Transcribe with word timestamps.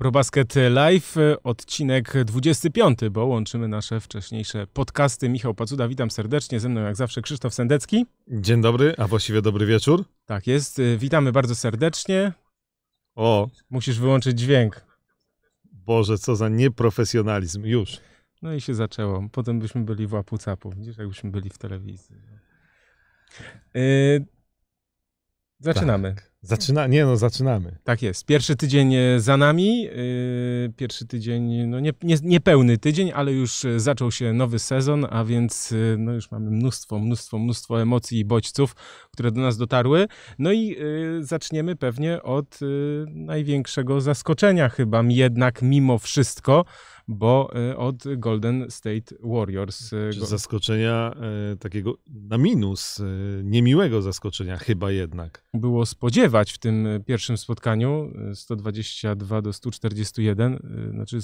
ProBasket 0.00 0.54
Live, 0.70 1.14
odcinek 1.44 2.24
25, 2.24 2.98
bo 3.10 3.26
łączymy 3.26 3.68
nasze 3.68 4.00
wcześniejsze 4.00 4.66
podcasty. 4.66 5.28
Michał 5.28 5.54
Pacuda, 5.54 5.88
witam 5.88 6.10
serdecznie. 6.10 6.60
Ze 6.60 6.68
mną 6.68 6.80
jak 6.80 6.96
zawsze 6.96 7.22
Krzysztof 7.22 7.54
Sendecki. 7.54 8.06
Dzień 8.28 8.60
dobry, 8.60 8.94
a 8.98 9.06
właściwie 9.06 9.42
dobry 9.42 9.66
wieczór. 9.66 10.04
Tak 10.26 10.46
jest, 10.46 10.80
witamy 10.98 11.32
bardzo 11.32 11.54
serdecznie. 11.54 12.32
O, 13.14 13.48
Musisz 13.70 13.98
wyłączyć 13.98 14.38
dźwięk. 14.38 14.84
Boże, 15.72 16.18
co 16.18 16.36
za 16.36 16.48
nieprofesjonalizm, 16.48 17.64
już. 17.64 17.96
No 18.42 18.54
i 18.54 18.60
się 18.60 18.74
zaczęło. 18.74 19.28
Potem 19.32 19.58
byśmy 19.58 19.84
byli 19.84 20.06
w 20.06 20.12
łapu 20.12 20.38
capu. 20.38 20.70
Widzisz, 20.70 20.98
jakbyśmy 20.98 21.30
byli 21.30 21.50
w 21.50 21.58
telewizji. 21.58 22.16
Yy, 23.74 24.26
zaczynamy. 25.58 26.14
Tak. 26.14 26.29
Zaczyna, 26.42 26.86
nie 26.86 27.04
no, 27.04 27.16
zaczynamy. 27.16 27.78
Tak 27.84 28.02
jest. 28.02 28.26
Pierwszy 28.26 28.56
tydzień 28.56 28.94
e, 28.94 29.20
za 29.20 29.36
nami. 29.36 29.82
Yy, 29.82 30.72
pierwszy 30.76 31.06
tydzień, 31.06 31.66
no 31.66 31.80
nie, 31.80 31.92
nie, 32.02 32.16
niepełny 32.22 32.78
tydzień, 32.78 33.12
ale 33.14 33.32
już 33.32 33.64
e, 33.64 33.80
zaczął 33.80 34.10
się 34.10 34.32
nowy 34.32 34.58
sezon, 34.58 35.06
a 35.10 35.24
więc 35.24 35.72
e, 35.72 35.96
no 35.98 36.12
już 36.12 36.30
mamy 36.30 36.50
mnóstwo, 36.50 36.98
mnóstwo, 36.98 37.38
mnóstwo 37.38 37.82
emocji 37.82 38.18
i 38.18 38.24
bodźców, 38.24 38.74
które 39.12 39.30
do 39.32 39.40
nas 39.40 39.56
dotarły. 39.56 40.06
No 40.38 40.52
i 40.52 40.66
yy, 40.66 41.24
zaczniemy 41.24 41.76
pewnie 41.76 42.22
od 42.22 42.58
największego 43.06 44.00
zaskoczenia 44.00 44.68
chyba 44.68 45.02
jednak 45.08 45.62
mimo 45.62 45.98
wszystko, 45.98 46.64
bo 47.08 47.50
od 47.76 48.16
Golden 48.16 48.66
State 48.70 49.14
Warriors. 49.22 49.90
go- 50.20 50.26
zaskoczenia 50.26 51.12
e, 51.52 51.56
takiego 51.56 51.94
na 52.06 52.38
minus, 52.38 53.00
e, 53.00 53.04
niemiłego 53.44 54.02
zaskoczenia 54.02 54.56
chyba 54.56 54.90
jednak. 54.90 55.44
było 55.54 55.86
spodziewać 56.30 56.52
w 56.52 56.58
tym 56.58 56.86
y, 56.86 57.00
pierwszym 57.00 57.36
spotkaniu 57.36 58.12
y, 58.30 58.36
122 58.36 59.42
do 59.42 59.52
141, 59.52 60.54
y, 60.54 60.90
znaczy 60.90 61.18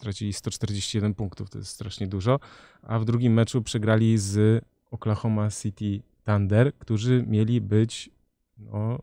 stracili 0.00 0.32
141 0.32 1.14
punktów, 1.14 1.50
to 1.50 1.58
jest 1.58 1.70
strasznie 1.70 2.06
dużo, 2.06 2.40
a 2.82 2.98
w 2.98 3.04
drugim 3.04 3.32
meczu 3.32 3.62
przegrali 3.62 4.18
z 4.18 4.64
Oklahoma 4.90 5.50
City 5.50 6.02
Thunder, 6.26 6.74
którzy 6.78 7.24
mieli 7.26 7.60
być 7.60 8.10
no, 8.58 8.98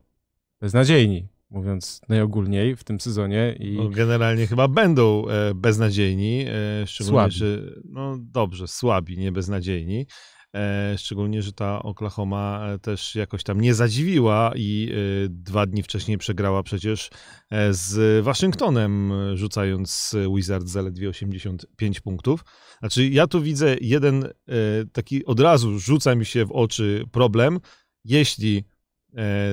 beznadziejni, 0.61 1.27
mówiąc 1.49 2.02
najogólniej 2.09 2.75
w 2.75 2.83
tym 2.83 2.99
sezonie 2.99 3.55
i 3.59 3.77
No, 3.77 3.89
generalnie 3.89 4.47
chyba 4.47 4.67
będą 4.67 5.27
e, 5.27 5.53
beznadziejni, 5.55 6.45
e, 6.47 6.88
szczególnie, 6.88 7.17
Słabi. 7.17 7.33
że 7.33 7.61
no 7.86 8.17
dobrze, 8.20 8.67
słabi, 8.67 9.17
nie 9.17 9.31
beznadziejni. 9.31 10.05
E, 10.56 10.98
szczególnie, 10.98 11.42
że 11.42 11.53
ta 11.53 11.84
Oklahoma 11.84 12.67
e, 12.67 12.80
też 12.80 13.16
jakoś 13.16 13.44
tam 13.44 13.62
nie 13.62 13.73
zadziwiła 13.73 14.52
i 14.56 14.92
e, 14.92 15.30
dwa 15.30 15.66
dni 15.66 15.84
wcześniej 15.84 16.17
przegrała 16.17 16.64
przecież 16.64 17.09
z 17.72 18.23
Waszyngtonem, 18.26 19.14
rzucając 19.36 20.16
Wizards 20.36 20.72
zaledwie 20.72 21.09
85 21.09 22.00
punktów. 22.00 22.45
Znaczy, 22.80 23.08
ja 23.08 23.28
tu 23.28 23.42
widzę 23.42 23.76
jeden 23.81 24.28
taki 24.94 25.26
od 25.26 25.39
razu 25.39 25.80
rzuca 25.80 26.16
mi 26.16 26.26
się 26.26 26.45
w 26.45 26.52
oczy 26.52 27.04
problem, 27.11 27.59
jeśli 28.06 28.64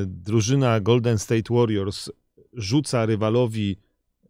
drużyna 0.06 0.80
Golden 0.80 1.18
State 1.18 1.54
Warriors 1.54 2.10
rzuca 2.52 3.06
rywalowi 3.06 3.76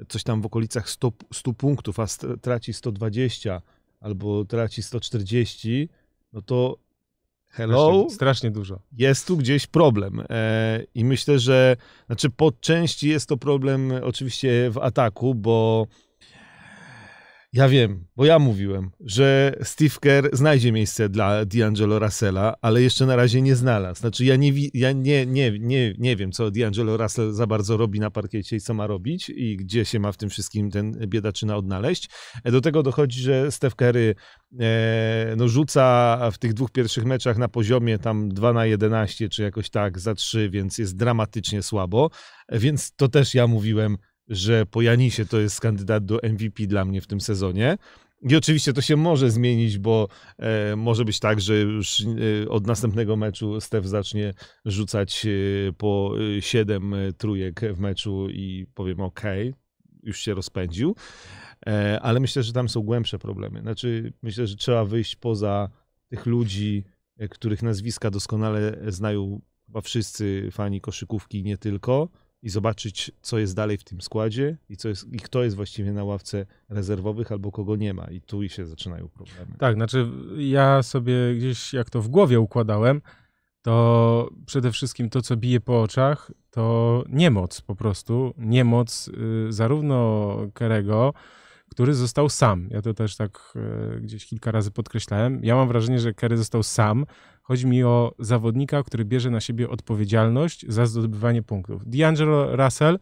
coś 0.08 0.22
tam 0.22 0.42
w 0.42 0.46
okolicach 0.46 0.90
100, 0.90 1.12
100 1.32 1.52
punktów, 1.52 2.00
a 2.00 2.06
traci 2.42 2.72
120 2.72 3.62
albo 4.00 4.44
traci 4.44 4.82
140, 4.82 5.88
no 6.34 6.42
to 6.42 6.76
hello, 7.48 7.90
strasznie, 7.90 8.14
strasznie 8.14 8.50
dużo. 8.50 8.80
jest 8.98 9.26
tu 9.26 9.36
gdzieś 9.36 9.66
problem. 9.66 10.22
E, 10.30 10.80
I 10.94 11.04
myślę, 11.04 11.38
że 11.38 11.76
znaczy 12.06 12.30
po 12.30 12.52
części 12.52 13.08
jest 13.08 13.28
to 13.28 13.36
problem 13.36 13.92
oczywiście 14.02 14.70
w 14.70 14.78
ataku, 14.78 15.34
bo 15.34 15.86
ja 17.54 17.68
wiem, 17.68 18.06
bo 18.16 18.24
ja 18.24 18.38
mówiłem, 18.38 18.90
że 19.00 19.56
Steve 19.62 19.96
Kerr 20.00 20.28
znajdzie 20.32 20.72
miejsce 20.72 21.08
dla 21.08 21.44
D'Angelo 21.44 21.98
Russella, 21.98 22.54
ale 22.62 22.82
jeszcze 22.82 23.06
na 23.06 23.16
razie 23.16 23.42
nie 23.42 23.56
znalazł. 23.56 24.00
Znaczy 24.00 24.24
ja 24.24 24.36
nie, 24.36 24.52
ja 24.74 24.92
nie, 24.92 25.26
nie, 25.26 25.58
nie, 25.58 25.94
nie 25.98 26.16
wiem, 26.16 26.32
co 26.32 26.50
D'Angelo 26.50 26.96
Russell 26.96 27.32
za 27.32 27.46
bardzo 27.46 27.76
robi 27.76 28.00
na 28.00 28.10
parkiecie 28.10 28.56
i 28.56 28.60
co 28.60 28.74
ma 28.74 28.86
robić 28.86 29.30
i 29.30 29.56
gdzie 29.56 29.84
się 29.84 29.98
ma 29.98 30.12
w 30.12 30.16
tym 30.16 30.30
wszystkim 30.30 30.70
ten 30.70 30.92
biedaczyna 31.06 31.56
odnaleźć. 31.56 32.08
E, 32.44 32.50
Do 32.52 32.60
tego 32.60 32.82
dochodzi, 32.82 33.20
że 33.20 33.52
Steph 33.52 33.76
Curry 33.76 34.14
e, 34.60 35.34
no, 35.36 35.48
rzuca 35.48 36.18
w 36.32 36.38
tych 36.38 36.54
dwóch 36.54 36.70
pierwszych 36.70 37.04
meczach 37.04 37.38
na 37.38 37.48
poziomie 37.48 37.98
tam 37.98 38.28
2 38.28 38.52
na 38.52 38.66
11 38.66 39.28
czy 39.28 39.42
jakoś 39.42 39.70
tak 39.70 39.98
za 39.98 40.14
3, 40.14 40.50
więc 40.50 40.78
jest 40.78 40.96
dramatycznie 40.96 41.62
słabo. 41.62 42.10
E, 42.48 42.58
Więc 42.58 42.92
to 42.96 43.08
też 43.08 43.34
ja 43.34 43.46
mówiłem, 43.46 43.96
że 44.28 44.66
po 44.66 44.82
Janisie 44.82 45.26
to 45.26 45.40
jest 45.40 45.60
kandydat 45.60 46.04
do 46.04 46.20
MVP 46.22 46.66
dla 46.66 46.84
mnie 46.84 47.00
w 47.00 47.06
tym 47.06 47.20
sezonie. 47.20 47.78
I 48.22 48.36
oczywiście 48.36 48.72
to 48.72 48.80
się 48.80 48.96
może 48.96 49.30
zmienić, 49.30 49.78
bo 49.78 50.08
e, 50.38 50.76
może 50.76 51.04
być 51.04 51.18
tak, 51.18 51.40
że 51.40 51.60
już 51.60 52.00
e, 52.44 52.48
od 52.48 52.66
następnego 52.66 53.16
meczu 53.16 53.60
Steph 53.60 53.86
zacznie 53.86 54.34
rzucać 54.64 55.26
e, 55.26 55.72
po 55.72 56.14
7 56.40 56.94
trójek 57.18 57.60
w 57.74 57.78
meczu 57.78 58.28
i 58.30 58.66
powiem 58.74 59.00
ok, 59.00 59.22
już 60.02 60.20
się 60.20 60.34
rozpędził. 60.34 60.94
E, 61.66 62.00
ale 62.02 62.20
myślę, 62.20 62.42
że 62.42 62.52
tam 62.52 62.68
są 62.68 62.80
głębsze 62.80 63.18
problemy. 63.18 63.60
Znaczy, 63.60 64.12
myślę, 64.22 64.46
że 64.46 64.56
trzeba 64.56 64.84
wyjść 64.84 65.16
poza 65.16 65.68
tych 66.08 66.26
ludzi, 66.26 66.84
e, 67.18 67.28
których 67.28 67.62
nazwiska 67.62 68.10
doskonale 68.10 68.76
znają 68.88 69.40
chyba 69.66 69.80
wszyscy 69.80 70.48
fani 70.50 70.80
koszykówki, 70.80 71.42
nie 71.42 71.58
tylko, 71.58 72.08
i 72.44 72.50
zobaczyć, 72.50 73.12
co 73.22 73.38
jest 73.38 73.56
dalej 73.56 73.78
w 73.78 73.84
tym 73.84 74.00
składzie 74.00 74.56
i, 74.68 74.76
co 74.76 74.88
jest, 74.88 75.12
i 75.12 75.16
kto 75.16 75.42
jest 75.42 75.56
właściwie 75.56 75.92
na 75.92 76.04
ławce 76.04 76.46
rezerwowych 76.68 77.32
albo 77.32 77.52
kogo 77.52 77.76
nie 77.76 77.94
ma. 77.94 78.04
I 78.04 78.20
tu 78.20 78.48
się 78.48 78.66
zaczynają 78.66 79.08
problemy. 79.08 79.56
Tak, 79.58 79.74
znaczy 79.74 80.06
ja 80.36 80.82
sobie 80.82 81.14
gdzieś 81.36 81.72
jak 81.72 81.90
to 81.90 82.02
w 82.02 82.08
głowie 82.08 82.40
układałem, 82.40 83.02
to 83.62 84.28
przede 84.46 84.72
wszystkim 84.72 85.10
to, 85.10 85.22
co 85.22 85.36
bije 85.36 85.60
po 85.60 85.82
oczach, 85.82 86.30
to 86.50 87.04
niemoc 87.08 87.60
po 87.60 87.76
prostu. 87.76 88.34
Niemoc 88.38 89.08
y, 89.08 89.52
zarówno 89.52 90.36
Kerego, 90.54 91.14
który 91.70 91.94
został 91.94 92.28
sam. 92.28 92.68
Ja 92.70 92.82
to 92.82 92.94
też 92.94 93.16
tak 93.16 93.54
y, 93.96 94.00
gdzieś 94.00 94.26
kilka 94.26 94.50
razy 94.50 94.70
podkreślałem. 94.70 95.40
Ja 95.44 95.54
mam 95.54 95.68
wrażenie, 95.68 95.98
że 95.98 96.14
Kerry 96.14 96.36
został 96.36 96.62
sam. 96.62 97.06
Chodzi 97.42 97.66
mi 97.66 97.84
o 97.84 98.14
zawodnika, 98.18 98.82
który 98.82 99.04
bierze 99.04 99.30
na 99.30 99.40
siebie 99.40 99.70
odpowiedzialność 99.70 100.64
za 100.68 100.86
zdobywanie 100.86 101.42
punktów. 101.42 101.86
D'Angelo 101.86 102.56
Russell, 102.64 102.98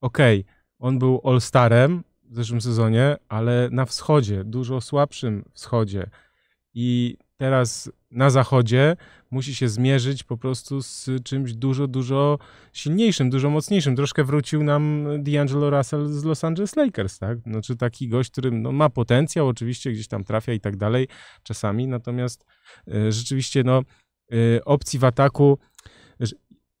okej, 0.00 0.44
on 0.78 0.98
był 0.98 1.20
All-Starem 1.24 2.02
w 2.22 2.34
zeszłym 2.34 2.60
sezonie, 2.60 3.16
ale 3.28 3.68
na 3.72 3.84
wschodzie, 3.84 4.44
dużo 4.44 4.80
słabszym 4.80 5.44
wschodzie. 5.52 6.10
I 6.74 7.16
teraz 7.36 7.90
na 8.10 8.30
zachodzie 8.30 8.96
musi 9.30 9.54
się 9.54 9.68
zmierzyć 9.68 10.22
po 10.22 10.36
prostu 10.36 10.82
z 10.82 11.10
czymś 11.24 11.54
dużo, 11.54 11.86
dużo 11.86 12.38
silniejszym, 12.72 13.30
dużo 13.30 13.50
mocniejszym. 13.50 13.96
Troszkę 13.96 14.24
wrócił 14.24 14.64
nam 14.64 15.06
D'Angelo 15.22 15.70
Russell 15.70 16.08
z 16.08 16.24
Los 16.24 16.44
Angeles 16.44 16.76
Lakers, 16.76 17.18
tak? 17.18 17.38
Znaczy 17.38 17.76
taki 17.76 18.08
gość, 18.08 18.30
który 18.30 18.50
no, 18.50 18.72
ma 18.72 18.88
potencjał, 18.88 19.48
oczywiście 19.48 19.92
gdzieś 19.92 20.08
tam 20.08 20.24
trafia 20.24 20.52
i 20.52 20.60
tak 20.60 20.76
dalej 20.76 21.08
czasami, 21.42 21.86
natomiast 21.86 22.46
y, 22.88 23.12
rzeczywiście 23.12 23.62
no, 23.64 23.82
y, 24.32 24.60
opcji 24.64 24.98
w 24.98 25.04
ataku 25.04 25.58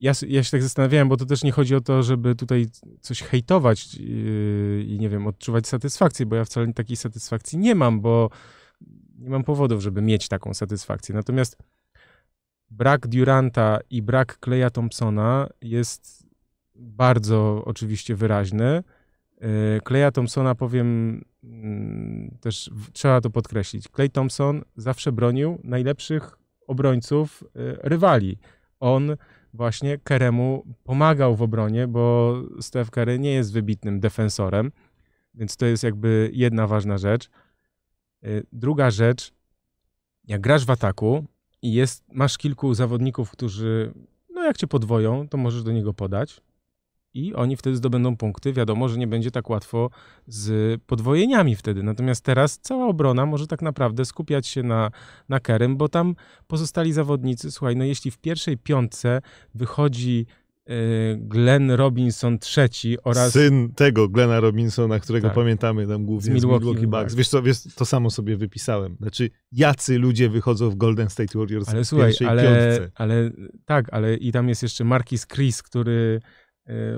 ja, 0.04 0.12
ja 0.28 0.42
się 0.42 0.50
tak 0.50 0.62
zastanawiałem, 0.62 1.08
bo 1.08 1.16
to 1.16 1.26
też 1.26 1.44
nie 1.44 1.52
chodzi 1.52 1.74
o 1.74 1.80
to, 1.80 2.02
żeby 2.02 2.34
tutaj 2.34 2.66
coś 3.00 3.22
hejtować 3.22 3.94
yy, 3.94 4.84
i 4.88 4.98
nie 4.98 5.08
wiem, 5.08 5.26
odczuwać 5.26 5.68
satysfakcję, 5.68 6.26
bo 6.26 6.36
ja 6.36 6.44
wcale 6.44 6.72
takiej 6.72 6.96
satysfakcji 6.96 7.58
nie 7.58 7.74
mam, 7.74 8.00
bo 8.00 8.30
nie 9.24 9.30
mam 9.30 9.44
powodów, 9.44 9.82
żeby 9.82 10.02
mieć 10.02 10.28
taką 10.28 10.54
satysfakcję. 10.54 11.14
Natomiast 11.14 11.58
brak 12.70 13.06
Duranta 13.06 13.78
i 13.90 14.02
brak 14.02 14.38
Kleja 14.38 14.70
Thompsona 14.70 15.48
jest 15.62 16.26
bardzo 16.74 17.62
oczywiście 17.64 18.14
wyraźny. 18.14 18.82
Yy, 19.40 19.48
Kleja 19.84 20.10
Thompsona 20.10 20.54
powiem 20.54 21.20
mm, 21.44 22.36
też, 22.40 22.70
trzeba 22.92 23.20
to 23.20 23.30
podkreślić. 23.30 23.88
Clay 23.88 24.10
Thompson 24.10 24.62
zawsze 24.76 25.12
bronił 25.12 25.60
najlepszych 25.64 26.38
obrońców 26.66 27.44
yy, 27.54 27.78
rywali. 27.82 28.38
On 28.80 29.16
właśnie 29.54 29.98
Keremu 29.98 30.64
pomagał 30.84 31.36
w 31.36 31.42
obronie, 31.42 31.88
bo 31.88 32.34
Steph 32.60 32.90
Curry 32.90 33.18
nie 33.18 33.32
jest 33.32 33.52
wybitnym 33.52 34.00
defensorem, 34.00 34.72
więc 35.34 35.56
to 35.56 35.66
jest 35.66 35.82
jakby 35.82 36.30
jedna 36.32 36.66
ważna 36.66 36.98
rzecz. 36.98 37.30
Y, 38.24 38.46
Druga 38.52 38.90
rzecz, 38.90 39.32
jak 40.24 40.40
grasz 40.40 40.64
w 40.64 40.70
ataku 40.70 41.24
i 41.62 41.72
jest, 41.72 42.04
masz 42.12 42.38
kilku 42.38 42.74
zawodników, 42.74 43.30
którzy, 43.30 43.92
no 44.30 44.44
jak 44.44 44.56
cię 44.56 44.66
podwoją, 44.66 45.28
to 45.28 45.36
możesz 45.36 45.62
do 45.62 45.72
niego 45.72 45.94
podać 45.94 46.40
i 47.14 47.34
oni 47.34 47.56
wtedy 47.56 47.76
zdobędą 47.76 48.16
punkty. 48.16 48.52
Wiadomo, 48.52 48.88
że 48.88 48.98
nie 48.98 49.06
będzie 49.06 49.30
tak 49.30 49.50
łatwo 49.50 49.90
z 50.26 50.80
podwojeniami 50.82 51.56
wtedy. 51.56 51.82
Natomiast 51.82 52.24
teraz 52.24 52.58
cała 52.58 52.86
obrona 52.86 53.26
może 53.26 53.46
tak 53.46 53.62
naprawdę 53.62 54.04
skupiać 54.04 54.46
się 54.46 54.62
na, 54.62 54.90
na 55.28 55.40
Kerem, 55.40 55.76
bo 55.76 55.88
tam 55.88 56.14
pozostali 56.46 56.92
zawodnicy, 56.92 57.50
słuchaj, 57.50 57.76
no 57.76 57.84
jeśli 57.84 58.10
w 58.10 58.18
pierwszej 58.18 58.58
piątce 58.58 59.22
wychodzi 59.54 60.26
Glenn 61.18 61.70
Robinson 61.70 62.38
III 62.56 62.98
oraz... 63.04 63.32
Syn 63.32 63.72
tego 63.74 64.08
Glena 64.08 64.40
Robinsona, 64.40 65.00
którego 65.00 65.28
Tak. 65.28 65.34
pamiętamy 65.34 65.86
tam 65.86 66.04
głównie 66.04 66.30
z 66.32 66.34
Milwaukee 66.34 66.64
Milwaukee, 66.64 66.86
Bucks. 66.86 67.14
Wiesz 67.14 67.28
co, 67.28 67.42
wiesz, 67.42 67.62
to 67.74 67.84
samo 67.84 68.10
sobie 68.10 68.36
wypisałem. 68.36 68.96
Znaczy, 69.00 69.30
jacy 69.52 69.98
ludzie 69.98 70.28
wychodzą 70.28 70.70
w 70.70 70.76
Golden 70.76 71.10
State 71.10 71.38
Warriors 71.38 71.68
Ale 71.68 71.84
w 71.84 71.86
słuchaj, 71.86 72.08
pierwszej 72.08 72.26
ale, 72.26 72.42
piątce. 72.42 72.90
ale 72.94 73.30
tak, 73.64 73.86
ale 73.92 74.14
i 74.14 74.32
tam 74.32 74.48
jest 74.48 74.62
jeszcze 74.62 74.84
Marquis 74.84 75.26
Chris, 75.26 75.62
który 75.62 76.20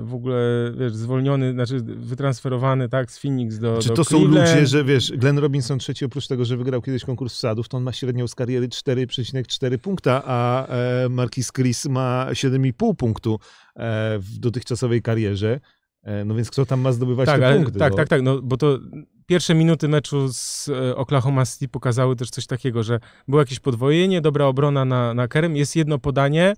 w 0.01 0.13
ogóle, 0.13 0.71
wiesz, 0.77 0.95
zwolniony, 0.95 1.51
znaczy 1.51 1.79
wytransferowany, 1.81 2.89
tak, 2.89 3.11
z 3.11 3.19
Phoenix 3.19 3.59
do 3.59 3.79
Czy 3.81 3.89
do 3.89 3.95
to 3.95 4.03
są 4.03 4.17
Cleveland. 4.17 4.49
ludzie, 4.49 4.67
że 4.67 4.83
wiesz, 4.83 5.11
Glenn 5.11 5.37
Robinson 5.37 5.79
trzeci 5.79 6.05
oprócz 6.05 6.27
tego, 6.27 6.45
że 6.45 6.57
wygrał 6.57 6.81
kiedyś 6.81 7.05
konkurs 7.05 7.33
wsadów, 7.33 7.69
to 7.69 7.77
on 7.77 7.83
ma 7.83 7.93
średnią 7.93 8.27
z 8.27 8.35
kariery 8.35 8.67
4,4 8.67 9.77
punkta, 9.77 10.23
a 10.25 10.67
e, 10.67 11.09
Marquis 11.09 11.51
Chris 11.51 11.85
ma 11.85 12.27
7,5 12.31 12.95
punktu 12.95 13.39
e, 13.75 14.19
w 14.19 14.37
dotychczasowej 14.39 15.01
karierze. 15.01 15.59
E, 16.03 16.25
no 16.25 16.35
więc 16.35 16.51
kto 16.51 16.65
tam 16.65 16.81
ma 16.81 16.91
zdobywać 16.91 17.25
tak, 17.25 17.39
te 17.39 17.47
ale, 17.47 17.55
punkty? 17.55 17.79
tak, 17.79 17.91
no? 17.91 17.97
tak, 17.97 18.07
tak, 18.07 18.21
no 18.21 18.41
bo 18.41 18.57
to 18.57 18.79
pierwsze 19.25 19.55
minuty 19.55 19.87
meczu 19.87 20.33
z 20.33 20.69
e, 20.69 20.95
Oklahoma 20.95 21.45
City 21.45 21.67
pokazały 21.67 22.15
też 22.15 22.29
coś 22.29 22.47
takiego, 22.47 22.83
że 22.83 22.99
było 23.27 23.41
jakieś 23.41 23.59
podwojenie, 23.59 24.21
dobra 24.21 24.45
obrona 24.45 24.85
na, 24.85 25.13
na 25.13 25.27
Kerem, 25.27 25.55
jest 25.55 25.75
jedno 25.75 25.99
podanie, 25.99 26.53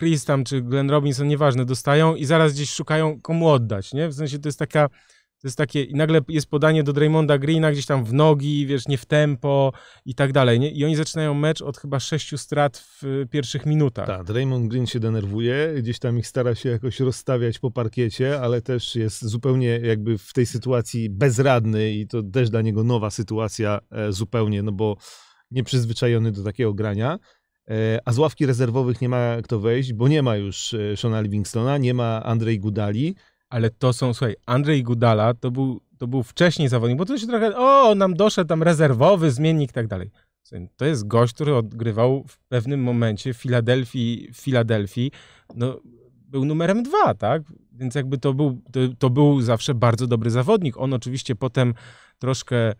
Chris 0.00 0.24
tam 0.24 0.44
czy 0.44 0.62
Glenn 0.62 0.90
Robinson, 0.90 1.28
nieważne, 1.28 1.64
dostają 1.64 2.14
i 2.14 2.24
zaraz 2.24 2.52
gdzieś 2.52 2.70
szukają 2.70 3.20
komu 3.20 3.48
oddać, 3.48 3.92
nie? 3.92 4.08
W 4.08 4.14
sensie 4.14 4.38
to 4.38 4.48
jest 4.48 4.58
taka, 4.58 4.88
to 4.88 5.48
jest 5.48 5.58
takie, 5.58 5.82
i 5.82 5.94
nagle 5.94 6.20
jest 6.28 6.46
podanie 6.46 6.82
do 6.82 6.92
Draymonda 6.92 7.38
Greena 7.38 7.72
gdzieś 7.72 7.86
tam 7.86 8.04
w 8.04 8.12
nogi, 8.12 8.66
wiesz, 8.66 8.88
nie 8.88 8.98
w 8.98 9.06
tempo 9.06 9.72
i 10.04 10.14
tak 10.14 10.32
dalej, 10.32 10.60
nie? 10.60 10.70
I 10.70 10.84
oni 10.84 10.96
zaczynają 10.96 11.34
mecz 11.34 11.62
od 11.62 11.78
chyba 11.78 12.00
sześciu 12.00 12.38
strat 12.38 12.78
w 12.78 13.04
y, 13.04 13.26
pierwszych 13.30 13.66
minutach. 13.66 14.06
Tak, 14.06 14.28
Raymond 14.28 14.68
Green 14.68 14.86
się 14.86 15.00
denerwuje, 15.00 15.74
gdzieś 15.78 15.98
tam 15.98 16.18
ich 16.18 16.26
stara 16.26 16.54
się 16.54 16.68
jakoś 16.68 17.00
rozstawiać 17.00 17.58
po 17.58 17.70
parkiecie, 17.70 18.40
ale 18.40 18.62
też 18.62 18.96
jest 18.96 19.24
zupełnie 19.24 19.80
jakby 19.82 20.18
w 20.18 20.32
tej 20.32 20.46
sytuacji 20.46 21.10
bezradny 21.10 21.92
i 21.92 22.06
to 22.06 22.22
też 22.22 22.50
dla 22.50 22.62
niego 22.62 22.84
nowa 22.84 23.10
sytuacja 23.10 23.80
e, 23.90 24.12
zupełnie, 24.12 24.62
no 24.62 24.72
bo 24.72 24.96
nieprzyzwyczajony 25.50 26.32
do 26.32 26.44
takiego 26.44 26.74
grania. 26.74 27.18
E, 27.70 27.98
a 28.04 28.12
z 28.12 28.18
ławki 28.18 28.46
rezerwowych 28.46 29.00
nie 29.00 29.08
ma 29.08 29.36
kto 29.42 29.60
wejść, 29.60 29.92
bo 29.92 30.08
nie 30.08 30.22
ma 30.22 30.36
już 30.36 30.74
e, 30.74 30.96
Shona 30.96 31.20
Livingstona, 31.20 31.78
nie 31.78 31.94
ma 31.94 32.22
Andrzej 32.22 32.60
Gudali. 32.60 33.14
Ale 33.48 33.70
to 33.70 33.92
są, 33.92 34.14
słuchaj, 34.14 34.36
Andrzej 34.46 34.82
Gudala 34.82 35.34
to 35.34 35.50
był, 35.50 35.80
to 35.98 36.06
był 36.06 36.22
wcześniej 36.22 36.68
zawodnik, 36.68 36.98
bo 36.98 37.04
to 37.04 37.18
się 37.18 37.26
trochę, 37.26 37.56
o, 37.56 37.94
nam 37.94 38.14
doszedł 38.14 38.48
tam 38.48 38.62
rezerwowy, 38.62 39.30
zmiennik 39.30 39.70
i 39.70 39.72
tak 39.72 39.86
dalej. 39.86 40.10
To 40.76 40.84
jest 40.84 41.06
gość, 41.06 41.34
który 41.34 41.54
odgrywał 41.54 42.24
w 42.28 42.38
pewnym 42.38 42.82
momencie 42.82 43.34
w 43.34 43.36
Filadelfii, 43.36 44.28
w 44.32 44.36
Filadelfii 44.36 45.10
no, 45.54 45.80
był 46.28 46.44
numerem 46.44 46.82
dwa, 46.82 47.14
tak? 47.14 47.42
Więc 47.72 47.94
jakby 47.94 48.18
to 48.18 48.34
był, 48.34 48.60
to, 48.72 48.80
to 48.98 49.10
był 49.10 49.40
zawsze 49.40 49.74
bardzo 49.74 50.06
dobry 50.06 50.30
zawodnik. 50.30 50.76
On 50.76 50.94
oczywiście 50.94 51.36
potem 51.36 51.74
troszkę 52.18 52.72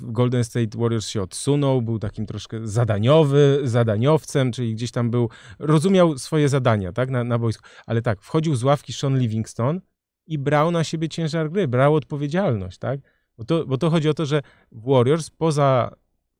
Golden 0.00 0.44
State 0.44 0.78
Warriors 0.78 1.08
się 1.08 1.22
odsunął, 1.22 1.82
był 1.82 1.98
takim 1.98 2.26
troszkę 2.26 2.66
zadaniowy, 2.66 3.60
zadaniowcem, 3.64 4.52
czyli 4.52 4.74
gdzieś 4.74 4.90
tam 4.90 5.10
był, 5.10 5.30
rozumiał 5.58 6.18
swoje 6.18 6.48
zadania, 6.48 6.92
tak, 6.92 7.10
na, 7.10 7.24
na 7.24 7.38
boisku. 7.38 7.68
Ale 7.86 8.02
tak, 8.02 8.20
wchodził 8.20 8.56
z 8.56 8.64
ławki 8.64 8.92
Sean 8.92 9.18
Livingston 9.18 9.80
i 10.26 10.38
brał 10.38 10.70
na 10.70 10.84
siebie 10.84 11.08
ciężar 11.08 11.50
gry, 11.50 11.68
brał 11.68 11.94
odpowiedzialność, 11.94 12.78
tak? 12.78 13.00
Bo 13.38 13.44
to, 13.44 13.66
bo 13.66 13.78
to 13.78 13.90
chodzi 13.90 14.08
o 14.08 14.14
to, 14.14 14.26
że 14.26 14.42
Warriors 14.72 15.30
poza 15.30 15.96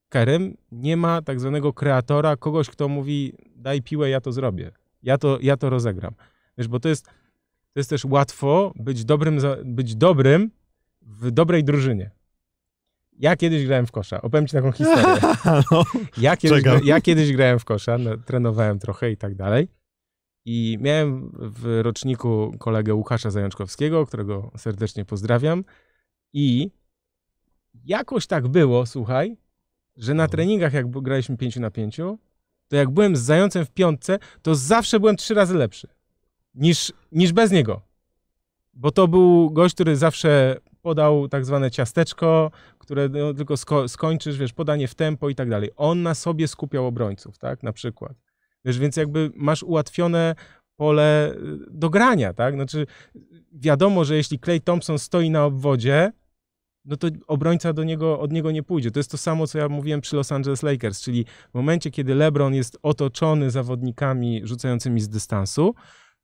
Kerem 0.09 0.57
nie 0.71 0.97
ma 0.97 1.21
tak 1.21 1.39
zwanego 1.39 1.73
kreatora, 1.73 2.35
kogoś, 2.37 2.69
kto 2.69 2.87
mówi 2.87 3.33
daj 3.55 3.81
piłę, 3.81 4.09
ja 4.09 4.21
to 4.21 4.31
zrobię. 4.31 4.71
Ja 5.03 5.17
to, 5.17 5.37
ja 5.41 5.57
to 5.57 5.69
rozegram. 5.69 6.13
Wiesz, 6.57 6.67
bo 6.67 6.79
to 6.79 6.89
jest, 6.89 7.05
to 7.73 7.79
jest 7.79 7.89
też 7.89 8.05
łatwo 8.05 8.73
być 8.75 9.05
dobrym, 9.05 9.37
być 9.65 9.95
dobrym 9.95 10.51
w 11.01 11.31
dobrej 11.31 11.63
drużynie. 11.63 12.11
Ja 13.19 13.35
kiedyś 13.37 13.65
grałem 13.65 13.85
w 13.87 13.91
kosza. 13.91 14.21
Opowiem 14.21 14.47
ci 14.47 14.53
taką 14.53 14.71
historię. 14.71 15.05
no, 15.71 15.83
Ja 16.17 16.37
kiedyś, 16.37 16.63
Czekam. 16.63 16.83
ja 16.83 17.01
kiedyś 17.01 17.33
grałem 17.33 17.59
w 17.59 17.65
kosza, 17.65 17.97
no, 17.97 18.17
trenowałem 18.17 18.79
trochę 18.79 19.11
i 19.11 19.17
tak 19.17 19.35
dalej. 19.35 19.67
I 20.45 20.77
miałem 20.81 21.31
w 21.35 21.79
roczniku 21.83 22.55
kolegę 22.59 22.93
Łukasza 22.93 23.29
Zajączkowskiego, 23.31 24.05
którego 24.05 24.51
serdecznie 24.57 25.05
pozdrawiam. 25.05 25.63
I 26.33 26.71
jakoś 27.85 28.27
tak 28.27 28.47
było, 28.47 28.85
słuchaj, 28.85 29.37
że 29.97 30.13
na 30.13 30.23
No. 30.23 30.29
treningach, 30.29 30.73
jak 30.73 30.89
graliśmy 30.89 31.37
5 31.37 31.55
na 31.55 31.71
5, 31.71 31.97
to 32.67 32.75
jak 32.75 32.89
byłem 32.89 33.15
z 33.15 33.21
Zającem 33.21 33.65
w 33.65 33.71
piątce, 33.71 34.19
to 34.41 34.55
zawsze 34.55 34.99
byłem 34.99 35.15
trzy 35.15 35.33
razy 35.33 35.53
lepszy 35.57 35.87
niż, 36.55 36.93
niż 37.11 37.33
bez 37.33 37.51
niego. 37.51 37.81
Bo 38.73 38.91
to 38.91 39.07
był 39.07 39.49
gość, 39.51 39.75
który 39.75 39.95
zawsze 39.95 40.57
podał 40.81 41.27
tak 41.27 41.45
zwane 41.45 41.71
ciasteczko, 41.71 42.51
które 42.77 43.09
no, 43.09 43.33
tylko 43.33 43.53
sko- 43.53 43.87
skończysz, 43.87 44.37
wiesz, 44.37 44.53
podanie 44.53 44.87
w 44.87 44.95
tempo 44.95 45.29
i 45.29 45.35
tak 45.35 45.49
dalej. 45.49 45.69
On 45.75 46.03
na 46.03 46.15
sobie 46.15 46.47
skupiał 46.47 46.87
obrońców, 46.87 47.37
tak, 47.37 47.63
na 47.63 47.73
przykład. 47.73 48.13
Wiesz, 48.65 48.79
więc 48.79 48.97
jakby 48.97 49.31
masz 49.35 49.63
ułatwione 49.63 50.35
pole 50.75 51.33
y, 51.33 51.57
do 51.71 51.89
grania, 51.89 52.33
tak? 52.33 52.53
Znaczy, 52.53 52.85
wiadomo, 53.51 54.05
że 54.05 54.15
jeśli 54.15 54.39
Clay 54.39 54.59
Thompson 54.59 54.99
stoi 54.99 55.29
na 55.29 55.45
obwodzie, 55.45 56.11
no 56.85 56.97
to 56.97 57.07
obrońca 57.27 57.73
do 57.73 57.83
niego, 57.83 58.19
od 58.19 58.31
niego 58.31 58.51
nie 58.51 58.63
pójdzie. 58.63 58.91
To 58.91 58.99
jest 58.99 59.11
to 59.11 59.17
samo, 59.17 59.47
co 59.47 59.57
ja 59.57 59.69
mówiłem 59.69 60.01
przy 60.01 60.15
Los 60.15 60.31
Angeles 60.31 60.63
Lakers, 60.63 61.01
czyli 61.01 61.25
w 61.51 61.53
momencie, 61.53 61.91
kiedy 61.91 62.15
LeBron 62.15 62.53
jest 62.53 62.77
otoczony 62.83 63.51
zawodnikami 63.51 64.41
rzucającymi 64.43 65.01
z 65.01 65.09
dystansu, 65.09 65.75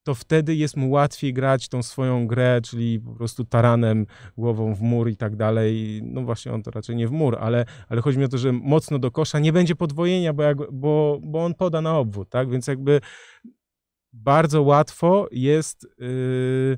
to 0.05 0.15
wtedy 0.15 0.55
jest 0.55 0.77
mu 0.77 0.89
łatwiej 0.91 1.33
grać 1.33 1.67
tą 1.67 1.83
swoją 1.83 2.27
grę, 2.27 2.59
czyli 2.63 2.99
po 2.99 3.11
prostu 3.11 3.45
taranem, 3.45 4.05
głową 4.37 4.75
w 4.75 4.81
mur 4.81 5.09
i 5.09 5.17
tak 5.17 5.35
dalej. 5.35 6.01
No 6.03 6.21
właśnie 6.21 6.53
on 6.53 6.63
to 6.63 6.71
raczej 6.71 6.95
nie 6.95 7.07
w 7.07 7.11
mur, 7.11 7.37
ale, 7.39 7.65
ale 7.89 8.01
chodzi 8.01 8.17
mi 8.17 8.25
o 8.25 8.27
to, 8.27 8.37
że 8.37 8.51
mocno 8.51 8.99
do 8.99 9.11
kosza 9.11 9.39
nie 9.39 9.53
będzie 9.53 9.75
podwojenia, 9.75 10.33
bo, 10.33 10.43
jak, 10.43 10.71
bo, 10.71 11.19
bo 11.21 11.45
on 11.45 11.53
poda 11.53 11.81
na 11.81 11.97
obwód, 11.97 12.29
tak? 12.29 12.49
Więc 12.49 12.67
jakby 12.67 13.01
bardzo 14.13 14.61
łatwo 14.63 15.27
jest, 15.31 15.87
yy, 15.99 16.77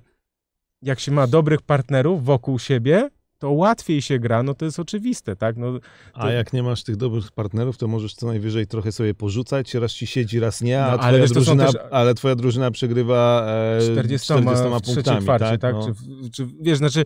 jak 0.82 1.00
się 1.00 1.12
ma 1.12 1.28
dobrych 1.28 1.62
partnerów 1.62 2.26
wokół 2.26 2.60
siebie, 2.60 3.10
to 3.38 3.52
łatwiej 3.52 4.02
się 4.02 4.20
gra, 4.20 4.44
no 4.44 4.54
to 4.54 4.66
jest 4.66 4.80
oczywiste, 4.80 5.36
tak? 5.36 5.58
No, 5.58 5.80
A 6.14 6.32
jak 6.32 6.54
nie 6.54 6.64
masz 6.64 6.84
tych 6.84 6.96
dobrych 6.96 7.32
partnerów, 7.32 7.78
to 7.78 7.88
możesz 7.88 8.14
co 8.14 8.28
najwyżej 8.28 8.68
trochę 8.68 8.92
sobie 8.92 9.14
porzucać, 9.14 9.74
raz 9.74 9.92
ci 9.92 10.08
siedzi, 10.08 10.40
raz 10.40 10.62
nie, 10.62 10.86
a 10.86 10.98
No, 10.98 11.04
ale 11.04 11.18
twoja, 11.18 11.28
to 11.28 11.34
drużyna, 11.34 11.66
też- 11.66 11.82
ale 11.92 12.14
twoja 12.14 12.36
drużyna 12.36 12.72
przegrywa 12.72 13.46
e, 13.78 13.92
40, 13.92 14.26
40 14.26 14.64
w 14.64 14.82
trzeciej 14.82 14.96
punktami, 14.96 15.22
kwarcie, 15.22 15.46
tak? 15.46 15.62
tak? 15.62 15.74
No. 15.74 15.86
Czy, 15.86 16.30
czy, 16.32 16.48
wiesz, 16.62 16.78
znaczy, 16.78 17.04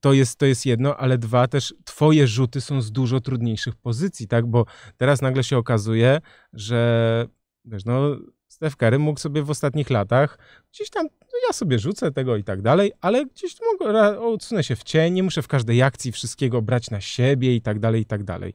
to 0.00 0.12
jest, 0.12 0.38
to 0.38 0.46
jest 0.46 0.66
jedno, 0.66 0.96
ale 0.96 1.18
dwa, 1.18 1.48
też 1.48 1.74
twoje 1.84 2.26
rzuty 2.26 2.60
są 2.60 2.82
z 2.82 2.92
dużo 2.92 3.20
trudniejszych 3.20 3.76
pozycji, 3.76 4.28
tak? 4.28 4.46
Bo 4.46 4.64
teraz 4.96 5.22
nagle 5.22 5.44
się 5.44 5.58
okazuje, 5.58 6.20
że 6.52 7.26
wiesz, 7.64 7.84
no, 7.84 8.16
Steph 8.62 8.76
Curry 8.76 8.98
mógł 8.98 9.20
sobie 9.20 9.42
w 9.42 9.50
ostatnich 9.50 9.90
latach 9.90 10.38
gdzieś 10.72 10.90
tam, 10.90 11.06
no 11.22 11.38
ja 11.46 11.52
sobie 11.52 11.78
rzucę 11.78 12.12
tego 12.12 12.36
i 12.36 12.44
tak 12.44 12.62
dalej, 12.62 12.92
ale 13.00 13.26
gdzieś 13.26 13.56
mogę, 13.72 14.20
odsunę 14.20 14.64
się 14.64 14.76
w 14.76 14.82
cień, 14.82 15.14
nie 15.14 15.22
muszę 15.22 15.42
w 15.42 15.48
każdej 15.48 15.82
akcji 15.82 16.12
wszystkiego 16.12 16.62
brać 16.62 16.90
na 16.90 17.00
siebie 17.00 17.56
i 17.56 17.60
tak 17.60 17.78
dalej, 17.78 18.02
i 18.02 18.04
tak 18.04 18.24
dalej. 18.24 18.54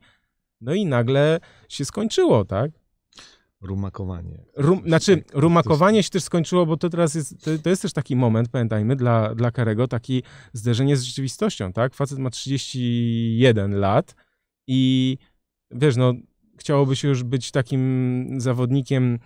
No 0.62 0.74
i 0.74 0.86
nagle 0.86 1.40
się 1.70 1.86
skończyło, 1.86 2.46
tak? 2.46 2.72
Rumakowanie. 3.62 4.46
Rum, 4.56 4.82
znaczy, 4.86 5.18
Tak, 5.18 5.34
rumakowanie 5.34 6.04
się 6.04 6.10
też 6.10 6.24
skończyło, 6.24 6.66
bo 6.66 6.78
to 6.78 6.90
teraz 6.90 7.16
jest, 7.16 7.44
to, 7.44 7.52
to 7.64 7.70
jest 7.70 7.82
też 7.82 7.94
taki 7.94 8.16
moment, 8.16 8.50
pamiętajmy, 8.50 8.96
dla, 8.96 9.36
dla 9.36 9.52
Karego, 9.52 9.88
taki 9.88 10.24
zderzenie 10.54 10.98
z 10.98 11.04
rzeczywistością, 11.04 11.74
tak? 11.74 11.94
Facet 11.94 12.20
ma 12.20 12.30
31 12.30 13.80
lat 13.80 14.16
i 14.68 15.18
wiesz, 15.72 15.96
no, 15.96 16.14
chciałoby 16.60 16.96
się 16.96 17.08
już 17.08 17.24
być 17.24 17.52
takim 17.52 18.28
zawodnikiem, 18.38 19.20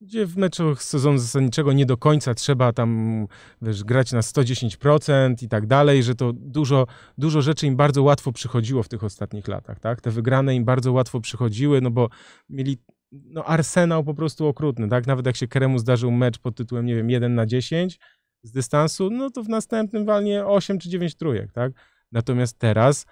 gdzie 0.00 0.26
w 0.26 0.36
meczach 0.36 0.82
sezonu 0.82 1.18
zasadniczego 1.18 1.72
nie 1.72 1.86
do 1.86 1.96
końca 1.96 2.34
trzeba 2.34 2.72
tam, 2.72 3.26
wiesz, 3.62 3.84
grać 3.84 4.12
na 4.12 4.20
110% 4.20 5.42
i 5.42 5.48
tak 5.48 5.66
dalej, 5.66 6.02
że 6.02 6.14
to 6.14 6.32
dużo, 6.32 6.86
dużo 7.18 7.42
rzeczy 7.42 7.66
im 7.66 7.76
bardzo 7.76 8.02
łatwo 8.02 8.32
przychodziło 8.32 8.82
w 8.82 8.88
tych 8.88 9.04
ostatnich 9.04 9.48
latach, 9.48 9.80
tak? 9.80 10.00
Te 10.00 10.10
wygrane 10.10 10.54
im 10.54 10.64
bardzo 10.64 10.92
łatwo 10.92 11.20
przychodziły, 11.20 11.80
no 11.80 11.90
bo 11.90 12.08
mieli 12.48 12.78
no, 13.12 13.44
arsenał 13.44 14.04
po 14.04 14.14
prostu 14.14 14.46
okrutny, 14.46 14.88
tak? 14.88 15.06
Nawet 15.06 15.26
jak 15.26 15.36
się 15.36 15.48
Keremu 15.48 15.78
zdarzył 15.78 16.10
mecz 16.10 16.38
pod 16.38 16.56
tytułem, 16.56 16.86
nie 16.86 16.96
wiem, 16.96 17.10
1 17.10 17.34
na 17.34 17.46
10 17.46 17.98
z 18.42 18.52
dystansu, 18.52 19.10
no 19.10 19.30
to 19.30 19.42
w 19.42 19.48
następnym 19.48 20.04
walnie 20.04 20.46
8 20.46 20.78
czy 20.78 20.88
9 20.88 21.14
trójek, 21.14 21.52
tak? 21.52 21.72
Natomiast 22.12 22.58
teraz 22.58 23.06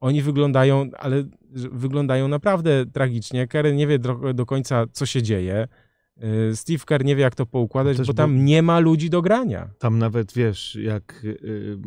oni 0.00 0.22
wyglądają, 0.22 0.90
ale 0.98 1.24
wyglądają 1.72 2.28
naprawdę 2.28 2.86
tragicznie. 2.86 3.46
Kerry 3.46 3.74
nie 3.74 3.86
wie 3.86 3.98
do, 3.98 4.34
do 4.34 4.46
końca, 4.46 4.84
co 4.92 5.06
się 5.06 5.22
dzieje. 5.22 5.68
Yy, 6.16 6.56
Steve 6.56 6.84
Kerr 6.86 7.04
nie 7.04 7.16
wie, 7.16 7.22
jak 7.22 7.34
to 7.34 7.46
poukładać, 7.46 7.96
Też 7.96 8.06
bo 8.06 8.14
tam 8.14 8.44
nie 8.44 8.62
ma 8.62 8.78
ludzi 8.78 9.10
do 9.10 9.22
grania. 9.22 9.70
Tam 9.78 9.98
nawet, 9.98 10.32
wiesz, 10.32 10.74
jak 10.74 11.24
y, 11.24 11.78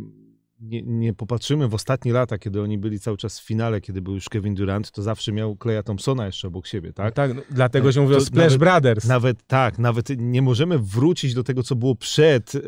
nie, 0.61 0.81
nie 0.81 1.13
popatrzymy 1.13 1.67
w 1.67 1.73
ostatnie 1.73 2.13
lata, 2.13 2.37
kiedy 2.37 2.61
oni 2.61 2.77
byli 2.77 2.99
cały 2.99 3.17
czas 3.17 3.39
w 3.39 3.45
finale, 3.45 3.81
kiedy 3.81 4.01
był 4.01 4.13
już 4.13 4.29
Kevin 4.29 4.55
Durant, 4.55 4.91
to 4.91 5.01
zawsze 5.01 5.31
miał 5.31 5.55
Kleja 5.55 5.83
Thompsona 5.83 6.25
jeszcze 6.25 6.47
obok 6.47 6.67
siebie, 6.67 6.93
tak? 6.93 7.13
tak, 7.13 7.35
no, 7.35 7.41
dlatego 7.51 7.91
się 7.91 8.01
mówi 8.01 8.15
o 8.15 8.21
Splash 8.21 8.43
nawet- 8.43 8.59
Brothers. 8.59 9.07
Nawet 9.07 9.43
tak, 9.47 9.79
nawet 9.79 10.09
nie 10.17 10.41
możemy 10.41 10.79
wrócić 10.79 11.33
do 11.33 11.43
tego, 11.43 11.63
co 11.63 11.75
było 11.75 11.95
przed 11.95 12.55
e, 12.55 12.59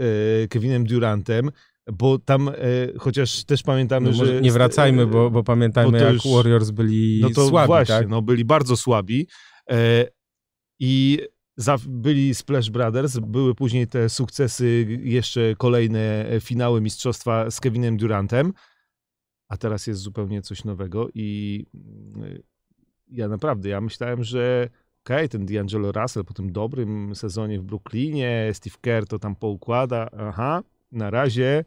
Kevinem 0.47 0.83
Durantem, 0.83 1.51
bo 1.92 2.20
tam, 2.20 2.50
e, 2.50 2.54
chociaż 2.98 3.44
też 3.44 3.63
pamiętamy, 3.63 4.12
no, 4.12 4.25
że... 4.25 4.42
nie 4.42 4.52
wracajmy, 4.52 5.08
bo, 5.08 5.32
bo 5.32 5.44
pamiętajmy, 5.44 5.92
bo 6.00 6.06
jak 6.06 6.13
już- 6.13 6.28
Warriors 6.36 6.72
byli 6.72 7.20
No 7.22 7.30
to 7.30 7.48
słabi, 7.48 7.68
właśnie, 7.68 7.96
tak? 7.96 8.10
no 8.10 8.22
byli 8.22 8.46
bardzo 8.46 8.78
słabi 8.78 9.28
e, 9.70 10.08
i 10.80 11.20
za, 11.58 11.78
byli 11.88 12.36
Splash 12.36 12.70
Brothers, 12.70 13.20
były 13.20 13.56
później 13.56 13.88
te 13.88 14.10
sukcesy, 14.10 15.00
jeszcze 15.04 15.56
kolejne 15.58 16.25
finały 16.40 16.82
mistrzostwa 16.82 17.52
z 17.52 17.60
Kevinem 17.60 17.98
Durantem, 17.98 18.54
a 19.50 19.58
teraz 19.58 19.88
jest 19.88 20.02
zupełnie 20.02 20.42
coś 20.42 20.63
nowego 20.63 21.08
i 21.13 21.66
mm, 22.16 22.42
ja 23.08 23.28
naprawdę, 23.28 23.70
ja 23.70 23.82
myślałem, 23.82 24.24
że 24.24 24.70
okej, 25.06 25.30
ten 25.30 25.46
D'Angelo 25.46 26.02
Russell 26.02 26.25
po 26.25 26.34
tym 26.34 26.52
dobrym 26.52 27.16
sezonie 27.16 27.60
w 27.60 27.63
Brooklynie, 27.63 28.50
Steve 28.54 28.75
Kerr 28.82 29.08
to 29.08 29.20
tam 29.20 29.36
poukłada, 29.36 30.10
aha, 30.18 30.63
na 30.93 31.09
razie 31.09 31.65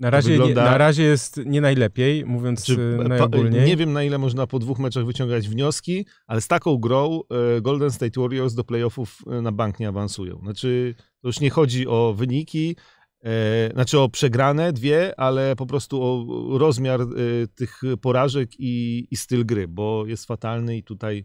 Na 0.00 0.10
razie, 0.10 0.30
wygląda- 0.30 0.64
nie, 0.64 0.70
na 0.70 0.78
razie 0.78 1.02
jest 1.02 1.40
nie 1.46 1.60
najlepiej, 1.60 2.24
mówiąc 2.24 2.64
Czy, 2.64 2.94
pa- 2.98 3.08
najogólniej. 3.08 3.66
nie 3.66 3.76
wiem, 3.76 3.92
na 3.92 4.02
ile 4.02 4.18
można 4.18 4.46
po 4.46 4.58
dwóch 4.58 4.78
meczach 4.78 5.04
wyciągać 5.04 5.48
wnioski, 5.48 6.06
ale 6.26 6.40
z 6.40 6.48
taką 6.48 6.76
grą 6.76 7.20
e, 7.56 7.60
Golden 7.60 7.90
State 7.90 8.20
Warriors 8.20 8.54
do 8.54 8.64
playoffów 8.64 9.18
e, 9.26 9.42
na 9.42 9.52
bank 9.52 9.80
nie 9.80 9.88
awansują. 9.88 10.38
Znaczy, 10.42 10.94
to 11.22 11.28
już 11.28 11.40
nie 11.40 11.50
chodzi 11.50 11.86
o 11.86 12.14
wyniki, 12.16 12.76
e, 13.24 13.70
znaczy 13.72 13.98
o 14.00 14.08
przegrane 14.08 14.72
dwie, 14.72 15.20
ale 15.20 15.56
po 15.56 15.66
prostu 15.66 16.02
o 16.02 16.26
rozmiar 16.58 17.00
e, 17.00 17.06
tych 17.54 17.80
porażek 18.00 18.50
i, 18.58 19.06
i 19.10 19.16
styl 19.16 19.46
gry, 19.46 19.68
bo 19.68 20.06
jest 20.06 20.26
fatalny 20.26 20.76
i 20.76 20.82
tutaj 20.82 21.24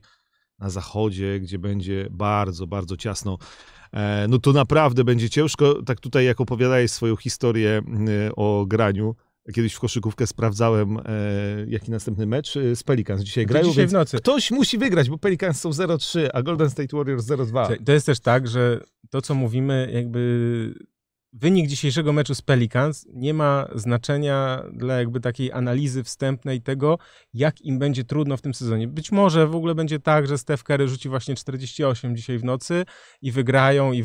na 0.60 0.69
zachodzie, 0.69 1.39
gdzie 1.39 1.60
będzie 1.60 2.07
bardzo, 2.12 2.67
bardzo 2.67 2.98
ciasno, 2.98 3.38
e, 3.41 3.83
no 4.30 4.40
to 4.40 4.54
naprawdę 4.54 5.04
będzie 5.04 5.30
ciężko. 5.30 5.84
Tak 5.84 6.00
tutaj, 6.00 6.26
jak 6.26 6.42
opowiadałeś 6.42 6.92
swoją 6.92 7.16
historię 7.16 7.82
e, 8.28 8.36
o 8.36 8.66
graniu, 8.68 9.16
kiedyś 9.54 9.74
w 9.74 9.80
koszykówkę 9.80 10.28
sprawdzałem, 10.28 10.98
e, 10.98 11.02
jaki 11.68 11.92
następny 11.92 12.26
mecz 12.26 12.58
e, 12.58 12.76
z 12.76 12.84
Pelicans 12.84 13.22
dzisiaj 13.22 13.46
grają, 13.46 13.68
dzisiaj 13.68 13.88
w 13.88 13.94
nocy. 13.94 14.18
ktoś 14.18 14.52
musi 14.52 14.78
wygrać, 14.78 15.10
bo 15.10 15.18
Pelicans 15.18 15.62
są 15.62 15.70
0-3, 15.70 16.30
a 16.34 16.42
Golden 16.42 16.70
State 16.70 16.98
Warriors 16.98 17.26
0-2. 17.26 17.46
Słuchaj, 17.46 17.84
To 17.86 17.92
jest 17.92 18.06
też 18.06 18.20
tak, 18.20 18.48
że 18.48 18.80
to, 19.10 19.22
co 19.22 19.36
mówimy, 19.36 19.90
jakby 19.94 20.74
wynik 21.34 21.68
dzisiejszego 21.68 22.13
meczu 22.13 22.36
z 22.36 22.42
Pelicans 22.42 23.08
nie 23.13 23.34
ma 23.34 23.68
znaczenia 23.75 24.63
dla 24.74 24.98
jakby 24.98 25.20
takiej 25.20 25.52
analizy 25.52 26.04
wstępnej 26.04 26.62
tego, 26.62 26.98
jak 27.34 27.62
im 27.62 27.80
będzie 27.80 28.04
trudno 28.04 28.38
w 28.38 28.42
tym 28.42 28.54
sezonie. 28.54 28.88
Być 28.88 29.12
może 29.12 29.48
w 29.48 29.56
ogóle 29.56 29.75
będzie 29.75 30.00
tak, 30.00 30.28
że 30.28 30.38
Steph 30.38 30.63
Curry 30.63 30.88
rzuci 30.88 31.10
właśnie 31.10 31.36
48 31.36 32.16
dzisiaj 32.16 32.38
w 32.38 32.44
nocy 32.44 32.86
i 33.22 33.32
wygrają 33.32 33.94
i 33.94 34.04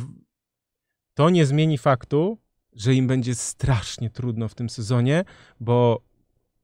to 1.14 1.30
nie 1.30 1.46
zmieni 1.46 1.78
faktu, 1.78 2.38
że 2.72 2.94
im 2.94 3.06
będzie 3.06 3.34
strasznie 3.34 4.10
trudno 4.10 4.48
w 4.48 4.54
tym 4.54 4.70
sezonie, 4.70 5.24
bo 5.60 6.02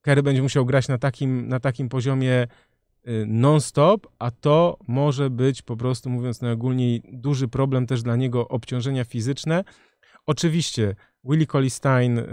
Curry 0.00 0.23
będzie 0.23 0.42
musiał 0.42 0.66
grać 0.66 0.88
na 0.88 0.99
takim, 0.99 1.49
na 1.49 1.61
takim 1.61 1.88
poziomie 1.88 2.47
y, 3.09 3.25
non-stop, 3.26 4.06
a 4.18 4.30
to 4.30 4.78
może 4.88 5.30
być 5.30 5.62
po 5.62 5.76
prostu, 5.76 6.11
mówiąc 6.11 6.40
najogólniej, 6.40 7.02
duży 7.12 7.49
problem 7.49 7.87
też 7.87 8.02
dla 8.02 8.16
niego 8.16 8.49
obciążenia 8.49 9.04
fizyczne. 9.04 9.64
Oczywiście 10.26 10.95
Willie 11.25 11.47
Colistein 11.47 12.19
y, 12.19 12.25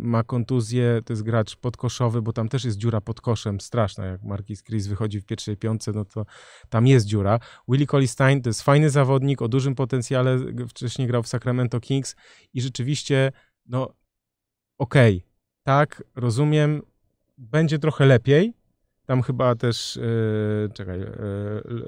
ma 0.00 0.22
kontuzję, 0.22 1.00
to 1.04 1.12
jest 1.12 1.22
gracz 1.22 1.56
podkoszowy, 1.56 2.22
bo 2.22 2.32
tam 2.32 2.48
też 2.48 2.64
jest 2.64 2.76
dziura 2.76 3.00
pod 3.00 3.20
koszem 3.20 3.60
straszna, 3.60 4.06
jak 4.06 4.22
Marquis 4.22 4.62
Chris 4.62 4.86
wychodzi 4.86 5.20
w 5.20 5.24
pierwszej 5.26 5.56
piątce, 5.56 5.92
no 5.92 6.04
to 6.04 6.26
tam 6.68 6.86
jest 6.86 7.06
dziura. 7.06 7.38
Willie 7.68 7.86
Colistein 7.86 8.42
to 8.42 8.48
jest 8.48 8.62
fajny 8.62 8.90
zawodnik 8.90 9.42
o 9.42 9.48
dużym 9.48 9.74
potencjale, 9.74 10.38
wcześniej 10.68 11.08
grał 11.08 11.22
w 11.22 11.28
Sacramento 11.28 11.80
Kings 11.80 12.16
i 12.54 12.60
rzeczywiście, 12.60 13.32
no 13.66 13.94
okej, 14.78 15.22
tak, 15.62 16.02
rozumiem, 16.14 16.82
będzie 17.38 17.78
trochę 17.78 18.06
lepiej, 18.06 18.52
tam 19.06 19.22
chyba 19.22 19.54
też, 19.54 19.96
e, 19.96 20.68
czekaj, 20.74 21.02
e, 21.02 21.10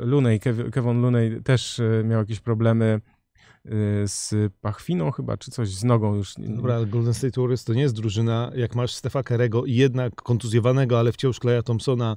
Lunej, 0.00 0.41
Kev- 0.41 0.71
Kevin 0.71 1.00
Lunej 1.03 1.43
też 1.43 1.81
e, 1.81 2.05
miał 2.05 2.21
jakieś 2.21 2.41
problemy 2.41 3.00
z 4.07 4.35
pachwiną 4.61 5.11
chyba, 5.11 5.37
czy 5.37 5.50
coś 5.50 5.69
z 5.69 5.85
nogą 5.85 6.15
już. 6.15 6.35
Dobra, 6.38 6.85
Golden 6.85 7.15
State 7.15 7.41
Warriors 7.41 7.65
to 7.65 7.75
nie 7.75 7.83
jest 7.83 7.95
drużyna, 7.95 8.53
jak 8.55 8.75
masz 8.75 8.95
Stefa 8.95 9.23
Kerego 9.23 9.65
i 9.65 9.75
jednak 9.75 10.15
kontuzjowanego, 10.15 10.99
ale 10.99 11.12
wciąż 11.12 11.38
Kleja 11.38 11.62
Thompsona 11.62 12.17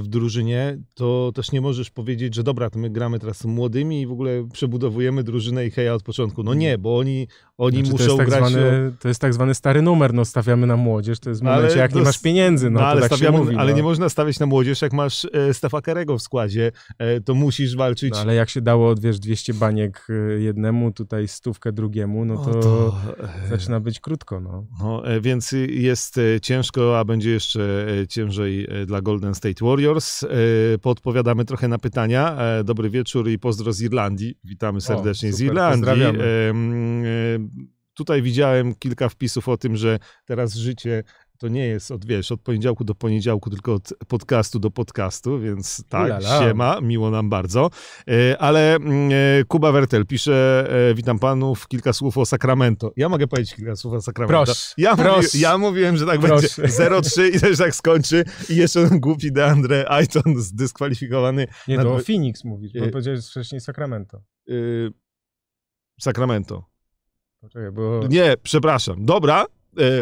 w 0.00 0.02
drużynie, 0.08 0.78
to 0.94 1.32
też 1.34 1.52
nie 1.52 1.60
możesz 1.60 1.90
powiedzieć, 1.90 2.34
że 2.34 2.42
dobra, 2.42 2.70
to 2.70 2.78
my 2.78 2.90
gramy 2.90 3.18
teraz 3.18 3.44
młodymi 3.44 4.00
i 4.00 4.06
w 4.06 4.12
ogóle 4.12 4.48
przebudowujemy 4.52 5.22
drużynę 5.24 5.66
i 5.66 5.70
heja 5.70 5.94
od 5.94 6.02
początku. 6.02 6.42
No 6.42 6.54
nie, 6.54 6.78
bo 6.78 6.98
oni, 6.98 7.28
oni 7.58 7.76
Znaczy, 7.76 7.90
to, 7.90 7.92
muszą 7.92 8.04
jest 8.04 8.16
tak 8.16 8.26
grać... 8.28 8.42
o- 8.42 8.48
zwany, 8.48 8.92
to 9.00 9.08
jest 9.08 9.20
tak 9.20 9.34
zwany 9.34 9.54
stary 9.54 9.82
numer, 9.82 10.14
no 10.14 10.24
stawiamy 10.24 10.66
na 10.66 10.76
młodzież, 10.76 11.20
to 11.20 11.28
jest 11.30 11.40
w 11.40 11.44
No, 11.44 11.50
momencie, 11.50 11.72
ale 11.72 11.82
jak 11.82 11.94
nie 11.94 12.00
to 12.00 12.04
masz 12.04 12.16
s- 12.16 12.22
pieniędzy, 12.22 12.70
no, 12.70 12.74
No, 12.74 12.80
to 12.80 12.86
ale, 12.86 13.00
tak 13.00 13.10
stawiamy, 13.14 13.38
się 13.38 13.44
mówi. 13.44 13.56
ale 13.56 13.70
no. 13.70 13.76
nie 13.76 13.82
można 13.82 14.08
stawiać 14.08 14.38
na 14.40 14.46
młodzież, 14.46 14.82
jak 14.82 14.92
masz 14.92 15.26
e, 15.32 15.54
Stefa 15.54 15.80
Kerego 15.80 16.18
w 16.18 16.22
składzie, 16.22 16.72
e, 16.98 17.20
to 17.20 17.34
musisz 17.34 17.76
walczyć. 17.76 18.12
No, 18.14 18.20
ale 18.20 18.34
jak 18.34 18.50
się 18.50 18.60
dało, 18.60 18.94
wiesz, 18.94 19.18
200 19.18 19.54
baniek 19.54 20.06
e, 20.10 20.40
jednemu, 20.40 20.92
tutaj 20.92 21.28
stówkę 21.28 21.72
drugiemu, 21.72 22.24
no 22.24 22.34
O, 22.34 22.44
to, 22.54 22.96
e, 23.44 23.48
zaczyna 23.48 23.80
być 23.80 24.00
krótko, 24.00 24.40
no. 24.40 24.66
No, 24.80 25.06
e, 25.08 25.20
więc 25.20 25.52
jest 25.68 26.18
e, 26.18 26.40
ciężko, 26.40 26.98
a 26.98 27.04
będzie 27.04 27.30
jeszcze 27.30 27.86
e, 28.02 28.06
ciężej 28.06 28.66
e, 28.70 28.86
dla 28.86 29.00
Golden 29.02 29.34
State 29.34 29.55
Warriors. 29.62 30.22
E, 30.22 30.28
Podpowiadamy 30.82 31.44
trochę 31.44 31.68
na 31.68 31.78
pytania. 31.78 32.36
E, 32.38 32.64
Dobry 32.64 32.90
wieczór 32.90 33.28
i 33.30 33.38
pozdro 33.38 33.72
z 33.72 33.80
Irlandii. 33.82 34.38
Witamy 34.44 34.80
serdecznie 34.80 35.32
z 35.32 35.38
super, 35.38 35.46
Irlandii. 35.46 35.84
e, 36.02 36.14
Tutaj 37.94 38.22
widziałem 38.22 38.74
kilka 38.74 39.08
wpisów 39.08 39.48
o 39.48 39.56
tym, 39.56 39.76
że 39.76 39.98
teraz 40.24 40.54
życie 40.54 41.04
to 41.38 41.48
nie 41.48 41.66
jest 41.66 41.90
od, 41.90 42.04
wiesz, 42.06 42.32
od 42.32 42.40
poniedziałku 42.40 42.84
do 42.84 42.94
poniedziałku, 42.94 43.50
tylko 43.50 43.74
od 43.74 43.88
podcastu 44.08 44.58
do 44.58 44.70
podcastu, 44.70 45.40
więc 45.40 45.84
tak, 45.88 46.06
Ulala. 46.06 46.38
siema, 46.40 46.80
miło 46.80 47.10
nam 47.10 47.30
bardzo. 47.30 47.70
E, 48.08 48.38
Ale 48.38 48.74
mm, 48.76 49.10
e, 49.12 49.44
Kuba 49.48 49.72
Wertel 49.72 50.06
pisze, 50.06 50.66
e, 50.90 50.94
witam 50.94 51.18
panów, 51.18 51.68
kilka 51.68 51.92
słów 51.92 52.18
o 52.18 52.26
Sacramento. 52.26 52.92
Ja 52.96 53.08
mogę 53.08 53.26
powiedzieć 53.26 53.54
kilka 53.54 53.76
słów 53.76 53.94
o 53.94 54.00
Sacramento. 54.00 54.44
Proszę, 54.44 54.74
Ja, 54.78 54.96
proszę. 54.96 55.16
mówi, 55.16 55.40
ja 55.40 55.58
mówiłem, 55.58 55.96
że 55.96 56.06
tak 56.06 56.20
Proszę. 56.20 56.62
będzie 56.62 56.76
0-3 56.76 57.36
i 57.36 57.40
też 57.40 57.58
tak 57.58 57.74
skończy 57.74 58.24
i 58.50 58.56
jeszcze 58.56 58.88
ten 58.88 59.00
głupi 59.00 59.32
DeAndre 59.32 59.88
Ayton 59.88 60.34
zdyskwalifikowany. 60.36 61.46
Nie, 61.68 61.76
to 61.76 61.82
o 61.92 61.96
dwa- 61.98 62.04
Phoenix 62.04 62.44
mówisz, 62.44 62.72
bo 62.72 62.84
E, 62.84 62.88
powiedziałeś 62.90 63.26
wcześniej 63.26 63.60
Sacramento. 63.60 64.22
Yy, 64.46 64.92
Sacramento. 66.00 66.64
Poczekaj, 67.40 67.72
bo 67.72 68.00
Nie, 68.08 68.34
przepraszam. 68.42 69.04
Dobra, 69.04 69.44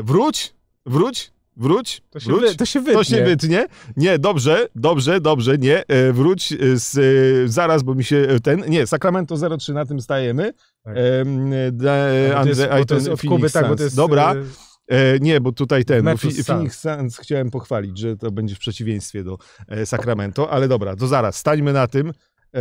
wróć, 0.04 0.53
wróć, 0.86 1.32
wróć, 1.56 2.02
to 2.10 2.20
się, 2.20 2.26
wróć. 2.26 2.50
wy, 2.50 2.56
to 2.56 2.66
się 2.66 2.80
wytnie. 2.80 2.94
To 2.94 3.04
się 3.04 3.24
wytnie. 3.24 3.66
Nie, 3.96 4.18
dobrze, 4.18 4.68
dobrze, 4.74 5.20
dobrze, 5.20 5.58
nie. 5.58 5.86
E, 5.86 6.12
wróć 6.12 6.52
e, 6.52 6.56
z, 6.76 6.98
e, 6.98 7.48
zaraz, 7.48 7.82
bo 7.82 7.94
mi 7.94 8.04
się 8.04 8.16
e, 8.16 8.40
ten. 8.40 8.64
Nie, 8.68 8.86
Sacramento 8.86 9.34
0-3 9.34 9.74
na 9.74 9.86
tym 9.86 10.00
stajemy. 10.00 10.52
Tak. 10.84 10.96
E, 10.96 11.24
de, 11.72 12.30
bo 12.34 12.42
to 12.42 12.48
jest, 12.48 12.60
Andre 12.60 12.72
Ayton, 12.72 13.16
Phoenix 13.16 13.52
tak, 13.52 13.62
bo 13.62 13.68
Suns. 13.68 13.78
to 13.78 13.84
jest... 13.84 13.96
Dobra, 13.96 14.34
e, 14.34 14.44
E, 14.88 15.18
nie, 15.18 15.40
bo 15.40 15.52
tutaj 15.52 15.84
ten, 15.84 16.04
bo 16.04 16.16
Phoenix 16.46 16.80
Suns 16.80 17.18
chciałem 17.18 17.50
pochwalić, 17.50 17.98
że 17.98 18.16
to 18.16 18.30
będzie 18.30 18.54
w 18.54 18.58
przeciwieństwie 18.58 19.24
do 19.24 19.38
Sacramento, 19.84 20.50
ale 20.50 20.68
dobra, 20.68 20.96
to 20.96 21.06
zaraz, 21.06 21.36
stańmy 21.36 21.72
na 21.72 21.86
tym. 21.86 22.12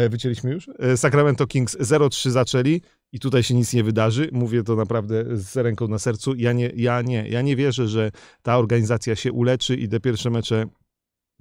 Wycięliśmy 0.10 0.52
już? 0.52 0.70
Sacramento 0.96 1.48
Kings 1.48 1.78
0-3 1.78 2.30
zaczęli 2.30 2.82
i 3.14 3.20
tutaj 3.20 3.44
się 3.44 3.54
nic 3.54 3.74
nie 3.74 3.84
wydarzy. 3.84 4.30
Mówię 4.32 4.64
to 4.64 4.76
naprawdę 4.76 5.38
z 5.38 5.58
ręką 5.58 5.88
na 5.88 6.00
sercu. 6.00 6.36
Ja 6.36 6.54
nie, 6.54 6.72
ja 6.76 7.02
nie, 7.02 7.28
ja 7.28 7.42
nie 7.42 7.56
wierzę, 7.56 7.88
że 7.88 8.12
ta 8.42 8.58
organizacja 8.58 9.16
się 9.16 9.32
uleczy 9.32 9.76
i 9.76 9.88
te 9.90 10.00
pierwsze 10.00 10.30
mecze 10.30 10.66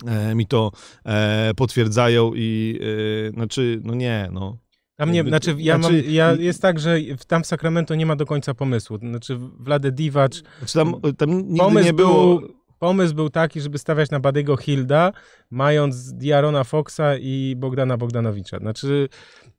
e, 0.06 0.34
mi 0.34 0.46
to 0.46 0.70
e, 1.04 1.52
potwierdzają 1.56 2.32
i 2.34 2.80
e, 3.28 3.30
znaczy, 3.30 3.80
no 3.84 3.94
nie, 3.94 4.28
no. 4.32 4.58
Tam 4.96 5.12
nie, 5.12 5.22
znaczy, 5.22 5.54
ja 5.58 5.78
znaczy, 5.78 6.02
mam, 6.02 6.12
ja, 6.12 6.32
jest 6.32 6.62
tak, 6.62 6.78
że 6.78 6.98
tam 7.26 7.42
w 7.42 7.46
Sacramento 7.46 7.94
nie 7.94 8.06
ma 8.06 8.16
do 8.16 8.26
końca 8.26 8.54
pomysłu. 8.54 8.98
Znaczy, 8.98 9.38
Vlade 9.58 9.92
Divac, 9.92 10.42
Znaczy 10.58 10.74
tam, 10.74 11.14
tam 11.16 11.30
nigdy 11.30 11.58
pomysł, 11.58 11.86
nie 11.86 11.92
było... 11.92 12.40
był, 12.40 12.48
pomysł 12.78 13.14
był 13.14 13.30
taki, 13.30 13.60
żeby 13.60 13.78
stawiać 13.78 14.10
na 14.10 14.20
Badego 14.20 14.56
Hilda, 14.56 15.12
mając 15.50 16.12
Diarona 16.12 16.64
Foxa 16.64 17.16
i 17.20 17.54
Bogdana 17.56 17.96
Bogdanowicza. 17.96 18.58
Znaczy, 18.58 19.08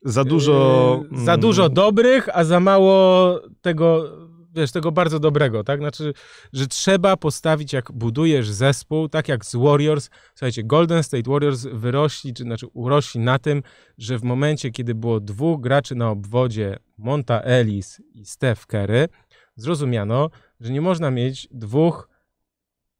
Za 0.05 0.23
dużo... 0.23 1.03
Yy, 1.11 1.25
za 1.25 1.31
mm, 1.31 1.41
dużo 1.41 1.69
dobrych, 1.69 2.29
a 2.33 2.43
za 2.43 2.59
mało 2.59 3.39
tego, 3.61 4.11
wiesz, 4.55 4.71
tego 4.71 4.91
bardzo 4.91 5.19
dobrego, 5.19 5.63
tak? 5.63 5.79
Znaczy, 5.79 6.13
że 6.53 6.67
trzeba 6.67 7.17
postawić, 7.17 7.73
jak 7.73 7.91
budujesz 7.91 8.49
zespół, 8.49 9.09
tak 9.09 9.27
jak 9.27 9.45
z 9.45 9.55
Warriors. 9.55 10.09
Słuchajcie, 10.35 10.63
Golden 10.63 11.03
State 11.03 11.31
Warriors 11.31 11.65
wyrośli, 11.73 12.33
czy 12.33 12.43
znaczy 12.43 12.67
urośli 12.73 13.19
na 13.19 13.39
tym, 13.39 13.63
że 13.97 14.17
w 14.17 14.23
momencie, 14.23 14.71
kiedy 14.71 14.95
było 14.95 15.19
dwóch 15.19 15.61
graczy 15.61 15.95
na 15.95 16.09
obwodzie, 16.09 16.77
Monta 16.97 17.41
Ellis 17.41 18.01
i 18.13 18.25
Steph 18.25 18.65
Curry, 18.65 19.09
zrozumiano, 19.55 20.29
że 20.59 20.73
nie 20.73 20.81
można 20.81 21.11
mieć 21.11 21.47
dwóch, 21.51 22.09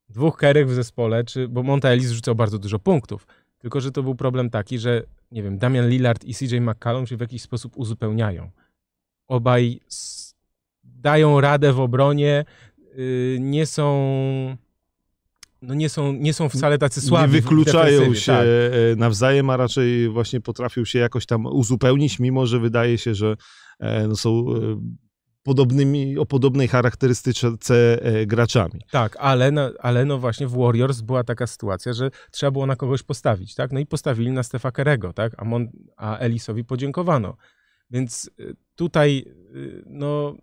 dwóch 0.10 0.38
kerek 0.38 0.68
w 0.68 0.74
zespole, 0.74 1.24
czy, 1.24 1.48
bo 1.48 1.64
Monta 1.64 1.90
Ellis 1.90 2.12
rzucał 2.12 2.36
bardzo 2.36 2.60
dużo 2.60 2.80
punktów. 2.80 3.28
Tylko, 3.58 3.82
że 3.82 3.92
to 3.92 4.04
był 4.04 4.16
problem 4.16 4.50
taki, 4.50 4.80
że 4.80 5.04
nie 5.34 5.44
wiem, 5.44 5.58
Damian 5.58 5.90
Lillard 5.90 6.24
i 6.24 6.34
CJ 6.34 6.58
McCallum 6.58 7.08
się 7.08 7.18
w 7.18 7.22
jakiś 7.22 7.42
sposób 7.42 7.78
uzupełniają. 7.78 8.52
Obaj 9.28 9.80
dają 10.84 11.42
radę 11.42 11.74
w 11.74 11.80
obronie, 11.80 12.46
yy, 12.96 13.38
nie 13.40 13.66
są 13.66 14.58
no 15.64 15.74
nie 15.74 15.90
są, 15.90 16.14
nie 16.14 16.34
są 16.34 16.50
wcale 16.50 16.78
tacy 16.78 17.02
słabi. 17.02 17.34
Nie 17.34 17.42
wykluczają 17.42 18.14
się 18.14 18.32
tak. 18.32 18.46
E, 18.46 18.96
nawzajem, 18.96 19.50
a 19.50 19.58
raczej 19.58 20.10
właśnie 20.10 20.42
potrafią 20.42 20.86
się 20.86 21.00
jakoś 21.00 21.26
tam 21.26 21.46
uzupełnić, 21.46 22.20
mimo 22.20 22.46
że 22.46 22.60
wydaje 22.60 22.98
się, 22.98 23.16
że 23.16 23.36
e, 23.80 24.08
no, 24.08 24.16
są 24.16 24.30
e, 24.30 24.80
podobnymi, 25.44 26.18
o 26.18 26.26
podobnej 26.26 26.68
charakterystyce 26.68 28.00
graczami. 28.28 28.82
Tak, 28.92 29.18
ale, 29.20 29.52
no, 29.52 29.70
ale 29.80 30.06
no 30.06 30.20
właśnie 30.20 30.48
w 30.48 30.58
Warriors 30.58 31.02
była 31.02 31.24
taka 31.24 31.48
sytuacja, 31.48 31.94
że 31.94 32.12
trzeba 32.32 32.52
było 32.52 32.66
na 32.66 32.76
kogoś 32.76 33.04
postawić, 33.04 33.56
tak? 33.56 33.72
No 33.72 33.80
i 33.80 33.86
postawili 33.86 34.32
na 34.32 34.44
Stefa 34.44 34.72
Kerego, 34.72 35.14
tak? 35.14 35.34
A, 35.38 35.46
Mon, 35.46 35.68
a 35.98 36.18
Elisowi 36.18 36.66
podziękowano. 36.66 37.38
Więc 37.92 38.32
tutaj, 38.76 39.26
no, 39.86 40.36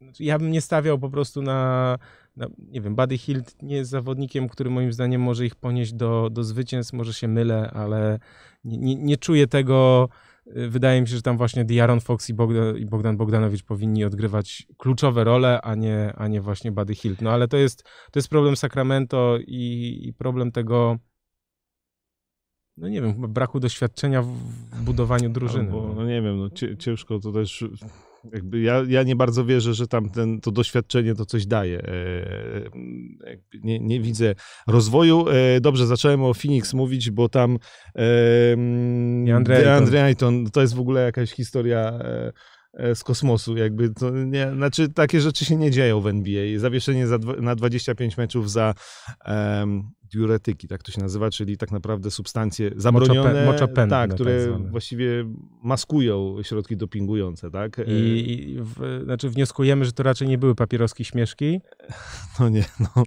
znaczy 0.00 0.24
ja 0.24 0.38
bym 0.38 0.50
nie 0.50 0.60
stawiał 0.60 0.98
po 0.98 1.10
prostu 1.10 1.42
na, 1.42 1.98
na, 2.36 2.46
nie 2.58 2.80
wiem, 2.80 2.96
Buddy 2.96 3.18
Hilt 3.18 3.62
nie 3.62 3.76
jest 3.76 3.90
zawodnikiem, 3.90 4.48
który 4.48 4.70
moim 4.70 4.92
zdaniem 4.92 5.20
może 5.20 5.46
ich 5.46 5.54
ponieść 5.54 5.92
do, 5.92 6.30
do 6.30 6.44
zwycięstw, 6.44 6.92
może 6.92 7.14
się 7.14 7.28
mylę, 7.28 7.70
ale 7.70 8.18
nie, 8.64 8.78
nie, 8.78 8.94
nie 8.94 9.16
czuję 9.16 9.46
tego. 9.46 10.08
Wydaje 10.46 11.00
mi 11.00 11.08
się, 11.08 11.16
że 11.16 11.22
tam 11.22 11.36
właśnie 11.36 11.64
Diaron 11.64 12.00
Fox 12.00 12.28
i 12.28 12.34
Bogdan, 12.34 12.76
i 12.76 12.86
Bogdan 12.86 13.16
Bogdanowicz 13.16 13.62
powinni 13.62 14.04
odgrywać 14.04 14.66
kluczowe 14.78 15.24
role, 15.24 15.60
a 15.62 15.74
nie, 15.74 16.12
a 16.16 16.28
nie 16.28 16.40
właśnie 16.40 16.72
Buddy 16.72 16.94
Hilt. 16.94 17.22
No 17.22 17.30
ale 17.30 17.48
to 17.48 17.56
jest, 17.56 17.82
to 17.82 18.18
jest 18.18 18.28
problem 18.28 18.56
Sacramento 18.56 19.38
i, 19.46 19.98
i 20.02 20.12
problem 20.12 20.52
tego, 20.52 20.98
no 22.76 22.88
nie 22.88 23.02
wiem, 23.02 23.14
braku 23.32 23.60
doświadczenia 23.60 24.22
w, 24.22 24.36
budowaniu 24.84 25.30
drużyny. 25.30 25.64
Albo, 25.64 25.88
no. 25.88 25.94
no 25.94 26.06
nie 26.06 26.22
wiem, 26.22 26.38
no 26.38 26.76
ciężko 26.78 27.18
to 27.18 27.32
też 27.32 27.64
jakby 28.32 28.60
ja, 28.60 28.82
ja 28.88 29.02
nie 29.02 29.16
bardzo 29.16 29.44
wierzę, 29.44 29.74
że 29.74 29.86
tam 29.86 30.10
ten, 30.10 30.40
to 30.40 30.50
doświadczenie 30.50 31.14
to 31.14 31.26
coś 31.26 31.46
daje. 31.46 31.82
E, 31.82 31.90
nie, 33.62 33.80
nie 33.80 34.00
widzę 34.00 34.34
rozwoju. 34.66 35.28
E, 35.28 35.60
dobrze, 35.60 35.86
zacząłem 35.86 36.22
o 36.22 36.34
Phoenix 36.34 36.74
mówić, 36.74 37.10
bo 37.10 37.28
tam 37.28 37.58
DeAndre 39.64 40.04
Ayton, 40.04 40.50
to 40.50 40.60
jest 40.60 40.74
w 40.74 40.80
ogóle 40.80 41.04
jakaś 41.04 41.30
historia 41.32 41.78
e, 41.78 42.32
z 42.94 43.04
kosmosu, 43.04 43.56
jakby 43.56 43.90
to 43.90 44.10
nie, 44.10 44.52
znaczy 44.54 44.88
takie 44.88 45.20
rzeczy 45.20 45.44
się 45.44 45.56
nie 45.56 45.70
dzieją 45.70 46.00
w 46.00 46.06
NBA. 46.06 46.58
Zawieszenie 46.58 47.06
za, 47.06 47.18
na 47.18 47.54
25 47.54 48.16
meczów 48.16 48.50
za 48.50 48.74
um, 49.26 49.90
diuretyki, 50.12 50.68
tak 50.68 50.82
to 50.82 50.92
się 50.92 51.00
nazywa, 51.00 51.30
czyli 51.30 51.56
tak 51.56 51.72
naprawdę 51.72 52.10
substancje 52.10 52.70
zabronione, 52.76 53.46
Moczopę, 53.46 53.86
tak, 53.88 54.14
które 54.14 54.46
tak 54.46 54.70
właściwie 54.70 55.24
maskują 55.62 56.42
środki 56.42 56.76
dopingujące, 56.76 57.50
tak? 57.50 57.80
I, 57.86 58.32
i 58.32 58.56
w, 58.60 59.00
znaczy 59.04 59.30
wnioskujemy, 59.30 59.84
że 59.84 59.92
to 59.92 60.02
raczej 60.02 60.28
nie 60.28 60.38
były 60.38 60.54
papieroski 60.54 61.04
śmieszki? 61.04 61.60
No 62.40 62.48
nie, 62.48 62.64
no. 62.80 63.02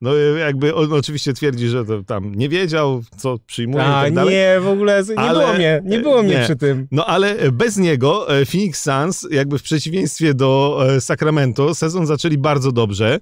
No 0.00 0.14
jakby 0.16 0.74
on 0.74 0.92
oczywiście 0.92 1.32
twierdzi, 1.32 1.68
że 1.68 1.84
to 1.84 2.02
tam 2.02 2.34
nie 2.34 2.48
wiedział, 2.48 3.02
co 3.16 3.38
przyjmuje 3.46 3.84
A, 3.84 4.02
i 4.02 4.04
tak 4.06 4.14
dalej. 4.14 4.34
nie, 4.34 4.60
w 4.60 4.68
ogóle 4.68 5.02
nie 5.08 5.18
ale, 5.18 5.38
było 5.40 5.52
mnie, 5.54 5.82
nie 5.84 5.98
było 5.98 6.22
mnie 6.22 6.34
nie. 6.34 6.44
przy 6.44 6.56
tym. 6.56 6.88
No 6.90 7.06
ale 7.06 7.52
bez 7.52 7.76
niego 7.76 8.38
e, 8.40 8.44
Phoenix 8.46 8.82
Suns, 8.82 9.26
jakby 9.30 9.58
w 9.58 9.62
przeciwieństwie 9.62 10.34
do 10.34 10.80
e, 10.88 11.00
Sacramento, 11.00 11.74
sezon 11.74 12.06
zaczęli 12.06 12.38
bardzo 12.38 12.72
dobrze. 12.72 13.20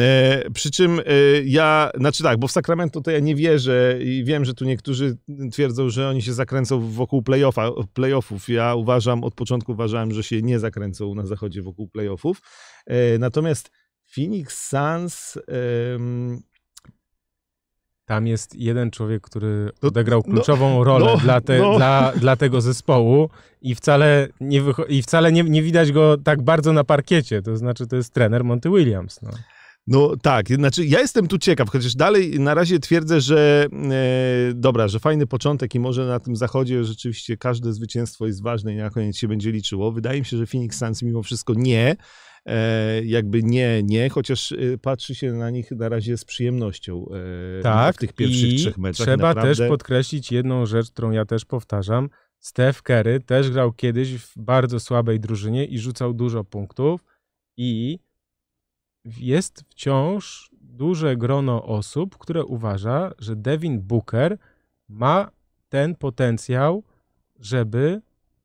E, 0.00 0.50
przy 0.54 0.70
czym 0.70 0.98
e, 1.00 1.02
ja, 1.44 1.90
znaczy 1.98 2.22
tak, 2.22 2.38
bo 2.38 2.48
w 2.48 2.52
Sacramento 2.52 3.00
to 3.00 3.10
ja 3.10 3.20
nie 3.20 3.34
wierzę 3.34 3.98
i 4.00 4.24
wiem, 4.24 4.44
że 4.44 4.54
tu 4.54 4.64
niektórzy 4.64 5.16
twierdzą, 5.52 5.90
że 5.90 6.08
oni 6.08 6.22
się 6.22 6.32
zakręcą 6.32 6.80
wokół 6.90 7.22
playoffa, 7.22 7.70
playoffów. 7.94 8.48
Ja 8.48 8.74
uważam, 8.74 9.24
od 9.24 9.34
początku 9.34 9.72
uważałem, 9.72 10.12
że 10.12 10.22
się 10.22 10.42
nie 10.42 10.58
zakręcą 10.58 11.14
na 11.14 11.26
zachodzie 11.26 11.62
wokół 11.62 11.88
playoffów. 11.88 12.42
E, 12.86 13.18
natomiast 13.18 13.70
Phoenix 14.14 14.68
Suns 14.68 15.38
tam 18.06 18.26
jest 18.26 18.54
jeden 18.54 18.90
człowiek, 18.90 19.22
który 19.22 19.70
no, 19.82 19.88
odegrał 19.88 20.22
no, 20.26 20.34
kluczową 20.34 20.74
no, 20.78 20.84
rolę 20.84 21.06
no, 21.06 21.16
dla, 21.16 21.40
te, 21.40 21.58
dla, 21.76 22.12
dla 22.12 22.36
tego 22.36 22.60
zespołu 22.60 23.30
i 23.62 23.74
wcale, 23.74 24.28
nie, 24.40 24.62
i 24.88 25.02
wcale 25.02 25.32
nie, 25.32 25.42
nie 25.42 25.62
widać 25.62 25.92
go 25.92 26.18
tak 26.18 26.42
bardzo 26.42 26.72
na 26.72 26.84
parkiecie. 26.84 27.42
To 27.42 27.56
znaczy, 27.56 27.86
to 27.86 27.96
jest 27.96 28.14
trener 28.14 28.44
Monty 28.44 28.70
Williams. 28.70 29.22
No. 29.22 29.30
No 29.86 30.16
tak, 30.22 30.48
znaczy 30.48 30.86
ja 30.86 31.00
jestem 31.00 31.28
tu 31.28 31.38
ciekaw, 31.38 31.70
chociaż 31.70 31.94
dalej 31.94 32.40
na 32.40 32.54
razie 32.54 32.78
twierdzę, 32.78 33.20
że 33.20 33.66
e, 33.90 34.54
dobra, 34.54 34.88
że 34.88 35.00
fajny 35.00 35.26
początek 35.26 35.74
i 35.74 35.80
może 35.80 36.06
na 36.06 36.20
tym 36.20 36.36
zachodzie 36.36 36.84
rzeczywiście 36.84 37.36
każde 37.36 37.72
zwycięstwo 37.72 38.26
jest 38.26 38.42
ważne 38.42 38.74
i 38.74 38.76
na 38.76 38.90
koniec 38.90 39.16
się 39.16 39.28
będzie 39.28 39.52
liczyło. 39.52 39.92
Wydaje 39.92 40.18
mi 40.18 40.26
się, 40.26 40.36
że 40.36 40.46
Phoenix 40.46 40.78
Suns 40.78 41.02
mimo 41.02 41.22
wszystko 41.22 41.54
nie, 41.56 41.96
jakby 43.04 43.42
nie, 43.42 43.82
nie, 43.82 44.08
chociaż 44.08 44.52
e, 44.52 44.56
patrzy 44.78 45.14
się 45.14 45.32
na 45.32 45.50
nich 45.50 45.70
na 45.70 45.88
razie 45.88 46.16
z 46.16 46.24
przyjemnością 46.24 47.06
e, 47.58 47.62
tak, 47.62 47.96
w 47.96 47.98
tych 47.98 48.12
pierwszych 48.12 48.52
i 48.52 48.56
trzech 48.56 48.78
meczach. 48.78 49.06
Trzeba 49.06 49.28
naprawdę. 49.28 49.54
też 49.54 49.68
podkreślić 49.68 50.32
jedną 50.32 50.66
rzecz, 50.66 50.90
którą 50.90 51.10
ja 51.10 51.24
też 51.24 51.44
powtarzam. 51.44 52.08
Steph 52.38 52.82
Curry 52.82 53.20
też 53.20 53.50
grał 53.50 53.72
kiedyś 53.72 54.14
w 54.14 54.32
bardzo 54.36 54.80
słabej 54.80 55.20
drużynie 55.20 55.64
i 55.64 55.78
rzucał 55.78 56.14
dużo 56.14 56.44
punktów 56.44 57.04
i 57.56 57.98
jest 59.04 59.64
wciąż 59.68 60.50
duże 60.60 61.16
grono 61.16 61.64
osób, 61.64 62.18
które 62.18 62.44
uważa, 62.44 63.10
że 63.18 63.36
Devin 63.36 63.80
Booker 63.80 64.38
ma 64.88 65.30
ten 65.68 65.94
potencjał, 65.94 66.82
żeby 67.40 68.00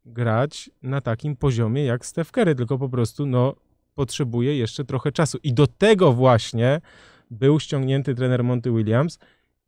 grać 0.06 0.70
na 0.82 1.02
takim 1.02 1.36
poziomie 1.36 1.86
jak 1.86 2.06
Steph 2.06 2.32
Curry, 2.32 2.56
tylko 2.56 2.78
po 2.78 2.90
prostu 2.90 3.26
no, 3.26 3.56
potrzebuje 4.00 4.58
jeszcze 4.58 4.86
trochę 4.86 5.12
czasu. 5.12 5.38
I 5.44 5.54
do 5.54 5.68
tego 5.68 6.14
właśnie 6.14 6.82
był 7.32 7.60
ściągnięty 7.60 8.16
trener 8.16 8.44
Monty 8.44 8.72
Williams 8.72 9.20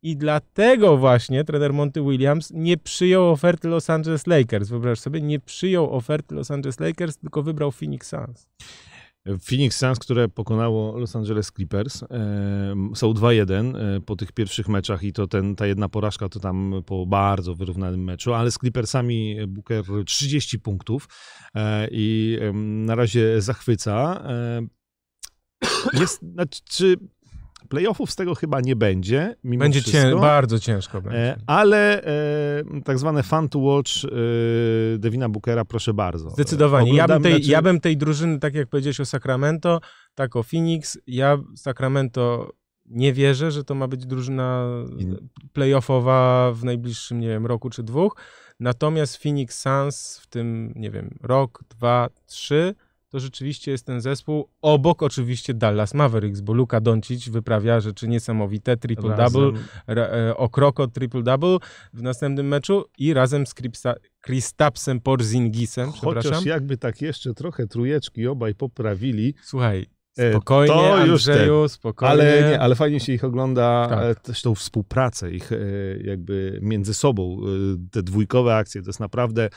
i 0.02 0.16
dlatego 0.16 0.96
właśnie 0.96 1.44
trener 1.44 1.72
Monty 1.72 2.02
Williams 2.02 2.50
nie 2.54 2.76
przyjął 2.76 3.30
oferty 3.30 3.68
Los 3.68 3.90
Angeles 3.90 4.26
Lakers. 4.26 4.68
Wyobraź 4.68 5.00
sobie, 5.00 5.20
nie 5.20 5.40
przyjął 5.40 5.94
oferty 5.94 6.34
Los 6.34 6.50
Angeles 6.50 6.80
Lakers, 6.80 7.18
tylko 7.18 7.42
wybrał 7.42 7.72
Phoenix 7.72 8.08
Suns. 8.08 8.48
Phoenix 9.26 9.76
Suns, 9.76 9.98
które 9.98 10.28
pokonało 10.28 10.98
Los 10.98 11.16
Angeles 11.16 11.52
Clippers, 11.52 12.02
e, 12.02 12.06
są 12.94 13.12
2-1 13.12 13.76
e, 13.76 14.00
po 14.00 14.16
tych 14.16 14.32
pierwszych 14.32 14.68
meczach 14.68 15.02
i 15.02 15.12
to 15.12 15.26
ten, 15.26 15.56
ta 15.56 15.66
jedna 15.66 15.88
porażka 15.88 16.28
to 16.28 16.40
tam 16.40 16.74
po 16.86 17.06
bardzo 17.06 17.54
wyrównanym 17.54 18.04
meczu, 18.04 18.34
ale 18.34 18.50
z 18.50 18.58
Clippersami 18.58 19.36
Booker 19.48 19.84
30 20.06 20.58
punktów 20.58 21.08
e, 21.54 21.88
i 21.90 22.38
na 22.54 22.94
razie 22.94 23.40
zachwyca. 23.40 24.24
Jest, 25.92 26.20
znaczy, 26.32 26.96
Playoffów 27.72 28.10
z 28.10 28.16
tego 28.16 28.34
chyba 28.34 28.60
nie 28.60 28.76
będzie. 28.76 29.36
będzie 29.44 29.82
cię, 29.82 30.16
bardzo 30.20 30.58
ciężko. 30.58 30.98
E, 30.98 31.00
będzie. 31.00 31.36
ale 31.46 32.04
e, 32.04 32.82
tak 32.84 32.98
zwane 32.98 33.22
fun 33.22 33.48
to 33.48 33.58
watch 33.58 33.90
e, 34.04 34.08
Devina 34.98 35.28
Bookera, 35.28 35.64
proszę 35.64 35.94
bardzo. 35.94 36.30
Zdecydowanie. 36.30 36.94
Ja 36.94 37.08
bym, 37.08 37.22
tej, 37.22 37.32
znaczy... 37.32 37.50
ja 37.50 37.62
bym 37.62 37.80
tej 37.80 37.96
drużyny, 37.96 38.38
tak 38.38 38.54
jak 38.54 38.68
powiedziałeś 38.68 39.00
o 39.00 39.04
Sacramento, 39.04 39.80
tak 40.14 40.36
o 40.36 40.42
Phoenix, 40.42 40.98
ja 41.06 41.38
Sacramento 41.56 42.52
nie 42.86 43.12
wierzę, 43.12 43.50
że 43.50 43.64
to 43.64 43.74
ma 43.74 43.88
być 43.88 44.06
drużyna 44.06 44.66
playoffowa 45.52 46.52
w 46.52 46.64
najbliższym, 46.64 47.20
nie 47.20 47.28
wiem, 47.28 47.46
roku 47.46 47.70
czy 47.70 47.82
dwóch. 47.82 48.16
Natomiast 48.60 49.16
Phoenix 49.22 49.60
Suns 49.60 50.20
w 50.22 50.26
tym, 50.26 50.72
nie 50.76 50.90
wiem, 50.90 51.18
rok, 51.22 51.64
dwa, 51.70 52.08
trzy 52.26 52.74
to 53.12 53.20
rzeczywiście 53.20 53.70
jest 53.70 53.86
ten 53.86 54.00
zespół, 54.00 54.48
obok 54.62 55.02
oczywiście 55.02 55.54
Dallas 55.54 55.94
Mavericks, 55.94 56.40
bo 56.40 56.52
Luka 56.52 56.80
Doncic 56.80 57.28
wyprawia 57.28 57.80
rzeczy 57.80 58.08
niesamowite, 58.08 58.76
triple-double, 58.76 59.52
e, 59.88 60.36
okroko 60.36 60.84
triple-double 60.86 61.58
w 61.92 62.02
następnym 62.02 62.48
meczu 62.48 62.84
i 62.98 63.14
razem 63.14 63.46
z 63.46 63.54
Kristapsem 64.20 65.00
Porzingisem, 65.00 65.92
przepraszam. 65.92 66.32
Chociaż 66.32 66.46
jakby 66.46 66.76
tak 66.76 67.02
jeszcze 67.02 67.34
trochę 67.34 67.66
trujeczki 67.66 68.26
obaj 68.26 68.54
poprawili. 68.54 69.34
Słuchaj, 69.42 69.86
e, 70.18 70.30
Spokojnie, 70.30 70.74
to 70.74 70.94
Andrzeju, 70.94 71.68
spokojnie. 71.68 72.12
Ale, 72.12 72.50
nie, 72.50 72.60
ale 72.60 72.74
fajnie 72.74 73.00
się 73.00 73.12
ich 73.12 73.24
ogląda, 73.24 73.86
tak. 73.88 74.04
E, 74.04 74.14
też 74.14 74.42
tą 74.42 74.54
współpracę 74.54 75.30
ich 75.32 75.50
jakby 76.04 76.58
między 76.62 76.94
sobą, 76.94 77.40
te 77.90 78.02
dwójkowe 78.02 78.56
akcje, 78.56 78.82
to 78.82 78.88
jest 78.88 79.00
naprawdę 79.00 79.48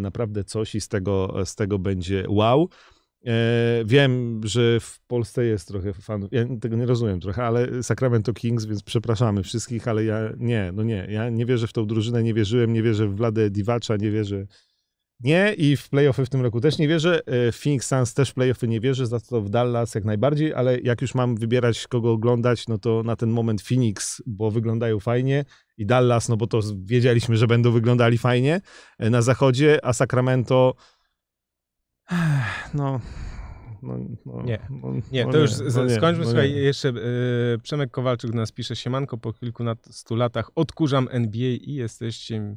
naprawdę 0.00 0.44
coś 0.44 0.74
i 0.74 0.80
z 0.80 0.88
tego, 0.88 1.34
z 1.44 1.54
tego 1.54 1.78
będzie 1.78 2.24
wow. 2.28 2.68
E, 3.26 3.84
wiem, 3.84 4.40
że 4.44 4.80
w 4.80 5.00
Polsce 5.06 5.44
jest 5.44 5.68
trochę 5.68 5.92
fanów, 5.92 6.32
ja 6.32 6.44
tego 6.60 6.76
nie 6.76 6.86
rozumiem 6.86 7.20
trochę, 7.20 7.44
ale 7.44 7.82
Sacramento 7.82 8.32
Kings, 8.32 8.64
więc 8.64 8.82
przepraszamy 8.82 9.42
wszystkich, 9.42 9.88
ale 9.88 10.04
ja 10.04 10.18
nie, 10.38 10.72
no 10.74 10.82
nie, 10.82 11.06
ja 11.10 11.30
nie 11.30 11.46
wierzę 11.46 11.66
w 11.66 11.72
tą 11.72 11.86
drużynę, 11.86 12.22
nie 12.22 12.34
wierzyłem, 12.34 12.72
nie 12.72 12.82
wierzę 12.82 13.08
w 13.08 13.16
Vladę 13.16 13.50
Divacza, 13.50 13.96
nie 13.96 14.10
wierzę 14.10 14.46
Nie 15.24 15.54
i 15.54 15.76
w 15.76 15.88
playoffy 15.88 16.26
w 16.26 16.28
tym 16.28 16.42
roku 16.42 16.60
też 16.60 16.78
nie 16.78 16.88
wierzę. 16.88 17.20
E, 17.26 17.52
Phoenix 17.52 17.86
Suns 17.86 18.14
też 18.14 18.30
w 18.30 18.34
playoffy 18.34 18.68
nie 18.68 18.80
wierzę, 18.80 19.06
za 19.06 19.20
to 19.20 19.40
w 19.40 19.50
Dallas 19.50 19.94
jak 19.94 20.04
najbardziej, 20.04 20.54
ale 20.54 20.80
jak 20.80 21.02
już 21.02 21.14
mam 21.14 21.36
wybierać 21.36 21.86
kogo 21.86 22.12
oglądać, 22.12 22.68
no 22.68 22.78
to 22.78 23.02
na 23.02 23.16
ten 23.16 23.30
moment 23.30 23.62
Phoenix, 23.62 24.22
bo 24.26 24.50
wyglądają 24.50 25.00
fajnie 25.00 25.44
i 25.78 25.86
Dallas, 25.86 26.28
no 26.28 26.36
bo 26.36 26.46
to 26.46 26.60
wiedzieliśmy, 26.84 27.36
że 27.36 27.46
będą 27.46 27.72
wyglądali 27.72 28.18
fajnie 28.18 28.60
e, 28.98 29.10
na 29.10 29.22
zachodzie, 29.22 29.84
a 29.84 29.92
Sacramento 29.92 30.74
no 32.74 33.00
no, 33.82 33.98
no, 34.26 34.42
nie, 34.42 34.58
no, 34.70 34.92
nie, 35.12 35.24
no 35.24 35.32
to 35.32 35.38
już 35.38 35.50
no 35.58 35.70
skończmy. 35.70 36.24
No 36.24 36.30
Słuchaj, 36.30 36.52
jeszcze 36.52 36.88
y, 36.88 37.58
Przemek 37.62 37.90
Kowalczyk 37.90 38.30
do 38.30 38.36
nas 38.36 38.52
pisze, 38.52 38.76
siemanko, 38.76 39.18
po 39.18 39.32
kilkunastu 39.32 40.16
latach 40.16 40.50
odkurzam 40.54 41.08
NBA 41.10 41.48
i 41.48 41.74
jesteście 41.74 42.56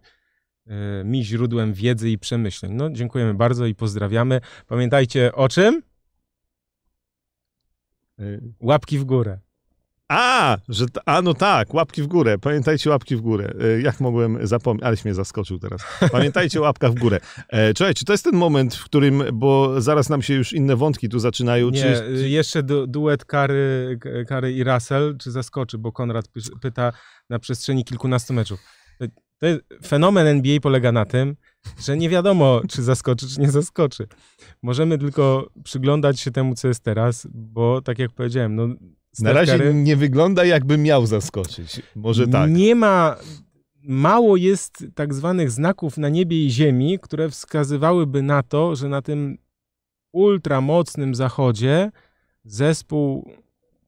mi 1.03 1.25
źródłem 1.25 1.73
wiedzy 1.73 2.09
i 2.09 2.17
przemyśleń. 2.17 2.73
No, 2.73 2.89
dziękujemy 2.89 3.33
bardzo 3.33 3.65
i 3.65 3.75
pozdrawiamy. 3.75 4.41
Pamiętajcie 4.67 5.35
o 5.35 5.49
czym? 5.49 5.81
Y. 8.19 8.41
Łapki 8.59 8.99
w 8.99 9.03
górę. 9.03 9.39
A, 10.09 10.57
że 10.69 10.85
a 11.05 11.21
no 11.21 11.33
tak, 11.33 11.73
łapki 11.73 12.01
w 12.01 12.07
górę. 12.07 12.37
Pamiętajcie 12.37 12.89
łapki 12.89 13.15
w 13.15 13.21
górę. 13.21 13.53
E, 13.61 13.81
jak 13.81 13.99
mogłem 13.99 14.47
zapomnieć, 14.47 14.83
aleś 14.83 15.05
mnie 15.05 15.13
zaskoczył 15.13 15.59
teraz. 15.59 15.81
Pamiętajcie 16.11 16.61
łapka 16.61 16.89
w 16.89 16.95
górę. 16.95 17.19
E, 17.49 17.73
czekaj, 17.73 17.93
czy 17.93 18.05
to 18.05 18.13
jest 18.13 18.23
ten 18.23 18.35
moment, 18.35 18.75
w 18.75 18.83
którym, 18.83 19.23
bo 19.33 19.81
zaraz 19.81 20.09
nam 20.09 20.21
się 20.21 20.33
już 20.33 20.53
inne 20.53 20.75
wątki 20.75 21.09
tu 21.09 21.19
zaczynają. 21.19 21.69
Nie, 21.69 21.81
czy... 21.81 22.03
Y, 22.03 22.29
jeszcze 22.29 22.63
du 22.63 22.87
duet 22.87 23.25
Kary, 23.25 23.99
Kary 24.27 24.53
i 24.53 24.63
Russell, 24.63 25.17
czy 25.19 25.31
zaskoczy, 25.31 25.77
bo 25.77 25.91
Konrad 25.91 26.25
pyta 26.61 26.93
na 27.29 27.39
przestrzeni 27.39 27.85
kilkunastu 27.85 28.33
meczów. 28.33 28.59
Fenomen 29.85 30.27
NBA 30.27 30.59
polega 30.59 30.91
na 30.91 31.05
tym, 31.05 31.35
że 31.79 31.97
nie 31.97 32.09
wiadomo, 32.09 32.61
czy 32.69 32.83
zaskoczy, 32.83 33.27
czy 33.27 33.41
nie 33.41 33.51
zaskoczy. 33.51 34.07
Możemy 34.61 34.97
tylko 34.97 35.49
przyglądać 35.63 36.19
się 36.19 36.31
temu, 36.31 36.55
co 36.55 36.67
jest 36.67 36.83
teraz, 36.83 37.27
bo 37.33 37.81
tak 37.81 37.99
jak 37.99 38.11
powiedziałem, 38.11 38.55
no 38.55 38.67
na 39.19 39.33
razie 39.33 39.51
Curry, 39.51 39.73
nie 39.73 39.95
wygląda, 39.95 40.45
jakby 40.45 40.77
miał 40.77 41.05
zaskoczyć. 41.05 41.81
Może 41.95 42.27
tak. 42.27 42.51
Nie 42.51 42.75
ma. 42.75 43.15
Mało 43.89 44.37
jest 44.37 44.85
tak 44.95 45.13
zwanych 45.13 45.51
znaków 45.51 45.97
na 45.97 46.09
niebie 46.09 46.45
i 46.45 46.51
ziemi, 46.51 46.99
które 47.01 47.29
wskazywałyby 47.29 48.21
na 48.21 48.43
to, 48.43 48.75
że 48.75 48.89
na 48.89 49.01
tym 49.01 49.37
ultramocnym 50.11 51.15
zachodzie 51.15 51.91
zespół 52.43 53.31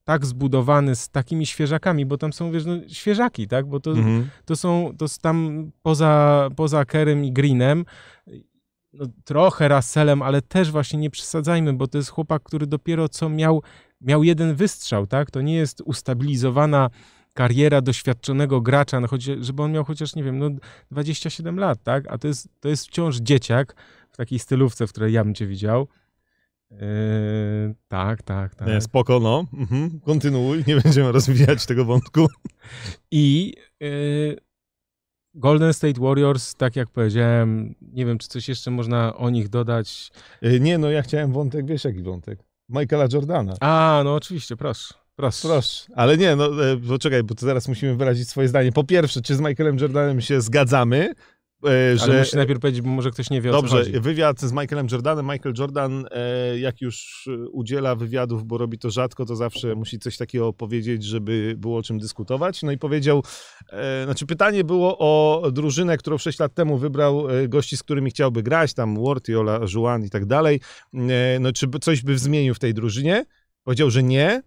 tak 0.10 0.26
zbudowany 0.26 0.96
z 0.96 1.10
takimi 1.10 1.46
świeżakami, 1.46 2.06
bo 2.06 2.18
tam 2.18 2.34
są, 2.34 2.52
wiesz, 2.52 2.66
no, 2.66 2.76
świeżaki, 2.88 3.48
tak? 3.48 3.66
Bo 3.66 3.80
to, 3.80 3.92
mhm. 3.92 4.30
to 4.46 4.56
są, 4.56 4.94
to 4.98 5.06
tam 5.22 5.72
poza, 5.82 6.50
poza 6.56 6.86
Kerem 6.86 7.26
i 7.26 7.32
Greenem, 7.32 7.86
no, 8.94 9.06
trochę 9.24 9.68
Russellem, 9.68 10.22
ale 10.22 10.42
też 10.42 10.72
właśnie 10.72 11.00
nie 11.00 11.10
przesadzajmy, 11.10 11.74
bo 11.74 11.88
to 11.88 11.98
jest 11.98 12.10
chłopak, 12.10 12.44
który 12.44 12.68
dopiero 12.68 13.10
co 13.10 13.30
miał 13.30 13.64
miał 14.02 14.24
jeden 14.24 14.56
wystrzał, 14.56 15.08
tak? 15.08 15.32
To 15.32 15.42
nie 15.42 15.56
jest 15.56 15.82
ustabilizowana 15.82 16.90
kariera 17.34 17.82
doświadczonego 17.82 18.62
gracza, 18.62 19.00
no 19.00 19.08
choć, 19.08 19.24
żeby 19.24 19.64
on 19.64 19.72
miał 19.72 19.84
chociaż, 19.84 20.16
nie 20.16 20.24
wiem, 20.24 20.40
no 20.40 20.50
27 20.92 21.60
lat, 21.60 21.84
tak? 21.84 22.08
A 22.08 22.18
to 22.18 22.28
jest, 22.28 22.50
to 22.60 22.70
jest 22.70 22.88
wciąż 22.88 23.18
dzieciak 23.18 23.76
w 24.12 24.18
takiej 24.18 24.40
stylówce, 24.40 24.88
w 24.88 24.92
której 24.92 25.14
ja 25.14 25.24
bym 25.24 25.34
cię 25.34 25.48
widział. 25.48 25.88
Yy, 26.72 27.76
tak, 27.88 28.24
tak, 28.24 28.56
tak. 28.56 28.68
Nie, 28.68 28.82
spoko, 28.82 29.20
no. 29.20 29.46
Mhm. 29.54 30.00
Kontynuuj, 30.00 30.64
nie 30.68 30.82
będziemy 30.82 31.12
rozwijać 31.12 31.66
tego 31.66 31.86
wątku. 31.86 32.28
I 33.12 33.54
yy, 33.80 34.38
Golden 35.34 35.74
State 35.74 36.02
Warriors, 36.02 36.56
tak 36.56 36.76
jak 36.76 36.90
powiedziałem, 36.90 37.76
nie 37.82 38.06
wiem, 38.06 38.18
czy 38.18 38.28
coś 38.28 38.50
jeszcze 38.50 38.72
można 38.72 39.16
o 39.16 39.30
nich 39.30 39.50
dodać. 39.50 40.12
Yy, 40.42 40.60
nie, 40.60 40.78
no 40.78 40.90
ja 40.90 41.02
chciałem 41.02 41.34
wątek, 41.34 41.66
wiesz 41.66 41.84
jaki 41.84 42.04
wątek? 42.04 42.40
Michaela 42.70 43.08
Jordana. 43.14 43.54
A, 43.60 44.02
no 44.06 44.16
oczywiście, 44.16 44.56
proszę. 44.56 44.94
Proszę. 45.16 45.48
Proszę. 45.48 45.86
Ale 45.96 46.18
nie, 46.18 46.36
no 46.36 46.72
e, 46.72 46.78
poczekaj, 46.78 47.24
bo 47.24 47.36
to 47.36 47.46
zaraz 47.46 47.68
musimy 47.68 47.96
wyrazić 47.96 48.30
swoje 48.30 48.48
zdanie. 48.48 48.72
Po 48.72 48.84
pierwsze, 48.84 49.22
czy 49.22 49.36
z 49.36 49.42
Michaelem 49.42 49.78
Jordanem 49.78 50.22
się 50.22 50.42
zgadzamy? 50.42 51.14
E, 51.66 51.98
że... 51.98 52.04
Ale 52.04 52.20
musi 52.20 52.36
najpierw 52.36 52.60
powiedzieć, 52.60 52.82
bo 52.82 52.90
może 52.90 53.12
ktoś 53.12 53.30
nie 53.30 53.42
wie 53.42 53.52
Dobrze, 53.52 53.84
wywiad 53.84 54.42
z 54.42 54.52
Michaelem 54.52 54.88
Jordanem. 54.92 55.26
Michael 55.26 55.56
Jordan, 55.58 56.06
e, 56.12 56.60
jak 56.60 56.82
już 56.82 57.30
udziela 57.52 57.96
wywiadów, 57.96 58.44
bo 58.44 58.58
robi 58.58 58.80
to 58.80 58.90
rzadko, 58.90 59.26
to 59.26 59.36
zawsze 59.36 59.76
musi 59.76 60.00
coś 60.00 60.18
takiego 60.18 60.54
powiedzieć, 60.54 61.04
żeby 61.04 61.56
było 61.58 61.78
o 61.78 61.84
czym 61.84 62.00
dyskutować. 62.00 62.64
No 62.64 62.72
i 62.72 62.78
powiedział, 62.78 63.24
znaczy 64.06 64.26
pytanie 64.26 64.64
było 64.64 64.98
o 65.00 65.52
drużynę, 65.52 65.98
którą 65.98 66.18
6 66.18 66.40
lat 66.40 66.54
temu 66.54 66.78
wybrał 66.78 67.24
gości, 67.48 67.78
z 67.78 67.84
którymi 67.84 68.12
chciałby 68.12 68.44
grać, 68.44 68.74
tam 68.74 69.04
Wartiola, 69.04 69.60
Juan 69.74 70.04
i 70.04 70.10
tak 70.10 70.26
dalej. 70.26 70.60
No 71.40 71.52
czy 71.52 71.68
coś 71.82 72.02
by 72.02 72.18
zmienił 72.18 72.54
w 72.54 72.60
tej 72.60 72.74
drużynie? 72.74 73.26
Powiedział, 73.64 73.90
że 73.90 74.04
nie. 74.04 74.42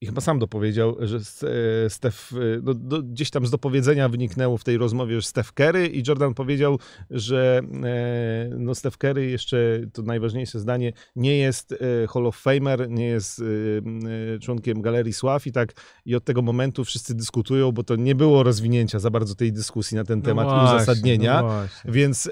I 0.00 0.06
chyba 0.06 0.20
sam 0.20 0.38
dopowiedział, 0.38 0.96
że 1.00 1.16
e, 1.16 1.90
Steph, 1.90 2.32
e, 2.32 2.36
no, 2.62 2.74
do, 2.74 3.02
gdzieś 3.02 3.30
tam 3.30 3.46
z 3.46 3.50
dopowiedzenia 3.50 4.08
wyniknęło 4.08 4.58
w 4.58 4.64
tej 4.64 4.78
rozmowie, 4.78 5.20
że 5.20 5.26
Steph 5.26 5.52
Curry 5.52 5.86
i 5.86 6.02
Jordan 6.08 6.34
powiedział, 6.34 6.78
że 7.10 7.60
e, 7.84 8.50
no 8.58 8.74
Steph 8.74 8.98
Curry 8.98 9.30
jeszcze, 9.30 9.80
to 9.92 10.02
najważniejsze 10.02 10.60
zdanie, 10.60 10.92
nie 11.16 11.36
jest 11.36 11.74
Hall 12.12 12.26
of 12.26 12.36
Famer, 12.36 12.90
nie 12.90 13.06
jest 13.06 13.42
członkiem 14.42 14.82
Galerii 14.82 15.12
Sław 15.12 15.46
i 15.46 15.52
tak 15.52 15.72
i 16.04 16.14
od 16.14 16.24
tego 16.24 16.42
momentu 16.42 16.84
wszyscy 16.84 17.14
dyskutują, 17.14 17.72
bo 17.72 17.82
to 17.82 17.96
nie 17.96 18.14
było 18.14 18.42
rozwinięcia 18.42 18.98
za 18.98 19.10
bardzo 19.10 19.34
tej 19.34 19.52
dyskusji 19.52 19.96
na 19.96 20.04
ten 20.04 20.18
no 20.18 20.24
temat 20.24 20.48
właśnie, 20.48 20.76
uzasadnienia, 20.76 21.42
no 21.42 21.62
więc 21.84 22.30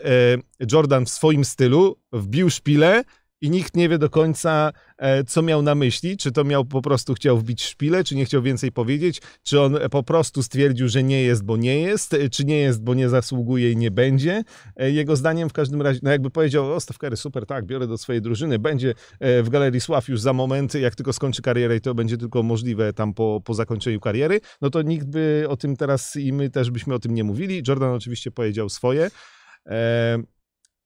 Jordan 0.72 1.04
w 1.04 1.10
swoim 1.10 1.44
stylu 1.44 1.96
wbił 2.12 2.50
szpilę, 2.50 3.04
i 3.44 3.50
nikt 3.50 3.76
nie 3.76 3.88
wie 3.88 3.98
do 3.98 4.10
końca, 4.10 4.72
e, 4.98 5.24
co 5.24 5.42
miał 5.42 5.62
na 5.62 5.74
myśli. 5.74 6.16
Czy 6.16 6.32
to 6.32 6.44
miał 6.44 6.64
po 6.64 6.82
prostu 6.82 7.14
chciał 7.14 7.38
wbić 7.38 7.62
szpilę, 7.62 8.04
czy 8.04 8.16
nie 8.16 8.24
chciał 8.24 8.42
więcej 8.42 8.72
powiedzieć, 8.72 9.22
czy 9.42 9.60
on 9.60 9.78
po 9.90 10.02
prostu 10.02 10.42
stwierdził, 10.42 10.88
że 10.88 11.02
nie 11.02 11.22
jest, 11.22 11.44
bo 11.44 11.56
nie 11.56 11.80
jest, 11.80 12.14
e, 12.14 12.28
czy 12.28 12.44
nie 12.44 12.58
jest, 12.58 12.82
bo 12.82 12.94
nie 12.94 13.08
zasługuje 13.08 13.72
i 13.72 13.76
nie 13.76 13.90
będzie. 13.90 14.42
E, 14.76 14.90
jego 14.90 15.16
zdaniem 15.16 15.48
w 15.48 15.52
każdym 15.52 15.82
razie, 15.82 16.00
no 16.02 16.10
jakby 16.10 16.30
powiedział, 16.30 16.72
o 16.72 16.80
Stawkery, 16.80 17.16
super, 17.16 17.46
tak, 17.46 17.66
biorę 17.66 17.86
do 17.86 17.98
swojej 17.98 18.22
drużyny, 18.22 18.58
będzie 18.58 18.94
w 19.20 19.48
Galerii 19.50 19.80
Sław 19.80 20.08
już 20.08 20.20
za 20.20 20.32
moment, 20.32 20.74
jak 20.74 20.94
tylko 20.94 21.12
skończy 21.12 21.42
karierę 21.42 21.76
i 21.76 21.80
to 21.80 21.94
będzie 21.94 22.16
tylko 22.16 22.42
możliwe 22.42 22.92
tam 22.92 23.14
po, 23.14 23.40
po 23.44 23.54
zakończeniu 23.54 24.00
kariery, 24.00 24.40
no 24.60 24.70
to 24.70 24.82
nikt 24.82 25.06
by 25.06 25.46
o 25.48 25.56
tym 25.56 25.76
teraz 25.76 26.16
i 26.16 26.32
my 26.32 26.50
też 26.50 26.70
byśmy 26.70 26.94
o 26.94 26.98
tym 26.98 27.14
nie 27.14 27.24
mówili. 27.24 27.62
Jordan 27.68 27.90
oczywiście 27.90 28.30
powiedział 28.30 28.68
swoje. 28.68 29.10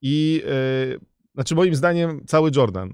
I 0.03 0.43
znaczy 1.39 1.55
moim 1.55 1.75
zdaniem 1.75 2.21
cały 2.27 2.51
Jordan. 2.57 2.93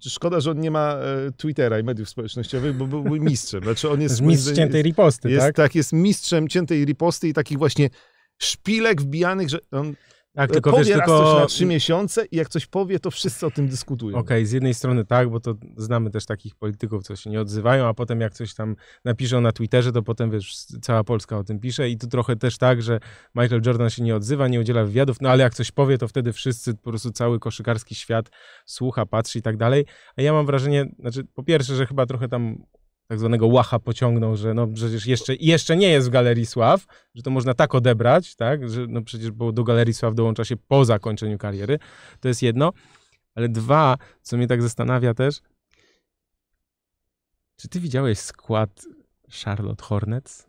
Szkoda, 0.00 0.40
że 0.40 0.50
on 0.50 0.60
nie 0.60 0.70
ma 0.70 0.94
e, 0.94 1.32
Twittera 1.36 1.78
i 1.78 1.82
mediów 1.82 2.08
społecznościowych, 2.08 2.76
bo 2.76 2.86
byłby 2.86 3.20
mistrzem. 3.30 3.62
Znaczy 3.62 3.90
on 3.90 4.00
jest... 4.00 4.20
Mistrz 4.20 4.56
ciętej 4.56 4.82
riposty, 4.82 5.30
jest, 5.30 5.40
tak? 5.40 5.56
Tak, 5.56 5.74
jest 5.74 5.92
mistrzem 5.92 6.48
ciętej 6.48 6.84
riposty 6.84 7.28
i 7.28 7.32
takich 7.32 7.58
właśnie 7.58 7.90
szpilek 8.38 9.02
wbijanych, 9.02 9.48
że 9.48 9.58
on 9.70 9.94
tak, 10.34 10.50
tylko 10.50 10.70
powie 10.70 10.84
wiesz, 10.84 10.96
raz 10.96 11.06
tylko... 11.06 11.24
coś 11.24 11.40
na 11.40 11.46
trzy 11.46 11.66
miesiące 11.66 12.24
i 12.24 12.36
jak 12.36 12.48
coś 12.48 12.66
powie, 12.66 13.00
to 13.00 13.10
wszyscy 13.10 13.46
o 13.46 13.50
tym 13.50 13.68
dyskutują. 13.68 14.18
Okej, 14.18 14.38
okay, 14.38 14.46
z 14.46 14.52
jednej 14.52 14.74
strony 14.74 15.04
tak, 15.04 15.30
bo 15.30 15.40
to 15.40 15.54
znamy 15.76 16.10
też 16.10 16.26
takich 16.26 16.54
polityków, 16.54 17.02
co 17.02 17.16
się 17.16 17.30
nie 17.30 17.40
odzywają, 17.40 17.86
a 17.86 17.94
potem 17.94 18.20
jak 18.20 18.34
coś 18.34 18.54
tam 18.54 18.76
napiszą 19.04 19.40
na 19.40 19.52
Twitterze, 19.52 19.92
to 19.92 20.02
potem 20.02 20.30
wiesz, 20.30 20.66
cała 20.82 21.04
Polska 21.04 21.38
o 21.38 21.44
tym 21.44 21.60
pisze 21.60 21.90
i 21.90 21.98
tu 21.98 22.06
trochę 22.06 22.36
też 22.36 22.58
tak, 22.58 22.82
że 22.82 23.00
Michael 23.34 23.62
Jordan 23.66 23.90
się 23.90 24.02
nie 24.02 24.16
odzywa, 24.16 24.48
nie 24.48 24.60
udziela 24.60 24.84
wywiadów, 24.84 25.16
no 25.20 25.30
ale 25.30 25.42
jak 25.42 25.54
coś 25.54 25.70
powie, 25.70 25.98
to 25.98 26.08
wtedy 26.08 26.32
wszyscy, 26.32 26.74
po 26.74 26.90
prostu 26.90 27.10
cały 27.10 27.38
koszykarski 27.38 27.94
świat 27.94 28.30
słucha, 28.66 29.06
patrzy 29.06 29.38
i 29.38 29.42
tak 29.42 29.56
dalej. 29.56 29.86
A 30.16 30.22
ja 30.22 30.32
mam 30.32 30.46
wrażenie, 30.46 30.86
znaczy 30.98 31.24
po 31.34 31.42
pierwsze, 31.42 31.76
że 31.76 31.86
chyba 31.86 32.06
trochę 32.06 32.28
tam 32.28 32.56
tak 33.08 33.18
zwanego 33.18 33.46
łacha 33.46 33.78
pociągnął, 33.78 34.36
że 34.36 34.54
no 34.54 34.66
przecież 34.66 35.06
jeszcze, 35.06 35.34
jeszcze 35.34 35.76
nie 35.76 35.88
jest 35.88 36.08
w 36.08 36.10
Galerii 36.10 36.46
Sław, 36.46 36.86
że 37.14 37.22
to 37.22 37.30
można 37.30 37.54
tak 37.54 37.74
odebrać, 37.74 38.36
tak, 38.36 38.70
że 38.70 38.86
no 38.88 39.02
przecież 39.02 39.30
bo 39.30 39.52
do 39.52 39.64
Galerii 39.64 39.94
Sław 39.94 40.14
dołącza 40.14 40.44
się 40.44 40.56
po 40.56 40.84
zakończeniu 40.84 41.38
kariery, 41.38 41.78
to 42.20 42.28
jest 42.28 42.42
jedno, 42.42 42.72
ale 43.34 43.48
dwa, 43.48 43.96
co 44.22 44.36
mnie 44.36 44.46
tak 44.46 44.62
zastanawia 44.62 45.14
też, 45.14 45.40
czy 47.56 47.68
ty 47.68 47.80
widziałeś 47.80 48.18
skład 48.18 48.86
Charlotte 49.44 49.84
Hornets? 49.84 50.46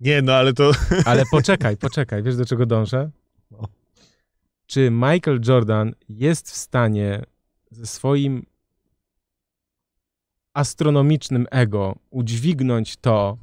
Nie, 0.00 0.22
no 0.22 0.32
ale 0.32 0.52
to... 0.52 0.72
Ale 1.04 1.22
poczekaj, 1.30 1.76
poczekaj, 1.76 2.22
wiesz 2.22 2.36
do 2.36 2.44
czego 2.44 2.66
dążę? 2.66 3.10
No. 3.50 3.68
Czy 4.66 4.90
Michael 4.90 5.40
Jordan 5.48 5.94
jest 6.08 6.50
w 6.50 6.56
stanie 6.56 7.22
ze 7.70 7.86
swoim 7.86 8.46
astronomicznym 10.56 11.46
ego 11.50 11.96
udźwignąć 12.10 12.96
to, 12.96 13.38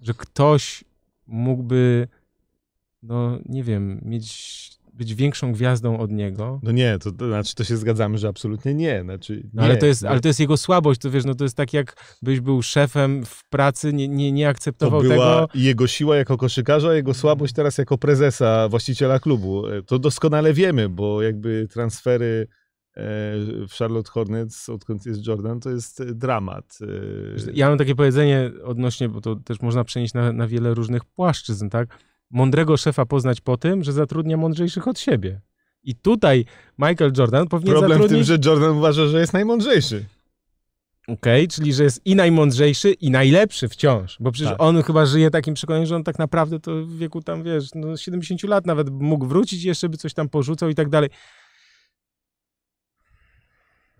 że 0.00 0.14
ktoś 0.14 0.84
mógłby, 1.26 2.08
no 3.02 3.38
nie 3.46 3.62
wiem, 3.64 4.00
mieć 4.04 4.54
być 4.94 5.14
większą 5.14 5.52
gwiazdą 5.52 5.98
od 5.98 6.10
niego. 6.10 6.60
No 6.62 6.72
nie, 6.72 6.98
to, 6.98 7.12
to 7.12 7.26
znaczy 7.26 7.54
to 7.54 7.64
się 7.64 7.76
zgadzamy, 7.76 8.18
że 8.18 8.28
absolutnie 8.28 8.74
nie. 8.74 9.02
Znaczy, 9.02 9.36
nie. 9.36 9.50
No 9.54 9.62
ale, 9.62 9.76
to 9.76 9.86
jest, 9.86 10.02
No, 10.02 10.08
ale 10.08 10.20
to 10.20 10.28
jest 10.28 10.40
jego 10.40 10.56
słabość, 10.56 11.00
to 11.00 11.10
wiesz, 11.10 11.24
no 11.24 11.34
to 11.34 11.44
jest 11.44 11.56
tak 11.56 11.72
jak 11.72 12.16
byś 12.22 12.40
był 12.40 12.62
szefem 12.62 13.24
w 13.26 13.44
pracy, 13.48 13.92
nie, 13.92 14.08
nie, 14.08 14.32
nie 14.32 14.44
to 14.44 14.50
akceptował 14.50 15.02
była 15.02 15.14
tego. 15.46 15.48
jego 15.54 15.86
siła 15.86 16.16
jako 16.16 16.36
koszykarza, 16.36 16.94
jego 16.94 17.14
słabość 17.14 17.54
teraz 17.54 17.78
jako 17.78 17.98
prezesa, 17.98 18.68
właściciela 18.68 19.18
klubu. 19.18 19.66
E, 19.66 19.82
To 19.82 19.98
doskonale 19.98 20.52
wiemy, 20.52 20.88
bo 20.88 21.22
jakby 21.22 21.68
transfery 21.72 22.46
w 23.68 23.74
Charlotte 23.78 24.10
Hornets, 24.10 24.68
odkąd 24.68 25.06
jest 25.06 25.26
Jordan, 25.26 25.60
to 25.60 25.70
jest 25.70 26.00
e, 26.00 26.04
dramat. 26.04 26.78
E, 27.48 27.52
Ja 27.54 27.68
mam 27.68 27.78
takie 27.78 27.94
powiedzenie 27.94 28.50
odnośnie, 28.64 29.08
bo 29.08 29.20
to 29.20 29.36
też 29.36 29.60
można 29.60 29.84
przenieść 29.84 30.14
na, 30.14 30.32
na 30.32 30.46
wiele 30.48 30.74
różnych 30.74 31.04
płaszczyzn, 31.04 31.68
tak? 31.68 31.98
Mądrego 32.30 32.76
szefa 32.76 33.06
poznać 33.06 33.40
po 33.40 33.56
tym, 33.56 33.84
że 33.84 33.92
zatrudnia 33.92 34.36
mądrzejszych 34.36 34.88
od 34.88 34.98
siebie. 34.98 35.40
I 35.82 35.94
tutaj 35.94 36.44
Michael 36.78 37.12
Jordan 37.18 37.48
powinien 37.48 37.72
Problem 37.74 37.98
w 37.98 38.02
zatrudnić... 38.02 38.28
tym, 38.28 38.42
że 38.42 38.50
Jordan 38.50 38.76
uważa, 38.76 39.06
że 39.06 39.20
jest 39.20 39.32
najmądrzejszy. 39.32 40.04
Okej, 41.08 41.48
czyli 41.48 41.72
że 41.72 41.84
jest 41.84 42.00
i 42.04 42.14
najmądrzejszy, 42.16 42.92
i 42.92 43.10
najlepszy 43.10 43.68
wciąż. 43.68 44.16
Bo 44.20 44.32
przecież 44.32 44.50
Tak. 44.50 44.62
on 44.62 44.82
chyba 44.82 45.06
żyje 45.06 45.30
takim 45.30 45.54
przekonaniem, 45.54 45.86
że 45.86 45.96
on 45.96 46.04
tak 46.04 46.18
naprawdę 46.18 46.60
to 46.60 46.84
w 46.84 46.96
wieku 46.98 47.22
tam, 47.22 47.42
wiesz, 47.42 47.68
no 47.74 47.96
70 47.96 48.42
lat 48.42 48.66
nawet 48.66 48.90
mógł 48.90 49.26
wrócić 49.26 49.64
i 49.64 49.68
jeszcze 49.68 49.88
by 49.88 49.96
coś 49.96 50.14
tam 50.14 50.28
porzucał 50.28 50.68
i 50.68 50.74
tak 50.74 50.88
dalej. 50.88 51.10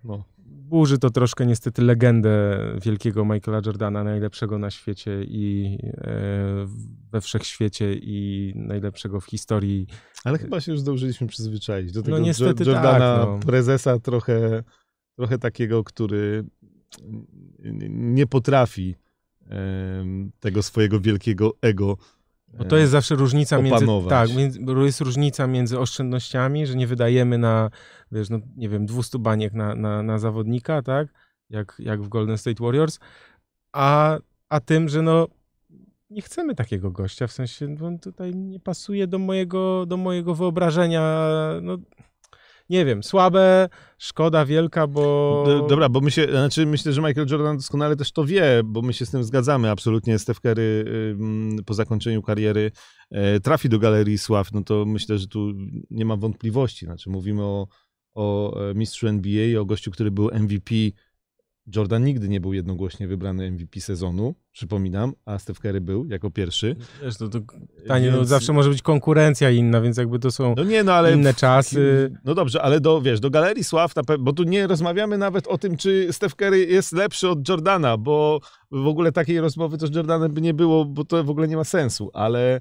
No. 0.04 0.24
Burzy 0.46 0.98
to 0.98 1.10
troszkę 1.10 1.46
niestety 1.46 1.82
legendę 1.82 2.58
wielkiego 2.82 3.24
Michaela 3.24 3.60
Jordana, 3.66 4.04
najlepszego 4.04 4.58
na 4.58 4.70
świecie 4.70 5.24
i 5.24 5.78
e, 5.84 6.66
we 7.12 7.20
wszechświecie 7.20 7.94
i 7.94 8.52
najlepszego 8.56 9.20
w 9.20 9.24
historii. 9.26 9.86
Ale 10.24 10.38
chyba 10.38 10.60
się 10.60 10.72
już 10.72 10.80
zdążyliśmy 10.80 11.26
przyzwyczaić 11.26 11.92
do 11.92 12.00
No 12.00 12.04
tego 12.04 12.18
niestety 12.18 12.64
Jo- 12.64 12.70
Jordana, 12.72 13.16
tak, 13.18 13.26
no. 13.28 13.38
prezesa 13.46 13.98
trochę, 13.98 14.62
trochę 15.16 15.38
takiego, 15.38 15.84
który 15.84 16.44
nie 17.88 18.26
potrafi 18.26 18.94
tego 20.40 20.62
swojego 20.62 21.00
wielkiego 21.00 21.52
ego 21.62 21.96
Bo 22.58 22.64
to 22.64 22.76
jest 22.76 22.92
zawsze 22.92 23.14
różnica 23.14 23.58
między, 23.58 23.74
opanować. 23.74 24.10
tak, 24.10 24.36
między, 24.36 24.60
bo 24.60 24.84
jest 24.84 25.00
różnica 25.00 25.46
między 25.46 25.78
oszczędnościami, 25.78 26.66
że 26.66 26.76
nie 26.76 26.86
wydajemy 26.86 27.38
na, 27.38 27.70
wiesz, 28.12 28.30
no, 28.30 28.38
nie 28.56 28.68
wiem, 28.68 28.86
200 28.86 29.18
baniek 29.18 29.52
na, 29.52 29.74
na, 29.74 30.02
na 30.02 30.18
zawodnika, 30.18 30.82
tak, 30.82 31.08
jak, 31.50 31.76
jak 31.78 32.02
w 32.02 32.08
Golden 32.08 32.38
State 32.38 32.64
Warriors, 32.64 32.98
a, 33.72 34.18
a 34.48 34.60
tym, 34.60 34.88
że 34.88 35.02
no 35.02 35.28
nie 36.10 36.22
chcemy 36.22 36.54
takiego 36.54 36.90
gościa, 36.90 37.26
w 37.26 37.32
sensie 37.32 37.76
on 37.82 37.98
tutaj 37.98 38.34
nie 38.34 38.60
pasuje 38.60 39.06
do 39.06 39.18
mojego, 39.18 39.86
do 39.86 39.96
mojego 39.96 40.34
wyobrażenia, 40.34 41.18
no 41.62 41.78
nie 42.70 42.85
wiem, 42.85 43.03
słabe, 43.03 43.68
szkoda 43.98 44.44
wielka, 44.46 44.87
bo... 44.87 45.44
Dobra, 45.68 45.88
bo 45.88 46.00
my 46.00 46.11
się, 46.11 46.27
znaczy 46.31 46.66
myślę, 46.66 46.92
że 46.92 47.03
Michael 47.03 47.27
Jordan 47.31 47.57
doskonale 47.57 47.96
też 47.96 48.12
to 48.12 48.24
wie, 48.24 48.61
bo 48.64 48.83
my 48.83 48.92
się 48.92 49.07
z 49.07 49.11
tym 49.11 49.24
zgadzamy 49.24 49.70
absolutnie. 49.70 50.18
Steph 50.18 50.40
Curry 50.40 50.85
po 51.66 51.74
zakończeniu 51.74 52.22
kariery 52.22 52.70
e, 53.11 53.40
trafi 53.40 53.68
do 53.68 53.79
Galerii 53.79 54.18
Sław, 54.18 54.53
no 54.53 54.62
to 54.62 54.85
myślę, 54.85 55.18
że 55.18 55.27
tu 55.27 55.53
nie 55.90 56.05
ma 56.05 56.16
wątpliwości. 56.16 56.87
Znaczy 56.87 57.11
mówimy 57.11 57.42
o, 57.42 57.66
o 58.14 58.61
e, 58.70 58.74
mistrzu 58.74 59.09
NBA, 59.09 59.61
o 59.61 59.64
gościu, 59.64 59.90
który 59.90 60.11
był 60.11 60.31
MVP. 60.33 60.74
Jordan 61.77 62.05
nigdy 62.05 62.29
nie 62.29 62.40
był 62.40 62.53
jednogłośnie 62.53 63.09
wybrany 63.09 63.50
MVP 63.50 63.81
sezonu, 63.81 64.35
przypominam, 64.53 65.12
a 65.24 65.38
Steph 65.38 65.61
Curry 65.61 65.81
był 65.81 66.07
jako 66.07 66.31
pierwszy. 66.31 66.77
Wiesz, 67.03 67.16
to, 67.16 67.29
to 67.29 67.40
pytanie, 67.83 68.11
no 68.11 68.16
Więc- 68.16 68.29
zawsze 68.29 68.53
może 68.53 68.70
być 68.70 68.83
konkurencja 68.83 69.50
inna, 69.50 69.81
więc 69.81 69.96
jakby 69.96 70.18
to 70.18 70.31
są 70.31 70.55
No 70.57 70.64
nie, 70.64 70.85
no 70.85 70.92
ale 70.92 71.12
inne 71.12 71.35
czasy. 71.35 72.12
No 72.24 72.35
dobrze, 72.35 72.62
ale 72.62 72.81
do, 72.81 73.00
wiesz, 73.00 73.20
do 73.20 73.31
Galerii 73.31 73.64
Sław, 73.64 73.94
bo 74.18 74.33
tu 74.33 74.42
nie 74.42 74.66
rozmawiamy 74.66 75.18
nawet 75.18 75.46
o 75.46 75.59
tym, 75.59 75.77
czy 75.77 76.09
Steph 76.12 76.35
Curry 76.35 76.66
jest 76.66 76.92
lepszy 76.92 77.29
od 77.29 77.48
Jordana, 77.48 77.96
bo 77.96 78.40
w 78.70 78.87
ogóle 78.87 79.12
takiej 79.12 79.40
rozmowy 79.40 79.79
to 79.79 79.87
z 79.87 79.94
Jordanem 79.94 80.33
by 80.33 80.40
nie 80.40 80.55
było, 80.55 80.85
bo 80.85 81.05
to 81.05 81.24
w 81.24 81.31
ogóle 81.31 81.48
nie 81.48 81.57
ma 81.57 81.64
sensu, 81.64 82.11
ale 82.14 82.57
e, 82.57 82.61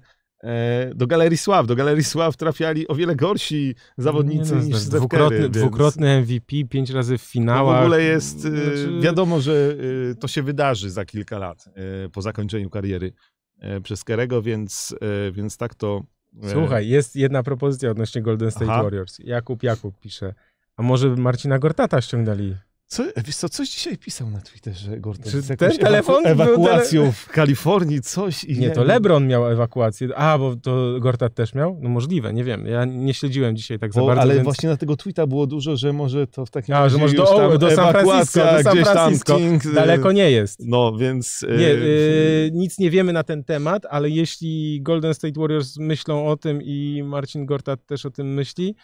do 0.95 1.08
Galerii 1.08 1.38
Sław, 1.38 1.67
do 1.67 1.75
Galerii 1.75 2.03
Sław 2.03 2.38
trafiali 2.38 2.88
o 2.88 2.95
wiele 2.95 3.15
gorsi 3.15 3.75
zawodnicy 3.97 4.56
no, 4.56 4.62
niż 4.62 4.75
Steph 4.77 4.99
dwukrotny, 4.99 5.38
Curry. 5.38 5.41
więc 5.49 5.58
dwukrotny 5.58 6.21
MVP, 6.21 6.56
pięć 6.69 6.89
razy 6.89 7.17
w 7.17 7.21
finałach. 7.21 7.79
w 7.79 7.82
ogóle 7.82 8.01
jest, 8.01 8.38
e, 8.38 8.39
Znaczy, 8.49 8.99
wiadomo, 9.01 9.41
że 9.41 9.75
e, 10.12 10.15
to 10.15 10.27
się 10.27 10.43
wydarzy 10.43 10.89
za 10.89 11.06
kilka 11.06 11.38
lat 11.39 11.65
e, 12.06 12.10
po 12.10 12.21
zakończeniu 12.21 12.69
kariery 12.69 13.13
e, 13.60 13.82
przez 13.82 14.03
Kerego, 14.03 14.41
więc, 14.41 14.95
e, 15.27 15.32
więc 15.32 15.58
tak 15.58 15.75
to... 15.75 16.01
e, 16.43 16.49
Słuchaj, 16.49 16.88
jest 16.88 17.15
jedna 17.15 17.43
propozycja 17.43 17.91
odnośnie 17.91 18.21
Golden 18.21 18.51
State 18.51 18.71
Aha. 18.71 18.84
Warriors. 18.84 19.19
Jakub 19.19 19.63
Jakub 19.63 19.99
pisze, 19.99 20.34
a 20.77 20.84
może 20.84 21.10
Marcina 21.15 21.60
Gortata 21.60 22.01
ściągnęli? 22.01 22.56
Co, 22.93 23.03
wiesz 23.25 23.36
co, 23.36 23.49
coś 23.49 23.69
dzisiaj 23.69 23.97
pisał 23.97 24.29
na 24.29 24.41
Twitterze, 24.41 24.99
Gordon, 24.99 25.32
Czy 25.32 25.58
ten 25.58 25.77
telefon 25.77 26.23
był 26.23 26.32
ewakuacją 26.32 27.12
w 27.12 27.27
Kalifornii, 27.29 28.01
coś 28.01 28.43
i 28.43 28.60
Nie, 28.60 28.69
to 28.71 28.84
LeBron 28.84 29.27
miał 29.27 29.47
ewakuację. 29.47 30.15
A, 30.15 30.38
bo 30.38 30.56
to 30.56 30.99
Gortat 30.99 31.34
też 31.34 31.53
miał? 31.53 31.79
No 31.82 31.89
możliwe, 31.89 32.34
nie 32.34 32.43
wiem. 32.43 32.65
Ja 32.65 32.86
nie 32.86 33.13
śledziłem 33.13 33.56
dzisiaj 33.56 33.79
tak 33.79 33.93
za 33.93 34.01
Bo, 34.01 34.08
bardzo, 34.08 34.21
ale 34.21 34.34
więc... 34.34 34.43
właśnie 34.43 34.69
na 34.69 34.77
tego 34.77 34.95
tweeta 34.95 35.27
było 35.27 35.47
dużo, 35.47 35.77
że 35.77 35.93
może 35.93 36.27
to 36.27 36.45
w 36.45 36.51
takim 36.51 36.75
A, 36.75 36.89
że 36.89 36.97
może 36.97 37.15
do, 37.15 37.58
do 37.58 37.71
San 37.71 37.91
Francisco, 37.91 38.39
do 38.39 38.63
San 38.63 38.73
gdzieś 38.73 38.86
tam 38.86 38.95
Francisco. 38.95 39.38
King, 39.38 39.65
y, 39.65 39.73
Daleko 39.73 40.12
nie 40.12 40.32
jest. 40.32 40.60
No, 40.65 40.97
więc... 40.97 41.43
y, 41.43 41.58
Nie, 41.58 41.69
y, 41.69 42.49
nic 42.53 42.79
nie 42.79 42.91
wiemy 42.91 43.13
na 43.13 43.23
ten 43.23 43.43
temat, 43.43 43.86
ale 43.89 44.10
jeśli 44.10 44.82
Golden 44.82 45.13
State 45.13 45.39
Warriors 45.39 45.77
myślą 45.77 46.27
o 46.27 46.38
tym 46.38 46.62
i 46.62 47.03
Marcin 47.06 47.45
Gortat 47.45 47.86
też 47.86 48.06
o 48.06 48.12
tym 48.12 48.34
myśli, 48.34 48.75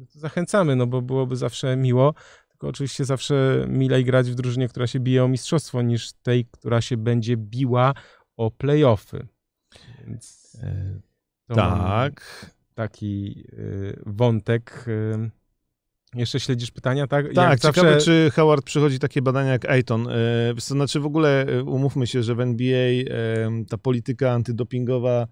no 0.00 0.06
to 0.12 0.18
zachęcamy, 0.18 0.76
no 0.76 0.86
bo 0.86 1.02
byłoby 1.02 1.36
zawsze 1.36 1.76
miło. 1.76 2.14
Tylko 2.60 2.70
oczywiście 2.70 3.04
zawsze 3.04 3.66
milej 3.68 4.04
grać 4.04 4.30
w 4.30 4.34
drużynie, 4.34 4.68
która 4.68 4.86
się 4.86 5.00
bije 5.00 5.24
o 5.24 5.28
mistrzostwo, 5.28 5.82
niż 5.82 6.12
tej, 6.12 6.44
która 6.44 6.80
się 6.80 6.96
będzie 6.96 7.36
biła 7.36 7.94
o 8.36 8.50
playoffy. 8.50 9.26
Więc 10.06 10.56
e, 10.62 11.00
to 11.46 11.54
tak. 11.54 12.46
taki 12.74 13.44
y, 13.52 14.02
wątek. 14.06 14.84
Y, 14.88 15.30
jeszcze 16.14 16.40
śledzisz 16.40 16.70
pytania, 16.70 17.06
tak? 17.06 17.26
Jak 17.26 17.34
Tak, 17.34 17.58
zawsze- 17.58 17.80
ciekawe, 17.80 18.00
czy 18.00 18.30
Howard 18.34 18.64
przychodzi 18.64 18.98
takie 18.98 19.22
badania 19.22 19.50
jak 19.52 19.64
Ayton. 19.64 20.08
E, 20.08 20.14
wiesz 20.54 20.64
co, 20.64 20.74
znaczy 20.74 21.00
w 21.00 21.06
ogóle 21.06 21.46
e, 21.46 21.62
umówmy 21.62 22.06
się, 22.06 22.22
że 22.22 22.34
w 22.34 22.40
NBA 22.40 22.88
e, 22.88 23.04
ta 23.68 23.78
polityka 23.78 24.32
antydopingowa 24.32 25.26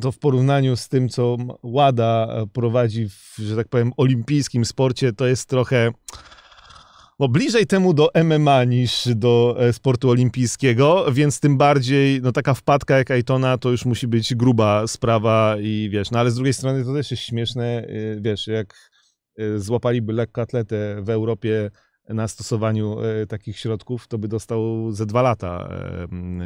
to 0.00 0.12
w 0.12 0.18
porównaniu 0.18 0.76
z 0.76 0.88
tym, 0.88 1.08
co 1.08 1.36
WADA 1.64 2.28
e, 2.30 2.46
prowadzi 2.46 3.08
w, 3.08 3.36
że 3.38 3.56
tak 3.56 3.68
powiem, 3.68 3.92
olimpijskim 3.96 4.64
sporcie, 4.64 5.12
to 5.12 5.26
jest 5.26 5.48
trochę 5.48 5.90
no, 7.18 7.28
bliżej 7.28 7.66
temu 7.66 7.94
do 7.94 8.10
MMA 8.24 8.64
niż 8.64 9.08
do 9.14 9.56
e, 9.58 9.72
sportu 9.72 10.10
olimpijskiego, 10.10 11.12
więc 11.12 11.40
tym 11.40 11.58
bardziej 11.58 12.22
no, 12.22 12.32
taka 12.32 12.54
wpadka 12.54 12.98
jak 12.98 13.10
Aytona 13.10 13.58
to 13.58 13.70
już 13.70 13.84
musi 13.84 14.08
być 14.08 14.34
gruba 14.34 14.86
sprawa 14.86 15.56
i 15.60 15.88
wiesz, 15.92 16.10
no 16.10 16.18
ale 16.18 16.30
z 16.30 16.34
drugiej 16.34 16.54
strony 16.54 16.84
to 16.84 16.94
też 16.94 17.10
jest 17.10 17.22
śmieszne, 17.22 17.64
e, 17.64 18.20
wiesz, 18.20 18.46
jak 18.46 18.90
złapaliby 19.56 20.12
lekkoatletę 20.12 21.02
w 21.02 21.10
Europie 21.10 21.70
na 22.14 22.28
stosowaniu 22.28 22.96
e, 23.00 23.26
takich 23.26 23.58
środków, 23.58 24.08
to 24.08 24.18
by 24.18 24.28
dostał 24.28 24.92
ze 24.92 25.06
dwa 25.06 25.22
lata 25.22 25.68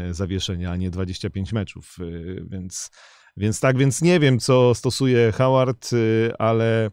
e, 0.09 0.14
zawieszenia, 0.14 0.70
a 0.70 0.77
nie 0.77 0.90
25 0.90 1.53
meczów. 1.53 1.96
e, 2.00 2.05
Więc, 2.50 2.90
więc 3.37 3.61
tak, 3.61 3.77
więc 3.79 4.03
nie 4.03 4.20
wiem, 4.20 4.38
co 4.38 4.74
stosuje 4.74 5.33
Howard, 5.33 5.90
ale 6.38 6.90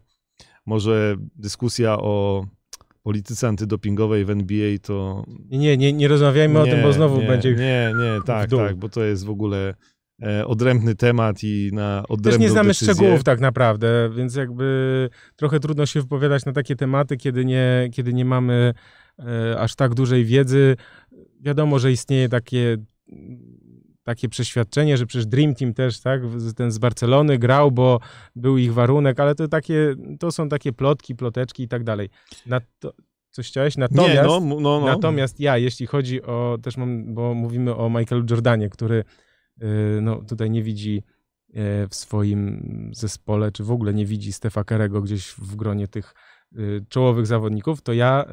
może 0.65 1.15
dyskusja 1.35 1.97
o 1.97 2.45
polityce 3.03 3.47
antydopingowej 3.47 4.25
w 4.25 4.29
NBA 4.29 4.77
to... 4.81 5.25
Nie, 5.49 5.57
nie, 5.57 5.77
nie, 5.77 5.93
nie 5.93 6.07
rozmawiajmy 6.07 6.59
o 6.59 6.65
tym, 6.65 6.81
bo 6.81 6.93
znowu 6.93 7.21
nie, 7.21 7.27
będzie... 7.27 7.55
Nie, 7.55 7.93
nie, 7.99 8.21
tak, 8.25 8.49
dół. 8.49 8.59
tak, 8.59 8.75
bo 8.75 8.89
to 8.89 9.03
jest 9.03 9.25
w 9.25 9.29
ogóle 9.29 9.73
odrębny 10.45 10.95
temat 10.95 11.43
i 11.43 11.69
na 11.73 12.03
odrębną 12.09 12.31
Też 12.31 12.39
nie 12.39 12.49
znamy 12.49 12.67
decyzję. 12.67 12.93
szczegółów 12.93 13.23
tak 13.23 13.39
naprawdę, 13.39 14.09
więc 14.15 14.35
jakby 14.35 15.09
trochę 15.35 15.59
trudno 15.59 15.85
się 15.85 16.01
wypowiadać 16.01 16.45
na 16.45 16.51
takie 16.51 16.75
tematy, 16.75 17.17
kiedy 17.17 17.45
nie, 17.45 17.89
kiedy 17.93 18.13
nie 18.13 18.25
mamy 18.25 18.73
e, 19.19 19.59
aż 19.59 19.75
tak 19.75 19.93
dużej 19.93 20.25
wiedzy. 20.25 20.75
Wiadomo, 21.41 21.79
że 21.79 21.91
istnieje 21.91 22.29
takie, 22.29 22.77
takie 24.03 24.29
przeświadczenie, 24.29 24.97
że 24.97 25.05
przecież 25.05 25.25
Dream 25.25 25.55
Team 25.55 25.73
też, 25.73 26.01
tak, 26.01 26.21
ten 26.55 26.71
z 26.71 26.77
Barcelony 26.77 27.37
grał, 27.37 27.71
bo 27.71 27.99
był 28.35 28.57
ich 28.57 28.73
warunek, 28.73 29.19
ale 29.19 29.35
to 29.35 29.47
takie, 29.47 29.95
to 30.19 30.31
są 30.31 30.49
takie 30.49 30.73
plotki, 30.73 31.15
ploteczki 31.15 31.63
i 31.63 31.67
tak 31.67 31.83
dalej. 31.83 32.09
Coś 33.31 33.47
chciałeś? 33.47 33.77
Natomiast... 33.77 34.15
Nie, 34.15 34.23
no, 34.23 34.39
no, 34.39 34.59
no. 34.59 34.85
Natomiast 34.85 35.39
ja, 35.39 35.57
jeśli 35.57 35.87
chodzi 35.87 36.23
o, 36.23 36.57
też 36.63 36.77
mam, 36.77 37.13
bo 37.13 37.33
mówimy 37.33 37.75
o 37.75 37.89
Michaelu 37.89 38.25
Jordanie, 38.29 38.69
który 38.69 39.03
no, 40.01 40.21
tutaj 40.21 40.49
nie 40.49 40.63
widzi 40.63 41.03
y, 41.49 41.53
w 41.89 41.95
swoim 41.95 42.91
zespole, 42.93 43.51
czy 43.51 43.63
w 43.63 43.71
ogóle 43.71 43.93
nie 43.93 44.05
widzi 44.05 44.33
Stefa 44.33 44.63
Kerego 44.63 45.01
gdzieś 45.01 45.27
w 45.27 45.55
gronie 45.55 45.87
tych 45.87 46.13
y, 46.57 46.85
czołowych 46.89 47.27
zawodników, 47.27 47.81
to 47.81 47.93
ja 47.93 48.25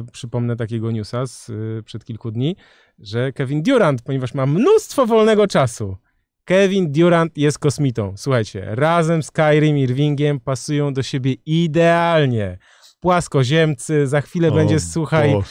y, 0.00 0.12
przypomnę 0.12 0.56
takiego 0.56 0.90
newsa 0.90 1.26
z, 1.26 1.48
y, 1.48 1.82
przed 1.84 2.04
kilku 2.04 2.30
dni, 2.30 2.56
że 2.98 3.32
Kevin 3.32 3.62
Durant, 3.62 4.02
ponieważ 4.02 4.34
ma 4.34 4.46
mnóstwo 4.46 5.06
wolnego 5.06 5.46
czasu, 5.46 5.96
Kevin 6.44 6.92
Durant 6.92 7.38
jest 7.38 7.58
kosmitą. 7.58 8.12
Słuchajcie, 8.16 8.66
razem 8.68 9.22
z 9.22 9.30
Kyrie 9.30 9.82
Irvingiem 9.82 10.40
pasują 10.40 10.92
do 10.94 11.02
siebie 11.02 11.34
idealnie. 11.46 12.58
Płaskoziemcy, 13.00 14.06
za 14.06 14.20
chwilę 14.20 14.48
O, 14.48 14.54
będzie, 14.54 14.80
słuchaj, 14.80 15.34
o. 15.34 15.44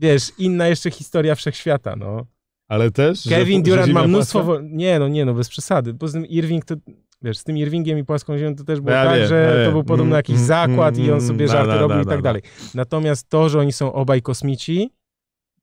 wiesz, 0.00 0.32
inna 0.38 0.68
jeszcze 0.68 0.90
historia 0.90 1.34
wszechświata, 1.34 1.96
no. 1.96 2.26
Ale 2.68 2.90
też. 2.90 3.28
Kevin 3.28 3.62
Durant 3.62 3.92
ma 3.92 4.06
mnóstwo... 4.06 4.42
Wo- 4.42 4.60
nie, 4.60 4.98
no 4.98 5.08
nie, 5.08 5.24
no 5.24 5.34
bez 5.34 5.48
przesady. 5.48 5.94
Poza 5.94 6.12
tym 6.12 6.26
Irving 6.26 6.64
to... 6.64 6.74
Wiesz, 7.22 7.38
z 7.38 7.44
tym 7.44 7.56
Irvingiem 7.56 7.98
i 7.98 8.04
płaską 8.04 8.38
ziemią 8.38 8.56
to 8.56 8.64
też 8.64 8.80
było 8.80 8.96
Ja 8.96 9.04
tak, 9.04 9.18
wiem, 9.18 9.28
że 9.28 9.58
ja 9.58 9.66
to 9.66 9.72
był 9.72 9.84
podobno 9.84 10.04
Mm, 10.04 10.16
jakiś 10.16 10.34
mm, 10.34 10.46
zakład 10.46 10.94
mm, 10.94 11.06
i 11.06 11.12
on 11.12 11.20
sobie 11.20 11.44
mm, 11.44 11.48
żarty 11.48 11.72
da, 11.72 11.78
robił 11.78 11.96
da, 11.96 12.02
i 12.02 12.06
tak 12.06 12.16
da. 12.16 12.22
dalej. 12.22 12.42
Natomiast 12.74 13.28
to, 13.28 13.48
że 13.48 13.60
oni 13.60 13.72
są 13.72 13.92
obaj 13.92 14.22
kosmici, 14.22 14.90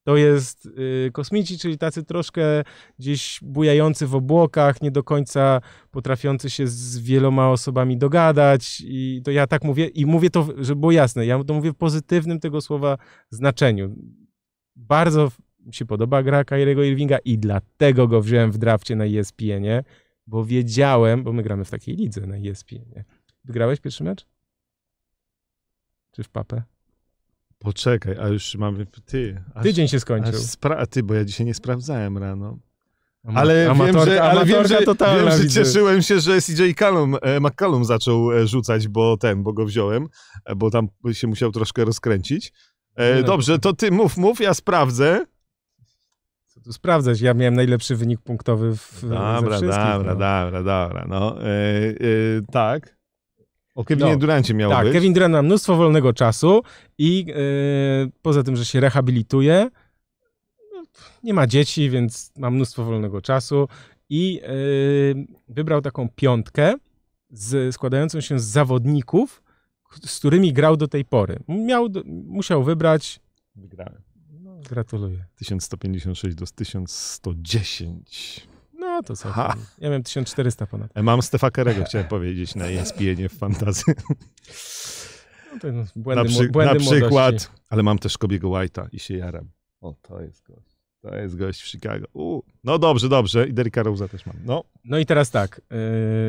to 0.04 0.18
jest 0.18 0.66
y, 0.66 1.12
kosmici, 1.14 1.58
czyli 1.58 1.78
tacy 1.78 2.04
troszkę 2.04 2.64
gdzieś 3.00 3.40
bujający 3.42 4.08
w 4.08 4.16
obłokach, 4.16 4.82
nie 4.82 4.92
do 4.92 5.04
końca 5.04 5.62
potrafiący 5.92 6.50
się 6.50 6.68
z 6.68 7.00
wieloma 7.00 7.50
osobami 7.50 7.98
dogadać 7.98 8.84
i 8.86 9.22
to 9.26 9.32
ja 9.32 9.48
tak 9.48 9.64
mówię 9.64 9.88
i 9.88 10.06
mówię 10.06 10.30
to, 10.30 10.48
żeby 10.58 10.80
było 10.80 10.92
jasne, 10.92 11.26
ja 11.26 11.44
to 11.44 11.54
mówię 11.54 11.72
w 11.72 11.76
pozytywnym 11.76 12.40
tego 12.40 12.62
słowa 12.62 12.98
znaczeniu. 13.30 13.96
Bardzo 14.76 15.32
mi 15.66 15.74
się 15.74 15.86
podoba 15.86 16.24
gra 16.24 16.44
Kyriego 16.44 16.84
Irvinga 16.84 17.18
i 17.18 17.38
dlatego 17.38 18.08
go 18.08 18.22
wziąłem 18.22 18.52
w 18.52 18.58
drafcie 18.58 18.96
na 18.96 19.06
ESPN-ie, 19.06 19.84
bo 20.28 20.46
wiedziałem, 20.46 21.24
bo 21.24 21.34
my 21.34 21.44
gramy 21.44 21.66
w 21.66 21.70
takiej 21.72 21.96
lidze 21.96 22.28
na 22.28 22.36
ESPN-ie. 22.36 23.04
Wygrałeś 23.46 23.80
pierwszy 23.80 24.04
mecz? 24.04 24.26
Czy 26.12 26.24
w 26.24 26.30
papę? 26.30 26.64
Poczekaj, 27.60 28.16
a 28.22 28.28
już 28.28 28.56
mamy. 28.56 28.86
Ty. 29.06 29.44
Aż, 29.54 29.64
Tydzień 29.64 29.88
się 29.88 30.00
skończył. 30.00 30.34
spra- 30.34 30.88
ty, 30.88 31.04
bo 31.04 31.14
ja 31.14 31.26
dzisiaj 31.26 31.46
nie 31.46 31.54
sprawdzałem 31.54 32.18
rano. 32.18 32.58
Ama- 33.24 33.40
Ale 33.40 33.66
wiem, 33.66 33.78
amatorka- 33.78 34.06
że, 34.06 34.24
ale 34.24 34.46
wiem, 34.46 34.68
że, 34.68 34.80
wiem, 35.16 35.32
że 35.32 35.50
cieszyłem 35.50 36.02
się, 36.02 36.20
że 36.20 36.42
CJ 36.42 36.74
Callum, 36.80 37.16
e, 37.22 37.40
McCallum 37.40 37.86
zaczął 37.86 38.32
e, 38.32 38.48
rzucać, 38.48 38.88
bo 38.88 39.18
ten, 39.18 39.44
bo 39.44 39.54
go 39.54 39.66
wziąłem, 39.66 40.08
e, 40.46 40.56
bo 40.56 40.72
tam 40.72 40.88
się 41.12 41.28
musiał 41.28 41.52
troszkę 41.52 41.86
rozkręcić. 41.86 42.54
E, 42.96 43.16
Nie 43.16 43.22
no. 43.22 43.28
dobrze, 43.28 43.60
to 43.60 43.74
ty 43.74 43.92
mów, 43.92 44.18
mów, 44.18 44.40
ja 44.42 44.54
sprawdzę. 44.54 45.26
Tu 46.64 46.74
sprawdzać? 46.74 47.22
Ja 47.22 47.34
miałem 47.34 47.54
najlepszy 47.54 47.96
wynik 47.96 48.22
punktowy 48.22 48.76
w 48.76 49.02
Dobra, 49.02 49.60
dobra, 49.62 49.98
no. 49.98 50.16
dobra, 50.16 50.64
dobra, 50.64 51.06
no. 51.10 51.42
E, 51.42 51.46
e, 51.48 51.94
tak. 52.52 52.98
O 53.76 53.84
Kevinie 53.84 54.12
No. 54.12 54.18
Durancie 54.18 54.54
miało 54.54 54.74
Tak, 54.74 54.84
być. 54.84 54.94
Kevin 54.94 55.14
Durant 55.14 55.34
ma 55.34 55.42
mnóstwo 55.42 55.76
wolnego 55.76 56.14
czasu 56.14 56.62
i 56.98 57.26
e, 57.30 57.34
poza 58.22 58.44
tym, 58.44 58.56
że 58.56 58.66
się 58.66 58.80
rehabilituje, 58.80 59.70
no, 60.74 60.84
nie 61.24 61.34
ma 61.34 61.48
dzieci, 61.48 61.90
więc 61.90 62.32
ma 62.38 62.52
mnóstwo 62.52 62.84
wolnego 62.84 63.22
czasu 63.22 63.68
i 64.10 64.42
wybrał 65.48 65.82
taką 65.82 66.10
piątkę 66.16 66.74
z, 67.30 67.76
składającą 67.76 68.22
się 68.22 68.40
z 68.40 68.44
zawodników, 68.44 69.44
z 70.06 70.20
którymi 70.20 70.54
grał 70.54 70.78
do 70.78 70.88
tej 70.88 71.06
pory. 71.06 71.40
Miał, 71.48 71.88
musiał 72.06 72.64
wybrać. 72.64 73.20
Wygrałem. 73.56 74.13
No, 74.64 74.70
gratuluję. 74.70 75.26
1156 75.36 76.36
do 76.36 76.46
1110. 76.46 78.48
No 78.80 79.04
to 79.04 79.16
co? 79.16 79.30
Ja 79.30 79.56
miałem 79.82 80.04
1400 80.04 80.68
ponad. 80.68 80.92
E, 80.98 81.04
Mam 81.04 81.22
Stefa 81.22 81.52
Kerego, 81.52 81.84
chciałem 81.84 82.08
powiedzieć, 82.08 82.56
na 82.56 82.66
ESPN 82.66 83.28
w 83.30 83.38
fantazy. 83.38 83.84
No 85.54 85.60
to 85.60 85.72
no, 85.72 85.82
Na, 85.82 85.86
błędy, 85.96 86.30
przy, 86.30 86.44
mu- 86.44 86.52
błędy 86.52 86.74
na 86.74 86.80
przykład, 86.80 87.12
młodości. 87.12 87.48
ale 87.70 87.84
mam 87.84 88.00
też 88.00 88.18
Kobiego 88.18 88.48
White'a 88.48 88.88
i 88.92 89.00
się 89.00 89.18
jaram. 89.18 89.50
O, 89.82 89.96
to 90.02 90.22
jest 90.22 90.44
gość. 90.44 90.78
To 91.02 91.16
jest 91.16 91.36
gość 91.38 91.62
w 91.62 91.68
Chicago. 91.68 92.06
U, 92.14 92.42
no 92.64 92.80
dobrze, 92.80 93.10
dobrze. 93.10 93.48
I 93.48 93.54
Derricka 93.54 93.84
Rose'a 93.84 94.10
też 94.10 94.26
mam. 94.26 94.36
No, 94.46 94.64
No 94.86 94.98
i 94.98 95.06
teraz 95.06 95.32
tak. 95.32 95.62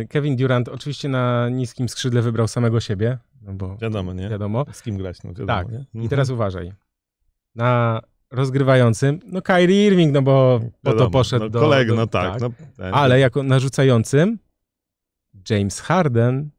y, 0.02 0.06
Kevin 0.08 0.36
Durant 0.36 0.68
oczywiście 0.68 1.08
na 1.08 1.48
niskim 1.48 1.88
skrzydle 1.88 2.22
wybrał 2.22 2.48
samego 2.48 2.80
siebie, 2.80 3.18
no 3.42 3.52
bo 3.52 3.76
wiadomo, 3.76 4.12
nie? 4.12 4.28
wiadomo. 4.28 4.64
Z 4.72 4.82
kim 4.82 4.98
grać, 4.98 5.22
no 5.22 5.30
wiadomo, 5.30 5.46
Tak. 5.46 5.68
nie? 5.72 5.78
I 5.78 5.86
Mhm. 5.94 6.08
teraz 6.08 6.30
uważaj. 6.30 6.72
Na 7.54 8.00
rozgrywającym, 8.34 9.20
no 9.26 9.42
Kyrie 9.42 9.86
Irving, 9.86 10.12
no 10.12 10.22
bo 10.22 10.60
po 10.82 10.92
to 10.92 11.10
poszedł 11.10 11.44
no, 11.44 11.50
do... 11.50 11.60
Kolega, 11.60 11.88
do, 11.90 11.96
no 11.96 12.06
tak. 12.06 12.40
No, 12.40 12.50
ten- 12.76 12.94
Ale 12.94 13.20
jako 13.20 13.42
narzucającym 13.42 14.38
James 15.50 15.80
Harden 15.80 16.50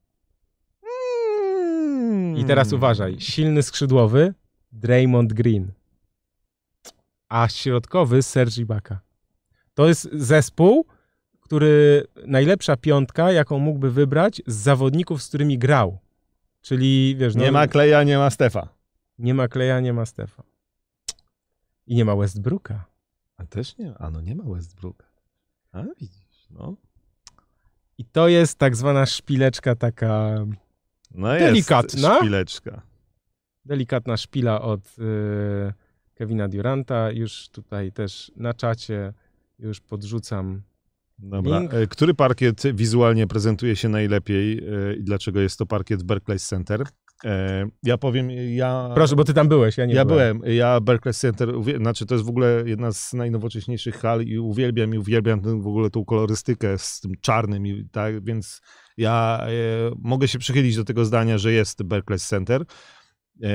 Mm. 2.09 2.37
i 2.37 2.45
teraz 2.45 2.73
uważaj. 2.73 3.15
Silny 3.19 3.63
skrzydłowy 3.63 4.33
Draymond 4.71 5.33
Green. 5.33 5.71
A 7.29 7.47
środkowy 7.47 8.21
Serge 8.23 8.57
Ibaka. 8.61 8.99
To 9.73 9.87
jest 9.87 10.09
zespół, 10.13 10.85
który 11.39 12.03
najlepsza 12.27 12.77
piątka, 12.77 13.31
jaką 13.31 13.59
mógłby 13.59 13.91
wybrać 13.91 14.41
z 14.47 14.55
zawodników, 14.55 15.23
z 15.23 15.27
którymi 15.27 15.57
grał. 15.57 15.97
Czyli, 16.61 17.15
wiesz, 17.19 17.35
no, 17.35 17.43
Nie 17.43 17.51
ma 17.51 17.67
Kleja, 17.67 18.03
nie 18.03 18.17
ma 18.17 18.29
Stefa. 18.29 18.67
nie 19.19 19.33
ma 19.33 19.47
Kleja, 19.47 19.79
nie 19.79 19.93
ma 19.93 20.05
Stefa. 20.05 20.43
I 21.87 21.95
nie 21.95 22.05
ma 22.05 22.15
Westbrooka. 22.15 22.85
A 23.37 23.45
też 23.45 23.77
nie, 23.77 23.97
a 23.97 24.09
no 24.11 24.21
nie 24.21 24.35
ma 24.35 24.43
Westbrooka. 24.43 25.05
A 25.71 25.83
widzisz, 25.99 26.47
no. 26.49 26.75
I 27.97 28.05
to 28.05 28.27
jest 28.27 28.57
tak 28.57 28.75
zwana 28.75 29.05
szpileczka 29.05 29.75
taka, 29.75 30.35
No 31.11 31.27
Delikatna. 31.27 32.17
szpileczka. 32.17 32.81
delikatna 33.65 34.17
szpila 34.17 34.61
od 34.61 34.81
y, 34.99 35.73
Kevina 36.15 36.47
Duranta. 36.47 37.11
Już 37.11 37.49
tutaj 37.49 37.91
też 37.91 38.31
na 38.35 38.53
czacie 38.53 39.13
już 39.59 39.81
podrzucam. 39.81 40.61
Dobra. 41.19 41.59
Link. 41.59 41.73
E, 41.73 41.87
Który 41.87 42.13
parkiet 42.13 42.63
wizualnie 42.73 43.27
prezentuje 43.27 43.75
się 43.75 43.89
najlepiej 43.89 44.57
e, 44.57 44.95
i 44.95 45.03
dlaczego 45.03 45.39
jest 45.39 45.59
to 45.59 45.65
parkiet 45.65 46.03
Barclays 46.03 46.47
Center? 46.47 46.83
E, 47.23 47.65
Ja 47.83 47.97
powiem, 47.97 48.31
ja... 48.31 48.91
Proszę, 48.95 49.15
bo 49.15 49.23
ty 49.23 49.33
tam 49.33 49.47
byłeś, 49.47 49.77
ja 49.77 49.85
nie 49.85 49.93
ja 49.93 50.05
byłem. 50.05 50.39
byłem, 50.39 50.55
ja 50.55 50.79
Barclays 50.81 51.19
Center, 51.19 51.49
znaczy 51.77 52.05
to 52.05 52.15
jest 52.15 52.25
w 52.25 52.29
ogóle 52.29 52.63
jedna 52.65 52.91
z 52.91 53.13
najnowocześniejszych 53.13 53.95
hal 53.95 54.21
i 54.21 54.39
uwielbiam 54.39 54.93
i 54.93 54.97
uwielbiam 54.97 55.41
tę, 55.41 55.61
w 55.61 55.67
ogóle 55.67 55.89
tą 55.89 56.05
kolorystykę 56.05 56.77
z 56.77 56.99
tym 56.99 57.11
czarnym 57.21 57.67
i 57.67 57.89
tak, 57.91 58.23
więc 58.23 58.61
ja 58.97 59.45
e, 59.47 59.51
mogę 59.99 60.27
się 60.27 60.39
przychylić 60.39 60.75
do 60.75 60.83
tego 60.83 61.05
zdania, 61.05 61.37
że 61.37 61.51
jest 61.51 61.83
Barclays 61.83 62.27
Center. 62.27 62.65
E, 63.43 63.47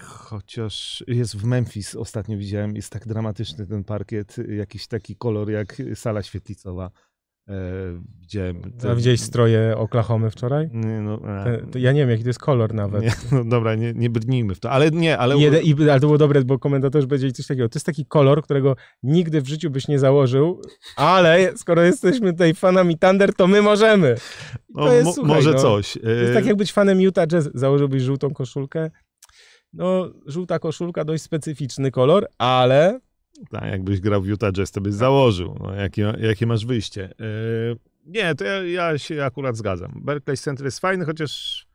chociaż 0.00 1.04
jest 1.06 1.36
w 1.36 1.44
Memphis, 1.44 1.94
ostatnio 1.94 2.38
widziałem, 2.38 2.76
jest 2.76 2.92
tak 2.92 3.06
dramatyczny 3.08 3.66
ten 3.66 3.84
parkiet, 3.84 4.36
jakiś 4.48 4.86
taki 4.86 5.16
kolor 5.16 5.50
jak 5.50 5.82
sala 5.94 6.22
świetlicowa. 6.22 6.90
E, 7.48 7.52
widziałem. 8.20 8.62
A 8.90 8.94
widziałeś 8.94 9.20
stroje 9.20 9.74
Oklahomy 9.76 10.30
wczoraj? 10.30 10.68
Nie, 10.72 11.00
no, 11.00 11.40
e, 11.40 11.44
Te, 11.44 11.66
to 11.66 11.78
ja 11.78 11.92
nie 11.92 12.00
wiem, 12.00 12.10
jaki 12.10 12.22
to 12.22 12.28
jest 12.28 12.38
kolor 12.38 12.74
nawet. 12.74 13.02
nie, 13.02 13.12
no 13.32 13.44
dobra, 13.44 13.74
nie, 13.74 13.92
nie 13.92 14.10
brnijmy 14.10 14.54
w 14.54 14.60
to, 14.60 14.70
ale 14.70 14.90
nie, 14.90 15.18
ale... 15.18 15.36
I 15.36 15.40
Jeden, 15.40 15.62
i, 15.62 15.74
ale 15.90 16.00
to 16.00 16.06
było 16.06 16.18
dobre, 16.18 16.44
bo 16.44 16.58
komentatorzy 16.58 17.06
powiedzieli 17.06 17.32
coś 17.32 17.46
takiego. 17.46 17.68
To 17.68 17.76
jest 17.76 17.86
taki 17.86 18.06
kolor, 18.06 18.42
którego 18.42 18.76
nigdy 19.02 19.40
w 19.40 19.48
życiu 19.48 19.70
byś 19.70 19.88
nie 19.88 19.98
założył, 19.98 20.62
ale 20.96 21.52
skoro 21.56 21.82
jesteśmy 21.82 22.32
tutaj 22.32 22.54
fanami 22.54 22.98
Thunder, 22.98 23.34
to 23.34 23.46
my 23.46 23.62
możemy. 23.62 24.14
I 24.68 24.72
no, 24.74 24.84
to 24.84 24.92
jest, 24.92 25.04
mo- 25.04 25.12
słuchaj, 25.12 25.34
może 25.34 25.52
no, 25.52 25.58
coś. 25.58 25.92
To 26.02 26.10
jest 26.10 26.30
E, 26.30 26.34
tak 26.34 26.46
jak 26.46 26.56
być 26.56 26.72
fanem 26.72 27.00
Utah 27.00 27.26
Jazz. 27.26 27.50
Założyłbyś 27.54 28.02
żółtą 28.02 28.30
koszulkę. 28.30 28.90
No, 29.72 30.10
żółta 30.26 30.58
koszulka, 30.58 31.04
dość 31.04 31.22
specyficzny 31.22 31.90
kolor, 31.90 32.26
ale 32.38 33.00
Tak, 33.50 33.64
jakbyś 33.64 34.00
grał 34.00 34.22
w 34.22 34.26
Utah 34.26 34.52
Jazz, 34.52 34.70
to 34.70 34.80
byś 34.80 34.94
założył. 34.94 35.56
No, 35.60 35.74
jakie, 35.74 36.12
jakie 36.20 36.46
masz 36.46 36.66
wyjście? 36.66 37.04
E, 37.04 37.76
nie, 38.06 38.34
to 38.34 38.44
ja, 38.44 38.62
ja 38.62 38.98
się 38.98 39.24
akurat 39.24 39.56
zgadzam. 39.56 40.00
Berkeley 40.04 40.36
Center 40.36 40.64
jest 40.64 40.80
fajny, 40.80 41.04
chociaż 41.04 41.66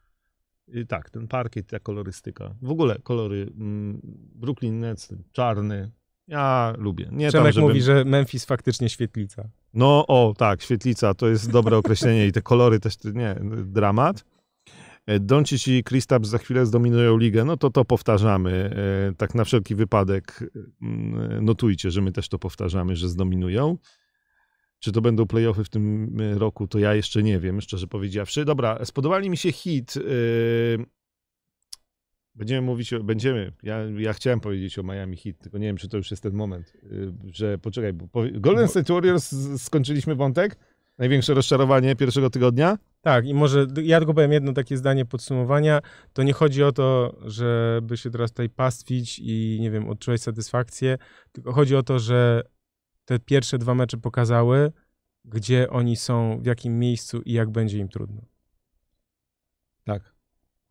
i 0.67 0.87
tak, 0.87 1.09
ten 1.09 1.27
parkiet, 1.27 1.67
ta 1.67 1.79
kolorystyka. 1.79 2.55
W 2.61 2.71
ogóle 2.71 2.99
kolory 3.03 3.47
mm, 3.57 4.01
Brooklyn 4.35 4.79
Nets, 4.79 5.13
czarny. 5.31 5.91
Ja 6.27 6.73
lubię. 6.77 7.07
Nie 7.11 7.25
tam, 7.25 7.29
Przemek 7.29 7.53
żebym... 7.53 7.69
mówi, 7.69 7.81
że 7.81 8.05
Memphis 8.05 8.45
faktycznie 8.45 8.89
świetlica. 8.89 9.49
No, 9.73 10.07
o, 10.07 10.33
tak, 10.37 10.61
świetlica, 10.61 11.13
to 11.13 11.27
jest 11.27 11.51
dobre 11.51 11.77
określenie 11.77 12.27
i 12.27 12.31
te 12.31 12.41
kolory 12.41 12.79
też, 12.79 12.95
nie, 13.13 13.35
dramat. 13.65 14.25
E, 15.05 15.19
Doncic 15.19 15.67
i 15.67 15.83
Kristaps 15.83 16.29
za 16.29 16.37
chwilę 16.37 16.65
zdominują 16.65 17.17
ligę, 17.17 17.45
no 17.45 17.57
to 17.57 17.69
to 17.69 17.85
powtarzamy. 17.85 18.75
E, 19.11 19.15
Tak 19.15 19.35
na 19.35 19.43
wszelki 19.43 19.75
wypadek 19.75 20.43
mm, 20.81 21.45
notujcie, 21.45 21.91
że 21.91 22.01
my 22.01 22.11
też 22.11 22.29
to 22.29 22.39
powtarzamy, 22.39 22.95
że 22.95 23.09
zdominują. 23.09 23.77
Czy 24.79 24.91
to 24.91 25.01
będą 25.01 25.25
playoffy 25.27 25.63
w 25.63 25.69
tym 25.69 26.15
e, 26.21 26.39
roku, 26.39 26.67
to 26.67 26.79
ja 26.79 26.95
jeszcze 26.95 27.23
nie 27.23 27.39
wiem, 27.39 27.61
szczerze 27.61 27.87
powiedziawszy. 27.87 28.45
Dobra, 28.45 28.85
spodobali 28.85 29.29
mi 29.29 29.37
się 29.37 29.51
hit. 29.51 29.93
e, 29.97 30.01
Będziemy 32.35 32.61
mówić, 32.61 32.93
o, 32.93 33.03
będziemy, 33.03 33.53
ja, 33.63 33.77
ja 33.97 34.13
chciałem 34.13 34.39
powiedzieć 34.39 34.79
o 34.79 34.83
Miami 34.83 35.17
Heat, 35.17 35.37
tylko 35.37 35.57
nie 35.57 35.67
wiem, 35.67 35.77
czy 35.77 35.89
to 35.89 35.97
już 35.97 36.11
jest 36.11 36.23
ten 36.23 36.33
moment, 36.33 36.73
że 37.25 37.57
poczekaj, 37.57 37.93
bo 37.93 38.07
Golden 38.33 38.67
State 38.67 38.93
Warriors 38.93 39.35
skończyliśmy 39.57 40.15
wątek? 40.15 40.57
Największe 41.01 41.33
rozczarowanie 41.33 41.95
pierwszego 41.95 42.29
tygodnia? 42.29 42.77
Tak, 43.01 43.25
i 43.25 43.33
może 43.33 43.67
ja 43.83 43.97
tylko 43.97 44.13
powiem 44.13 44.31
jedno 44.31 44.53
takie 44.53 44.77
zdanie 44.77 45.05
podsumowania. 45.05 45.81
To 46.13 46.23
nie 46.23 46.33
chodzi 46.33 46.63
o 46.63 46.71
to, 46.71 47.15
żeby 47.25 47.97
się 47.97 48.09
teraz 48.09 48.31
tutaj 48.31 48.49
pastwić 48.49 49.19
i 49.19 49.57
nie 49.61 49.71
wiem, 49.71 49.89
odczuwać 49.89 50.21
satysfakcję, 50.21 50.97
tylko 51.31 51.53
chodzi 51.53 51.75
o 51.75 51.83
to, 51.83 51.99
że 51.99 52.43
te 53.05 53.19
pierwsze 53.19 53.57
dwa 53.57 53.75
mecze 53.75 53.97
pokazały, 53.97 54.71
gdzie 55.25 55.69
oni 55.69 55.95
są, 55.95 56.39
w 56.41 56.45
jakim 56.45 56.79
miejscu 56.79 57.21
i 57.21 57.33
jak 57.33 57.49
będzie 57.49 57.77
im 57.77 57.89
trudno. 57.89 58.21
Tak. 59.83 60.15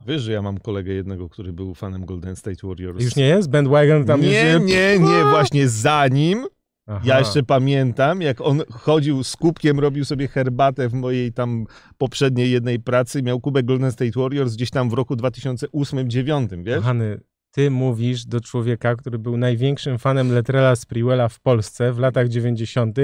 Wiesz, 0.06 0.22
że 0.22 0.32
ja 0.32 0.42
mam 0.42 0.58
kolegę 0.58 0.92
jednego, 0.92 1.28
który 1.28 1.52
był 1.52 1.74
fanem 1.74 2.06
Golden 2.06 2.36
State 2.36 2.66
Warriors. 2.66 3.04
Już 3.04 3.16
nie 3.16 3.26
jest? 3.26 3.50
Bandwagon 3.50 4.04
tam 4.04 4.20
nie, 4.20 4.28
jest? 4.28 4.64
nie, 4.64 4.98
nie, 4.98 5.24
właśnie 5.30 5.68
za 5.68 6.08
nim. 6.08 6.46
Aha. 6.86 7.00
Ja 7.04 7.18
jeszcze 7.18 7.42
pamiętam, 7.42 8.22
jak 8.22 8.40
on 8.40 8.62
chodził 8.70 9.24
z 9.24 9.36
kubkiem, 9.36 9.80
robił 9.80 10.04
sobie 10.04 10.28
herbatę 10.28 10.88
w 10.88 10.92
mojej 10.92 11.32
tam 11.32 11.66
poprzedniej 11.98 12.50
jednej 12.50 12.80
pracy, 12.80 13.22
miał 13.22 13.40
kubek 13.40 13.66
Golden 13.66 13.92
State 13.92 14.20
Warriors 14.20 14.54
gdzieś 14.54 14.70
tam 14.70 14.90
w 14.90 14.92
roku 14.92 15.14
2008-2009, 15.14 16.62
wiesz? 16.62 16.76
Kochany, 16.76 17.20
ty 17.50 17.70
mówisz 17.70 18.24
do 18.26 18.40
człowieka, 18.40 18.96
który 18.96 19.18
był 19.18 19.36
największym 19.36 19.98
fanem 19.98 20.32
Letrella 20.32 20.76
Sprewella 20.76 21.28
w 21.28 21.40
Polsce 21.40 21.92
w 21.92 21.98
latach 21.98 22.28
90. 22.28 22.98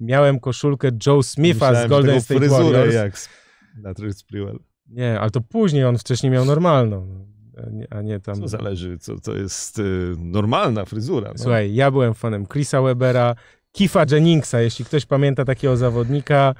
Miałem 0.00 0.40
koszulkę 0.40 0.90
Joe 1.06 1.22
Smitha 1.22 1.66
Myślałem, 1.66 1.88
z 1.88 1.90
Golden 1.90 2.20
State 2.20 2.48
Warriors. 2.48 2.94
jak 2.94 3.28
Latrell 3.82 4.12
Sprewell. 4.12 4.58
Nie, 4.86 5.20
ale 5.20 5.30
to 5.30 5.40
później 5.40 5.84
on 5.84 5.98
wcześniej 5.98 6.32
miał 6.32 6.44
normalną. 6.44 7.26
A 7.90 8.02
nie, 8.02 8.20
tam. 8.20 8.40
To 8.40 8.48
zależy, 8.48 8.98
co 8.98 9.20
to 9.20 9.36
jest 9.36 9.78
y, 9.78 10.14
normalna 10.18 10.84
fryzura. 10.84 11.28
No. 11.28 11.38
Słuchaj, 11.38 11.74
ja 11.74 11.90
byłem 11.90 12.14
fanem 12.14 12.46
Chrisa 12.46 12.82
Webera, 12.82 13.34
Keefa 13.72 14.04
Jenningsa, 14.10 14.60
jeśli 14.60 14.84
ktoś 14.84 15.06
pamięta 15.06 15.44
takiego 15.44 15.76
zawodnika. 15.76 16.54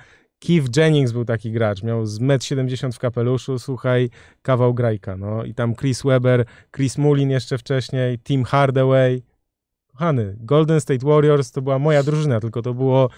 Keith 0.46 0.76
Jennings 0.76 1.12
był 1.12 1.24
taki 1.24 1.52
gracz, 1.52 1.82
miał 1.82 2.06
z 2.06 2.20
1,70 2.20 2.84
m 2.84 2.92
w 2.92 2.98
kapeluszu, 2.98 3.58
słuchaj, 3.58 4.10
kawał 4.42 4.74
grajka, 4.74 5.16
no. 5.16 5.44
I 5.44 5.54
tam 5.54 5.74
Chris 5.74 6.02
Webber, 6.02 6.44
Chris 6.76 6.98
Mullin 6.98 7.30
jeszcze 7.30 7.58
wcześniej, 7.58 8.18
Tim 8.18 8.44
Hardaway. 8.44 9.22
Kochany, 9.86 10.36
Golden 10.40 10.80
State 10.80 11.06
Warriors 11.06 11.52
to 11.52 11.62
była 11.62 11.78
moja 11.78 12.02
drużyna, 12.02 12.40
tylko 12.40 12.62
to 12.62 12.74
było 12.74 13.10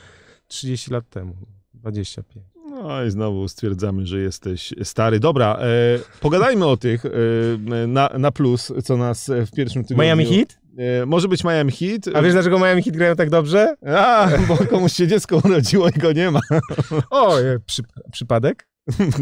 30 0.47 0.91
lat 0.91 1.09
temu, 1.09 1.35
25. 1.75 2.54
No 2.85 3.05
i 3.05 3.11
znowu 3.11 3.49
stwierdzamy, 3.49 4.07
że 4.07 4.21
jesteś 4.21 4.75
stary. 4.83 5.21
Dobra, 5.21 5.57
e, 5.61 5.67
pogadajmy 6.21 6.67
o 6.67 6.77
tych 6.77 7.07
e, 7.07 7.09
na, 7.87 8.11
na 8.19 8.31
plus, 8.33 8.73
co 8.85 8.97
nas 8.97 9.31
w 9.47 9.51
pierwszym 9.57 9.85
tygodniu... 9.85 10.05
Miami 10.05 10.27
Heat? 10.27 10.59
E, 10.79 11.07
może 11.07 11.29
być 11.29 11.45
Miami 11.45 11.73
Heat. 11.73 12.17
A 12.17 12.23
wiesz 12.23 12.33
dlaczego 12.33 12.59
Miami 12.59 12.83
Heat 12.83 12.97
grają 12.97 13.17
tak 13.17 13.31
dobrze? 13.31 13.75
A, 13.87 14.29
bo 14.49 14.57
komuś 14.57 14.93
się 14.93 15.07
dziecko 15.07 15.41
urodziło 15.45 15.89
i 15.89 15.93
go 15.93 16.13
nie 16.13 16.31
ma. 16.31 16.41
O, 17.11 17.37
przy, 17.67 17.83
przypadek? 18.13 18.69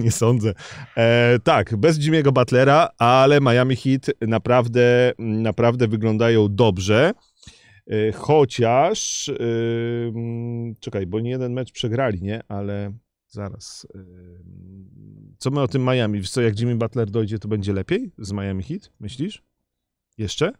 nie 0.04 0.10
sądzę. 0.10 0.52
E, 0.96 1.38
tak, 1.44 1.76
bez 1.76 1.98
Jimmy'ego 1.98 2.32
Butlera, 2.32 2.88
ale 2.98 3.40
Miami 3.40 3.76
Heat 3.76 4.06
naprawdę, 4.20 5.12
naprawdę 5.18 5.88
wyglądają 5.88 6.46
dobrze. 6.50 7.12
E, 7.86 8.12
chociaż, 8.12 9.28
e, 9.28 9.34
czekaj, 10.80 11.06
bo 11.06 11.20
nie 11.20 11.30
jeden 11.30 11.52
mecz 11.52 11.72
przegrali, 11.72 12.22
nie? 12.22 12.40
Ale 12.48 12.92
zaraz. 13.32 13.86
co 15.38 15.50
my 15.50 15.60
o 15.60 15.68
tym 15.68 15.82
Miami? 15.84 16.18
Wiesz 16.18 16.30
co, 16.30 16.40
jak 16.40 16.60
Jimmy 16.60 16.76
Butler 16.76 17.10
dojdzie, 17.10 17.38
to 17.38 17.48
będzie 17.48 17.72
lepiej 17.72 18.12
z 18.18 18.32
Miami 18.32 18.62
Heat? 18.62 18.92
Myślisz? 19.00 19.42
Jeszcze? 20.18 20.52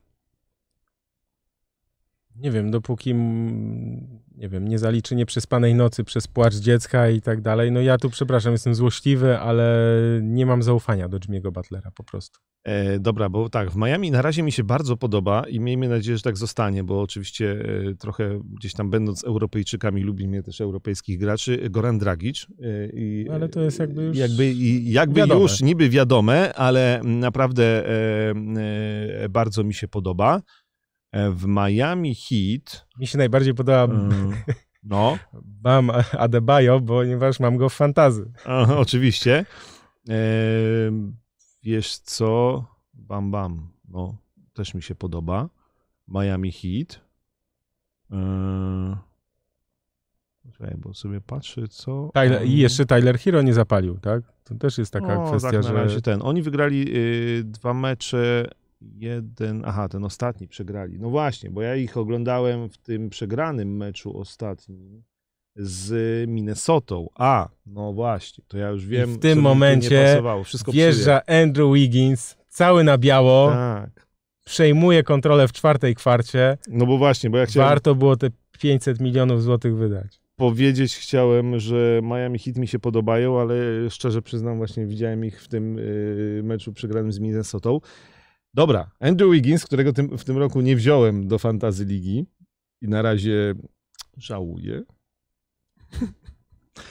Nie 2.37 2.51
wiem, 2.51 2.71
dopóki 2.71 3.15
nie 4.43 4.49
wiem, 4.49 4.69
nie 4.69 4.79
zaliczy 4.79 5.15
nieprzespanej 5.15 5.75
nocy 5.75 6.05
przez 6.05 6.29
płacz 6.29 6.55
dziecka 6.55 7.09
i 7.09 7.21
tak 7.21 7.41
dalej. 7.41 7.73
No 7.73 7.81
ja 7.81 7.99
tu, 7.99 8.11
przepraszam, 8.11 8.53
jestem 8.53 8.75
złośliwy, 8.75 9.39
ale 9.39 9.89
nie 10.23 10.47
mam 10.47 10.63
zaufania 10.63 11.09
do 11.09 11.19
Jimmy'ego 11.19 11.53
Butlera 11.53 11.91
po 11.91 12.05
prostu. 12.05 12.41
E, 12.65 12.99
dobra, 12.99 13.29
bo 13.29 13.49
tak, 13.49 13.71
w 13.71 13.77
Miami 13.77 14.11
na 14.11 14.23
razie 14.23 14.43
mi 14.43 14.53
się 14.53 14.65
bardzo 14.65 14.97
podoba 14.97 15.43
i 15.49 15.61
miejmy 15.61 15.89
nadzieję, 15.89 16.17
że 16.17 16.23
tak 16.23 16.37
zostanie, 16.37 16.85
bo 16.85 17.01
oczywiście 17.01 17.65
e, 17.91 17.95
trochę 17.95 18.41
gdzieś 18.59 18.73
tam 18.73 18.91
będąc 18.91 19.25
Europejczykami 19.25 20.03
lubimy 20.03 20.43
też 20.43 20.61
europejskich 20.61 21.19
graczy. 21.19 21.71
Goran 21.71 21.99
Dragic. 21.99 22.47
E, 22.63 22.87
i, 22.87 23.29
Ale 23.33 23.49
to 23.49 23.61
jest 23.61 23.79
jakby 23.79 24.03
już 24.03 24.17
jakby, 24.17 24.53
i, 24.53 24.93
jakby 24.93 25.21
wiadome. 25.21 25.41
już 25.41 25.61
niby 25.61 25.89
wiadome, 25.89 26.55
ale 26.55 27.01
naprawdę 27.05 27.89
e, 27.89 28.35
e, 29.25 29.29
bardzo 29.29 29.65
mi 29.65 29.75
się 29.75 29.89
podoba. 29.89 30.43
E, 31.13 31.31
w 31.31 31.47
Miami 31.47 32.15
Heat 32.15 32.87
Mi 32.99 33.07
się 33.07 33.19
najbardziej 33.19 33.55
podoba 33.55 33.85
mm, 33.85 34.35
no, 34.83 35.19
Bam 35.43 35.91
Adebayo, 36.19 36.81
ponieważ 36.81 37.41
mam 37.41 37.57
go 37.57 37.69
w 37.69 37.75
fantazy. 37.75 38.33
Aha, 38.47 38.79
oczywiście. 38.79 39.47
E, 40.09 40.15
wiesz 41.63 41.99
co? 41.99 42.65
Bam 42.95 43.31
Bam. 43.31 43.69
No, 43.89 44.17
też 44.53 44.75
mi 44.75 44.83
się 44.83 44.95
podoba. 44.95 45.49
Miami 46.09 46.53
Heat. 46.53 47.01
E, 48.13 48.97
czekaj, 50.53 50.75
bo 50.79 50.95
sobie 50.95 51.21
patrzę, 51.21 51.69
co... 51.69 52.11
Tyler, 52.15 52.47
I 52.47 52.57
jeszcze 52.57 52.87
Tyler 52.87 53.19
Hero 53.19 53.43
nie 53.43 53.55
zapalił, 53.55 53.99
tak? 53.99 54.23
To 54.45 54.55
też 54.55 54.79
jest 54.79 54.93
taka 54.93 55.23
o, 55.23 55.29
kwestia, 55.29 55.51
tak, 55.51 55.65
na 55.65 55.73
razie 55.73 55.95
że... 55.95 56.03
ten. 56.03 56.23
Oni 56.23 56.43
wygrali 56.43 56.97
y, 56.97 57.45
dwa 57.45 57.75
mecze, 57.75 58.51
jeden... 58.95 59.63
Aha, 59.65 59.89
ten 59.89 60.05
ostatni 60.05 60.49
przegrali. 60.49 60.99
No 60.99 61.11
właśnie, 61.11 61.51
bo 61.51 61.63
ja 61.63 61.77
ich 61.77 61.97
oglądałem 61.97 62.69
w 62.69 62.79
tym 62.79 63.11
przegranym 63.11 63.77
meczu 63.77 64.19
ostatnim 64.19 65.03
z 65.57 66.29
Minnesotą. 66.29 67.09
A, 67.15 67.49
no 67.67 67.93
właśnie, 67.93 68.45
to 68.49 68.59
ja 68.59 68.69
już 68.69 68.87
wiem, 68.87 69.15
w 69.15 69.19
tym 69.19 69.41
momencie 69.41 70.23
Wjeżdża 70.73 71.21
Andrew 71.27 71.75
Wiggins, 71.75 72.37
cały 72.49 72.85
na 72.85 72.99
biało. 72.99 73.51
Tak. 73.51 74.07
przejmuje 74.45 75.03
kontrolę 75.03 75.49
w 75.49 75.53
czwartej 75.53 75.95
kwarcie. 75.95 76.59
No 76.69 76.87
bo 76.87 76.99
właśnie, 76.99 77.31
bo 77.31 77.39
ja 77.39 77.47
chciałem 77.47 77.69
Warto 77.69 77.95
było 77.95 78.17
te 78.17 78.29
500 78.59 79.01
milionów 79.01 79.43
złotych 79.43 79.77
wydać. 79.77 80.21
powiedzieć, 80.37 80.97
chciałem, 80.97 81.59
że 81.59 82.01
Miami 82.03 82.39
Heat 82.39 82.57
mi 82.57 82.69
się 82.69 82.79
podobają, 82.79 83.41
ale 83.41 83.55
szczerze 83.91 84.23
przyznam, 84.23 84.57
właśnie 84.57 84.87
widziałem 84.87 85.25
ich 85.25 85.43
w 85.43 85.49
tym 85.49 85.79
y, 85.79 86.41
meczu 86.45 86.73
przegranym 86.73 87.13
z 87.13 87.19
Minnesotą. 87.19 87.81
Dobra, 88.55 88.91
Andrew 89.01 89.33
Wiggins, 89.33 89.65
którego 89.65 89.93
tym, 89.93 90.19
w 90.19 90.25
tym 90.25 90.39
roku 90.39 90.61
nie 90.61 90.77
wziąłem 90.77 91.29
do 91.29 91.39
fantazy 91.39 91.85
ligi 91.85 92.27
i 92.83 92.89
na 92.89 93.03
razie 93.03 93.55
żałuję. 94.17 94.83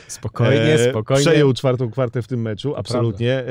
Spokojnie, 0.07 0.74
E, 0.74 0.89
spokojnie. 0.89 1.22
Przejął 1.22 1.53
czwartą 1.53 1.91
kwartę 1.91 2.22
w 2.22 2.28
tym 2.28 2.41
meczu, 2.41 2.72
To 2.72 2.78
absolutnie. 2.78 3.34
E, 3.34 3.45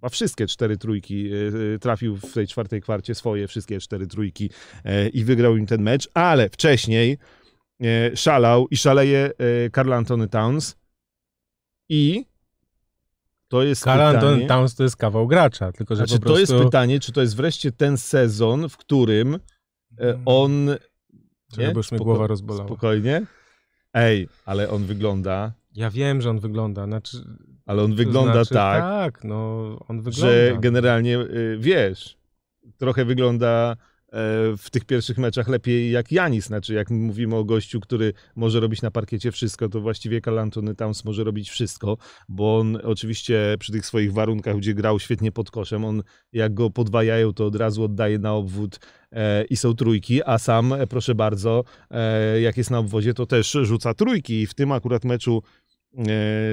a 0.00 0.08
wszystkie 0.08 0.46
cztery 0.46 0.76
trójki 0.76 1.30
e, 1.74 1.78
trafił 1.78 2.16
w 2.16 2.32
tej 2.32 2.46
czwartej 2.46 2.80
kwarcie 2.80 3.14
swoje, 3.14 3.48
wszystkie 3.48 3.80
cztery 3.80 4.06
trójki 4.06 4.50
e, 4.84 5.08
i 5.08 5.24
wygrał 5.24 5.56
im 5.56 5.66
ten 5.66 5.82
mecz, 5.82 6.08
ale 6.14 6.48
wcześniej 6.48 7.18
e, 7.82 8.16
szalał 8.16 8.68
i 8.68 8.76
szaleje 8.76 9.30
e, 9.38 9.70
Karl 9.70 9.92
Antony 9.92 10.28
Towns 10.28 10.76
i 11.88 12.24
to 13.50 13.62
jest 13.62 13.84
Karl 13.84 13.98
pytanie, 13.98 14.18
Anthony 14.18 14.46
Towns 14.46 14.74
to 14.74 14.82
jest 14.82 14.96
kawał 14.96 15.26
gracza, 15.26 15.72
tylko 15.72 15.94
że 15.94 16.06
znaczy 16.06 16.14
po 16.14 16.26
prostu... 16.26 16.46
to 16.46 16.54
jest 16.54 16.64
pytanie, 16.64 17.00
czy 17.00 17.12
to 17.12 17.20
jest 17.20 17.36
wreszcie 17.36 17.72
ten 17.72 17.98
sezon, 17.98 18.68
w 18.68 18.76
którym 18.76 19.38
e, 20.00 20.22
on... 20.26 20.70
Czekaj, 21.52 21.72
bo 21.74 21.78
już 21.78 21.86
Spoko- 21.86 22.04
głowa 22.04 22.26
rozbolała. 22.26 22.66
Spokojnie. 22.68 23.26
Ej, 23.94 24.28
ale 24.44 24.70
on 24.70 24.84
wygląda, 24.84 25.52
Ja 25.74 25.90
wiem, 25.90 26.20
że 26.20 26.30
on 26.30 26.38
wygląda, 26.38 26.84
znaczy... 26.86 27.16
ale 27.66 27.82
on 27.82 27.90
to 27.90 27.96
wygląda 27.96 28.32
znaczy, 28.32 28.54
tak, 28.54 28.82
Tak, 28.82 29.24
no 29.24 29.36
on 29.88 30.02
wygląda. 30.02 30.36
że 30.36 30.56
generalnie 30.60 31.18
y, 31.18 31.56
wiesz, 31.60 32.16
trochę 32.78 33.04
wygląda 33.04 33.76
w 34.58 34.66
tych 34.70 34.84
pierwszych 34.84 35.18
meczach 35.18 35.48
lepiej 35.48 35.90
jak 35.90 36.12
Janis. 36.12 36.46
Znaczy, 36.46 36.74
jak 36.74 36.90
mówimy 36.90 37.36
o 37.36 37.44
gościu, 37.44 37.80
który 37.80 38.12
może 38.36 38.60
robić 38.60 38.82
na 38.82 38.90
parkiecie 38.90 39.32
wszystko, 39.32 39.68
to 39.68 39.80
właściwie 39.80 40.20
Karl 40.20 40.38
Antony 40.38 40.74
Towns 40.74 41.04
może 41.04 41.24
robić 41.24 41.50
wszystko, 41.50 41.96
bo 42.28 42.58
on 42.58 42.78
oczywiście 42.84 43.56
przy 43.58 43.72
tych 43.72 43.86
swoich 43.86 44.12
warunkach, 44.12 44.56
gdzie 44.56 44.74
grał 44.74 45.00
świetnie 45.00 45.32
pod 45.32 45.50
koszem, 45.50 45.84
on 45.84 46.02
jak 46.32 46.54
go 46.54 46.70
podwajają, 46.70 47.32
to 47.32 47.46
od 47.46 47.56
razu 47.56 47.84
oddaje 47.84 48.18
na 48.18 48.34
obwód 48.34 48.80
e, 49.12 49.44
i 49.44 49.56
są 49.56 49.74
trójki, 49.74 50.22
a 50.24 50.38
sam, 50.38 50.72
e, 50.72 50.86
proszę 50.86 51.14
bardzo, 51.14 51.64
e, 51.90 52.40
jak 52.40 52.56
jest 52.56 52.70
na 52.70 52.78
obwodzie, 52.78 53.14
to 53.14 53.26
też 53.26 53.58
rzuca 53.62 53.94
trójki 53.94 54.40
i 54.40 54.46
w 54.46 54.54
tym 54.54 54.72
akurat 54.72 55.04
meczu 55.04 55.42
e, 55.42 55.69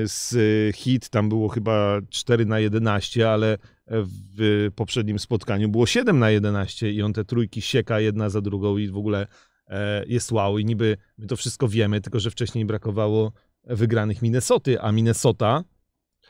z 0.06 0.36
hit 0.76 1.10
tam 1.10 1.30
było 1.30 1.50
chyba 1.50 2.02
4 2.10 2.46
na 2.46 2.60
11, 2.60 3.30
ale 3.30 3.58
w 3.88 4.70
poprzednim 4.76 5.20
spotkaniu 5.20 5.70
było 5.70 5.86
7 5.86 6.20
na 6.20 6.30
11 6.30 6.92
i 6.92 7.02
on 7.02 7.14
te 7.14 7.26
trójki 7.26 7.62
sieka 7.62 8.00
jedna 8.00 8.30
za 8.30 8.42
drugą 8.42 8.78
i 8.78 8.88
w 8.88 8.98
ogóle 8.98 9.28
e, 9.68 10.06
jest 10.06 10.32
wow. 10.32 10.58
I 10.58 10.66
niby 10.66 10.98
my 11.18 11.28
to 11.28 11.36
wszystko 11.36 11.68
wiemy, 11.68 12.02
tylko 12.02 12.20
że 12.20 12.32
wcześniej 12.32 12.66
brakowało 12.66 13.32
wygranych 13.64 14.22
Minnesoty, 14.22 14.82
a 14.82 14.92
Minnesota 14.92 15.64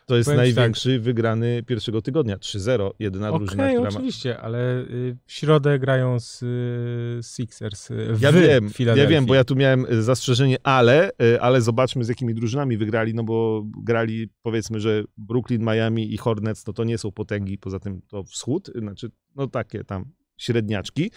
to 0.08 0.16
jest 0.16 0.28
Powiem 0.28 0.40
tak. 0.40 0.56
największy 0.56 1.00
wygrany 1.00 1.64
pierwszego 1.64 2.02
tygodnia. 2.02 2.38
3-0, 2.38 2.92
jedyna 3.00 3.30
Okej, 3.30 3.40
drużyna, 3.40 3.68
która 3.68 3.82
ma... 3.82 3.88
oczywiście, 3.88 4.40
ale 4.40 4.82
y, 4.82 5.18
w 5.26 5.32
środę 5.32 5.80
grają 5.80 6.20
z 6.20 6.44
y, 6.44 7.24
Sixers 7.24 7.92
y, 7.92 8.14
w 8.14 8.22
Ja 8.22 8.32
wiem, 8.32 8.70
ja 8.96 9.08
wiem, 9.08 9.26
bo 9.26 9.36
ja 9.36 9.44
tu 9.44 9.56
miałem 9.56 9.86
zastrzeżenie, 10.02 10.58
ale, 10.64 11.12
ale 11.42 11.62
zobaczmy 11.62 12.04
z 12.04 12.10
jakimi 12.10 12.34
drużynami 12.34 12.78
wygrali, 12.78 13.14
no 13.14 13.24
bo 13.24 13.64
grali 13.84 14.30
powiedzmy, 14.42 14.80
że 14.80 15.04
Brooklyn, 15.18 15.62
Miami 15.62 16.14
i 16.14 16.18
Hornets, 16.18 16.68
no 16.68 16.74
to 16.74 16.84
nie 16.84 16.98
są 16.98 17.12
potęgi, 17.12 17.58
poza 17.58 17.80
tym 17.80 18.02
to 18.08 18.24
wschód, 18.24 18.72
znaczy 18.76 19.12
no 19.36 19.48
takie 19.48 19.84
tam 19.84 20.06
średniaczki, 20.38 21.12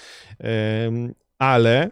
ale 1.39 1.91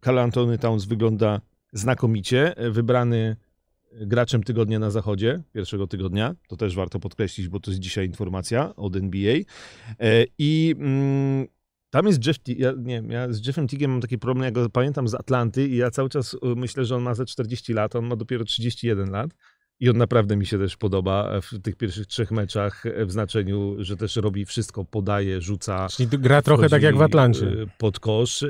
Karl 0.00 0.18
Antony 0.18 0.58
Towns 0.58 0.84
wygląda 0.84 1.40
znakomicie, 1.72 2.54
wybrany 2.70 3.36
graczem 4.00 4.42
tygodnia 4.42 4.78
na 4.78 4.90
zachodzie, 4.90 5.42
pierwszego 5.52 5.86
tygodnia. 5.86 6.34
To 6.48 6.56
też 6.56 6.74
warto 6.76 7.00
podkreślić, 7.00 7.48
bo 7.48 7.60
to 7.60 7.70
jest 7.70 7.80
dzisiaj 7.80 8.06
informacja 8.06 8.76
od 8.76 8.96
NBA. 8.96 9.34
E, 10.00 10.24
I 10.38 10.74
mm, 10.78 11.46
tam 11.90 12.06
jest 12.06 12.26
Jeff, 12.26 12.38
ja, 12.46 12.72
nie 12.76 13.02
ja 13.08 13.32
z 13.32 13.46
Jeffem 13.46 13.68
Tigiem 13.68 13.90
mam 13.90 14.00
taki 14.00 14.18
problem, 14.18 14.44
ja 14.44 14.50
go 14.50 14.70
pamiętam 14.70 15.08
z 15.08 15.14
Atlanty 15.14 15.68
i 15.68 15.76
ja 15.76 15.90
cały 15.90 16.08
czas 16.08 16.34
y, 16.34 16.38
myślę, 16.56 16.84
że 16.84 16.96
on 16.96 17.02
ma 17.02 17.14
ze 17.14 17.26
40 17.26 17.72
lat, 17.72 17.96
on 17.96 18.06
ma 18.06 18.16
dopiero 18.16 18.44
31 18.44 19.10
lat. 19.10 19.30
I 19.80 19.90
on 19.90 19.96
naprawdę 19.96 20.36
mi 20.36 20.46
się 20.46 20.58
też 20.58 20.76
podoba 20.76 21.40
w 21.40 21.60
tych 21.62 21.76
pierwszych 21.76 22.06
trzech 22.06 22.30
meczach 22.30 22.84
w 23.06 23.12
znaczeniu, 23.12 23.76
że 23.78 23.96
też 23.96 24.16
robi 24.16 24.44
wszystko, 24.44 24.84
podaje, 24.84 25.40
rzuca. 25.40 25.86
Czyli 25.90 26.08
gra 26.08 26.42
trochę 26.42 26.68
tak 26.68 26.82
jak 26.82 26.96
w 26.96 27.02
Atlancie. 27.02 27.46
Y, 27.46 27.66
pod 27.78 28.00
kosz. 28.00 28.42
E, 28.42 28.48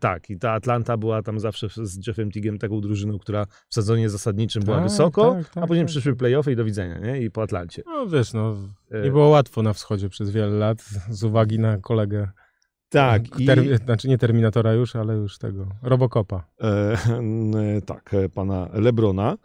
tak, 0.00 0.30
i 0.30 0.38
ta 0.38 0.52
Atlanta 0.52 0.96
była 0.96 1.22
tam 1.22 1.40
zawsze 1.40 1.68
z 1.82 2.06
Jeffem 2.06 2.30
Tigiem 2.30 2.58
taką 2.58 2.80
drużyną, 2.80 3.18
która 3.18 3.46
w 3.68 3.74
sezonie 3.74 4.08
zasadniczym 4.08 4.62
była 4.62 4.76
tak, 4.76 4.88
wysoko, 4.88 5.34
tak, 5.34 5.48
tak, 5.48 5.64
a 5.64 5.66
później 5.66 5.84
tak. 5.84 5.90
przyszły 5.90 6.16
playoffy 6.16 6.52
i 6.52 6.56
do 6.56 6.64
widzenia, 6.64 6.98
nie? 6.98 7.22
I 7.22 7.30
po 7.30 7.42
Atlancie. 7.42 7.82
No 7.86 8.06
wiesz, 8.06 8.32
no, 8.32 8.56
e, 8.90 9.02
nie 9.02 9.10
było 9.10 9.28
łatwo 9.28 9.62
na 9.62 9.72
wschodzie 9.72 10.08
przez 10.08 10.30
wiele 10.30 10.48
lat 10.56 10.82
z 11.10 11.24
uwagi 11.24 11.58
na 11.58 11.78
kolegę 11.78 12.28
tak. 12.88 13.22
Ter, 13.46 13.64
i... 13.64 13.76
Znaczy 13.76 14.08
nie 14.08 14.18
Terminatora 14.18 14.72
już, 14.72 14.96
ale 14.96 15.14
już 15.14 15.38
tego, 15.38 15.66
Robocopa. 15.82 16.44
E, 16.60 16.96
tak, 17.86 18.14
e, 18.14 18.28
pana 18.28 18.68
Lebrona. 18.72 19.36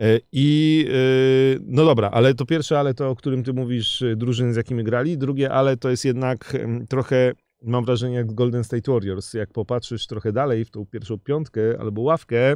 E, 0.00 0.20
I 0.32 0.88
e, 0.88 1.58
no 1.66 1.84
dobra, 1.84 2.10
ale 2.10 2.34
to 2.34 2.46
pierwsze, 2.46 2.78
ale 2.78 2.94
to, 2.94 3.10
o 3.10 3.16
którym 3.16 3.42
ty 3.42 3.52
mówisz, 3.52 4.02
e, 4.02 4.16
drużyny 4.16 4.54
z 4.54 4.56
jakimi 4.56 4.84
grali. 4.84 5.18
Drugie, 5.18 5.50
ale 5.52 5.76
to 5.76 5.90
jest 5.90 6.04
jednak 6.04 6.56
trochę, 6.88 7.32
mam 7.62 7.84
wrażenie, 7.84 8.16
jak 8.16 8.34
Golden 8.34 8.64
State 8.64 8.92
Warriors. 8.92 9.34
Jak 9.34 9.52
popatrzysz 9.52 10.06
trochę 10.06 10.32
dalej 10.32 10.64
w 10.64 10.70
tą 10.70 10.86
pierwszą 10.86 11.18
piątkę 11.18 11.60
albo 11.80 12.02
ławkę, 12.02 12.54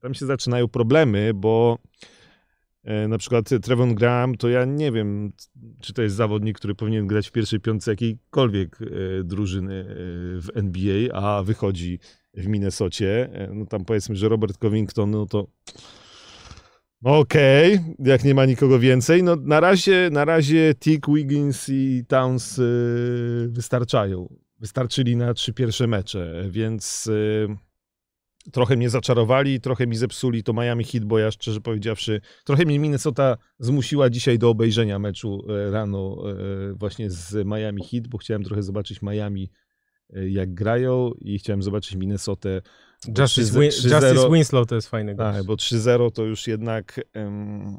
tam 0.00 0.14
się 0.14 0.26
zaczynają 0.26 0.68
problemy, 0.68 1.32
bo 1.34 1.78
na 3.08 3.18
przykład 3.18 3.48
Trevon 3.62 3.94
Graham, 3.94 4.34
to 4.34 4.48
ja 4.48 4.64
nie 4.64 4.92
wiem, 4.92 5.32
czy 5.80 5.92
to 5.92 6.02
jest 6.02 6.16
zawodnik, 6.16 6.58
który 6.58 6.74
powinien 6.74 7.06
grać 7.06 7.28
w 7.28 7.32
pierwszej 7.32 7.60
piątce 7.60 7.90
jakiejkolwiek 7.90 8.78
drużyny 9.24 9.84
w 10.40 10.48
NBA, 10.54 11.12
a 11.12 11.42
wychodzi 11.42 11.98
w 12.34 12.46
Minnesocie. 12.46 13.30
No 13.54 13.66
tam 13.66 13.84
powiedzmy, 13.84 14.16
że 14.16 14.28
Robert 14.28 14.58
Covington, 14.58 15.10
no 15.10 15.26
to 15.26 15.46
Okej, 17.04 17.74
okay. 17.74 17.94
jak 17.98 18.24
nie 18.24 18.34
ma 18.34 18.46
nikogo 18.46 18.78
więcej. 18.78 19.22
No 19.22 19.36
na 19.36 19.60
razie, 19.60 20.08
na 20.12 20.24
razie 20.24 20.74
Tick, 20.74 21.06
Wiggins 21.08 21.68
i 21.68 22.04
Towns 22.08 22.58
yy, 22.58 23.48
wystarczają. 23.48 24.36
Wystarczyli 24.60 25.16
na 25.16 25.34
trzy 25.34 25.52
pierwsze 25.52 25.86
mecze, 25.86 26.44
więc 26.50 27.06
yy, 27.06 27.56
trochę 28.52 28.76
mnie 28.76 28.90
zaczarowali, 28.90 29.60
trochę 29.60 29.86
mi 29.86 29.96
zepsuli 29.96 30.42
to 30.42 30.52
Miami 30.52 30.84
Heat, 30.84 31.04
bo 31.04 31.18
ja 31.18 31.30
szczerze 31.30 31.60
powiedziawszy, 31.60 32.20
trochę 32.44 32.64
mnie 32.64 32.78
Minnesota 32.78 33.36
zmusiła 33.58 34.10
dzisiaj 34.10 34.38
do 34.38 34.50
obejrzenia 34.50 34.98
meczu 34.98 35.44
yy, 35.48 35.70
rano 35.70 36.16
właśnie 36.74 37.10
z 37.10 37.46
Miami 37.46 37.84
Heat, 37.84 38.08
bo 38.08 38.18
chciałem 38.18 38.42
trochę 38.42 38.62
zobaczyć 38.62 39.02
Miami 39.02 39.50
jak 40.28 40.54
grają 40.54 41.10
i 41.20 41.38
chciałem 41.38 41.62
zobaczyć 41.62 41.94
Minnesotę 41.94 42.62
Justice, 43.18 43.52
Win 43.52 43.62
Justice 43.62 44.30
Winslow 44.30 44.66
to 44.66 44.74
jest 44.74 44.88
fajny 44.88 45.14
gość. 45.14 45.36
Tak, 45.36 45.46
bo 45.46 45.54
3-0 45.54 46.12
to 46.12 46.24
już 46.24 46.46
jednak 46.46 47.00
um, 47.14 47.78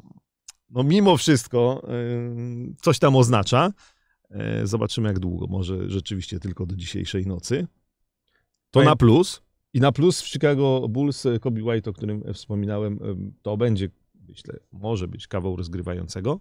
no 0.70 0.82
mimo 0.82 1.16
wszystko 1.16 1.82
um, 1.88 2.74
coś 2.82 2.98
tam 2.98 3.16
oznacza. 3.16 3.72
E, 4.30 4.66
zobaczymy 4.66 5.08
jak 5.08 5.18
długo, 5.18 5.46
może 5.46 5.90
rzeczywiście 5.90 6.40
tylko 6.40 6.66
do 6.66 6.76
dzisiejszej 6.76 7.26
nocy. 7.26 7.66
To 8.70 8.82
na 8.82 8.96
plus. 8.96 9.42
I 9.72 9.80
na 9.80 9.92
plus 9.92 10.22
w 10.22 10.28
Chicago 10.28 10.86
Bulls 10.88 11.26
e, 11.26 11.38
Kobe 11.38 11.62
White, 11.62 11.90
o 11.90 11.92
którym 11.92 12.34
wspominałem, 12.34 12.98
to 13.42 13.56
będzie, 13.56 13.88
myślę, 14.28 14.58
może 14.72 15.08
być 15.08 15.28
kawał 15.28 15.56
rozgrywającego. 15.56 16.40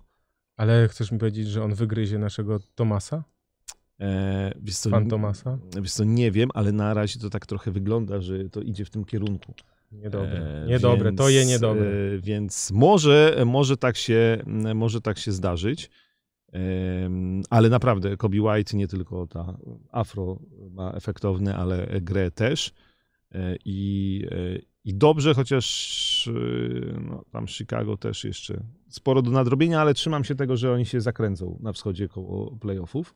Ale 0.58 0.88
chcesz 0.88 1.12
mi 1.12 1.20
powiedzieć, 1.20 1.48
że 1.48 1.64
on 1.64 1.74
wygryzie 1.74 2.20
naszego 2.20 2.60
Tomasa? 2.76 3.24
E, 4.04 4.54
wiesz 4.62 4.78
co, 4.78 4.89
Pan 4.89 5.10
Tomasa? 5.10 5.58
Wiesz 5.82 5.93
co, 5.93 6.04
nie 6.04 6.32
wiem, 6.32 6.49
ale 6.54 6.72
na 6.72 6.93
razie 6.93 7.20
to 7.20 7.30
tak 7.30 7.45
trochę 7.45 7.72
wygląda, 7.72 8.22
że 8.22 8.49
to 8.49 8.62
idzie 8.62 8.86
w 8.86 8.89
tym 8.89 9.06
kierunku. 9.06 9.54
Niedobre, 9.91 10.64
e, 10.64 10.68
niedobre, 10.68 11.10
więc, 11.10 11.18
to 11.18 11.30
je 11.30 11.45
niedobre. 11.45 11.86
E, 11.88 12.20
więc 12.20 12.72
może, 12.72 13.43
może, 13.45 13.78
tak 13.78 13.97
się, 13.97 14.43
może 14.76 15.01
tak 15.01 15.18
się 15.18 15.32
zdarzyć. 15.32 15.89
Ale 17.49 17.70
naprawdę, 17.70 18.18
Kobe 18.18 18.41
White 18.41 18.78
nie 18.78 18.88
tylko 18.88 19.28
ta 19.28 19.58
afro 19.91 20.39
ma 20.72 20.91
efektowne, 20.91 21.56
ale 21.56 21.88
grę 22.01 22.32
też. 22.32 22.72
I, 23.66 24.26
i 24.86 24.95
dobrze, 24.95 25.34
chociaż 25.34 26.30
no, 27.01 27.24
tam 27.32 27.47
Chicago 27.47 27.97
też 27.97 28.24
jeszcze 28.24 28.64
sporo 28.89 29.22
do 29.22 29.32
nadrobienia, 29.32 29.82
ale 29.82 29.93
trzymam 29.93 30.24
się 30.24 30.36
tego, 30.36 30.58
że 30.58 30.74
oni 30.74 30.86
się 30.86 31.01
zakręcą 31.01 31.60
na 31.62 31.74
wschodzie 31.74 32.08
koło 32.08 32.58
playoffów. 32.58 33.14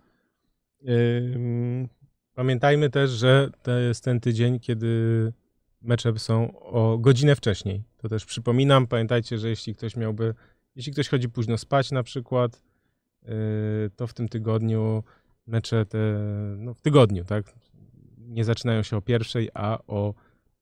Pamiętajmy 2.33 2.89
też, 2.89 3.11
że 3.11 3.49
to 3.63 3.71
jest 3.71 4.03
ten 4.03 4.19
tydzień, 4.19 4.59
kiedy 4.59 5.33
mecze 5.81 6.19
są 6.19 6.59
o 6.59 6.97
godzinę 6.97 7.35
wcześniej. 7.35 7.83
To 7.97 8.09
też 8.09 8.25
przypominam. 8.25 8.87
Pamiętajcie, 8.87 9.37
że 9.37 9.49
jeśli 9.49 9.75
ktoś 9.75 9.95
miałby, 9.95 10.33
jeśli 10.75 10.93
ktoś 10.93 11.09
chodzi 11.09 11.29
późno 11.29 11.57
spać 11.57 11.91
na 11.91 12.03
przykład, 12.03 12.61
yy, 13.23 13.29
to 13.95 14.07
w 14.07 14.13
tym 14.13 14.29
tygodniu 14.29 15.03
mecze 15.47 15.85
te, 15.85 15.97
no 16.57 16.73
w 16.73 16.81
tygodniu, 16.81 17.23
tak, 17.25 17.53
nie 18.17 18.43
zaczynają 18.43 18.83
się 18.83 18.97
o 18.97 19.01
pierwszej, 19.01 19.49
a 19.53 19.79
o 19.87 20.13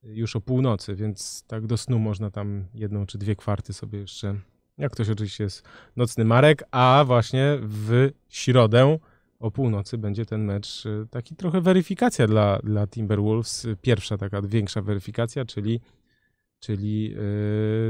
już 0.02 0.36
o 0.36 0.40
północy, 0.40 0.94
więc 0.94 1.44
tak 1.46 1.66
do 1.66 1.76
snu 1.76 1.98
można 1.98 2.30
tam 2.30 2.64
jedną 2.74 3.06
czy 3.06 3.18
dwie 3.18 3.36
kwarty 3.36 3.72
sobie 3.72 3.98
jeszcze, 3.98 4.40
jak 4.78 4.92
ktoś 4.92 5.10
oczywiście 5.10 5.44
jest 5.44 5.62
nocny 5.96 6.24
Marek, 6.24 6.64
a 6.70 7.04
właśnie 7.06 7.58
w 7.62 8.10
środę 8.28 8.98
o 9.38 9.50
północy 9.50 9.98
będzie 9.98 10.26
ten 10.26 10.44
mecz 10.44 10.86
y, 10.86 11.06
taki 11.10 11.36
trochę 11.36 11.60
weryfikacja 11.60 12.26
dla, 12.26 12.58
dla 12.58 12.86
Timberwolves. 12.86 13.66
Pierwsza 13.82 14.18
taka 14.18 14.42
większa 14.42 14.82
weryfikacja, 14.82 15.44
czyli, 15.44 15.80
czyli 16.60 17.14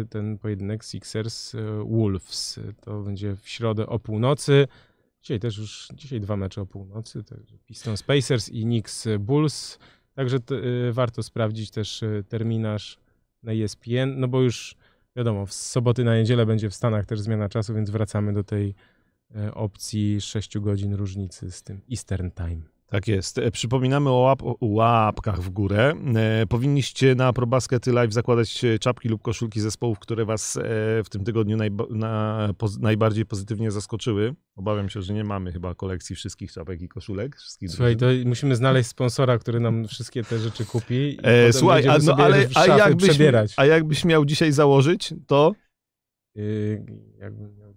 y, 0.02 0.06
ten 0.10 0.38
pojedynek 0.38 0.84
Sixers-Wolves. 0.84 2.60
To 2.80 3.02
będzie 3.02 3.36
w 3.36 3.48
środę 3.48 3.86
o 3.86 3.98
północy. 3.98 4.68
Dzisiaj 5.22 5.40
też 5.40 5.58
już, 5.58 5.88
dzisiaj 5.94 6.20
dwa 6.20 6.36
mecze 6.36 6.60
o 6.60 6.66
północy. 6.66 7.24
Pistons 7.66 8.02
Pacers 8.02 8.48
i 8.48 8.62
Knicks 8.62 9.08
Bulls. 9.20 9.78
Także 10.14 10.38
y, 10.88 10.92
warto 10.92 11.22
sprawdzić 11.22 11.70
też 11.70 12.04
terminarz 12.28 12.98
na 13.42 13.52
ESPN, 13.52 14.20
no 14.20 14.28
bo 14.28 14.42
już 14.42 14.76
wiadomo, 15.16 15.46
w 15.46 15.52
soboty 15.52 16.04
na 16.04 16.16
niedzielę 16.16 16.46
będzie 16.46 16.70
w 16.70 16.74
Stanach 16.74 17.06
też 17.06 17.20
zmiana 17.20 17.48
czasu, 17.48 17.74
więc 17.74 17.90
wracamy 17.90 18.32
do 18.32 18.44
tej 18.44 18.74
opcji 19.54 20.20
6 20.20 20.58
godzin 20.58 20.94
różnicy 20.94 21.50
z 21.50 21.62
tym 21.62 21.80
Eastern 21.90 22.30
Time. 22.30 22.76
Tak 22.86 23.08
jest. 23.08 23.38
E, 23.38 23.50
przypominamy 23.50 24.10
o, 24.10 24.12
łap, 24.12 24.42
o 24.42 24.56
łapkach 24.60 25.42
w 25.42 25.50
górę. 25.50 25.94
E, 26.16 26.46
powinniście 26.46 27.14
na 27.14 27.32
ProBaskety 27.32 27.92
Live 27.92 28.12
zakładać 28.12 28.64
czapki 28.80 29.08
lub 29.08 29.22
koszulki 29.22 29.60
zespołów, 29.60 29.98
które 29.98 30.24
was 30.24 30.56
e, 30.56 30.60
w 31.04 31.08
tym 31.10 31.24
tygodniu 31.24 31.56
najba, 31.56 31.84
na, 31.90 32.48
po, 32.58 32.68
najbardziej 32.80 33.26
pozytywnie 33.26 33.70
zaskoczyły. 33.70 34.34
Obawiam 34.56 34.88
się, 34.88 35.02
że 35.02 35.14
nie 35.14 35.24
mamy 35.24 35.52
chyba 35.52 35.74
kolekcji 35.74 36.16
wszystkich 36.16 36.52
czapek 36.52 36.82
i 36.82 36.88
koszulek. 36.88 37.36
Wszystkich 37.36 37.70
Słuchaj, 37.70 37.96
to 37.96 38.06
musimy 38.24 38.56
znaleźć 38.56 38.88
sponsora, 38.88 39.38
który 39.38 39.60
nam 39.60 39.88
wszystkie 39.88 40.24
te 40.24 40.38
rzeczy 40.38 40.64
kupi. 40.64 41.18
E, 41.22 41.52
słuchaj, 41.52 41.88
a, 41.88 41.98
no, 42.04 42.16
ale 42.16 42.48
a 42.54 42.66
jakbyś, 42.66 43.08
przebierać. 43.08 43.54
a 43.56 43.66
jakbyś 43.66 44.04
miał 44.04 44.24
dzisiaj 44.24 44.52
założyć, 44.52 45.14
to? 45.26 45.52
Yy, 46.34 46.84
jakbym 47.18 47.56
miał 47.56 47.74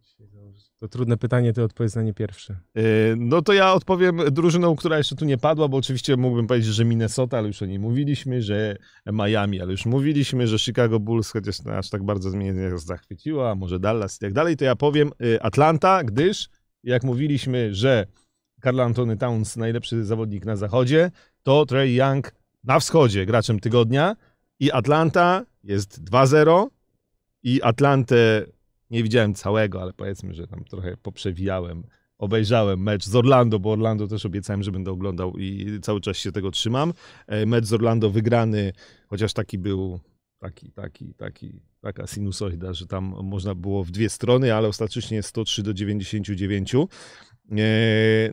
to 0.80 0.88
trudne 0.88 1.18
pytanie, 1.18 1.54
to 1.54 1.64
odpowiedz 1.64 1.96
na 1.96 2.02
nie 2.02 2.14
pierwsze. 2.14 2.60
Yy, 2.76 2.84
no 3.18 3.42
to 3.42 3.54
ja 3.54 3.74
odpowiem 3.74 4.22
drużyną, 4.32 4.76
która 4.76 4.98
jeszcze 4.98 5.16
tu 5.16 5.26
nie 5.26 5.38
padła, 5.38 5.68
bo 5.68 5.78
oczywiście 5.78 6.18
mógłbym 6.18 6.48
powiedzieć, 6.48 6.74
że 6.74 6.86
Minnesota, 6.86 7.38
ale 7.38 7.48
już 7.48 7.62
o 7.62 7.66
niej 7.66 7.80
mówiliśmy, 7.80 8.42
że 8.42 8.78
Miami, 9.14 9.62
ale 9.62 9.72
już 9.72 9.86
mówiliśmy, 9.86 10.48
że 10.48 10.60
Chicago 10.60 11.00
Bulls, 11.00 11.32
chociaż 11.32 11.56
aż 11.68 11.90
tak 11.90 12.04
bardzo 12.04 12.30
mnie 12.30 12.78
zachwyciła, 12.78 13.56
może 13.56 13.80
Dallas 13.80 14.18
i 14.18 14.20
tak 14.20 14.34
dalej, 14.34 14.58
to 14.58 14.66
ja 14.66 14.76
powiem 14.76 15.12
yy, 15.20 15.42
Atlanta, 15.42 16.04
gdyż 16.04 16.50
jak 16.84 17.04
mówiliśmy, 17.04 17.76
że 17.76 18.06
Carl 18.64 18.80
Antony 18.80 19.18
Towns 19.18 19.58
najlepszy 19.58 20.06
zawodnik 20.06 20.46
na 20.46 20.56
zachodzie, 20.56 21.12
to 21.44 21.66
Trey 21.66 21.96
Young 21.96 22.32
na 22.64 22.80
wschodzie 22.80 23.26
graczem 23.26 23.60
tygodnia 23.60 24.16
i 24.60 24.72
Atlanta 24.72 25.46
jest 25.64 26.04
2-0 26.04 26.68
i 27.44 27.62
Atlantę 27.64 28.46
nie 28.90 29.04
widziałem 29.04 29.34
całego, 29.34 29.82
ale 29.82 29.94
powiedzmy, 29.94 30.34
że 30.34 30.48
tam 30.48 30.64
trochę 30.64 30.98
poprzewijałem. 30.98 31.84
Obejrzałem 32.18 32.84
mecz 32.84 33.06
z 33.06 33.16
Orlando, 33.16 33.60
bo 33.60 33.72
Orlando 33.72 34.08
też 34.08 34.26
obiecałem, 34.26 34.64
że 34.64 34.72
będę 34.72 34.92
oglądał 34.92 35.38
i 35.38 35.80
cały 35.82 36.02
czas 36.02 36.18
się 36.18 36.32
tego 36.32 36.52
trzymam. 36.52 36.94
E, 37.28 37.46
mecz 37.46 37.66
z 37.66 37.74
Orlando 37.74 38.10
wygrany, 38.10 38.74
chociaż 39.08 39.34
taki 39.34 39.58
był 39.58 40.00
taki, 40.40 40.72
taki, 40.72 41.14
taki, 41.14 41.62
taka 41.82 42.08
sinusoida, 42.08 42.74
że 42.74 42.88
tam 42.88 43.16
można 43.24 43.56
było 43.56 43.84
w 43.84 43.92
dwie 43.92 44.10
strony, 44.10 44.54
ale 44.54 44.68
ostatecznie 44.68 45.24
103 45.24 45.64
do 45.64 45.74
99. 45.74 46.76
E, 46.76 46.80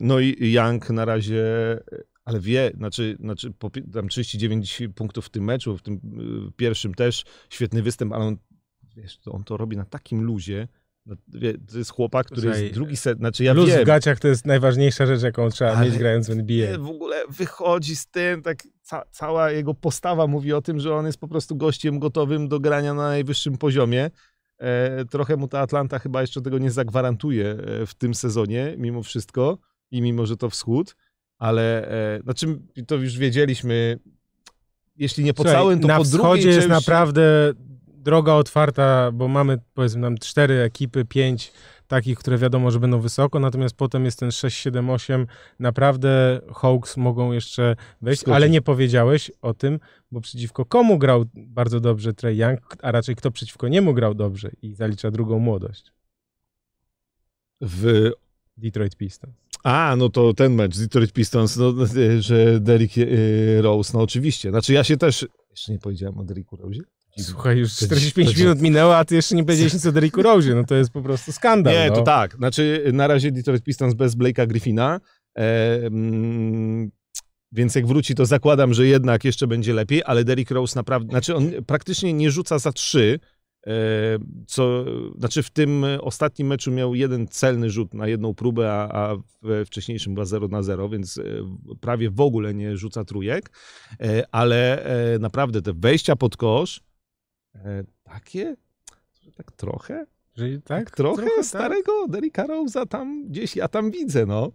no 0.01 0.19
i 0.19 0.51
Young 0.51 0.89
na 0.89 1.05
razie 1.05 1.43
ale 2.27 2.39
wie, 2.39 2.71
znaczy, 2.75 3.17
znaczy 3.19 3.53
tam 3.93 4.07
39 4.07 4.81
punktów 4.95 5.25
w 5.25 5.29
tym 5.29 5.43
meczu, 5.43 5.77
w 5.77 5.81
tym 5.81 5.95
y, 6.47 6.51
pierwszym 6.51 6.93
też 6.93 7.23
świetny 7.49 7.83
występ, 7.83 8.13
ale 8.13 8.25
on, 8.25 8.37
wiesz, 8.97 9.17
to 9.17 9.31
on 9.31 9.43
to 9.43 9.57
robi 9.57 9.77
na 9.77 9.85
takim 9.85 10.23
luzie, 10.23 10.67
to 11.71 11.77
jest 11.77 11.91
chłopak, 11.91 12.25
który 12.25 12.41
Słuchaj, 12.41 12.61
jest 12.61 12.73
drugi 12.73 12.97
set, 12.97 13.17
znaczy 13.17 13.43
ja 13.43 13.53
Luz 13.53 13.69
wiem, 13.69 13.81
w 13.81 13.85
gaciach 13.85 14.19
to 14.19 14.27
jest 14.27 14.45
najważniejsza 14.45 15.05
rzecz, 15.05 15.21
jaką 15.21 15.49
trzeba 15.49 15.71
Ale 15.71 15.85
mieć 15.85 15.97
grając 15.97 16.27
w 16.27 16.31
NBA. 16.31 16.77
w 16.79 16.89
ogóle 16.89 17.23
wychodzi 17.29 17.95
z 17.95 18.07
tym, 18.07 18.41
tak 18.41 18.63
ca, 18.81 19.03
cała 19.11 19.51
jego 19.51 19.73
postawa 19.73 20.27
mówi 20.27 20.53
o 20.53 20.61
tym, 20.61 20.79
że 20.79 20.95
on 20.95 21.05
jest 21.05 21.17
po 21.17 21.27
prostu 21.27 21.55
gościem 21.55 21.99
gotowym 21.99 22.47
do 22.47 22.59
grania 22.59 22.93
na 22.93 23.07
najwyższym 23.07 23.57
poziomie. 23.57 24.09
E, 24.57 25.05
trochę 25.05 25.37
mu 25.37 25.47
ta 25.47 25.59
Atlanta 25.59 25.99
chyba 25.99 26.21
jeszcze 26.21 26.41
tego 26.41 26.57
nie 26.57 26.71
zagwarantuje 26.71 27.45
e, 27.49 27.85
w 27.85 27.95
tym 27.95 28.13
sezonie, 28.13 28.75
mimo 28.77 29.03
wszystko 29.03 29.57
i 29.91 30.01
mimo, 30.01 30.25
że 30.25 30.37
to 30.37 30.49
wschód, 30.49 30.95
ale 31.37 31.87
e, 32.15 32.21
znaczy 32.21 32.59
to 32.87 32.95
już 32.95 33.17
wiedzieliśmy, 33.17 33.99
jeśli 34.95 35.23
nie 35.23 35.33
po 35.33 35.43
Słuchaj, 35.43 35.61
całym, 35.61 35.79
to 35.79 35.87
na 35.87 35.97
po 35.97 36.03
wschodzie 36.03 36.23
drugiej 36.23 36.45
jest 36.45 36.67
części- 36.67 36.69
naprawdę 36.69 37.53
droga 38.07 38.33
otwarta, 38.33 39.11
bo 39.11 39.27
mamy 39.27 39.57
powiedzmy 39.73 40.01
nam 40.01 40.17
cztery 40.17 40.61
ekipy, 40.61 41.05
pięć 41.05 41.51
takich, 41.87 42.19
które 42.19 42.37
wiadomo, 42.37 42.71
że 42.71 42.79
będą 42.79 42.99
wysoko, 42.99 43.39
natomiast 43.39 43.75
potem 43.75 44.05
jest 44.05 44.19
ten 44.19 44.31
6, 44.31 44.57
7, 44.57 44.89
8. 44.89 45.27
Naprawdę 45.59 46.41
Hawks 46.55 46.97
mogą 46.97 47.31
jeszcze 47.31 47.75
wejść, 48.01 48.27
ale 48.27 48.49
nie 48.49 48.61
powiedziałeś 48.61 49.31
o 49.41 49.53
tym, 49.53 49.79
bo 50.11 50.21
przeciwko 50.21 50.65
komu 50.65 50.97
grał 50.97 51.25
bardzo 51.33 51.79
dobrze 51.79 52.13
Trey 52.13 52.37
Young, 52.37 52.59
a 52.81 52.91
raczej 52.91 53.15
kto 53.15 53.31
przeciwko 53.31 53.67
niemu 53.67 53.93
grał 53.93 54.13
dobrze 54.13 54.51
i 54.61 54.73
zalicza 54.73 55.11
drugą 55.11 55.39
młodość. 55.39 55.91
w 57.61 58.11
Detroit 58.57 58.95
Pistons. 58.95 59.33
A, 59.63 59.95
no 59.97 60.09
to 60.09 60.33
ten 60.33 60.53
mecz 60.53 60.75
z 60.75 60.79
Detroit 60.79 61.13
Pistons, 61.13 61.57
no, 61.57 61.73
e, 61.97 62.21
że 62.21 62.59
Derrick 62.59 62.97
e, 62.97 63.61
Rose, 63.61 63.91
no 63.93 64.01
oczywiście. 64.01 64.49
Znaczy 64.49 64.73
ja 64.73 64.83
się 64.83 64.97
też... 64.97 65.27
Jeszcze 65.51 65.71
nie 65.71 65.79
powiedziałem 65.79 66.17
o 66.17 66.23
Derricku 66.23 66.55
Rose? 66.55 66.96
Słuchaj, 67.19 67.57
już 67.57 67.75
To- 67.75 67.85
45 67.85 68.33
to- 68.33 68.39
minut 68.39 68.61
minęło, 68.61 68.97
a 68.97 69.05
ty 69.05 69.15
jeszcze 69.15 69.35
nie 69.35 69.43
powiedziałeś 69.43 69.73
nic 69.73 69.85
o 69.85 69.91
Derricku 69.91 70.21
Rose. 70.21 70.55
No 70.55 70.63
to 70.63 70.75
jest 70.75 70.91
po 70.91 71.01
prostu 71.01 71.31
skandal. 71.31 71.73
Nie, 71.73 71.89
no. 71.89 71.95
to 71.95 72.01
tak. 72.01 72.35
Znaczy 72.35 72.89
na 72.93 73.07
razie 73.07 73.31
Detroit 73.31 73.63
Pistons 73.63 73.93
bez 73.93 74.15
Blake'a 74.15 74.47
Griffina, 74.47 74.99
e, 75.37 75.75
mm, 75.85 76.91
więc 77.51 77.75
jak 77.75 77.87
wróci, 77.87 78.15
to 78.15 78.25
zakładam, 78.25 78.73
że 78.73 78.87
jednak 78.87 79.25
jeszcze 79.25 79.47
będzie 79.47 79.73
lepiej, 79.73 80.01
ale 80.05 80.23
Derrick 80.23 80.51
Rose 80.51 80.79
naprawdę... 80.79 81.09
Znaczy 81.09 81.35
on 81.35 81.51
praktycznie 81.67 82.13
nie 82.13 82.31
rzuca 82.31 82.59
za 82.59 82.71
trzy, 82.71 83.19
e, 83.67 83.71
co... 84.47 84.85
Znaczy 85.17 85.43
w 85.43 85.49
tym 85.49 85.85
ostatnim 86.01 86.47
meczu 86.47 86.71
miał 86.71 86.95
jeden 86.95 87.27
celny 87.27 87.69
rzut 87.69 87.93
na 87.93 88.07
jedną 88.07 88.33
próbę, 88.33 88.71
a, 88.71 88.89
a 88.91 89.15
we 89.41 89.65
wcześniejszym 89.65 90.13
była 90.13 90.25
0 90.25 90.47
na 90.47 90.63
0, 90.63 90.89
więc 90.89 91.17
e, 91.17 91.23
prawie 91.81 92.09
w 92.09 92.21
ogóle 92.21 92.53
nie 92.53 92.77
rzuca 92.77 93.05
trójek, 93.05 93.51
e, 94.01 94.23
ale 94.31 94.85
naprawdę 95.19 95.61
te 95.61 95.73
wejścia 95.73 96.15
pod 96.15 96.37
kosz, 96.37 96.81
e, 97.65 97.83
takie, 98.03 98.55
tak 99.37 99.51
trochę, 99.51 100.05
Że, 100.35 100.49
tak? 100.49 100.61
tak, 100.63 100.91
trochę, 100.91 101.27
tak. 101.35 101.45
starego 101.45 102.07
Derricka 102.07 102.47
Rose'a 102.47 102.87
tam 102.87 103.27
gdzieś 103.27 103.55
ja 103.55 103.67
tam 103.67 103.91
widzę, 103.91 104.25
no. 104.25 104.51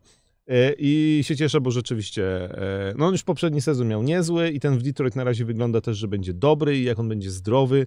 E, 0.46 0.72
I 0.78 1.20
się 1.24 1.36
cieszę, 1.36 1.60
bo 1.60 1.70
rzeczywiście, 1.70 2.24
e, 2.90 2.94
no 2.98 3.06
on 3.06 3.12
już 3.12 3.22
poprzedni 3.22 3.60
sezon 3.60 3.88
miał 3.88 4.02
niezły 4.02 4.50
i 4.50 4.60
ten 4.60 4.78
w 4.78 4.82
Detroit 4.82 5.16
na 5.16 5.24
razie 5.24 5.44
wygląda 5.44 5.80
też, 5.80 5.98
że 5.98 6.08
będzie 6.08 6.34
dobry 6.34 6.78
i 6.78 6.84
jak 6.84 6.98
on 6.98 7.08
będzie 7.08 7.30
zdrowy, 7.30 7.86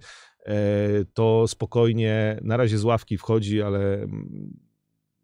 to 1.14 1.48
spokojnie, 1.48 2.40
na 2.42 2.58
razie 2.58 2.78
z 2.78 2.84
ławki 2.84 3.18
wchodzi, 3.18 3.62
ale 3.62 3.94
mm, 3.94 4.60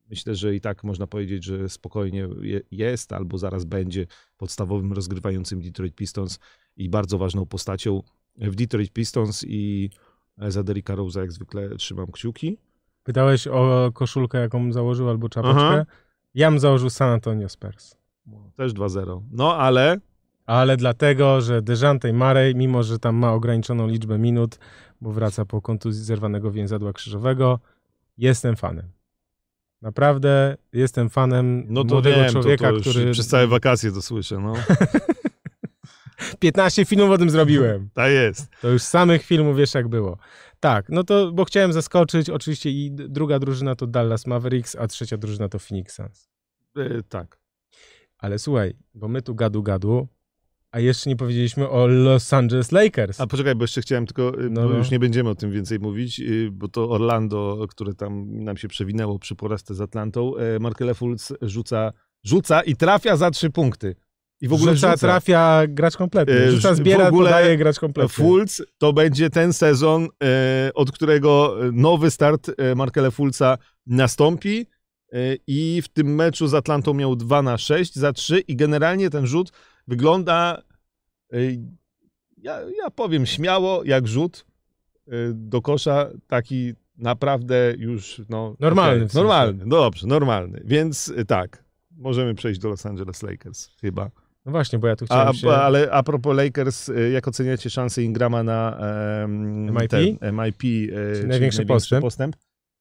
myślę, 0.10 0.36
że 0.36 0.56
i 0.56 0.62
tak 0.62 0.84
można 0.84 1.08
powiedzieć, 1.08 1.44
że 1.44 1.70
spokojnie 1.70 2.28
je- 2.42 2.62
jest 2.72 3.14
albo 3.14 3.38
zaraz 3.38 3.66
będzie 3.66 4.06
podstawowym 4.38 4.94
rozgrywającym 4.94 5.62
Detroit 5.62 5.96
Pistons 5.96 6.39
i 6.78 6.89
bardzo 6.89 7.18
ważną 7.18 7.46
postacią 7.46 8.02
w 8.38 8.55
Detroit 8.55 8.93
Pistons 8.93 9.43
i 9.47 9.89
za 10.38 10.63
Derricka 10.63 10.95
Rose'a 10.95 11.19
jak 11.19 11.32
zwykle 11.32 11.75
trzymam 11.75 12.07
kciuki. 12.11 12.57
Pytałeś 13.03 13.47
o 13.47 13.91
koszulkę, 13.93 14.38
jaką 14.38 14.73
założył, 14.73 15.09
albo 15.09 15.29
czapeczkę. 15.29 15.61
Aha. 15.61 15.86
Ja 16.34 16.49
bym 16.51 16.59
założył 16.59 16.89
San 16.89 17.09
Antonio 17.09 17.49
Spurs. 17.49 17.95
Też 18.55 18.73
2-0. 18.73 19.21
No 19.32 19.55
ale 19.57 19.97
Ale 20.45 20.77
dlatego, 20.77 21.41
że 21.41 21.61
Dejante 21.61 22.13
Murray, 22.13 22.55
mimo 22.55 22.84
że 22.84 22.99
tam 22.99 23.15
ma 23.15 23.34
ograniczoną 23.34 23.88
liczbę 23.88 24.17
minut, 24.17 24.59
bo 25.01 25.11
wraca 25.11 25.45
po 25.45 25.61
kontuzji 25.61 26.03
zerwanego 26.03 26.51
więzadła 26.51 26.93
krzyżowego, 26.93 27.59
jestem 28.17 28.55
fanem. 28.55 28.86
Naprawdę 29.82 30.57
jestem 30.73 31.09
fanem 31.09 31.65
no 31.67 31.84
to 31.84 31.93
młodego 31.93 32.15
wiem, 32.15 32.32
człowieka, 32.32 32.69
to, 32.69 32.75
to 32.75 32.82
który... 32.82 33.11
przez 33.11 33.27
całe 33.27 33.47
wakacje 33.47 33.91
to 33.91 34.01
słyszę, 34.01 34.39
no. 34.39 34.53
15 36.39 36.86
filmów 36.86 37.09
o 37.09 37.17
tym 37.17 37.30
zrobiłem. 37.30 37.89
Tak 37.93 38.11
jest. 38.11 38.47
To 38.61 38.69
już 38.69 38.82
samych 38.82 39.24
filmów 39.24 39.57
wiesz 39.57 39.74
jak 39.74 39.88
było. 39.88 40.17
Tak, 40.59 40.86
no 40.89 41.03
to, 41.03 41.32
bo 41.32 41.45
chciałem 41.45 41.74
zaskoczyć, 41.74 42.30
oczywiście 42.30 42.69
i 42.72 42.91
druga 42.91 43.39
drużyna 43.39 43.76
to 43.76 43.88
Dallas 43.88 44.28
Mavericks, 44.28 44.76
a 44.76 44.88
trzecia 44.88 45.17
drużyna 45.17 45.49
to 45.49 45.59
Phoenix 45.59 45.95
Suns. 45.95 46.30
E, 46.78 47.03
tak. 47.09 47.39
Ale 48.17 48.39
słuchaj, 48.39 48.74
bo 48.93 49.07
my 49.07 49.22
tu 49.22 49.36
gadu 49.36 49.63
gadu, 49.63 50.07
a 50.72 50.80
jeszcze 50.80 51.09
nie 51.09 51.15
powiedzieliśmy 51.15 51.69
o 51.69 51.88
Los 51.88 52.34
Angeles 52.34 52.72
Lakers. 52.72 53.22
A 53.22 53.28
poczekaj, 53.28 53.55
bo 53.55 53.63
jeszcze 53.63 53.82
chciałem 53.82 54.05
tylko, 54.05 54.30
e, 54.30 54.49
No, 54.49 54.69
no. 54.69 54.78
już 54.78 54.91
nie 54.91 54.99
będziemy 54.99 55.30
o 55.30 55.36
tym 55.36 55.51
więcej 55.51 55.80
mówić, 55.80 56.19
e, 56.19 56.24
bo 56.51 56.67
to 56.67 56.89
Orlando, 56.89 57.65
które 57.69 57.93
tam 57.93 58.43
nam 58.43 58.57
się 58.57 58.67
przewinęło 58.67 59.19
przy 59.19 59.36
porażce 59.36 59.76
z 59.76 59.82
Atlantą, 59.82 60.36
e, 60.38 60.59
Markele 60.59 60.93
Fultz 60.93 61.34
rzuca, 61.41 61.91
rzuca 62.24 62.61
i 62.61 62.76
trafia 62.76 63.17
za 63.17 63.32
trzy 63.32 63.49
punkty. 63.49 63.95
I 64.42 64.48
w 64.48 64.54
ogóle 64.54 64.76
rzuca, 64.76 64.98
trafia 64.98 65.62
gracz 65.68 65.98
kompletny. 65.98 66.36
E, 66.36 66.52
Rzuca, 66.52 66.74
w 66.74 66.76
zbiera, 66.76 67.08
ogóle 67.08 67.30
podaje 67.30 67.58
gracz 67.58 67.80
kompletny. 67.80 68.10
Fultz 68.10 68.62
to 68.78 68.94
będzie 68.94 69.30
ten 69.30 69.54
sezon, 69.54 70.08
e, 70.24 70.72
od 70.74 70.92
którego 70.92 71.58
nowy 71.74 72.12
start 72.12 72.52
e, 72.58 72.76
Markele 72.76 73.12
Fulca 73.12 73.58
nastąpi 73.88 74.66
i 75.48 75.82
w 75.82 75.88
tym 75.88 76.16
meczu 76.16 76.48
z 76.48 76.54
Atlantą 76.54 76.94
miał 76.94 77.16
2 77.16 77.42
na 77.42 77.58
6 77.58 77.96
za 77.96 78.14
3 78.14 78.39
i 78.39 78.56
generalnie 78.56 79.10
ten 79.10 79.28
rzut 79.28 79.52
wygląda, 79.88 80.62
ja, 82.38 82.60
ja 82.78 82.89
powiem 82.96 83.26
śmiało, 83.26 83.84
jak 83.84 84.08
rzut 84.08 84.46
do 85.34 85.62
kosza, 85.62 86.10
taki 86.28 86.74
naprawdę 86.98 87.74
już, 87.78 88.22
no... 88.30 88.56
Normalny 88.60 89.00
w 89.06 89.12
sensie. 89.12 89.18
Normalny, 89.18 89.66
no 89.66 89.76
dobrze, 89.76 90.08
normalny. 90.08 90.62
Więc 90.66 91.14
tak, 91.28 91.64
możemy 91.98 92.36
przejść 92.36 92.60
do 92.60 92.70
Los 92.70 92.86
Angeles 92.86 93.24
Lakers 93.24 93.70
chyba. 93.82 94.12
No 94.46 94.52
właśnie, 94.52 94.80
bo 94.80 94.88
ja 94.88 94.96
tu 94.96 95.06
chciałem 95.06 95.28
A, 95.28 95.34
się... 95.34 95.52
Ale 95.52 95.92
a 95.92 96.04
propos 96.04 96.38
Lakers, 96.38 96.89
y, 96.89 97.10
jak 97.14 97.28
oceniacie 97.28 97.70
szanse 97.70 98.04
Ingrama 98.04 98.44
na 98.44 98.78
em, 99.24 99.66
MIP? 99.66 99.89
Ten, 99.89 100.18
MIP, 100.34 100.64
e, 100.64 101.16
czyli 101.16 101.28
największy 101.28 101.66
postęp. 102.02 102.36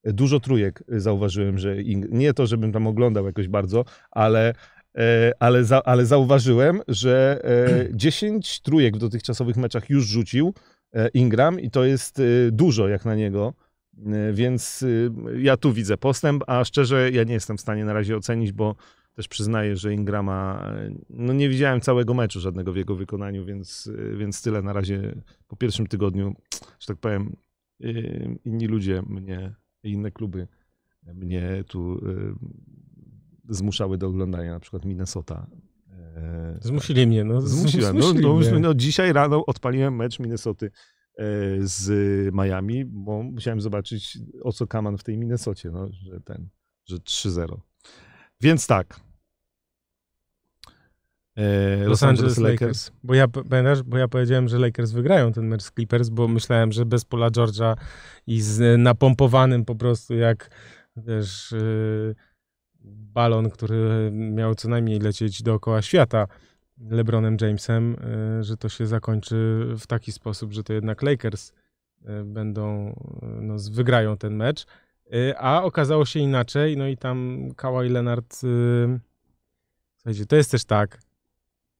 E, 0.04 0.12
Dużo 0.12 0.40
trójek 0.40 0.82
y, 0.92 1.00
zauważyłem, 1.00 1.58
że 1.58 1.76
Ing- 1.76 2.08
nie 2.10 2.34
to, 2.34 2.46
żebym 2.46 2.72
tam 2.72 2.86
oglądał 2.86 3.26
jakoś 3.26 3.48
bardzo, 3.48 3.84
ale, 4.10 4.54
e, 4.98 5.32
ale, 5.38 5.64
za, 5.64 5.82
ale 5.82 6.06
zauważyłem, 6.06 6.82
że 6.88 7.40
e, 7.44 7.88
10 7.96 8.60
trójek 8.60 8.96
w 8.96 9.00
dotychczasowych 9.00 9.56
meczach 9.56 9.90
już 9.90 10.06
rzucił 10.06 10.54
e, 10.92 11.08
Ingram 11.08 11.60
i 11.60 11.70
to 11.70 11.84
jest 11.84 12.18
y, 12.18 12.48
dużo 12.52 12.88
jak 12.88 13.04
na 13.04 13.14
niego. 13.14 13.54
E, 14.06 14.32
Więc 14.32 14.82
y, 14.82 15.10
ja 15.36 15.56
tu 15.56 15.72
widzę 15.72 15.96
postęp, 15.96 16.44
a 16.46 16.64
szczerze 16.64 17.10
ja 17.10 17.24
nie 17.24 17.34
jestem 17.34 17.56
w 17.56 17.60
stanie 17.60 17.84
na 17.84 17.92
razie 17.92 18.16
ocenić, 18.16 18.52
bo 18.52 18.74
też 19.20 19.28
przyznaję, 19.28 19.76
że 19.76 19.94
Ingrama, 19.94 20.72
e, 20.76 20.94
no 21.10 21.32
nie 21.32 21.48
widziałem 21.48 21.80
całego 21.80 22.14
meczu 22.14 22.40
żadnego 22.40 22.72
w 22.72 22.76
jego 22.76 22.94
wykonaniu, 22.96 23.44
więc, 23.44 23.90
e, 24.12 24.16
więc 24.16 24.42
tyle 24.42 24.62
na 24.62 24.72
razie 24.72 25.22
po 25.48 25.56
pierwszym 25.56 25.86
tygodniu, 25.86 26.34
że 26.80 26.86
tak 26.86 26.96
powiem, 26.96 27.36
e, 27.80 27.86
inni 28.44 28.66
ludzie 28.66 29.02
mnie, 29.06 29.54
inne 29.82 30.10
kluby 30.10 30.48
mnie 31.14 31.64
tu 31.68 32.00
zmuszały 33.48 33.98
do 33.98 34.06
oglądania, 34.06 34.52
na 34.52 34.60
przykład 34.60 34.84
Minnesota. 34.84 35.46
Zmusili 36.60 37.06
mnie, 37.06 37.24
no. 37.24 37.40
Zmusiłem. 37.40 37.98
No, 37.98 38.02
zmusili 38.02 38.26
no, 38.26 38.34
mnie. 38.34 38.60
no, 38.60 38.74
dzisiaj 38.74 39.12
rano 39.12 39.46
odpaliłem 39.46 39.96
mecz 39.96 40.18
Minnesoty 40.18 40.70
z 41.60 41.88
Miami, 42.34 42.84
bo 42.84 43.22
musiałem 43.22 43.60
zobaczyć 43.60 44.18
o 44.42 44.52
co 44.52 44.66
Kaman 44.66 44.98
w 44.98 45.04
tej 45.04 45.18
Minnesocie, 45.18 45.70
no, 45.70 45.88
że 45.92 46.20
ten, 46.20 46.48
że 46.86 46.96
3-0. 46.96 47.60
Więc 48.40 48.66
tak. 48.66 49.09
E, 51.36 51.84
Los 51.84 52.02
Angeles 52.02 52.38
Lakers. 52.38 52.92
Bo 53.02 53.14
ja, 53.14 53.28
pamiętasz, 53.28 53.82
bo 53.82 53.98
ja 53.98 54.08
powiedziałem, 54.08 54.48
że 54.48 54.58
Lakers 54.58 54.90
wygrają 54.90 55.32
ten 55.32 55.46
mecz 55.46 55.62
z 55.62 55.70
Clippers, 55.72 56.08
bo 56.08 56.28
myślałem, 56.28 56.72
że 56.72 56.86
bez 56.86 57.04
Pola 57.04 57.30
George'a 57.30 57.76
i 58.26 58.40
z 58.40 58.80
napompowanym 58.80 59.64
po 59.64 59.74
prostu 59.74 60.14
jak 60.14 60.50
wiesz, 60.96 61.52
yy, 61.52 62.14
balon, 62.84 63.50
który 63.50 64.10
miał 64.12 64.54
co 64.54 64.68
najmniej 64.68 64.98
lecieć 64.98 65.42
dookoła 65.42 65.82
świata 65.82 66.26
LeBronem 66.90 67.36
Jamesem, 67.40 67.96
yy, 68.36 68.44
że 68.44 68.56
to 68.56 68.68
się 68.68 68.86
zakończy 68.86 69.66
w 69.78 69.86
taki 69.86 70.12
sposób, 70.12 70.52
że 70.52 70.64
to 70.64 70.72
jednak 70.72 71.02
Lakers 71.02 71.52
yy, 72.02 72.24
będą, 72.24 72.94
no, 73.22 73.54
wygrają 73.70 74.16
ten 74.16 74.36
mecz. 74.36 74.66
A 75.36 75.62
okazało 75.62 76.04
się 76.04 76.20
inaczej, 76.20 76.76
no 76.76 76.86
i 76.86 76.96
tam 76.96 77.48
Kawhi 77.56 77.88
Leonard, 77.88 78.40
słuchajcie, 79.96 80.26
to 80.26 80.36
jest 80.36 80.50
też 80.50 80.64
tak, 80.64 80.98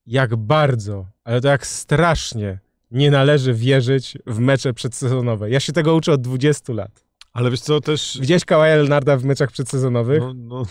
jak 0.07 0.36
bardzo, 0.36 1.07
ale 1.24 1.40
to 1.40 1.48
jak 1.48 1.66
strasznie 1.66 2.59
nie 2.90 3.11
należy 3.11 3.55
wierzyć 3.55 4.18
w 4.26 4.38
mecze 4.38 4.74
przedsezonowe. 4.74 5.51
Ja 5.51 5.61
się 5.61 5.72
tego 5.72 5.94
uczę 5.94 6.12
od 6.12 6.20
20 6.20 6.72
lat. 6.72 7.05
Ale 7.32 7.51
wiesz 7.51 7.61
co, 7.61 7.80
też... 7.80 8.18
Widziałeś 8.20 8.44
Kawaja 8.44 8.76
Leonarda 8.76 9.16
w 9.16 9.24
meczach 9.24 9.51
przedsezonowych? 9.51 10.20
No, 10.20 10.34
no, 10.34 10.62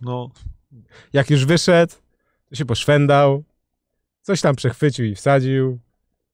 no. 0.00 0.30
Jak 1.12 1.30
już 1.30 1.44
wyszedł, 1.44 1.94
to 2.48 2.54
się 2.54 2.64
poszwendał, 2.64 3.44
coś 4.22 4.40
tam 4.40 4.56
przechwycił 4.56 5.04
i 5.04 5.14
wsadził, 5.14 5.78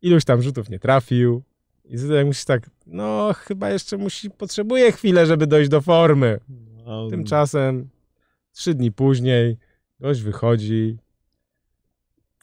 iluś 0.03 0.24
tam 0.24 0.42
rzutów 0.42 0.70
nie 0.70 0.78
trafił. 0.78 1.42
I 1.84 1.99
tutaj 1.99 2.24
musisz 2.24 2.45
tak, 2.45 2.70
no 2.86 3.32
chyba 3.32 3.70
jeszcze 3.70 3.97
musi, 3.97 4.30
potrzebuje 4.30 4.92
chwilę, 4.92 5.26
żeby 5.26 5.47
dojść 5.47 5.70
do 5.70 5.80
formy. 5.80 6.40
no 6.86 7.11
Tymczasem 7.11 7.88
trzy 8.53 8.74
dni 8.74 8.92
później 8.92 9.57
gość 10.01 10.20
wychodzi. 10.20 10.99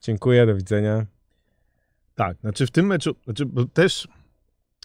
Dziękuję, 0.01 0.45
do 0.45 0.55
widzenia. 0.55 1.05
Tak, 2.15 2.37
znaczy 2.37 2.67
w 2.67 2.71
tym 2.71 2.85
meczu, 2.85 3.15
znaczy 3.23 3.45
bo 3.45 3.65
też 3.65 4.07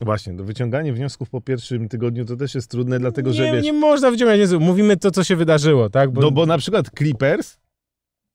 właśnie, 0.01 0.35
do 0.35 0.45
wyciągania 0.45 0.93
wniosków 0.93 1.31
po 1.31 1.41
pierwszym 1.41 1.89
tygodniu 1.89 2.25
to 2.25 2.37
też 2.37 2.55
jest 2.55 2.71
trudne, 2.71 2.99
dlatego 2.99 3.33
że 3.33 3.45
nie, 3.45 3.53
wiesz, 3.53 3.65
nie 3.65 3.73
można 3.73 4.11
wyciągać, 4.11 4.39
Jezu, 4.39 4.61
mówimy 4.61 4.97
to, 4.97 5.11
co 5.11 5.25
się 5.25 5.37
wydarzyło, 5.37 5.91
tak? 5.91 6.11
no 6.13 6.31
bo 6.31 6.47
na 6.47 6.59
przykład 6.59 6.91
Clippers 6.99 7.59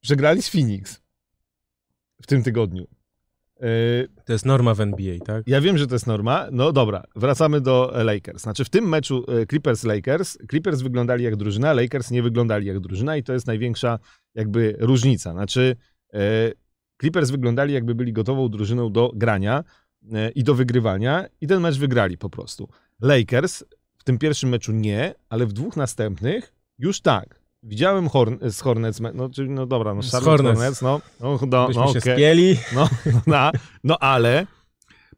przegrali 0.00 0.42
z 0.42 0.48
Phoenix 0.48 1.02
w 2.22 2.26
tym 2.26 2.42
tygodniu. 2.42 2.86
Yy, 3.60 4.08
To 4.24 4.32
jest 4.32 4.46
norma 4.46 4.74
w 4.74 4.80
NBA, 4.80 5.18
tak? 5.26 5.42
Ja 5.46 5.60
wiem, 5.60 5.78
że 5.78 5.86
to 5.86 5.94
jest 5.94 6.06
norma. 6.06 6.48
No 6.52 6.72
dobra, 6.72 7.04
wracamy 7.16 7.60
do 7.60 7.92
Lakers. 8.04 8.42
Znaczy 8.42 8.64
w 8.64 8.70
tym 8.70 8.88
meczu 8.88 9.24
e, 9.28 9.46
Clippers-Lakers, 9.46 10.36
Clippers 10.50 10.82
wyglądali 10.82 11.24
jak 11.24 11.36
drużyna, 11.36 11.72
Lakers 11.72 12.10
nie 12.10 12.22
wyglądali 12.22 12.66
jak 12.66 12.80
drużyna 12.80 13.16
i 13.16 13.22
to 13.22 13.32
jest 13.32 13.46
największa 13.46 13.98
jakby 14.34 14.76
różnica. 14.78 15.32
Znaczy 15.32 15.76
e, 16.14 16.18
Clippers 17.02 17.30
wyglądali 17.30 17.74
jakby 17.74 17.94
byli 17.94 18.12
gotową 18.12 18.48
drużyną 18.48 18.92
do 18.92 19.12
grania 19.14 19.64
e, 20.12 20.30
i 20.30 20.44
do 20.44 20.54
wygrywania 20.54 21.26
i 21.40 21.46
ten 21.46 21.60
mecz 21.60 21.78
wygrali 21.78 22.18
po 22.18 22.30
prostu. 22.30 22.68
Lakers 23.00 23.64
w 23.98 24.04
tym 24.04 24.18
pierwszym 24.18 24.50
meczu 24.50 24.72
nie, 24.72 25.14
ale 25.28 25.46
w 25.46 25.52
dwóch 25.52 25.76
następnych 25.76 26.52
już 26.78 27.00
tak. 27.00 27.40
Widziałem 27.62 28.08
Horn 28.08 28.36
z 28.50 28.60
Hornets, 28.60 29.00
no, 29.14 29.28
czyli, 29.30 29.50
no 29.50 29.66
dobra, 29.66 29.94
no 29.94 30.02
Z 30.02 30.10
Charlotte 30.10 30.42
Hornets. 30.42 30.58
Hornets, 30.58 30.82
no, 30.82 31.00
no, 31.20 31.38
no, 31.46 31.66
Byśmy 31.66 31.82
no 31.82 31.92
się 31.92 31.98
okej. 31.98 32.14
spieli. 32.14 32.56
No, 32.74 32.88
no, 33.26 33.50
no 33.84 33.98
ale 33.98 34.46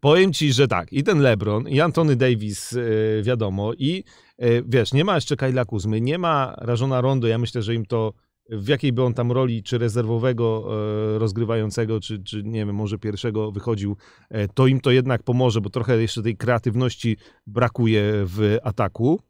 powiem 0.00 0.32
ci, 0.32 0.52
że 0.52 0.68
tak, 0.68 0.92
i 0.92 1.02
ten 1.02 1.18
LeBron, 1.18 1.68
i 1.68 1.80
Antony 1.80 2.16
Davis, 2.16 2.72
e, 2.72 3.22
wiadomo, 3.22 3.72
i 3.78 4.04
e, 4.38 4.62
wiesz, 4.62 4.92
nie 4.92 5.04
ma 5.04 5.14
jeszcze 5.14 5.36
Kyla 5.36 5.64
Kuzmy, 5.64 6.00
nie 6.00 6.18
ma 6.18 6.54
Rażona 6.58 7.00
Rondo, 7.00 7.28
ja 7.28 7.38
myślę, 7.38 7.62
że 7.62 7.74
im 7.74 7.86
to 7.86 8.12
w 8.50 8.68
jakiej 8.68 8.92
by 8.92 9.02
on 9.02 9.14
tam 9.14 9.32
roli, 9.32 9.62
czy 9.62 9.78
rezerwowego 9.78 10.68
e, 11.14 11.18
rozgrywającego, 11.18 12.00
czy, 12.00 12.22
czy 12.22 12.42
nie 12.42 12.66
wiem, 12.66 12.74
może 12.76 12.98
pierwszego 12.98 13.52
wychodził, 13.52 13.96
e, 14.30 14.48
to 14.48 14.66
im 14.66 14.80
to 14.80 14.90
jednak 14.90 15.22
pomoże, 15.22 15.60
bo 15.60 15.70
trochę 15.70 16.02
jeszcze 16.02 16.22
tej 16.22 16.36
kreatywności 16.36 17.16
brakuje 17.46 18.02
w 18.12 18.58
ataku. 18.62 19.20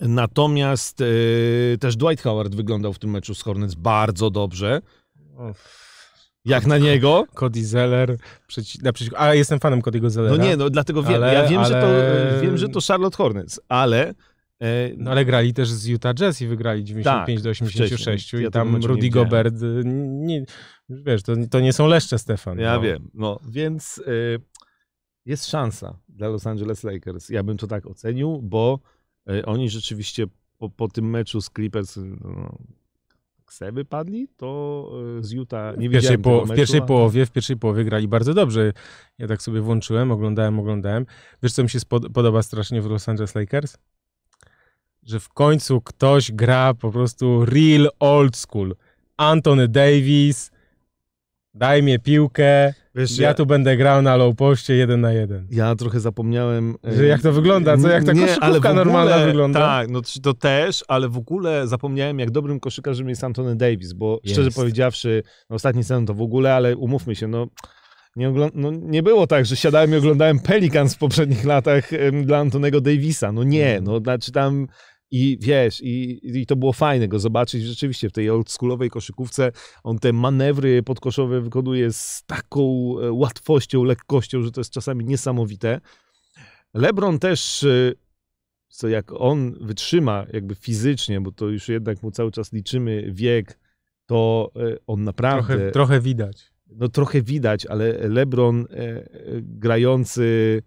Natomiast 0.00 1.00
e, 1.00 1.78
też 1.78 1.96
Dwight 1.96 2.22
Howard 2.24 2.54
wyglądał 2.54 2.92
w 2.92 2.98
tym 2.98 3.10
meczu 3.10 3.34
z 3.34 3.42
Hornets 3.42 3.74
bardzo 3.74 4.30
dobrze. 4.30 4.80
Jak 6.44 6.66
na 6.66 6.78
niego, 6.78 7.26
Cody 7.34 7.64
Zeller, 7.64 8.16
przeci- 8.48 8.82
naprzeciwko, 8.82 9.20
a 9.20 9.34
jestem 9.34 9.60
fanem 9.60 9.80
Cody'ego 9.80 10.10
Zellera. 10.10 10.36
No 10.36 10.44
nie, 10.44 10.56
no 10.56 10.70
dlatego 10.70 11.02
wiem. 11.02 11.22
Ale- 11.22 11.34
ja 11.34 11.48
wiem, 11.48 11.64
że 11.64 11.70
to, 11.70 11.76
ale- 11.86 12.38
wiem, 12.42 12.58
że 12.58 12.68
to 12.68 12.80
Charlotte 12.88 13.16
Hornets, 13.16 13.60
ale 13.68 14.14
No 14.96 15.10
ale 15.10 15.24
grali 15.24 15.54
też 15.54 15.68
z 15.68 15.86
Utah 15.86 16.14
Jazz 16.14 16.42
i 16.42 16.46
wygrali 16.46 16.84
95 16.84 17.38
Tak, 17.38 17.44
do 17.44 17.50
86 17.50 18.02
wcześniej. 18.02 18.46
I 18.46 18.50
tam 18.50 18.80
nie 18.80 18.86
Rudy. 18.86 19.10
Gobert, 19.10 19.62
y, 19.62 19.82
nie, 19.84 20.44
wiesz, 20.88 21.22
to, 21.22 21.32
to 21.50 21.60
nie 21.60 21.72
są 21.72 21.86
leszcze, 21.86 22.18
Stefan. 22.18 22.58
ja 22.58 22.74
no. 22.74 22.80
wiem. 22.80 23.10
No, 23.14 23.40
więc 23.48 24.02
e, 24.06 24.38
jest 25.26 25.46
szansa 25.46 25.98
dla 26.08 26.28
Los 26.28 26.46
Angeles 26.46 26.84
Lakers. 26.84 27.28
Ja 27.28 27.42
bym 27.42 27.56
to 27.56 27.66
tak 27.66 27.86
ocenił, 27.86 28.40
bo 28.42 28.80
e, 29.30 29.46
oni 29.46 29.70
rzeczywiście 29.70 30.26
po, 30.58 30.70
po 30.70 30.88
tym 30.88 31.10
meczu 31.10 31.40
z 31.40 31.50
Clippers 31.50 31.96
no, 31.96 32.58
Kseby 33.44 33.84
padli, 33.84 34.28
to 34.36 34.90
e, 35.18 35.22
z 35.22 35.32
Utah 35.32 35.78
nie 35.78 35.88
W 35.88 35.92
pierwszej, 35.92 36.18
po, 36.18 36.46
w 36.46 36.54
pierwszej 36.54 36.80
a- 36.80 36.84
połowie, 36.84 37.26
w 37.26 37.30
pierwszej 37.30 37.56
połowie 37.56 37.84
grali 37.84 38.08
bardzo 38.08 38.34
dobrze. 38.34 38.72
Ja 39.18 39.26
tak 39.26 39.42
sobie 39.42 39.60
włączyłem, 39.60 40.12
oglądałem, 40.12 40.58
oglądałem. 40.58 41.06
Wiesz, 41.42 41.52
co 41.52 41.62
mi 41.62 41.70
się 41.70 41.78
spod- 41.78 42.12
podoba 42.12 42.42
strasznie 42.42 42.82
w 42.82 42.86
Los 42.86 43.08
Angeles 43.08 43.34
Lakers? 43.34 43.78
Że 45.08 45.20
w 45.20 45.28
końcu 45.28 45.80
ktoś 45.80 46.32
gra 46.32 46.74
po 46.74 46.92
prostu 46.92 47.44
real 47.44 47.88
old 48.00 48.36
school. 48.36 48.76
Anthony 49.16 49.68
Davis, 49.68 50.50
daj 51.54 51.82
mi 51.82 51.98
piłkę, 51.98 52.74
Wiesz, 52.94 53.18
ja 53.18 53.34
tu 53.34 53.46
będę 53.46 53.76
grał 53.76 54.02
na 54.02 54.16
low 54.16 54.36
poście 54.36 54.74
jeden 54.74 55.00
na 55.00 55.12
jeden. 55.12 55.46
Ja 55.50 55.74
trochę 55.74 56.00
zapomniałem. 56.00 56.74
e, 56.86 56.96
Że 56.96 57.06
jak 57.06 57.22
to 57.22 57.32
wygląda, 57.32 57.76
co 57.76 57.88
jak 57.88 58.04
ta 58.04 58.12
koszykówka 58.12 58.40
ale 58.46 58.54
w 58.54 58.56
ogóle, 58.56 58.74
normalna 58.74 59.18
wygląda. 59.26 59.60
Tak, 59.60 59.88
no 59.90 60.00
to 60.22 60.34
też, 60.34 60.84
ale 60.88 61.08
w 61.08 61.16
ogóle 61.16 61.66
zapomniałem, 61.68 62.18
jak 62.18 62.30
dobrym 62.30 62.60
koszykarzem 62.60 63.08
jest 63.08 63.24
Antony 63.24 63.56
Davis, 63.56 63.92
bo 63.92 64.20
Jest. 64.24 64.34
szczerze 64.34 64.50
powiedziawszy, 64.50 65.22
no 65.50 65.56
ostatni 65.56 65.84
sezon 65.84 66.06
to 66.06 66.14
w 66.14 66.22
ogóle, 66.22 66.54
ale 66.54 66.76
umówmy 66.76 67.16
się, 67.16 67.28
no 67.28 67.46
nie, 68.16 68.32
no 68.54 68.70
nie 68.70 69.02
było 69.02 69.26
tak, 69.26 69.46
że 69.46 69.56
siadałem 69.56 69.92
i 69.92 69.96
oglądałem 69.96 70.40
Pelicans 70.40 70.94
w 70.94 70.98
poprzednich 70.98 71.44
latach 71.44 71.92
em, 71.92 72.24
dla 72.24 72.38
Antonego 72.38 72.80
Davisa. 72.80 73.32
No 73.32 73.44
nie, 73.44 73.66
Mhm. 73.66 73.84
no 73.84 73.98
znaczy 73.98 74.32
tam 74.32 74.66
i 75.10 75.38
wiesz, 75.40 75.80
i, 75.80 76.20
i 76.40 76.46
to 76.46 76.56
było 76.56 76.72
fajne 76.72 77.08
go 77.08 77.18
zobaczyć 77.18 77.62
rzeczywiście 77.62 78.08
w 78.08 78.12
tej 78.12 78.30
oldschoolowej 78.30 78.90
koszykówce. 78.90 79.52
On 79.84 79.98
te 79.98 80.12
manewry 80.12 80.82
podkoszowe 80.82 81.40
wykonuje 81.40 81.92
z 81.92 82.22
taką 82.26 82.62
e, 83.00 83.12
łatwością, 83.12 83.84
lekkością, 83.84 84.42
że 84.42 84.50
to 84.52 84.60
jest 84.60 84.72
czasami 84.72 85.04
niesamowite. 85.04 85.80
LeBron 86.74 87.18
też, 87.18 87.62
e, 87.64 87.92
co 88.68 88.88
jak 88.88 89.12
on 89.12 89.54
wytrzyma 89.60 90.26
jakby 90.32 90.54
fizycznie, 90.54 91.20
bo 91.20 91.32
to 91.32 91.46
już 91.48 91.68
jednak 91.68 92.02
mu 92.02 92.10
cały 92.10 92.30
czas 92.30 92.52
liczymy 92.52 93.08
wiek, 93.12 93.58
to 94.06 94.50
e, 94.56 94.76
on 94.86 95.04
naprawdę 95.04 95.54
Trochę, 95.54 95.70
trochę 95.70 96.00
widać. 96.00 96.52
no 96.66 96.88
trochę 96.88 97.22
widać, 97.22 97.66
ale 97.66 98.08
LeBron 98.08 98.66
e, 98.70 98.76
e, 98.76 99.04
grający, 99.42 100.62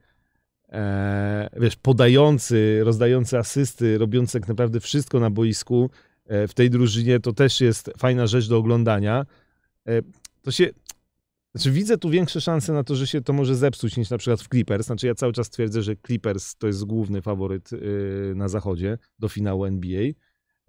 e, 0.71 1.49
wiesz, 1.57 1.75
podający, 1.75 2.81
rozdający 2.83 3.37
asysty, 3.37 3.97
robiący 3.97 4.39
tak 4.39 4.47
naprawdę 4.49 4.79
wszystko 4.79 5.19
na 5.19 5.29
boisku 5.29 5.89
e, 6.25 6.47
w 6.47 6.53
tej 6.53 6.69
drużynie, 6.69 7.19
to 7.19 7.33
też 7.33 7.61
jest 7.61 7.91
fajna 7.97 8.27
rzecz 8.27 8.47
do 8.49 8.57
oglądania. 8.57 9.25
E, 9.87 10.01
to 10.41 10.51
się, 10.51 10.69
znaczy 11.55 11.71
widzę 11.71 11.97
tu 11.97 12.09
większe 12.09 12.41
szanse 12.41 12.73
na 12.73 12.83
to, 12.83 12.95
że 12.95 13.07
się 13.07 13.21
to 13.21 13.33
może 13.33 13.55
zepsuć 13.55 13.97
niż 13.97 14.09
na 14.09 14.17
przykład 14.17 14.41
w 14.41 14.47
Clippers. 14.47 14.85
Znaczy 14.85 15.07
ja 15.07 15.15
cały 15.15 15.33
czas 15.33 15.49
twierdzę, 15.49 15.81
że 15.81 15.95
Clippers 16.07 16.55
to 16.55 16.67
jest 16.67 16.85
główny 16.85 17.21
faworyt 17.21 17.73
y, 17.73 18.33
na 18.35 18.47
zachodzie 18.47 18.97
do 19.19 19.29
finału 19.29 19.65
NBA 19.65 20.01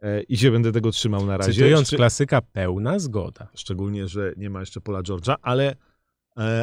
e, 0.03 0.23
i 0.23 0.37
się 0.37 0.51
będę 0.51 0.73
tego 0.73 0.91
trzymał 0.91 1.27
na 1.27 1.37
razie. 1.37 1.53
Cytując 1.53 1.89
Szczy- 1.89 1.97
klasyka, 1.97 2.41
pełna 2.41 2.99
zgoda. 2.99 3.49
Szczególnie, 3.55 4.09
że 4.09 4.33
nie 4.37 4.51
ma 4.51 4.61
jeszcze 4.61 4.81
Pola 4.81 5.03
George'a, 5.03 5.35
ale, 5.43 5.77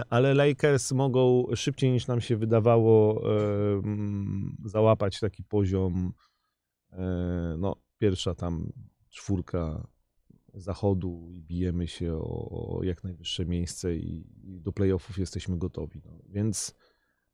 ale 0.10 0.34
Lakers 0.34 0.92
mogą 0.92 1.46
szybciej 1.56 1.92
niż 1.92 2.08
nam 2.08 2.22
się 2.22 2.38
wydawało 2.38 3.24
e, 3.24 3.82
załapać 4.66 5.20
taki 5.20 5.44
poziom, 5.44 6.14
e, 6.92 7.56
no 7.60 7.76
pierwsza 7.98 8.36
tam 8.36 8.72
czwórka 9.10 9.88
zachodu 10.54 11.30
i 11.34 11.42
bijemy 11.42 11.88
się 11.88 12.14
o, 12.16 12.80
jak 12.84 13.04
najwyższe 13.04 13.46
miejsce 13.46 13.96
i, 13.96 14.24
do 14.44 14.72
playoffów 14.72 15.18
jesteśmy 15.18 15.58
gotowi. 15.58 16.02
No. 16.06 16.12
Więc 16.30 16.76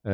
e, 0.05 0.11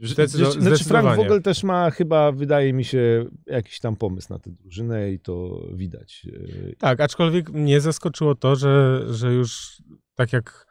że- 0.00 0.14
Zdecydo- 0.14 0.60
znaczy 0.60 0.84
Frank. 0.84 1.16
Vogel 1.16 1.42
też 1.42 1.62
ma 1.64 1.90
chyba, 1.90 2.32
wydaje 2.32 2.72
mi 2.72 2.84
się, 2.84 3.24
jakiś 3.46 3.80
tam 3.80 3.96
pomysł 3.96 4.32
na 4.32 4.38
tę 4.38 4.50
drużynę 4.50 5.12
i 5.12 5.20
to 5.20 5.62
widać. 5.72 6.26
E, 6.72 6.76
Tak, 6.76 7.00
aczkolwiek 7.00 7.50
mnie 7.50 7.80
zaskoczyło 7.80 8.34
to, 8.34 8.56
że, 8.56 9.04
że 9.14 9.34
już 9.34 9.82
tak 10.14 10.32
jak 10.32 10.67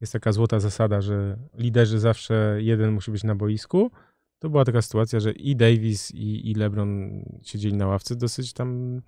jest 0.00 0.12
taka 0.12 0.32
złota 0.32 0.60
zasada, 0.60 1.00
że 1.00 1.36
liderzy 1.54 1.98
zawsze 1.98 2.58
jeden 2.60 2.92
musi 2.92 3.10
być 3.10 3.24
na 3.24 3.34
boisku, 3.34 3.90
to 4.38 4.50
była 4.50 4.64
taka 4.64 4.82
sytuacja, 4.82 5.20
że 5.20 5.32
i 5.32 5.56
Davis, 5.56 6.10
i, 6.10 6.50
i 6.50 6.54
LeBron 6.54 7.22
siedzieli 7.42 7.76
na 7.76 7.86
ławce 7.86 8.16
dosyć 8.16 8.52
tam 8.52 9.00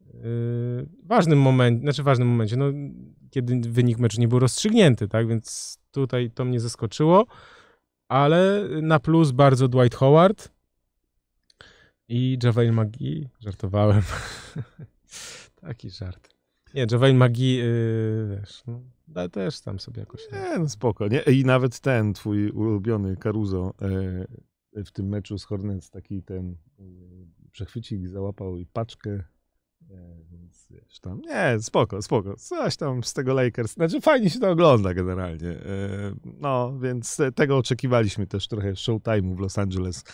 yy, 0.00 0.86
ważnym 1.04 1.40
momencie, 1.40 1.82
znaczy 1.82 2.02
ważnym 2.02 2.28
momencie, 2.28 2.56
no, 2.56 2.64
kiedy 3.30 3.60
wynik 3.70 3.98
meczu 3.98 4.20
nie 4.20 4.28
był 4.28 4.38
rozstrzygnięty, 4.38 5.08
tak, 5.08 5.28
więc 5.28 5.78
tutaj 5.90 6.30
to 6.30 6.44
mnie 6.44 6.60
zaskoczyło, 6.60 7.26
ale 8.08 8.68
na 8.82 8.98
plus 8.98 9.30
bardzo 9.30 9.68
Dwight 9.68 9.94
Howard 9.94 10.52
i 12.08 12.38
JaVale 12.42 12.72
McGee, 12.72 13.28
żartowałem. 13.40 14.02
Taki 15.60 15.90
żart. 15.90 16.28
Nie, 16.74 16.86
JaVale 16.90 17.14
McGee, 17.14 17.56
yy, 17.56 18.36
wiesz, 18.36 18.62
no, 18.66 18.80
da- 19.12 19.28
też 19.28 19.60
tam 19.60 19.80
sobie 19.80 20.00
jakoś... 20.00 20.20
Nie, 20.32 20.58
no 20.58 20.68
spoko. 20.68 21.08
Nie? 21.08 21.20
I 21.20 21.44
nawet 21.44 21.80
ten 21.80 22.12
twój 22.14 22.50
ulubiony 22.50 23.16
Caruso 23.16 23.74
e, 24.76 24.84
w 24.84 24.90
tym 24.92 25.08
meczu 25.08 25.38
z 25.38 25.44
Hornets 25.44 25.90
taki 25.90 26.22
ten 26.22 26.56
e, 26.78 26.82
przechwycik 27.52 28.08
załapał 28.08 28.56
i 28.58 28.66
paczkę 28.66 29.24
Nie, 29.90 30.24
więc 30.30 30.66
wiesz, 30.70 31.00
tam, 31.00 31.20
nie, 31.20 31.56
spoko, 31.60 32.02
spoko. 32.02 32.36
Coś 32.36 32.76
tam 32.76 33.04
z 33.04 33.12
tego 33.12 33.34
Lakers. 33.34 33.72
Znaczy 33.74 34.00
fajnie 34.00 34.30
się 34.30 34.40
to 34.40 34.50
ogląda 34.50 34.94
generalnie. 34.94 35.48
E, 35.50 36.14
No, 36.24 36.78
więc 36.78 37.18
tego 37.34 37.56
oczekiwaliśmy 37.58 38.26
też 38.26 38.48
trochę 38.48 38.72
showtime'u 38.72 39.36
w 39.36 39.40
Los 39.40 39.58
Angeles, 39.58 40.04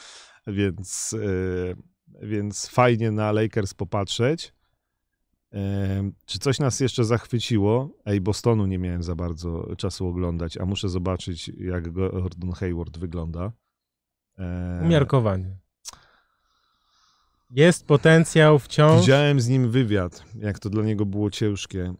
więc, 0.46 1.14
e, 1.14 2.26
więc 2.26 2.68
fajnie 2.68 3.10
na 3.10 3.32
Lakers 3.32 3.74
popatrzeć. 3.74 4.54
Czy 6.26 6.38
coś 6.38 6.58
nas 6.58 6.80
jeszcze 6.80 7.04
zachwyciło? 7.04 7.90
Ej, 8.04 8.20
Bostonu 8.20 8.66
nie 8.66 8.78
miałem 8.78 9.02
za 9.02 9.14
bardzo 9.14 9.76
czasu 9.76 10.08
oglądać, 10.08 10.56
a 10.56 10.64
muszę 10.64 10.88
zobaczyć, 10.88 11.48
jak 11.48 11.92
Gordon 11.92 12.52
Hayward 12.52 12.98
wygląda. 12.98 13.52
Umiarkowanie. 14.82 15.56
Jest 17.50 17.86
potencjał 17.86 18.58
wciąż. 18.58 19.00
Widziałem 19.00 19.40
z 19.40 19.48
nim 19.48 19.70
wywiad, 19.70 20.24
jak 20.34 20.58
to 20.58 20.70
dla 20.70 20.82
niego 20.82 21.06
było 21.06 21.30
ciężkie. 21.30 21.94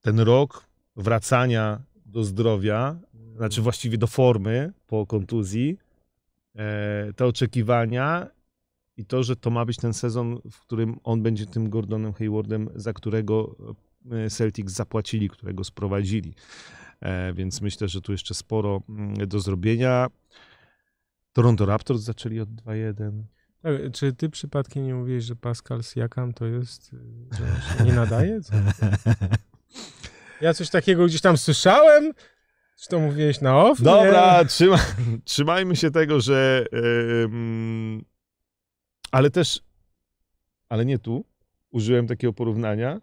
Ten 0.00 0.20
rok 0.20 0.64
wracania 0.96 1.80
do 2.06 2.24
zdrowia, 2.24 2.96
znaczy 3.36 3.62
właściwie 3.62 3.98
do 3.98 4.06
formy 4.06 4.72
po 4.86 5.06
kontuzji, 5.06 5.78
e, 6.54 7.12
te 7.12 7.26
oczekiwania 7.26 8.26
i 9.00 9.04
to, 9.04 9.22
że 9.22 9.36
to 9.36 9.50
ma 9.50 9.64
być 9.64 9.76
ten 9.76 9.92
sezon, 9.92 10.40
w 10.50 10.60
którym 10.60 10.96
on 11.04 11.22
będzie 11.22 11.46
tym 11.46 11.70
Gordonem 11.70 12.12
Haywardem, 12.12 12.68
za 12.74 12.92
którego 12.92 13.56
e, 14.10 14.30
Celtics 14.30 14.72
zapłacili, 14.72 15.28
którego 15.28 15.64
sprowadzili. 15.64 16.34
E, 17.00 17.32
Więc 17.32 17.60
myślę, 17.60 17.88
że 17.88 18.00
tu 18.00 18.12
jeszcze 18.12 18.34
sporo 18.34 18.82
mm, 18.88 19.28
do 19.28 19.40
zrobienia. 19.40 20.06
Toronto 21.32 21.66
Raptors 21.66 22.00
zaczęli 22.00 22.40
od 22.40 22.48
2-1. 22.48 23.22
Tak, 23.62 23.72
Czy 23.92 24.12
ty 24.12 24.28
przypadkiem 24.28 24.86
nie 24.86 24.94
mówiłeś, 24.94 25.24
że 25.24 25.36
Pascal 25.36 25.82
Siakam 25.82 26.32
to 26.32 26.46
jest, 26.46 26.92
y, 26.92 26.96
że 27.38 27.78
się 27.78 27.84
nie 27.84 27.92
nadaje? 27.92 28.40
Co? 28.40 28.52
Ja 30.40 30.54
coś 30.54 30.70
takiego 30.70 31.06
gdzieś 31.06 31.20
tam 31.20 31.36
słyszałem? 31.36 32.12
Czy 32.80 32.88
to 32.88 32.98
mówiłeś 32.98 33.40
na 33.40 33.64
off? 33.64 33.82
Dobra, 33.82 34.44
trzyma, 34.44 34.78
trzymajmy 35.24 35.76
się 35.76 35.90
tego, 35.90 36.20
że. 36.20 36.64
ym, 37.24 38.04
ale 39.10 39.30
też. 39.30 39.60
Ale 40.68 40.84
nie 40.84 40.98
tu. 40.98 41.24
Użyłem 41.70 42.06
takiego 42.06 42.32
porównania. 42.32 43.00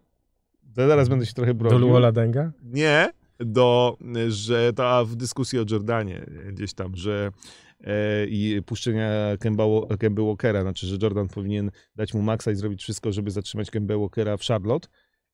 Zaraz 0.76 1.08
będę 1.08 1.26
się 1.26 1.34
trochę 1.34 1.54
Do 1.54 1.58
bronił. 1.58 1.78
Luola 1.78 2.12
Denga? 2.12 2.52
Nie, 2.62 3.10
do, 3.40 3.96
że 4.28 4.72
ta 4.72 5.04
w 5.04 5.16
dyskusji 5.16 5.58
o 5.58 5.64
Jordanie 5.70 6.26
gdzieś 6.52 6.74
tam, 6.74 6.96
że 6.96 7.30
e, 7.80 8.26
i 8.26 8.62
puszczenia 8.66 9.10
Kemba 9.98 10.22
Walkera, 10.22 10.62
znaczy, 10.62 10.86
że 10.86 10.96
Jordan 11.02 11.28
powinien 11.28 11.70
dać 11.96 12.14
mu 12.14 12.22
maksa 12.22 12.50
i 12.50 12.54
zrobić 12.54 12.82
wszystko, 12.82 13.12
żeby 13.12 13.30
zatrzymać 13.30 13.70
Kemba 13.70 13.98
Walkera 13.98 14.36
w 14.36 14.42
Charlotte. 14.42 14.88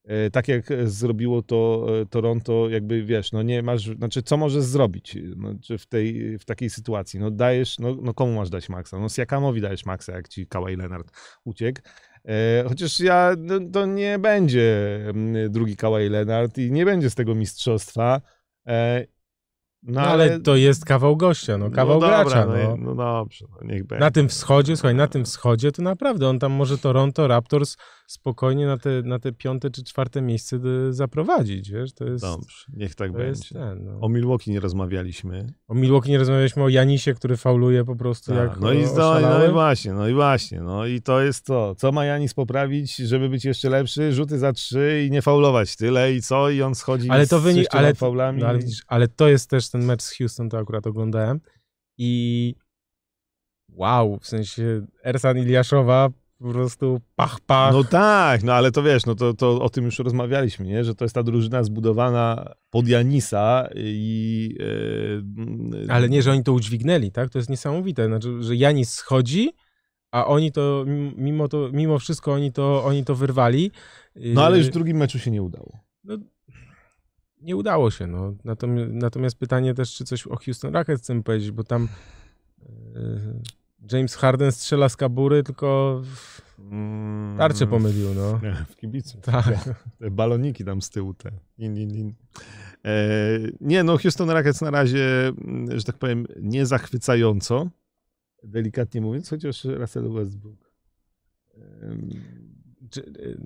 E, 0.07 0.29
tak 0.31 0.47
jak 0.47 0.65
zrobiło 0.85 1.41
to 1.41 1.87
e, 2.01 2.05
Toronto, 2.05 2.69
jakby 2.69 3.03
wiesz, 3.03 3.31
no 3.31 3.43
nie 3.43 3.63
masz, 3.63 3.85
znaczy 3.95 4.23
co 4.23 4.37
możesz 4.37 4.63
zrobić 4.63 5.17
no, 5.35 5.49
w, 5.79 5.85
tej, 5.85 6.37
w 6.39 6.45
takiej 6.45 6.69
sytuacji? 6.69 7.19
No 7.19 7.31
dajesz, 7.31 7.79
no, 7.79 7.95
no 8.01 8.13
komu 8.13 8.33
masz 8.35 8.49
dać 8.49 8.69
maksa? 8.69 8.99
No 8.99 9.09
Siakamowi 9.09 9.61
dajesz 9.61 9.85
maksa, 9.85 10.13
jak 10.13 10.27
ci 10.27 10.47
Kawhi 10.47 10.75
Leonard 10.75 11.11
uciekł. 11.43 11.81
E, 12.25 12.63
chociaż 12.67 12.99
ja, 12.99 13.31
no, 13.37 13.59
to 13.73 13.85
nie 13.85 14.19
będzie 14.19 14.97
mm, 15.09 15.51
drugi 15.51 15.75
Kawhi 15.75 16.09
Leonard 16.09 16.57
i 16.57 16.71
nie 16.71 16.85
będzie 16.85 17.09
z 17.09 17.15
tego 17.15 17.35
mistrzostwa. 17.35 18.21
E, 18.67 19.05
No, 19.87 20.01
ale 20.01 20.39
to 20.39 20.55
jest 20.55 20.85
kawał 20.85 21.17
gościa, 21.17 21.57
no 21.57 21.71
kawał 21.71 21.99
dobra, 21.99 22.23
gracza. 22.23 22.45
No, 22.45 22.53
No. 22.55 22.77
no 22.77 22.95
dobrze, 22.95 23.45
no 23.51 23.67
niech 23.67 23.83
będzie. 23.83 24.05
Na 24.05 24.11
tym 24.11 24.29
wschodzie, 24.29 24.75
słuchaj, 24.77 24.95
na 24.95 25.07
tym 25.07 25.25
wschodzie 25.25 25.71
to 25.71 25.81
naprawdę 25.81 26.27
on 26.27 26.39
tam 26.39 26.51
może 26.51 26.77
Toronto 26.77 27.27
Raptors 27.27 27.77
spokojnie 28.07 28.65
na 28.65 28.77
te, 28.77 29.01
na 29.01 29.19
te 29.19 29.31
piąte 29.31 29.69
czy 29.69 29.83
czwarte 29.83 30.21
miejsce 30.21 30.59
y, 30.89 30.93
zaprowadzić, 30.93 31.71
wiesz, 31.71 31.93
to 31.93 32.05
jest, 32.05 32.23
Dobrze, 32.23 32.65
niech 32.73 32.95
tak 32.95 33.11
będzie. 33.11 33.49
ten, 33.49 33.85
no. 33.85 33.99
O 34.01 34.09
Milwaukee 34.09 34.51
nie 34.51 34.59
rozmawialiśmy. 34.59 35.53
O 35.67 35.73
Milwaukee 35.73 36.11
nie 36.11 36.17
rozmawialiśmy, 36.17 36.63
o 36.63 36.69
Janisie, 36.69 37.13
który 37.13 37.37
fauluje 37.37 37.85
po 37.85 37.95
prostu 37.95 38.31
Tak, 38.31 38.49
jak 38.49 38.59
no, 38.59 38.73
i, 38.73 38.83
no, 38.97 39.19
no 39.21 39.45
i 39.45 39.51
właśnie, 39.51 39.93
no 39.93 40.07
i 40.07 40.13
właśnie. 40.13 40.61
No 40.61 40.85
i 40.85 41.01
to 41.01 41.21
jest 41.21 41.45
to. 41.45 41.75
Co 41.75 41.91
ma 41.91 42.05
Janis 42.05 42.33
poprawić, 42.33 42.95
żeby 42.95 43.29
być 43.29 43.45
jeszcze 43.45 43.69
lepszy? 43.69 44.13
Rzuty 44.13 44.39
za 44.39 44.53
trzy 44.53 45.05
i 45.07 45.11
nie 45.11 45.21
faulować 45.21 45.75
tyle 45.75 46.13
i 46.13 46.21
co? 46.21 46.49
I 46.49 46.61
on 46.61 46.75
schodzi 46.75 47.09
Ale 47.09 47.27
to 47.27 47.39
wynik, 47.39 47.67
ale, 47.71 47.95
faulami. 47.95 48.41
no, 48.41 48.47
ale, 48.47 48.59
widzisz, 48.59 48.83
ale 48.87 49.07
to 49.07 49.27
jest 49.27 49.49
też 49.49 49.69
ten 49.69 49.85
mecz 49.85 50.01
z 50.01 50.17
Houston, 50.17 50.49
to 50.49 50.57
akurat 50.57 50.87
oglądałem 50.87 51.39
i 51.97 52.55
wow, 53.69 54.19
w 54.19 54.27
sensie 54.27 54.85
Ersan 55.03 55.37
Iliaszowa 55.37 56.09
po 56.39 56.51
prostu 56.51 57.01
pach, 57.15 57.39
pach. 57.39 57.73
No 57.73 57.83
tak, 57.83 58.43
no 58.43 58.53
ale 58.53 58.71
to 58.71 58.83
wiesz, 58.83 59.05
no 59.05 59.15
to, 59.15 59.33
to 59.33 59.61
o 59.61 59.69
tym 59.69 59.85
już 59.85 59.99
rozmawialiśmy, 59.99 60.65
nie? 60.65 60.83
że 60.83 60.95
to 60.95 61.05
jest 61.05 61.15
ta 61.15 61.23
drużyna 61.23 61.63
zbudowana 61.63 62.53
pod 62.69 62.87
Janisa 62.87 63.69
i... 63.75 64.57
e, 65.87 65.93
Ale 65.93 66.09
nie, 66.09 66.21
że 66.21 66.31
oni 66.31 66.43
to 66.43 66.53
udźwignęli, 66.53 67.11
tak? 67.11 67.29
To 67.29 67.39
jest 67.39 67.49
niesamowite. 67.49 68.07
Znaczy, 68.07 68.43
że 68.43 68.55
Janis 68.55 68.93
schodzi, 68.93 69.51
a 70.11 70.25
oni 70.25 70.51
to, 70.51 70.85
mimo 71.17 71.47
to, 71.47 71.69
mimo 71.73 71.99
wszystko 71.99 72.33
oni 72.33 72.51
to, 72.51 72.83
oni 72.85 73.05
to 73.05 73.15
wyrwali. 73.15 73.71
No 74.15 74.45
ale 74.45 74.57
już 74.57 74.65
Yy, 74.65 74.71
w 74.71 74.73
drugim 74.73 74.97
meczu 74.97 75.19
się 75.19 75.31
nie 75.31 75.43
udało. 75.43 75.79
Nie 77.41 77.55
udało 77.55 77.91
się, 77.91 78.07
no. 78.07 78.33
Natomiast, 78.43 78.91
natomiast 78.91 79.37
pytanie 79.39 79.73
też, 79.73 79.93
czy 79.95 80.05
coś 80.05 80.27
o 80.27 80.35
Houston 80.35 80.73
Rockets 80.73 81.01
chcemy 81.01 81.23
powiedzieć, 81.23 81.51
bo 81.51 81.63
tam 81.63 81.87
yy, 82.59 83.41
James 83.91 84.15
Harden 84.15 84.51
strzela 84.51 84.89
z 84.89 84.95
kabury, 84.97 85.43
tylko 85.43 86.01
Mm. 86.71 87.37
tarczę 87.37 87.67
pomylił, 87.67 88.13
no. 88.15 88.39
W 88.69 88.75
kibicu. 88.75 89.17
Tak. 89.21 89.69
Te 89.99 90.11
baloniki 90.11 90.65
tam 90.65 90.81
z 90.81 90.89
tyłu, 90.89 91.13
te. 91.13 91.31
Lin, 91.57 91.75
lin, 91.75 91.89
lin. 91.93 92.13
E, 92.85 93.39
nie, 93.61 93.83
no 93.83 93.97
Houston 93.97 94.29
Rockets 94.29 94.61
na 94.61 94.71
razie, 94.71 95.27
mm, 95.27 95.79
że 95.79 95.83
tak 95.85 95.97
powiem, 95.97 96.25
nie 96.41 96.65
zachwycająco, 96.65 97.69
delikatnie 98.43 99.01
mówiąc, 99.01 99.29
chociaż 99.29 99.65
Russell 99.65 100.09
Westbrook. 100.13 100.71
Yy, 101.57 101.97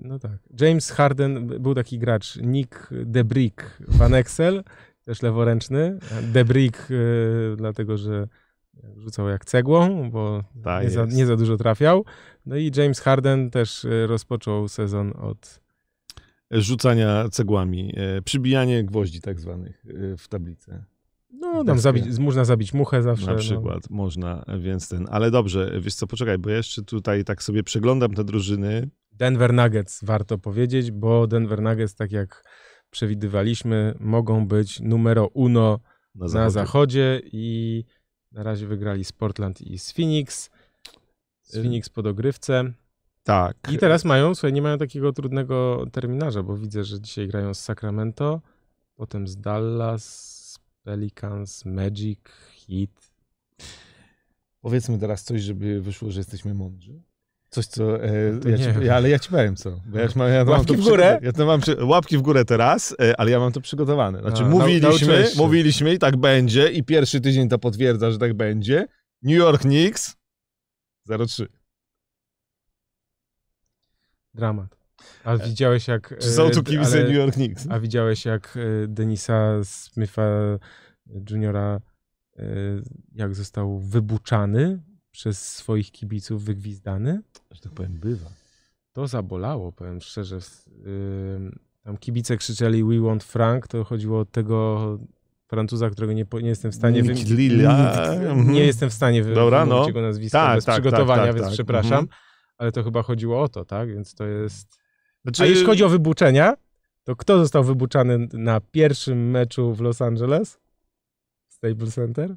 No 0.02 0.18
tak. 0.18 0.38
James 0.60 0.90
Harden, 0.90 1.46
był 1.46 1.74
taki 1.74 1.98
gracz, 1.98 2.36
Nick 2.36 2.90
DeBrick 3.04 3.78
Van 3.88 4.14
Exel, 4.14 4.64
też 5.04 5.22
leworęczny. 5.22 5.98
DeBrick 6.32 6.90
yy, 6.90 7.54
dlatego, 7.56 7.96
że 7.96 8.28
rzucał 8.96 9.28
jak 9.28 9.44
cegłą, 9.44 10.10
bo 10.10 10.44
Tak 10.64 10.84
nie 10.84 10.90
za, 10.90 11.04
nie 11.04 11.26
za 11.26 11.36
dużo 11.36 11.56
trafiał. 11.56 12.04
No 12.46 12.56
i 12.56 12.70
James 12.76 13.00
Harden 13.00 13.50
też 13.50 13.84
yy, 13.84 14.06
rozpoczął 14.06 14.68
sezon 14.68 15.12
od 15.16 15.60
Rzucania 16.50 17.28
cegłami, 17.28 17.94
e, 17.96 18.22
przybijanie 18.22 18.84
gwoździ 18.84 19.20
tak 19.20 19.40
zwanych 19.40 19.84
e, 20.12 20.16
w 20.16 20.28
tablicę. 20.28 20.84
No, 21.32 21.64
tam 21.64 21.78
zabić, 21.78 22.18
można 22.18 22.44
zabić 22.44 22.74
muchę 22.74 23.02
zawsze. 23.02 23.26
Na 23.26 23.32
no. 23.32 23.38
przykład 23.38 23.90
można, 23.90 24.44
więc 24.58 24.88
ten. 24.88 25.06
Ale 25.10 25.30
dobrze, 25.30 25.80
wiesz 25.80 25.94
co, 25.94 26.06
poczekaj, 26.06 26.38
bo 26.38 26.50
jeszcze 26.50 26.82
tutaj 26.82 27.24
tak 27.24 27.42
sobie 27.42 27.62
przeglądam 27.62 28.14
te 28.14 28.24
drużyny. 28.24 28.90
Denver 29.12 29.52
Nuggets 29.52 30.04
warto 30.04 30.38
powiedzieć, 30.38 30.90
bo 30.90 31.26
Denver 31.26 31.62
Nuggets, 31.62 31.94
tak 31.94 32.12
jak 32.12 32.44
przewidywaliśmy, 32.90 33.94
mogą 34.00 34.48
być 34.48 34.80
numero 34.80 35.26
uno 35.26 35.80
Na 36.14 36.24
na 36.24 36.28
zachodzie. 36.28 36.50
zachodzie 36.50 37.20
i 37.24 37.84
na 38.32 38.42
razie 38.42 38.66
wygrali 38.66 39.04
z 39.04 39.12
Portland 39.12 39.60
i 39.60 39.78
z 39.78 39.92
Phoenix. 39.92 40.50
Z 41.42 41.54
Y- 41.56 41.62
Phoenix 41.62 41.88
po 41.88 42.02
dogrywce. 42.02 42.72
Tak. 43.22 43.56
I 43.72 43.78
teraz 43.78 44.04
mają, 44.04 44.34
słuchaj, 44.34 44.52
nie 44.52 44.62
mają 44.62 44.78
takiego 44.78 45.12
trudnego 45.12 45.86
terminarza, 45.92 46.42
bo 46.42 46.56
widzę, 46.56 46.84
że 46.84 47.00
dzisiaj 47.00 47.28
grają 47.28 47.54
z 47.54 47.60
Sacramento, 47.60 48.40
potem 48.96 49.28
z 49.28 49.36
Dallas, 49.36 50.58
Pelicans, 50.82 51.64
Magic, 51.64 52.18
Heat. 52.66 53.10
Powiedzmy 54.60 54.98
teraz 54.98 55.24
coś, 55.24 55.42
żeby 55.42 55.80
wyszło, 55.80 56.10
że 56.10 56.20
jesteśmy 56.20 56.54
mądrzy. 56.54 57.02
Coś, 57.50 57.66
co. 57.66 58.04
E, 58.04 58.38
To 58.42 58.48
ja 58.48 58.58
ci, 58.58 58.64
ja, 58.82 58.96
ale 58.96 59.10
ja 59.10 59.18
ci 59.18 59.30
powiem 59.30 59.56
co. 59.56 59.80
Ja, 59.92 60.02
już 60.02 60.14
mam, 60.14 60.28
ja 60.28 60.44
Łapki 60.44 60.76
w 60.76 60.84
górę? 60.84 61.18
Ja 61.22 61.32
to 61.32 61.46
mam 61.46 61.60
przy, 61.60 61.84
łapki 61.84 62.18
w 62.18 62.22
górę 62.22 62.44
teraz, 62.44 62.96
e, 63.00 63.20
ale 63.20 63.30
ja 63.30 63.38
mam 63.38 63.52
to 63.52 63.60
przygotowane. 63.60 64.20
Znaczy, 64.20 64.42
A, 64.42 64.48
mówiliśmy, 64.48 65.30
mówiliśmy 65.36 65.94
i 65.94 65.98
tak 65.98 66.16
będzie, 66.16 66.68
i 66.72 66.84
pierwszy 66.84 67.20
tydzień 67.20 67.48
to 67.48 67.58
potwierdza, 67.58 68.10
że 68.10 68.18
tak 68.18 68.34
będzie. 68.34 68.86
New 69.22 69.36
York 69.36 69.60
Knicks 69.62 70.16
0-3. 71.08 71.46
Dramat. 74.34 74.76
A 75.24 75.36
widziałeś 75.36 75.88
jak... 75.88 76.18
Czy 76.18 76.30
są 76.30 76.50
tu 76.50 76.60
e, 76.60 76.62
kibice 76.62 77.02
New 77.04 77.14
York 77.14 77.34
Knicks? 77.34 77.66
A 77.70 77.80
widziałeś 77.80 78.24
jak 78.24 78.56
e, 78.56 78.88
Denisa 78.88 79.64
Smitha 79.64 80.22
Juniora 81.30 81.80
e, 82.38 82.42
jak 83.14 83.34
został 83.34 83.78
wybuczany 83.78 84.82
przez 85.10 85.56
swoich 85.56 85.92
kibiców, 85.92 86.44
wygwizdany? 86.44 87.22
Że 87.50 87.60
tak 87.60 87.72
powiem, 87.72 87.92
bywa. 87.92 88.30
To 88.92 89.06
zabolało, 89.06 89.72
powiem 89.72 90.00
szczerze. 90.00 90.38
Tam 91.82 91.96
kibice 91.96 92.36
krzyczeli 92.36 92.84
We 92.84 93.00
want 93.00 93.24
Frank, 93.24 93.68
to 93.68 93.84
chodziło 93.84 94.20
o 94.20 94.24
tego 94.24 94.98
Francuza, 95.46 95.90
którego 95.90 96.12
nie, 96.12 96.26
nie 96.42 96.48
jestem 96.48 96.72
w 96.72 96.74
stanie 96.74 97.02
wymienić. 97.02 97.30
Lilla. 97.30 98.02
Mhm. 98.12 98.52
Nie 98.52 98.64
jestem 98.64 98.90
w 98.90 98.92
stanie 98.92 99.22
wy, 99.22 99.34
Dobra, 99.34 99.66
no. 99.66 99.86
jego 99.86 100.02
nazwiska 100.02 100.38
Tak, 100.38 100.56
bez 100.56 100.64
tak, 100.64 100.74
przygotowania, 100.74 101.22
tak, 101.22 101.26
tak, 101.26 101.34
więc 101.34 101.46
tak. 101.46 101.54
przepraszam. 101.54 101.98
Mhm. 101.98 102.08
Ale 102.58 102.72
to 102.72 102.82
chyba 102.82 103.02
chodziło 103.02 103.42
o 103.42 103.48
to, 103.48 103.64
tak? 103.64 103.88
Więc 103.94 104.14
to 104.14 104.26
jest... 104.26 104.80
Znaczy, 105.22 105.42
A 105.42 105.46
jeśli 105.46 105.66
chodzi 105.66 105.84
o 105.84 105.88
wybuczenia, 105.88 106.54
to 107.04 107.16
kto 107.16 107.38
został 107.38 107.64
wybuczany 107.64 108.28
na 108.32 108.60
pierwszym 108.60 109.30
meczu 109.30 109.74
w 109.74 109.80
Los 109.80 110.02
Angeles? 110.02 110.58
Staples 111.48 111.94
Center? 111.94 112.36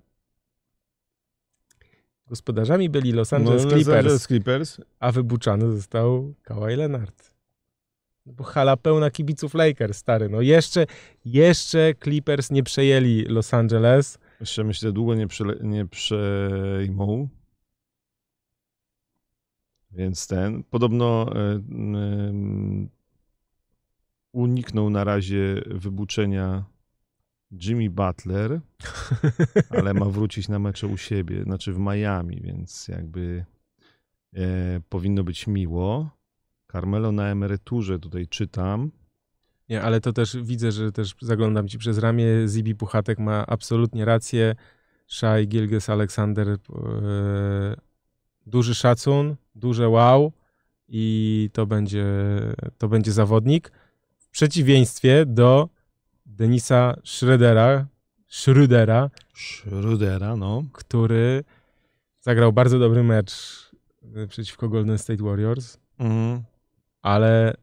Gospodarzami 2.27 2.89
byli 2.89 3.11
Los 3.11 3.33
Angeles 3.33 3.63
no, 3.63 3.69
Clippers, 3.69 3.87
Los 3.87 3.97
Angeles 3.97 4.27
Clippers. 4.27 4.77
a 4.99 5.11
wybuczany 5.11 5.71
został 5.71 6.33
Kawhi 6.43 6.75
Leonard. 6.75 7.33
No 8.25 8.33
Bo 8.33 8.43
hala 8.43 8.77
pełna 8.77 9.11
kibiców 9.11 9.53
Lakers, 9.53 9.97
stary. 9.97 10.29
No 10.29 10.41
jeszcze, 10.41 10.85
jeszcze 11.25 11.93
Clippers 12.03 12.51
nie 12.51 12.63
przejęli 12.63 13.25
Los 13.25 13.53
Angeles. 13.53 14.17
Jeszcze 14.39 14.63
myślę, 14.63 14.91
długo 14.91 15.15
nie, 15.15 15.27
przele- 15.27 15.63
nie 15.63 15.85
przejmą. 15.85 17.27
Więc 19.91 20.27
ten. 20.27 20.63
Podobno 20.63 21.25
e, 21.35 21.51
em, 21.51 22.89
uniknął 24.31 24.89
na 24.89 25.03
razie 25.03 25.61
wybuczenia 25.65 26.63
Jimmy 27.61 27.89
Butler, 27.89 28.59
ale 29.77 29.93
ma 29.93 30.05
wrócić 30.05 30.47
na 30.47 30.59
mecze 30.59 30.87
u 30.87 30.97
siebie, 30.97 31.43
znaczy 31.43 31.73
w 31.73 31.79
Miami, 31.79 32.41
więc 32.41 32.87
jakby 32.87 33.45
e, 34.35 34.81
powinno 34.89 35.23
być 35.23 35.47
miło. 35.47 36.09
Carmelo 36.71 37.11
na 37.11 37.27
emeryturze 37.27 37.99
tutaj 37.99 38.27
czytam. 38.27 38.91
Nie, 39.69 39.81
ale 39.81 40.01
to 40.01 40.13
też 40.13 40.37
widzę, 40.41 40.71
że 40.71 40.91
też 40.91 41.15
zaglądam 41.21 41.67
ci 41.67 41.77
przez 41.77 41.97
ramię. 41.97 42.25
Zibi 42.47 42.75
Puchatek 42.75 43.19
ma 43.19 43.45
absolutnie 43.45 44.05
rację. 44.05 44.55
Shai 45.07 45.47
Gilges 45.47 45.89
Aleksander 45.89 46.47
e, 46.49 46.57
duży 48.45 48.75
szacun, 48.75 49.35
duże 49.55 49.89
wow 49.89 50.31
i 50.87 51.49
to 51.53 51.65
będzie, 51.65 52.05
to 52.77 52.87
będzie 52.87 53.11
zawodnik 53.11 53.71
w 54.17 54.29
przeciwieństwie 54.29 55.25
do 55.25 55.69
Denisa 56.37 56.95
Schrödera, 57.03 57.85
Schrödera, 58.29 59.09
Schrödera, 59.35 60.37
no. 60.37 60.63
który 60.73 61.43
zagrał 62.21 62.53
bardzo 62.53 62.79
dobry 62.79 63.03
mecz 63.03 63.31
e, 64.15 64.27
przeciwko 64.27 64.69
Golden 64.69 64.97
State 64.97 65.23
Warriors, 65.23 65.77
Mhm. 65.99 66.43
ale 67.01 67.53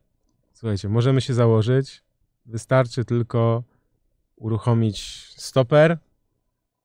słuchajcie, 0.55 0.89
możemy 0.89 1.21
się 1.21 1.35
założyć, 1.35 2.03
wystarczy 2.47 3.05
tylko 3.05 3.63
uruchomić 4.37 5.01
stoper 5.37 5.99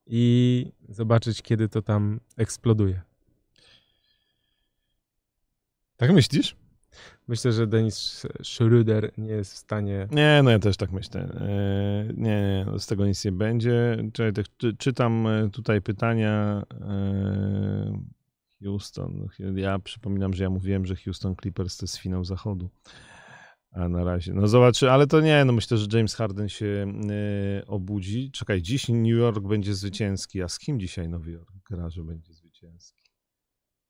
i 0.06 0.72
zobaczyć, 0.88 1.42
kiedy 1.42 1.68
to 1.68 1.82
tam 1.82 2.20
eksploduje. 2.36 3.02
Tak 5.96 6.12
myślisz? 6.12 6.56
Myślę, 7.28 7.52
że 7.52 7.66
Denis 7.66 8.26
Schröder 8.42 9.10
nie 9.18 9.32
jest 9.32 9.52
w 9.52 9.56
stanie. 9.56 10.08
Nie, 10.10 10.40
no 10.44 10.50
ja 10.50 10.58
też 10.58 10.76
tak 10.76 10.92
myślę. 10.92 11.20
E, 11.20 12.12
Nie, 12.14 12.64
nie, 12.72 12.78
z 12.78 12.86
tego 12.86 13.06
nic 13.06 13.24
nie 13.24 13.32
będzie. 13.32 13.96
Czytam 14.78 15.26
e, 15.26 15.50
tutaj 15.50 15.82
pytania. 15.82 16.62
e, 16.80 18.16
Houston. 18.64 19.28
Ja 19.54 19.78
przypominam, 19.78 20.34
że 20.34 20.44
ja 20.44 20.50
mówiłem, 20.50 20.86
że 20.86 20.96
Houston 20.96 21.36
Clippers 21.42 21.76
to 21.76 21.84
jest 21.84 21.96
finał 21.96 22.24
zachodu. 22.24 22.70
A 23.72 23.88
na 23.88 24.04
razie. 24.04 24.32
No 24.34 24.48
zobaczy, 24.48 24.90
ale 24.90 25.06
to 25.06 25.20
nie, 25.20 25.44
no 25.44 25.52
myślę, 25.52 25.78
że 25.78 25.86
James 25.92 26.14
Harden 26.14 26.48
się 26.48 26.92
obudzi. 27.66 28.30
Czekaj, 28.30 28.62
dziś 28.62 28.88
New 28.88 29.06
York 29.18 29.46
będzie 29.46 29.74
zwycięski. 29.74 30.42
A 30.42 30.48
z 30.48 30.58
kim 30.58 30.80
dzisiaj 30.80 31.08
Nowy 31.08 31.30
Jork 31.30 31.52
gra, 31.70 31.90
że 31.90 32.04
będzie 32.04 32.32
zwycięski? 32.32 32.95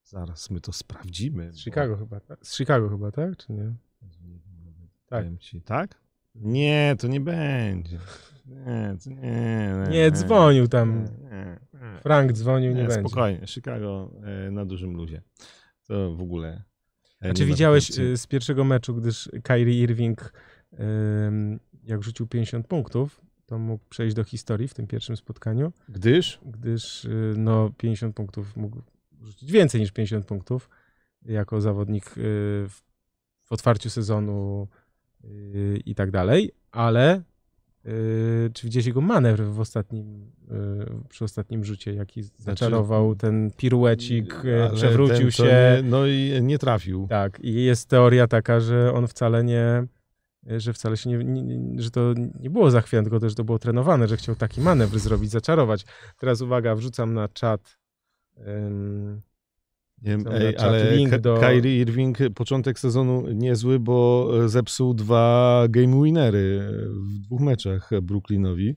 Zaraz 0.06 0.50
my 0.50 0.60
to 0.60 0.72
sprawdzimy. 0.72 1.52
Z 1.52 1.58
Chicago 1.60 1.96
chyba, 1.96 2.20
tak? 2.20 2.46
Z 2.46 2.56
Chicago 2.56 2.88
chyba, 2.88 3.10
tak? 3.12 3.36
Czy 3.36 3.52
nie? 3.52 3.74
Tak. 5.06 5.26
Ci, 5.38 5.60
tak? 5.62 6.00
Nie, 6.34 6.96
to 6.98 7.06
nie 7.08 7.20
będzie. 7.20 7.98
Nie, 8.46 8.96
to 9.04 9.10
nie. 9.10 9.74
Nie, 9.90 10.10
dzwonił 10.10 10.68
tam. 10.68 11.04
Nie, 11.04 11.58
nie, 11.74 12.00
Frank 12.02 12.32
dzwonił, 12.32 12.70
nie, 12.74 12.82
nie, 12.82 12.88
będzie. 12.88 13.00
spokojnie. 13.08 13.46
Chicago 13.46 14.10
e, 14.46 14.50
na 14.50 14.64
dużym 14.64 14.96
luzie. 14.96 15.22
To 15.86 16.16
w 16.16 16.20
ogóle. 16.20 16.62
e, 17.22 17.30
A 17.30 17.34
czy 17.34 17.42
nie 17.42 17.46
widziałeś 17.48 17.98
y, 17.98 18.16
z 18.16 18.26
pierwszego 18.26 18.64
meczu, 18.64 18.94
gdyż 18.94 19.30
Kyrie 19.42 19.82
Irving, 19.82 20.32
jak 21.82 22.02
rzucił 22.02 22.26
50 22.26 22.66
punktów, 22.66 23.20
to 23.46 23.58
mógł 23.58 23.84
przejść 23.88 24.16
do 24.16 24.24
historii 24.24 24.68
w 24.68 24.74
tym 24.74 24.86
pierwszym 24.86 25.16
spotkaniu, 25.16 25.72
Gdyż? 25.88 26.40
gdyż 26.46 27.06
no 27.36 27.70
50 27.78 28.16
punktów 28.16 28.56
mógł 28.56 28.82
rzucić 29.22 29.52
więcej 29.52 29.80
niż 29.80 29.92
50 29.92 30.26
punktów 30.26 30.70
jako 31.22 31.60
zawodnik 31.60 32.06
y, 32.06 32.12
w, 32.68 32.82
w 33.44 33.52
otwarciu 33.52 33.90
sezonu 33.90 34.68
y, 35.24 35.80
i 35.86 35.94
tak 35.94 36.10
dalej, 36.10 36.50
ale 36.70 37.22
y, 37.86 38.50
czy 38.54 38.66
widziałeś 38.66 38.86
jego 38.86 39.00
manewr 39.00 39.42
w 39.42 39.60
ostatnim, 39.60 40.32
przy 41.08 41.24
ostatnim 41.24 41.64
rzucie, 41.64 41.94
jaki 41.94 42.22
zaczarował 42.22 43.14
ten 43.14 43.50
piruecik, 43.56 44.34
Znaczy, 44.34 44.76
przewrócił 44.76 45.16
ten, 45.18 45.30
się. 45.30 45.44
Nie, 45.44 45.82
no 45.84 46.06
i 46.06 46.38
nie 46.42 46.58
trafił. 46.58 47.06
Tak, 47.08 47.40
i 47.40 47.64
jest 47.64 47.88
teoria 47.88 48.26
taka, 48.26 48.60
że 48.60 48.92
on 48.92 49.08
wcale 49.08 49.44
nie, 49.44 49.86
że 50.46 50.72
wcale 50.72 50.96
się 50.96 51.10
nie, 51.10 51.16
nie, 51.16 51.42
nie 51.42 51.82
że 51.82 51.90
to 51.90 52.14
nie 52.40 52.50
było 52.50 52.70
zachwiane, 52.70 53.04
tylko 53.04 53.20
też 53.20 53.34
to 53.34 53.44
było 53.44 53.58
trenowane, 53.58 54.08
że 54.08 54.16
chciał 54.16 54.34
taki 54.34 54.60
manewr 54.60 54.98
zrobić, 54.98 55.30
zaczarować. 55.30 55.84
Teraz 56.18 56.40
uwaga, 56.40 56.74
wrzucam 56.74 57.14
na 57.14 57.28
czat. 57.28 57.78
Ym, 58.38 59.22
Nie 60.02 60.10
wiem, 60.10 60.24
ej, 60.30 60.56
ale 60.56 60.96
link 60.96 61.16
do- 61.18 61.38
Kyrie 61.40 61.80
Irving 61.80 62.18
początek 62.34 62.78
sezonu 62.78 63.32
niezły, 63.32 63.78
bo 63.80 64.28
zepsuł 64.48 64.94
dwa 64.94 65.64
game 65.68 66.04
winery 66.04 66.68
w 66.90 67.18
dwóch 67.18 67.40
meczach 67.40 67.90
Brooklynowi. 68.02 68.76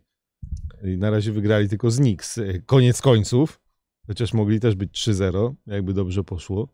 I 0.84 0.98
na 0.98 1.10
razie 1.10 1.32
wygrali 1.32 1.70
tylko 1.70 1.92
z 1.92 1.98
Knicks. 1.98 2.40
Koniec 2.66 3.02
końców, 3.02 3.60
chociaż 4.08 4.34
mogli 4.34 4.60
też 4.60 4.76
być 4.76 4.92
3-0, 4.92 5.54
jakby 5.68 5.94
dobrze 5.94 6.24
poszło. 6.24 6.68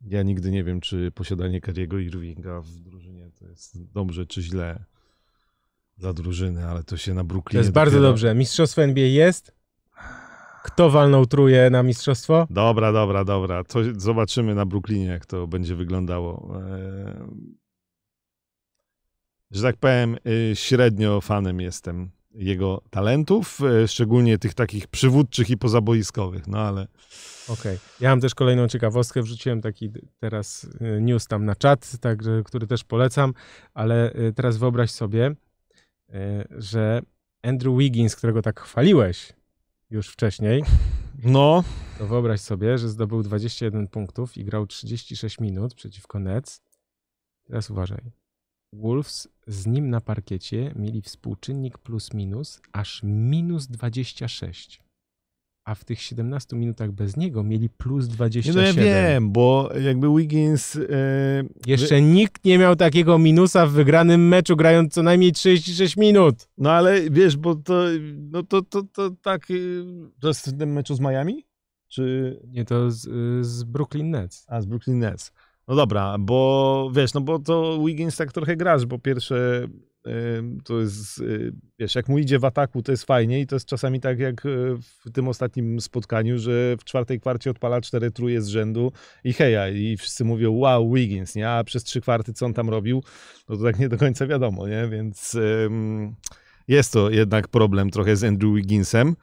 Ja 0.00 0.22
nigdy 0.22 0.50
nie 0.50 0.64
wiem, 0.64 0.80
czy 0.80 1.10
posiadanie 1.14 1.60
Kyriego 1.60 1.98
Irvinga 1.98 2.60
w 2.60 2.70
drużynie 2.70 3.30
to 3.38 3.48
jest 3.48 3.92
dobrze 3.92 4.26
czy 4.26 4.42
źle 4.42 4.84
dla 5.98 6.12
drużyny, 6.12 6.66
ale 6.66 6.84
to 6.84 6.96
się 6.96 7.14
na 7.14 7.20
To 7.20 7.24
Brooklynie 7.24 7.58
jest 7.60 7.70
bardzo 7.72 7.96
dopiero- 7.98 8.02
dobrze. 8.10 8.34
Mistrzostwo 8.34 8.82
NBA 8.82 9.04
jest. 9.06 9.52
Kto 10.64 10.90
walnął 10.90 11.26
truje 11.26 11.70
na 11.70 11.82
mistrzostwo? 11.82 12.46
Dobra, 12.50 12.92
dobra, 12.92 13.24
dobra. 13.24 13.64
To 13.64 13.78
zobaczymy 13.96 14.54
na 14.54 14.66
Brooklynie, 14.66 15.06
jak 15.06 15.26
to 15.26 15.46
będzie 15.46 15.74
wyglądało. 15.74 16.56
Eee, 16.56 17.14
Że 19.50 19.62
tak 19.62 19.76
powiem, 19.76 20.16
y, 20.26 20.56
średnio 20.56 21.20
fanem 21.20 21.60
jestem 21.60 22.10
jego 22.34 22.82
talentów, 22.90 23.58
e, 23.62 23.88
szczególnie 23.88 24.38
tych 24.38 24.54
takich 24.54 24.86
przywódczych 24.86 25.50
i 25.50 25.56
pozaboiskowych, 25.56 26.46
no 26.46 26.58
ale 26.58 26.86
Okej. 27.48 27.78
Ja 28.00 28.10
mam 28.10 28.20
też 28.20 28.34
kolejną 28.34 28.68
ciekawostkę. 28.68 29.22
Wrzuciłem 29.22 29.60
taki 29.60 29.90
teraz 30.20 30.64
y, 30.64 31.00
news 31.00 31.26
tam 31.26 31.44
na 31.44 31.56
czat, 31.56 31.98
także, 32.00 32.42
który 32.44 32.66
też 32.66 32.84
polecam, 32.84 33.34
ale 33.74 34.14
y, 34.14 34.32
teraz 34.32 34.56
wyobraź 34.56 34.90
sobie, 34.90 35.26
y, 35.28 36.14
że 36.50 37.02
Andrew 37.42 37.78
Wiggins, 37.78 38.16
którego 38.16 38.42
tak 38.42 38.60
chwaliłeś 38.60 39.32
już 39.90 40.08
wcześniej, 40.08 40.62
no, 41.22 41.64
to 41.98 42.06
wyobraź 42.06 42.40
sobie, 42.40 42.78
że 42.78 42.88
zdobył 42.88 43.22
21 43.22 43.88
punktów 43.88 44.36
i 44.36 44.44
grał 44.44 44.66
36 44.66 45.40
minut 45.40 45.74
przeciwko 45.74 46.18
Nets. 46.18 46.62
Teraz 47.44 47.70
uważaj. 47.70 48.12
Wolves 48.72 49.28
z 49.46 49.66
nim 49.66 49.90
na 49.90 50.00
parkiecie 50.00 50.72
mieli 50.76 51.02
współczynnik 51.02 51.78
plus 51.78 52.14
minus 52.14 52.60
aż 52.72 53.00
minus 53.04 53.66
26. 53.66 54.82
A 55.64 55.74
w 55.74 55.84
tych 55.84 56.00
17 56.00 56.56
minutach 56.56 56.92
bez 56.92 57.16
niego 57.16 57.44
mieli 57.44 57.68
plus 57.68 58.08
nie, 58.08 58.14
27. 58.14 58.62
no 58.62 58.68
ja 58.68 58.72
wiem, 58.72 59.32
bo 59.32 59.70
jakby 59.80 60.08
Wiggins... 60.16 60.76
e, 60.76 60.80
Jeszcze 61.66 62.02
nikt 62.02 62.44
nie 62.44 62.58
miał 62.58 62.76
takiego 62.76 63.18
minusa 63.18 63.66
w 63.66 63.72
wygranym 63.72 64.28
meczu, 64.28 64.56
grając 64.56 64.94
co 64.94 65.02
najmniej 65.02 65.32
36 65.32 65.96
minut. 65.96 66.48
No 66.58 66.72
ale 66.72 67.10
wiesz, 67.10 67.36
bo 67.36 67.54
to, 67.54 67.84
no 68.30 68.42
to, 68.42 68.62
to, 68.62 68.82
to 68.92 69.10
tak... 69.22 69.50
y, 69.50 69.84
To 70.20 70.28
jest 70.28 70.46
w 70.48 70.58
tym 70.58 70.72
meczu 70.72 70.94
z 70.94 71.00
Miami? 71.00 71.46
Czy... 71.88 72.36
Nie, 72.48 72.64
to 72.64 72.90
z, 72.90 73.06
y, 73.06 73.44
z 73.44 73.64
Brooklyn 73.64 74.10
Nets. 74.10 74.46
A, 74.48 74.60
z 74.60 74.66
Brooklyn 74.66 74.98
Nets. 74.98 75.32
No 75.68 75.74
dobra, 75.74 76.16
bo 76.18 76.90
wiesz, 76.94 77.14
no 77.14 77.20
bo 77.20 77.38
to 77.38 77.78
Wiggins 77.86 78.16
tak 78.16 78.32
trochę 78.32 78.56
grasz, 78.56 78.86
bo 78.86 78.98
pierwsze 78.98 79.68
to 80.64 80.80
jest, 80.80 81.18
y, 81.18 81.52
wiesz, 81.78 81.94
jak 81.94 82.08
mu 82.08 82.18
idzie 82.18 82.38
w 82.38 82.44
ataku, 82.44 82.82
to 82.82 82.92
jest 82.92 83.04
fajnie 83.04 83.40
i 83.40 83.46
to 83.46 83.56
jest 83.56 83.66
czasami 83.66 84.00
tak 84.00 84.18
jak 84.18 84.46
y, 84.46 84.76
w 84.80 85.12
tym 85.12 85.28
ostatnim 85.28 85.80
spotkaniu, 85.80 86.38
że 86.38 86.76
w 86.76 86.84
czwartej 86.84 87.20
kwarcie 87.20 87.50
odpala 87.50 87.80
cztery 87.80 88.10
truje 88.10 88.42
z 88.42 88.48
rzędu 88.48 88.92
i 89.24 89.32
heja, 89.32 89.68
i 89.68 89.96
wszyscy 89.96 90.24
mówią 90.24 90.52
wow, 90.52 90.92
Wiggins, 90.92 91.34
nie? 91.34 91.50
A 91.50 91.64
przez 91.64 91.84
trzy 91.84 92.00
kwarty 92.00 92.32
co 92.32 92.46
on 92.46 92.54
tam 92.54 92.70
robił, 92.70 93.02
no 93.48 93.56
to 93.56 93.62
tak 93.62 93.78
nie 93.78 93.88
do 93.88 93.98
końca 93.98 94.26
wiadomo, 94.26 94.68
nie? 94.68 94.88
Więc 94.88 95.34
ym, 95.34 96.14
jest 96.68 96.92
to 96.92 97.10
jednak 97.10 97.48
problem 97.48 97.90
trochę 97.90 98.16
z 98.16 98.24
Andrew 98.24 98.54
Wigginsem. 98.54 99.16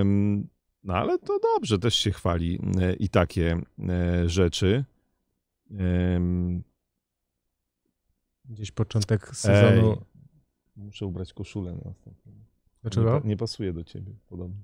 Ym, 0.00 0.48
No 0.86 0.94
ale 0.94 1.18
to 1.18 1.38
dobrze, 1.38 1.78
też 1.78 1.94
się 1.94 2.10
chwali 2.10 2.60
e, 2.80 2.92
i 2.92 3.08
takie 3.08 3.60
rzeczy. 4.26 4.84
Em, 5.70 6.62
Gdzieś 8.48 8.70
początek 8.70 9.36
sezonu. 9.36 9.90
Ej, 9.92 9.98
muszę 10.76 11.06
ubrać 11.06 11.32
koszulę 11.32 11.72
na. 11.72 11.92
Dlaczego? 12.82 13.14
Nie, 13.14 13.20
pa- 13.20 13.28
nie 13.28 13.36
pasuje 13.36 13.72
do 13.72 13.84
ciebie, 13.84 14.12
podobno. 14.28 14.56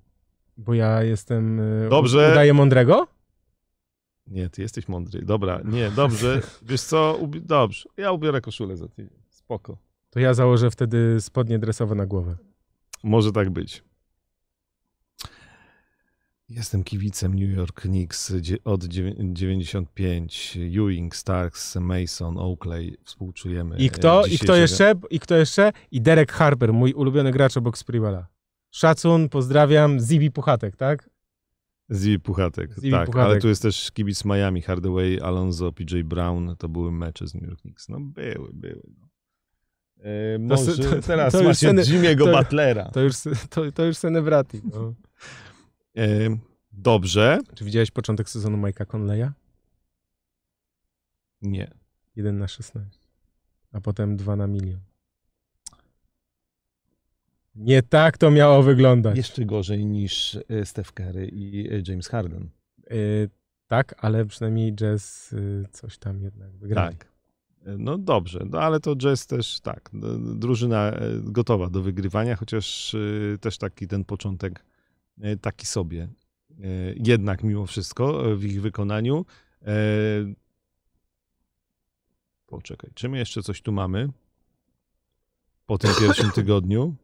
Bo 0.57 0.75
ja 0.75 1.03
jestem. 1.03 1.61
y, 1.61 1.89
Dobrze. 1.91 2.29
Udaję 2.33 2.55
mądrego? 2.55 3.09
Nie, 4.27 4.51
ty 4.51 4.63
jesteś 4.63 4.89
mądry. 4.89 5.23
Dobra, 5.23 5.61
nie, 5.65 5.91
dobrze. 5.91 6.41
Wiesz 6.63 6.81
co, 6.83 7.19
ubi- 7.21 7.41
dobrze. 7.41 7.89
Ja 7.97 8.13
ubiorę 8.13 8.41
koszulę 8.41 8.77
za 8.77 8.89
tydzień. 8.89 9.19
Spoko. 9.29 9.79
To 10.11 10.21
ja 10.21 10.35
założę 10.35 10.71
wtedy 10.71 11.21
spodnie 11.21 11.59
dresowe 11.59 11.95
na 11.95 12.07
głowę. 12.07 12.37
Może 13.03 13.33
tak 13.33 13.51
być. 13.51 13.85
Jestem 16.57 16.85
kibicem 16.85 17.35
New 17.35 17.57
York 17.57 17.81
Knicks 17.81 18.33
od 18.65 18.85
dziewię- 18.85 19.15
95. 19.33 20.59
Ewing, 20.79 21.17
Starks, 21.17 21.77
Mason, 21.77 22.39
Oakley. 22.39 22.97
Współczujemy. 23.05 23.77
I 23.77 23.87
e, 23.87 23.91
kto, 23.91 24.27
i 24.27 24.39
kto 24.39 24.57
jeszcze? 24.57 24.95
I 25.11 25.21
kto 25.21 25.37
jeszcze? 25.37 25.73
I 25.91 26.01
Derek 26.01 26.33
Harper, 26.33 26.73
mój 26.73 26.93
ulubiony 26.93 27.33
gracz 27.33 27.57
obok 27.57 27.79
Sprewella. 27.79 28.27
Szacun, 28.71 29.29
pozdrawiam, 29.29 30.01
Zibi 30.01 30.31
Puchatek, 30.31 30.77
tak? 30.77 31.11
Zibi 31.93 32.21
Puchatek, 32.21 32.75
Zibi 32.75 32.91
tak. 32.91 33.07
Puchatek. 33.07 33.31
Ale 33.31 33.41
tu 33.41 33.49
jest 33.49 33.63
też 33.63 33.91
kibic 33.91 34.25
Miami, 34.25 34.63
Hardaway, 34.63 35.21
Alonso, 35.21 35.73
PJ 35.73 36.01
Brown. 36.05 36.57
To 36.59 36.69
były 36.69 36.93
mecze 36.93 37.27
z 37.27 37.35
New 37.35 37.43
York 37.43 37.61
Knicks. 37.61 37.89
No 37.89 38.01
były, 38.01 38.51
były. 38.53 38.83
No. 38.99 39.07
E, 40.05 40.39
może 40.39 40.77
to- 40.77 40.83
to- 40.83 41.03
teraz 41.03 41.33
to 41.33 41.39
już 41.39 41.47
macie 41.63 41.69
Jimmy'ego 41.69 42.39
Butlera. 42.39 42.85
To 42.91 43.01
już, 43.01 43.15
to, 43.51 43.73
to 43.73 43.85
już 43.85 43.97
Senebrati. 43.97 44.61
No. 44.73 44.95
Dobrze. 46.73 47.39
Czy 47.55 47.65
widziałeś 47.65 47.91
początek 47.91 48.31
sezonu 48.31 48.57
Mike'a 48.59 48.87
Conleya? 48.97 49.31
Nie. 51.43 51.71
1 52.17 52.39
na 52.39 52.49
16. 52.49 52.99
A 53.73 53.81
potem 53.81 54.17
2 54.17 54.37
na 54.37 54.47
milion. 54.47 54.81
Nie 57.55 57.83
tak 57.83 58.19
to 58.19 58.31
miało 58.31 58.63
wyglądać. 58.63 59.17
Jeszcze 59.17 59.45
gorzej 59.45 59.87
niż 59.87 60.39
e, 60.49 60.67
Steph 60.67 60.93
Curry 60.93 61.29
i 61.29 61.69
e, 61.75 61.83
James 61.89 62.09
Harden. 62.09 62.49
Y, 62.93 63.31
tak, 63.67 63.95
ale 63.99 64.25
przynajmniej 64.25 64.75
Jazz 64.75 65.33
y, 65.33 65.65
coś 65.73 65.99
tam 65.99 66.23
jednak 66.23 66.51
wygrali. 66.57 66.97
Tak. 66.97 67.13
No 67.79 67.99
dobrze, 67.99 68.47
no 68.51 68.61
ale 68.61 68.81
to 68.81 68.97
Jazz 68.97 69.27
też 69.27 69.61
tak, 69.61 69.91
drużyna 70.35 70.93
gotowa 71.23 71.71
do 71.71 71.83
wygrywania, 71.83 72.37
chociaż 72.37 72.97
też 73.41 73.59
taki 73.59 73.89
ten 73.89 74.05
początek 74.05 74.65
taki 75.41 75.67
sobie. 75.67 76.03
E, 76.51 76.65
Jednak 76.97 77.43
mimo 77.43 77.67
wszystko 77.67 78.33
e, 78.33 78.37
w 78.37 78.45
ich 78.45 78.63
wykonaniu. 78.63 79.27
e, 79.63 79.75
Poczekaj, 82.47 82.91
czy 82.95 83.09
my 83.09 83.19
jeszcze 83.19 83.43
coś 83.43 83.63
tu 83.63 83.73
mamy? 83.73 84.09
Po 85.67 85.79
tym 85.79 85.91
pierwszym 86.01 86.31
tygodniu. 86.41 86.95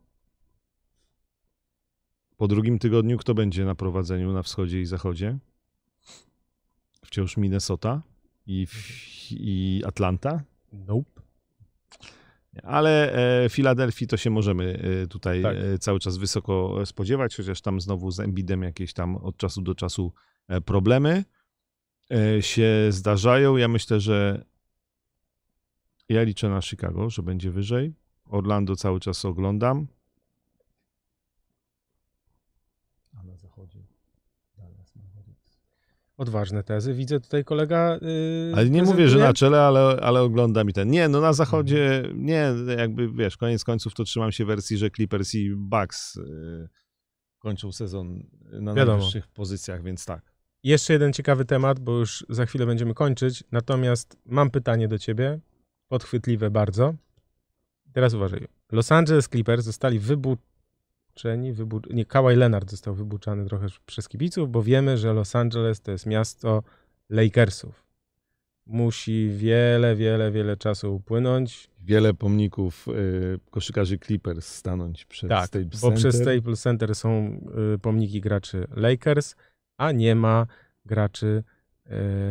Po 2.37 2.49
drugim 2.49 2.79
tygodniu 2.79 3.19
kto 3.19 3.35
będzie 3.35 3.65
na 3.65 3.75
prowadzeniu 3.75 4.33
na 4.33 4.43
wschodzie 4.43 4.81
i 4.81 4.87
zachodzie? 4.87 5.39
Wciąż 7.05 7.37
Minnesota 7.37 8.03
i, 8.47 8.67
i 9.31 9.83
Atlanta. 9.87 10.43
Nope. 10.73 11.21
Ale 12.63 13.13
e, 13.45 13.49
Filadelfii 13.49 14.07
to 14.07 14.17
się 14.17 14.31
możemy 14.31 14.81
e, 15.03 15.07
tutaj 15.07 15.43
Tak. 15.43 15.57
e, 15.57 15.79
cały 15.79 16.01
czas 16.01 16.17
wysoko 16.17 16.87
spodziewać, 16.87 17.37
chociaż 17.37 17.61
tam 17.61 17.81
znowu 17.81 18.11
z 18.11 18.21
Embidem 18.21 18.63
jakieś 18.63 18.93
tam 18.93 19.17
od 19.17 19.37
czasu 19.37 19.63
do 19.63 19.75
czasu 19.75 20.13
problemy 20.65 21.25
się 22.41 22.87
zdarzają. 22.91 23.57
Ja 23.57 23.69
myślę, 23.69 24.01
że 24.01 24.45
ja 26.09 26.23
liczę 26.23 26.49
na 26.49 26.63
Chicago, 26.63 27.11
że 27.11 27.23
będzie 27.23 27.51
wyżej. 27.51 27.95
Orlando 28.25 28.77
cały 28.77 29.01
czas 29.01 29.25
oglądam. 29.25 29.87
A 33.17 33.23
na 33.23 33.37
zachodzie 33.37 33.79
Dallas 34.57 34.97
Mavericks. 34.97 35.61
Odważne 36.19 36.63
tezy. 36.65 36.95
Widzę 36.95 37.21
tutaj 37.21 37.45
kolega. 37.45 37.99
Yy, 38.03 38.53
Ale 38.57 38.71
nie 38.71 38.83
mówię, 38.83 39.09
że 39.09 39.19
na 39.19 39.33
czele, 39.33 39.63
ale, 39.63 39.81
ale 39.81 40.21
oglądam 40.23 40.71
i 40.71 40.73
ten. 40.73 40.91
Nie, 40.91 41.09
no 41.09 41.21
na 41.21 41.33
zachodzie, 41.33 42.03
nie, 42.15 42.53
jakby 42.79 43.13
wiesz, 43.13 43.37
koniec 43.37 43.65
końców 43.65 43.95
to 43.95 44.05
trzymam 44.05 44.33
się 44.33 44.45
wersji, 44.45 44.77
że 44.79 44.91
Clippers 44.91 45.35
i 45.35 45.51
Bucks 45.57 46.17
y, 46.17 46.69
kończą 47.39 47.73
sezon 47.73 48.23
na 48.53 48.75
Wiadomo. 48.75 48.97
najwyższych 48.97 49.29
pozycjach, 49.29 49.83
więc 49.83 50.05
tak. 50.05 50.33
Jeszcze 50.63 50.93
jeden 50.93 51.13
ciekawy 51.13 51.45
temat, 51.45 51.81
bo 51.81 51.99
już 51.99 52.27
za 52.29 52.47
chwilę 52.47 52.67
będziemy 52.67 52.95
kończyć. 52.95 53.45
Natomiast 53.53 54.17
mam 54.27 54.51
pytanie 54.51 54.89
do 54.89 54.99
ciebie. 54.99 55.41
Podchwytliwe 55.89 56.51
bardzo. 56.51 56.95
Teraz 57.93 58.15
uważaj. 58.15 58.47
Los 58.73 58.93
Angeles 58.93 59.29
Clippers 59.29 59.65
zostali 59.65 59.99
wybuczeni. 61.19 61.53
Wybu... 61.53 61.81
Nie, 61.91 62.05
Kawhi 62.05 62.37
Leonard 62.37 62.71
został 62.71 62.95
wybuczany 62.95 63.47
trochę 63.47 63.67
przez 63.87 64.09
kibiców, 64.09 64.51
bo 64.51 64.63
wiemy, 64.63 64.99
że 64.99 65.13
Los 65.13 65.37
Angeles 65.37 65.81
to 65.81 65.91
jest 65.91 66.07
miasto 66.07 66.63
Lakersów. 67.11 67.85
Musi 68.67 69.31
wiele, 69.31 69.97
wiele, 69.97 70.31
wiele 70.31 70.57
czasu 70.57 70.95
upłynąć. 70.95 71.71
Wiele 71.81 72.15
pomników 72.15 72.89
y, 72.89 73.41
koszykarzy 73.51 73.99
Clippers 73.99 74.47
stanąć 74.47 75.05
przed 75.05 75.31
Tak, 75.31 75.47
Staples 75.47 75.81
bo 75.81 75.93
przez 75.93 76.17
Center. 76.17 76.35
Staples 76.35 76.63
Center 76.63 76.95
są 76.95 77.41
y, 77.75 77.79
pomniki 77.79 78.21
graczy 78.21 78.67
Lakers, 78.77 79.37
a 79.77 79.93
nie 79.93 80.15
ma 80.15 80.47
graczy 80.85 81.43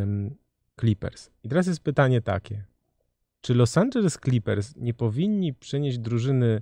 ym, 0.01 0.35
Clippers. 0.79 1.29
I 1.43 1.49
teraz 1.49 1.67
jest 1.67 1.79
pytanie 1.79 2.21
takie. 2.21 2.63
Czy 3.41 3.53
Los 3.53 3.77
Angeles 3.77 4.17
Clippers 4.25 4.75
nie 4.75 4.93
powinni 4.93 5.53
przenieść 5.53 5.97
drużyny 5.97 6.61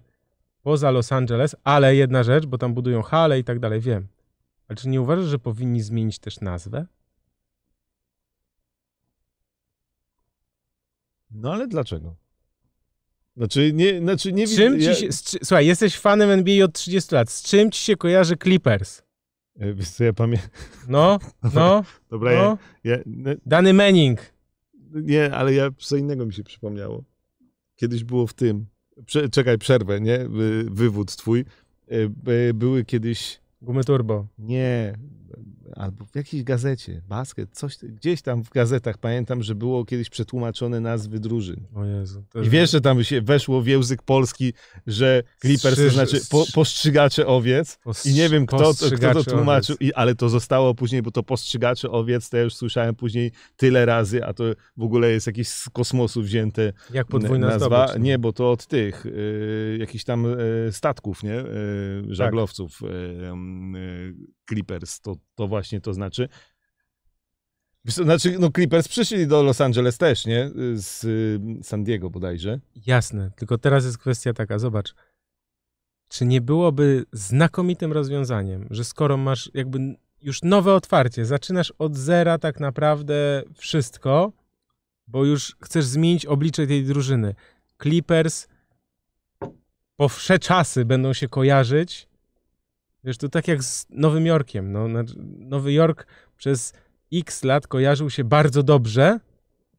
poza 0.65 0.91
Los 0.91 1.11
Angeles, 1.11 1.55
ale 1.63 1.95
jedna 1.95 2.23
rzecz, 2.23 2.45
bo 2.45 2.57
tam 2.57 2.73
budują 2.73 3.01
hale 3.01 3.39
i 3.39 3.43
tak 3.43 3.59
dalej, 3.59 3.81
wiem. 3.81 4.07
Ale 4.67 4.75
czy 4.75 4.89
nie 4.89 5.01
uważasz, 5.01 5.25
że 5.25 5.39
powinni 5.39 5.81
zmienić 5.81 6.19
też 6.19 6.39
nazwę? 6.41 6.85
No 11.31 11.53
ale 11.53 11.67
dlaczego? 11.67 12.15
Znaczy 13.37 13.73
nie, 13.73 13.99
znaczy 13.99 14.33
nie 14.33 14.47
Z 14.47 14.55
czym 14.55 14.79
ja- 14.79 14.93
się, 14.95 15.11
z, 15.11 15.23
słuchaj, 15.43 15.67
jesteś 15.67 15.97
fanem 15.99 16.29
NBA 16.29 16.65
od 16.65 16.73
30 16.73 17.15
lat. 17.15 17.29
Z 17.29 17.43
czym 17.43 17.71
ci 17.71 17.81
się 17.81 17.95
kojarzy 17.95 18.37
Clippers? 18.37 19.01
E, 19.59 19.73
Wiesz 19.73 19.89
co, 19.89 20.03
ja 20.03 20.13
pamiętam. 20.13 20.49
No, 20.87 21.19
no, 21.55 21.83
Dobra, 22.09 22.31
ja, 22.31 22.43
no. 22.43 22.57
ja, 22.83 22.97
no, 23.05 23.31
Dany 23.45 23.73
Manning. 23.73 24.19
Nie, 24.91 25.33
ale 25.33 25.53
ja 25.53 25.69
co 25.77 25.95
innego 25.95 26.25
mi 26.25 26.33
się 26.33 26.43
przypomniało. 26.43 27.03
Kiedyś 27.75 28.03
było 28.03 28.27
w 28.27 28.33
tym. 28.33 28.65
Prze, 29.05 29.29
czekaj, 29.29 29.57
przerwę, 29.57 30.01
nie? 30.01 30.17
Wy- 30.29 30.63
Wywód 30.71 31.15
twój. 31.15 31.45
E, 31.87 32.09
by- 32.09 32.51
Były 32.53 32.85
kiedyś. 32.85 33.39
Gumy 33.61 33.83
Turbo. 33.83 34.27
Nie. 34.39 34.93
Albo 35.75 36.05
w 36.05 36.15
jakiejś 36.15 36.43
gazecie, 36.43 37.01
basket, 37.07 37.49
coś, 37.51 37.77
gdzieś 37.77 38.21
tam 38.21 38.43
w 38.43 38.49
gazetach 38.49 38.97
pamiętam, 38.97 39.43
że 39.43 39.55
było 39.55 39.85
kiedyś 39.85 40.09
przetłumaczone 40.09 40.79
nazwy 40.79 41.19
drużyn. 41.19 41.63
O 41.75 41.85
Jezu. 41.85 42.23
I 42.43 42.49
wiesz, 42.49 42.71
że 42.71 42.81
tam 42.81 43.03
się 43.03 43.21
weszło 43.21 43.61
w 43.61 43.67
język 43.67 44.01
polski, 44.03 44.53
że 44.87 45.23
Clippers 45.41 45.75
to 45.75 45.89
znaczy 45.89 46.21
po, 46.29 46.45
postrzygacze 46.53 47.27
owiec. 47.27 47.79
I 48.05 48.13
nie 48.13 48.29
wiem, 48.29 48.45
kto, 48.45 48.57
to- 48.73 48.91
kto 48.95 49.13
to 49.13 49.23
tłumaczył, 49.23 49.75
i, 49.79 49.93
ale 49.93 50.15
to 50.15 50.29
zostało 50.29 50.75
później, 50.75 51.01
bo 51.01 51.11
to 51.11 51.23
postrzygacze 51.23 51.91
owiec, 51.91 52.29
to 52.29 52.37
ja 52.37 52.43
już 52.43 52.55
słyszałem 52.55 52.95
później 52.95 53.31
tyle 53.57 53.85
razy, 53.85 54.25
a 54.25 54.33
to 54.33 54.43
w 54.77 54.83
ogóle 54.83 55.11
jest 55.11 55.27
jakieś 55.27 55.47
z 55.47 55.69
kosmosu 55.69 56.21
wzięte 56.21 56.73
Jak 56.93 57.07
podwójna 57.07 57.47
nazwa. 57.47 57.87
zdobycz. 57.87 58.03
Nie, 58.05 58.19
bo 58.19 58.33
to 58.33 58.51
od 58.51 58.67
tych, 58.67 59.05
y, 59.05 59.77
jakichś 59.79 60.03
tam 60.03 60.25
y, 60.25 60.69
statków, 60.71 61.23
nie? 61.23 61.39
Y, 61.39 61.45
żaglowców 62.09 62.81
y, 62.81 62.85
y, 62.85 64.13
Clippers, 64.49 65.01
to, 65.01 65.15
to 65.35 65.47
właśnie 65.47 65.81
to 65.81 65.93
znaczy. 65.93 66.29
Znaczy, 67.85 68.39
no 68.39 68.51
Clippers 68.51 68.87
przyszli 68.87 69.27
do 69.27 69.43
Los 69.43 69.61
Angeles 69.61 69.97
też, 69.97 70.25
nie? 70.25 70.49
Z 70.75 71.03
y, 71.03 71.39
San 71.63 71.83
Diego 71.83 72.09
bodajże. 72.09 72.59
Jasne, 72.85 73.31
tylko 73.35 73.57
teraz 73.57 73.85
jest 73.85 73.97
kwestia 73.97 74.33
taka, 74.33 74.59
zobacz. 74.59 74.95
Czy 76.09 76.25
nie 76.25 76.41
byłoby 76.41 77.05
znakomitym 77.11 77.93
rozwiązaniem, 77.93 78.67
że 78.71 78.83
skoro 78.83 79.17
masz 79.17 79.51
jakby 79.53 79.95
już 80.21 80.43
nowe 80.43 80.73
otwarcie, 80.73 81.25
zaczynasz 81.25 81.73
od 81.79 81.95
zera 81.95 82.37
tak 82.37 82.59
naprawdę 82.59 83.43
wszystko, 83.55 84.31
bo 85.07 85.25
już 85.25 85.55
chcesz 85.61 85.85
zmienić 85.85 86.25
oblicze 86.25 86.67
tej 86.67 86.83
drużyny. 86.83 87.35
Clippers 87.81 88.47
po 89.95 90.09
wsze 90.09 90.39
czasy 90.39 90.85
będą 90.85 91.13
się 91.13 91.27
kojarzyć. 91.27 92.07
Wiesz, 93.05 93.17
to 93.17 93.29
tak 93.29 93.47
jak 93.47 93.63
z 93.63 93.87
Nowym 93.89 94.25
Jorkiem. 94.25 94.71
No, 94.71 94.89
znaczy, 94.89 95.13
Nowy 95.39 95.73
Jork 95.73 96.07
przez 96.37 96.73
x 97.13 97.43
lat 97.43 97.67
kojarzył 97.67 98.09
się 98.09 98.23
bardzo 98.23 98.63
dobrze. 98.63 99.19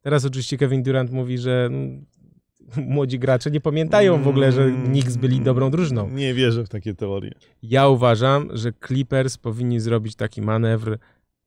Teraz 0.01 0.25
oczywiście 0.25 0.57
Kevin 0.57 0.83
Durant 0.83 1.11
mówi, 1.11 1.37
że 1.37 1.69
no, 1.71 1.77
młodzi 2.95 3.19
gracze 3.19 3.51
nie 3.51 3.61
pamiętają 3.61 4.23
w 4.23 4.27
ogóle, 4.27 4.51
że 4.51 4.63
Mm, 4.63 4.85
Knicks 4.85 5.15
byli 5.15 5.41
dobrą 5.41 5.71
drużyną. 5.71 6.09
Nie 6.09 6.33
wierzę 6.33 6.63
w 6.63 6.69
takie 6.69 6.93
teorie. 6.93 7.31
Ja 7.63 7.87
uważam, 7.87 8.49
że 8.53 8.71
Clippers 8.87 9.37
powinni 9.37 9.79
zrobić 9.79 10.15
taki 10.15 10.41
manewr, 10.41 10.97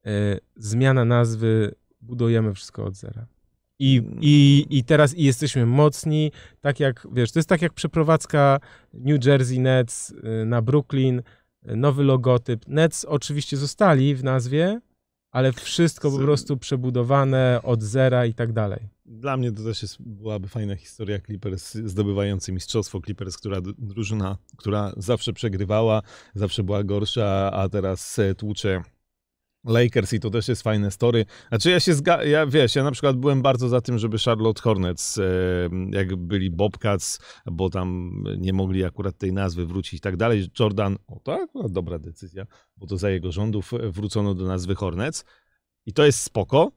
e, 0.05 0.11
zmiana 0.55 1.05
nazwy, 1.05 1.75
budujemy 2.01 2.53
wszystko 2.53 2.85
od 2.85 2.95
zera. 2.95 3.25
I, 3.79 4.03
i, 4.21 4.65
I 4.69 4.83
teraz 4.83 5.15
i 5.15 5.23
jesteśmy 5.23 5.65
mocni, 5.65 6.31
tak 6.59 6.79
jak, 6.79 7.07
wiesz, 7.11 7.31
to 7.31 7.39
jest 7.39 7.49
tak 7.49 7.61
jak 7.61 7.73
przeprowadzka 7.73 8.59
New 8.93 9.25
Jersey 9.25 9.59
Nets 9.59 10.11
y, 10.11 10.45
na 10.45 10.61
Brooklyn, 10.61 11.21
nowy 11.65 12.03
logotyp. 12.03 12.67
Nets 12.67 13.05
oczywiście 13.05 13.57
zostali 13.57 14.15
w 14.15 14.23
nazwie, 14.23 14.81
ale 15.31 15.53
wszystko 15.53 16.11
po 16.11 16.17
prostu 16.17 16.57
przebudowane 16.57 17.59
od 17.63 17.83
zera 17.83 18.25
i 18.25 18.33
tak 18.33 18.53
dalej. 18.53 18.89
Dla 19.05 19.37
mnie 19.37 19.51
to 19.51 19.63
też 19.63 19.81
jest, 19.81 20.01
byłaby 20.01 20.47
fajna 20.47 20.75
historia 20.75 21.19
Clippers 21.19 21.75
zdobywający 21.75 22.51
mistrzostwo. 22.51 23.01
Clippers, 23.01 23.37
która 23.37 23.57
drużyna, 23.77 24.37
która 24.57 24.93
zawsze 24.97 25.33
przegrywała, 25.33 26.01
zawsze 26.35 26.63
była 26.63 26.83
gorsza, 26.83 27.51
a 27.53 27.69
teraz 27.69 28.19
e, 28.19 28.35
tłucze 28.35 28.83
Lakers 29.63 30.13
i 30.13 30.19
to 30.19 30.29
też 30.29 30.47
jest 30.47 30.61
fajne 30.61 30.91
story. 30.91 31.25
Znaczy 31.49 31.69
ja 31.71 31.79
się 31.79 31.93
zga- 31.93 32.27
ja 32.27 32.45
wiesz, 32.47 32.75
ja 32.75 32.83
na 32.83 32.91
przykład 32.91 33.17
byłem 33.17 33.41
bardzo 33.41 33.69
za 33.69 33.81
tym, 33.81 33.99
żeby 33.99 34.17
Charlotte 34.17 34.61
Hornets, 34.61 35.17
e, 35.17 35.23
jak 35.91 36.15
byli 36.15 36.51
Bobcats, 36.51 37.19
bo 37.45 37.69
tam 37.69 38.11
nie 38.37 38.53
mogli 38.53 38.83
akurat 38.83 39.17
tej 39.17 39.33
nazwy 39.33 39.65
wrócić 39.65 39.93
i 39.93 39.99
tak 39.99 40.17
dalej. 40.17 40.47
Jordan, 40.59 40.97
o 41.07 41.19
to 41.19 41.33
akurat 41.33 41.71
dobra 41.71 41.99
decyzja, 41.99 42.45
bo 42.77 42.87
to 42.87 42.97
za 42.97 43.09
jego 43.09 43.31
rządów 43.31 43.73
e, 43.73 43.91
wrócono 43.91 44.35
do 44.35 44.45
nazwy 44.45 44.75
Hornets 44.75 45.25
i 45.85 45.93
to 45.93 46.05
jest 46.05 46.19
spoko. 46.19 46.71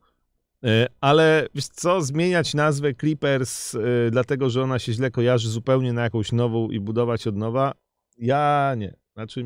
E, 0.64 0.86
Ale 1.00 1.48
wiesz 1.54 1.66
co, 1.68 2.02
zmieniać 2.02 2.54
nazwę 2.54 2.94
Clippers, 2.94 3.74
e, 3.74 3.78
dlatego 4.10 4.50
że 4.50 4.62
ona 4.62 4.78
się 4.78 4.92
źle 4.92 5.10
kojarzy 5.10 5.48
zupełnie 5.50 5.92
na 5.92 6.02
jakąś 6.02 6.32
nową 6.32 6.70
i 6.70 6.80
budować 6.80 7.26
od 7.26 7.36
nowa, 7.36 7.72
ja 8.18 8.74
nie. 8.76 9.03
Znaczy, 9.14 9.44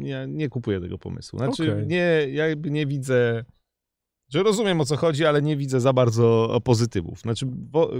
ja 0.00 0.26
nie 0.26 0.48
kupuję 0.48 0.80
tego 0.80 0.98
pomysłu. 0.98 1.38
Znaczy, 1.38 1.72
Okej. 1.72 1.86
nie, 1.86 2.26
ja 2.30 2.44
nie 2.64 2.86
widzę, 2.86 3.44
że 4.28 4.42
rozumiem 4.42 4.80
o 4.80 4.84
co 4.84 4.96
chodzi, 4.96 5.24
ale 5.24 5.42
nie 5.42 5.56
widzę 5.56 5.80
za 5.80 5.92
bardzo 5.92 6.60
pozytywów. 6.64 7.20
Znaczy, 7.20 7.46
bo, 7.46 7.90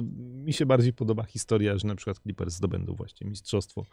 mi 0.45 0.53
się 0.53 0.66
bardziej 0.66 0.93
podoba 0.93 1.23
historia, 1.23 1.78
że 1.78 1.89
na 1.89 1.95
przykład 1.95 2.19
Clippers 2.19 2.55
zdobędą 2.55 2.95
właśnie 2.95 3.27
mistrzostwo 3.27 3.85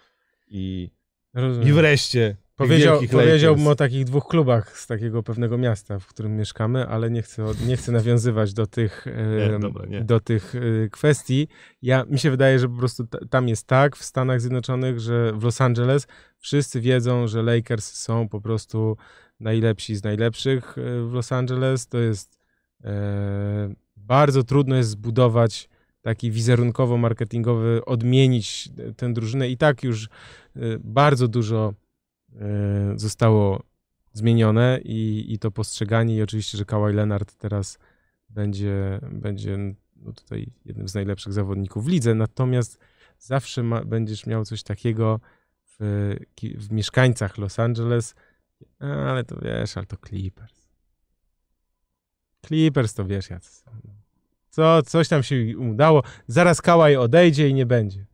i, 0.48 0.90
Rozumiem. 1.34 1.70
i 1.70 1.72
wreszcie 1.72 2.38
Powiedział, 2.56 3.00
powiedziałbym 3.12 3.68
o 3.68 3.76
takich 3.76 4.06
dwóch 4.06 4.28
klubach 4.28 4.78
z 4.80 4.88
takiego 4.88 5.24
pewnego 5.24 5.58
miasta, 5.58 6.00
w 6.00 6.08
którym 6.08 6.38
mieszkamy, 6.38 6.88
ale 6.88 7.12
nie 7.12 7.22
chcę, 7.22 7.46
nie 7.68 7.78
chcę 7.78 7.92
nawiązywać 7.92 8.54
do 8.54 8.68
tych, 8.68 9.06
Nie, 9.52 9.60
dobra, 9.60 9.86
nie. 9.86 10.02
do 10.02 10.20
tych 10.20 10.56
e, 10.56 10.90
kwestii. 10.90 11.48
Ja, 11.82 12.06
mi 12.10 12.20
się 12.20 12.32
wydaje, 12.32 12.60
że 12.60 12.70
po 12.70 12.76
prostu 12.76 13.08
ta- 13.08 13.26
tam 13.30 13.48
jest 13.48 13.68
tak 13.68 13.96
w 13.96 14.04
Stanach 14.04 14.42
Zjednoczonych, 14.42 15.00
że 15.00 15.34
w 15.34 15.44
Los 15.44 15.62
Angeles 15.62 16.08
wszyscy 16.46 16.82
wiedzą, 16.82 17.28
że 17.28 17.44
Lakers 17.44 17.94
są 17.94 18.30
po 18.30 18.42
prostu 18.42 18.98
najlepsi 19.40 19.96
z 19.96 20.04
najlepszych 20.04 20.78
e, 20.78 20.82
w 21.08 21.14
Los 21.14 21.32
Angeles. 21.32 21.88
To 21.88 21.98
jest 21.98 22.40
e, 22.84 23.74
bardzo 23.98 24.44
trudno 24.44 24.76
jest 24.76 24.90
zbudować 24.90 25.70
taki 26.02 26.32
wizerunkowo-marketingowy, 26.32 27.82
odmienić 27.86 28.70
tę 28.98 29.14
drużynę. 29.14 29.50
I 29.50 29.58
tak 29.58 29.84
już 29.84 30.06
e, 30.06 30.10
bardzo 30.80 31.28
dużo 31.28 31.74
e, 32.36 32.94
zostało 32.96 33.64
zmienione 34.14 34.80
i, 34.84 35.26
i 35.34 35.40
to 35.40 35.52
postrzeganie 35.52 36.16
i 36.16 36.22
oczywiście, 36.22 36.58
że 36.58 36.66
Kawhi 36.66 36.94
Leonard 36.94 37.36
teraz 37.36 37.80
będzie, 38.30 39.00
będzie 39.12 39.58
no 39.96 40.14
tutaj 40.14 40.48
jednym 40.66 40.88
z 40.88 40.94
najlepszych 40.94 41.34
zawodników 41.34 41.86
w 41.86 41.88
lidze, 41.88 42.16
natomiast 42.16 42.80
zawsze 43.20 43.64
ma, 43.64 43.86
będziesz 43.86 44.26
miał 44.26 44.46
coś 44.46 44.64
takiego 44.64 45.20
w, 45.80 46.16
w 46.58 46.72
mieszkańcach 46.72 47.38
Los 47.38 47.60
Angeles, 47.60 48.16
A, 48.80 48.86
ale 48.86 49.24
to 49.24 49.36
wiesz, 49.42 49.78
ale 49.78 49.86
to 49.86 49.98
Clippers. 50.08 50.68
Clippers 52.48 52.94
to 52.94 53.06
wiesz 53.06 53.26
są. 53.42 53.72
Co, 54.50 54.82
coś 54.84 55.08
tam 55.08 55.24
się 55.24 55.58
udało, 55.58 56.04
zaraz 56.28 56.62
Kawhi 56.62 56.96
odejdzie 56.96 57.50
i 57.50 57.54
nie 57.54 57.66
będzie. 57.66 58.06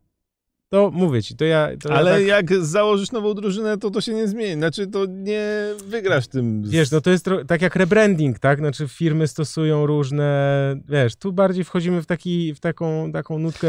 To 0.68 0.90
mówię 0.90 1.22
ci, 1.22 1.36
to 1.36 1.44
ja... 1.44 1.68
To 1.80 1.88
ja 1.88 1.94
Ale 1.94 2.12
tak, 2.12 2.26
jak 2.26 2.54
założysz 2.64 3.12
nową 3.12 3.34
drużynę, 3.34 3.78
to 3.78 3.90
to 3.90 4.00
się 4.00 4.14
nie 4.14 4.28
zmieni. 4.28 4.54
Znaczy, 4.54 4.86
to 4.86 5.06
nie 5.06 5.74
wygrasz 5.86 6.26
tym. 6.28 6.66
z- 6.66 6.70
Wiesz, 6.70 6.90
no 6.90 7.00
to 7.00 7.10
jest 7.10 7.26
tak 7.46 7.62
jak 7.62 7.76
rebranding, 7.76 8.38
tak? 8.38 8.58
Znaczy 8.58 8.88
firmy 8.88 9.28
stosują 9.28 9.86
różne, 9.86 10.76
wiesz, 10.88 11.16
tu 11.16 11.32
bardziej 11.32 11.64
wchodzimy 11.64 12.02
w, 12.02 12.06
taki, 12.06 12.54
w 12.54 12.60
taką, 12.60 13.12
taką 13.12 13.38
nutkę 13.38 13.68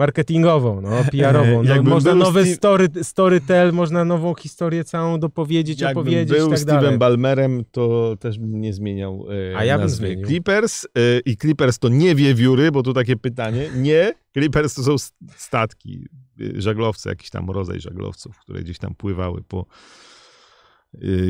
marketingową, 0.00 0.80
no, 0.80 0.90
PR-ową. 1.12 1.62
No, 1.62 1.82
można 1.82 2.14
nowy 2.14 2.42
Steve- 2.42 2.54
story, 2.54 2.88
storytell, 3.02 3.72
można 3.72 4.04
nową 4.04 4.34
historię 4.34 4.84
całą 4.84 5.20
dopowiedzieć, 5.20 5.80
Jakbym 5.80 6.02
opowiedzieć 6.02 6.38
był 6.38 6.46
i 6.46 6.50
tak 6.50 6.58
Steve'em 6.58 6.66
dalej. 6.66 6.98
Balmerem, 6.98 7.64
to 7.70 8.16
też 8.20 8.38
bym 8.38 8.60
nie 8.60 8.72
zmieniał 8.72 9.26
e, 9.52 9.56
A 9.56 9.64
ja 9.64 9.78
bym 9.78 9.88
zmienił. 9.88 10.26
Clippers 10.26 10.84
e, 10.84 10.88
i 11.24 11.36
Clippers 11.36 11.78
to 11.78 11.88
nie 11.88 12.14
wiewióry, 12.14 12.72
bo 12.72 12.82
tu 12.82 12.92
takie 12.92 13.16
pytanie. 13.16 13.70
Nie, 13.76 14.14
Clippers 14.32 14.74
to 14.74 14.82
są 14.82 14.96
statki, 15.36 16.08
e, 16.40 16.60
żaglowce, 16.60 17.10
jakiś 17.10 17.30
tam 17.30 17.50
rodzaj 17.50 17.80
żaglowców, 17.80 18.38
które 18.38 18.60
gdzieś 18.60 18.78
tam 18.78 18.94
pływały 18.94 19.42
po 19.48 19.66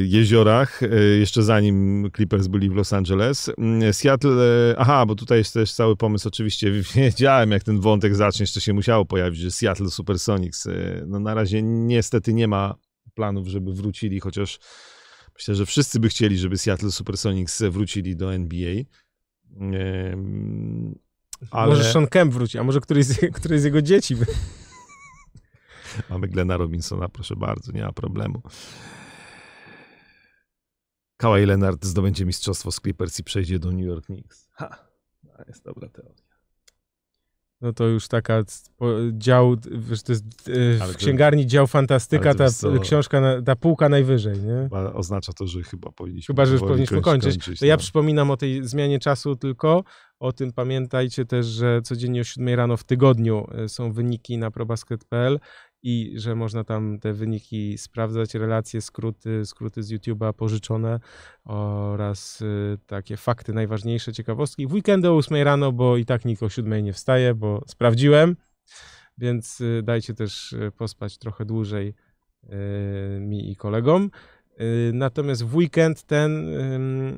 jeziorach, 0.05 0.82
e, 0.82 0.97
jeszcze 0.99 1.43
zanim 1.43 2.09
Clippers 2.16 2.47
byli 2.47 2.70
w 2.70 2.74
Los 2.74 2.93
Angeles. 2.93 3.51
Mm, 3.59 3.93
Seattle, 3.93 4.31
e, 4.70 4.78
aha, 4.78 5.07
bo 5.07 5.15
tutaj 5.15 5.39
jest 5.39 5.55
też 5.55 5.73
cały 5.73 5.97
pomysł, 5.97 6.28
oczywiście 6.28 6.73
wiedziałem, 6.95 7.51
jak 7.51 7.65
ten 7.65 7.81
wątek 7.81 8.15
zacznie, 8.15 8.43
jeszcze 8.43 8.61
się 8.61 8.73
musiało 8.73 9.05
pojawić, 9.05 9.41
że 9.41 9.51
Seattle 9.51 9.91
Supersonics, 9.91 10.69
no 11.07 11.20
na 11.20 11.35
razie 11.35 11.62
niestety 11.62 12.35
nie 12.35 12.49
ma 12.49 12.74
planów, 13.15 13.49
żeby 13.49 13.73
wrócili, 13.73 14.20
chociaż 14.20 14.59
myślę, 15.35 15.55
że 15.55 15.66
wszyscy 15.66 16.01
by 16.01 16.09
chcieli, 16.09 16.39
żeby 16.39 16.59
Seattle 16.59 16.91
Supersonics 16.91 17.62
wrócili 17.62 18.16
do 18.16 18.35
NBA. 18.35 18.74
Ale 21.51 21.74
Może 21.74 21.93
Sean 21.93 22.07
Kemp 22.07 22.35
wróci, 22.35 22.59
a 22.59 22.65
może 22.65 22.81
któryś 22.81 23.07
z, 23.07 23.35
któryś 23.35 23.61
z 23.61 23.65
jego 23.65 23.82
dzieci. 23.82 24.16
mamy 26.11 26.28
Glena 26.28 26.57
Robinsona, 26.57 27.09
proszę 27.09 27.37
bardzo, 27.37 27.73
nie 27.73 27.82
ma 27.82 27.93
problemu. 27.93 28.43
Kawhi 31.21 31.47
Leonard 31.47 31.85
zdobędzie 31.85 32.27
mistrzostwo 32.27 32.73
z 32.73 32.77
Clippers 32.81 33.19
i 33.21 33.25
przejdzie 33.25 33.59
do 33.59 33.71
New 33.73 33.87
York 33.87 34.07
Knicks. 34.07 34.49
Ha, 34.53 34.77
to 35.37 35.45
jest 35.49 35.65
dobra 35.65 35.89
teoria. 35.89 36.15
No 37.61 37.73
to 37.73 37.85
już 37.87 38.09
taka 38.09 38.43
dział, 39.13 39.57
wiesz, 39.71 40.03
to 40.03 40.13
jest 40.13 40.25
e, 40.49 40.83
Ale 40.83 40.93
w 40.93 40.97
to- 40.97 40.99
księgarni 40.99 41.47
dział 41.47 41.67
fantastyka, 41.67 42.35
ta 42.35 42.47
książka, 42.83 43.21
na- 43.21 43.43
ta 43.43 43.57
półka 43.57 43.89
najwyżej, 43.89 44.39
nie? 44.41 44.69
Oznacza 44.95 45.33
to, 45.33 45.47
że 45.47 45.63
chyba 45.63 45.93
powinniśmy 45.93 46.33
Chyba, 46.33 46.47
że 46.47 46.53
już 46.53 46.61
powinniśmy 46.63 47.01
kończyć- 47.01 47.35
kończyć. 47.45 47.61
To 47.61 47.67
ja 47.67 47.75
no. 47.75 47.79
przypominam 47.79 48.31
o 48.31 48.37
tej 48.37 48.65
zmianie 48.69 48.99
czasu 48.99 49.37
tylko. 49.37 49.85
O 50.21 50.33
tym 50.33 50.53
pamiętajcie 50.53 51.25
też, 51.25 51.47
że 51.47 51.83
codziennie 51.83 52.21
o 52.21 52.25
7 52.25 52.55
rano 52.57 52.77
w 52.77 52.85
tygodniu 52.85 53.47
e, 53.55 53.69
są 53.69 53.93
wyniki 53.93 54.39
na 54.39 54.51
probasket.pl 54.51 55.41
i 55.82 56.12
że 56.16 56.35
można 56.35 56.65
tam 56.65 56.98
te 56.98 57.12
wyniki 57.12 57.78
sprawdzać, 57.78 58.35
relacje, 58.35 58.81
skróty, 58.81 59.47
skróty 59.47 59.82
z 59.82 59.93
YouTube'a 59.93 60.32
pożyczone 60.32 61.01
oraz 61.44 62.40
y, 62.40 62.78
takie 62.86 63.16
fakty 63.16 63.52
najważniejsze, 63.52 64.12
ciekawostki. 64.12 64.66
W 64.66 64.73
weekendy 64.73 65.11
o 65.11 65.16
8 65.16 65.43
rano, 65.43 65.73
bo 65.73 65.97
i 65.97 66.05
tak 66.05 66.24
nikt 66.24 66.43
o 66.43 66.48
7 66.48 66.85
nie 66.85 66.93
wstaje, 66.93 67.35
bo 67.35 67.62
sprawdziłem, 67.66 68.36
więc 69.19 69.61
y, 69.61 69.82
dajcie 69.85 70.15
też 70.15 70.52
y, 70.52 70.73
pospać 70.77 71.19
trochę 71.19 71.44
dłużej 71.44 71.94
mi 73.20 73.51
i 73.51 73.57
kolegom. 73.57 74.11
Natomiast 74.93 75.44
w 75.44 75.57
weekend 75.57 76.02
ten, 76.02 76.47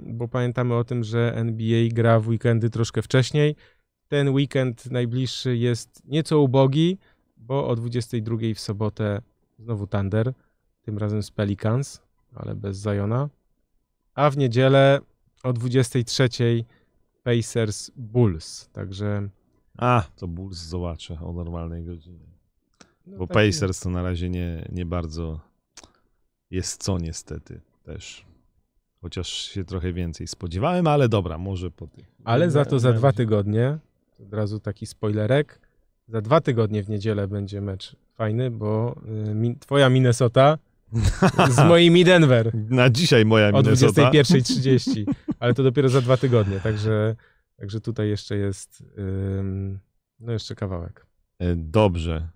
bo 0.02 0.28
pamiętamy 0.28 0.74
o 0.74 0.84
tym, 0.84 1.04
że 1.04 1.36
NBA 1.36 1.88
gra 1.92 2.20
w 2.20 2.28
weekendy 2.28 2.70
troszkę 2.70 3.02
wcześniej. 3.02 3.56
Ten 4.08 4.28
weekend 4.28 4.90
najbliższy 4.90 5.56
jest 5.56 6.02
nieco 6.04 6.40
ubogi, 6.40 6.98
bo 7.46 7.68
o 7.68 7.76
22 7.76 8.36
w 8.54 8.60
sobotę 8.60 9.22
znowu 9.58 9.86
Thunder, 9.86 10.32
tym 10.82 10.98
razem 10.98 11.22
z 11.22 11.30
Pelicans, 11.30 12.02
ale 12.34 12.54
bez 12.54 12.76
Zajona. 12.76 13.28
A 14.14 14.30
w 14.30 14.36
niedzielę 14.36 15.00
o 15.42 15.52
23 15.52 16.28
Pacers 17.22 17.90
Bulls. 17.96 18.68
Także. 18.72 19.28
A, 19.78 20.04
to 20.16 20.28
Bulls 20.28 20.58
zobaczę 20.58 21.18
o 21.20 21.32
normalnej 21.32 21.84
godzinie. 21.84 22.26
no 23.06 23.18
Bo 23.18 23.26
taki- 23.26 23.34
Pacers 23.50 23.80
to 23.80 23.90
na 23.90 24.02
razie 24.02 24.30
nie, 24.30 24.68
nie 24.72 24.86
bardzo 24.86 25.40
jest 26.50 26.82
co 26.82 26.98
niestety 26.98 27.60
też. 27.82 28.26
Chociaż 29.00 29.28
się 29.28 29.64
trochę 29.64 29.92
więcej 29.92 30.26
spodziewałem, 30.26 30.86
ale 30.86 31.08
dobra, 31.08 31.38
może 31.38 31.70
po 31.70 31.86
tych. 31.86 32.12
Ale 32.24 32.50
za 32.50 32.64
to 32.64 32.78
za 32.78 32.92
dwa 32.92 33.12
tygodnie, 33.12 33.78
od 34.26 34.32
razu 34.32 34.60
taki 34.60 34.86
spoilerek, 34.86 35.60
za 36.08 36.20
dwa 36.20 36.40
tygodnie 36.40 36.82
w 36.82 36.88
niedzielę 36.88 37.28
będzie 37.28 37.60
mecz 37.60 37.96
fajny, 38.14 38.50
bo 38.50 38.96
y, 39.30 39.34
mi, 39.34 39.56
twoja 39.56 39.88
Minnesota 39.88 40.58
z 41.50 41.58
moimi 41.68 42.04
Denver 42.04 42.50
Na 42.54 42.90
dzisiaj 42.90 43.24
moja 43.24 43.48
o 43.48 43.52
Minnesota. 43.52 44.10
21.30, 44.10 45.04
ale 45.40 45.54
to 45.54 45.62
dopiero 45.62 45.88
za 45.88 46.00
dwa 46.00 46.16
tygodnie, 46.16 46.60
także, 46.60 47.16
także 47.56 47.80
tutaj 47.80 48.08
jeszcze 48.08 48.36
jest 48.36 48.84
ym, 49.38 49.78
no 50.20 50.32
jeszcze 50.32 50.54
kawałek. 50.54 51.06
E, 51.38 51.56
Dobrze. 51.56 52.28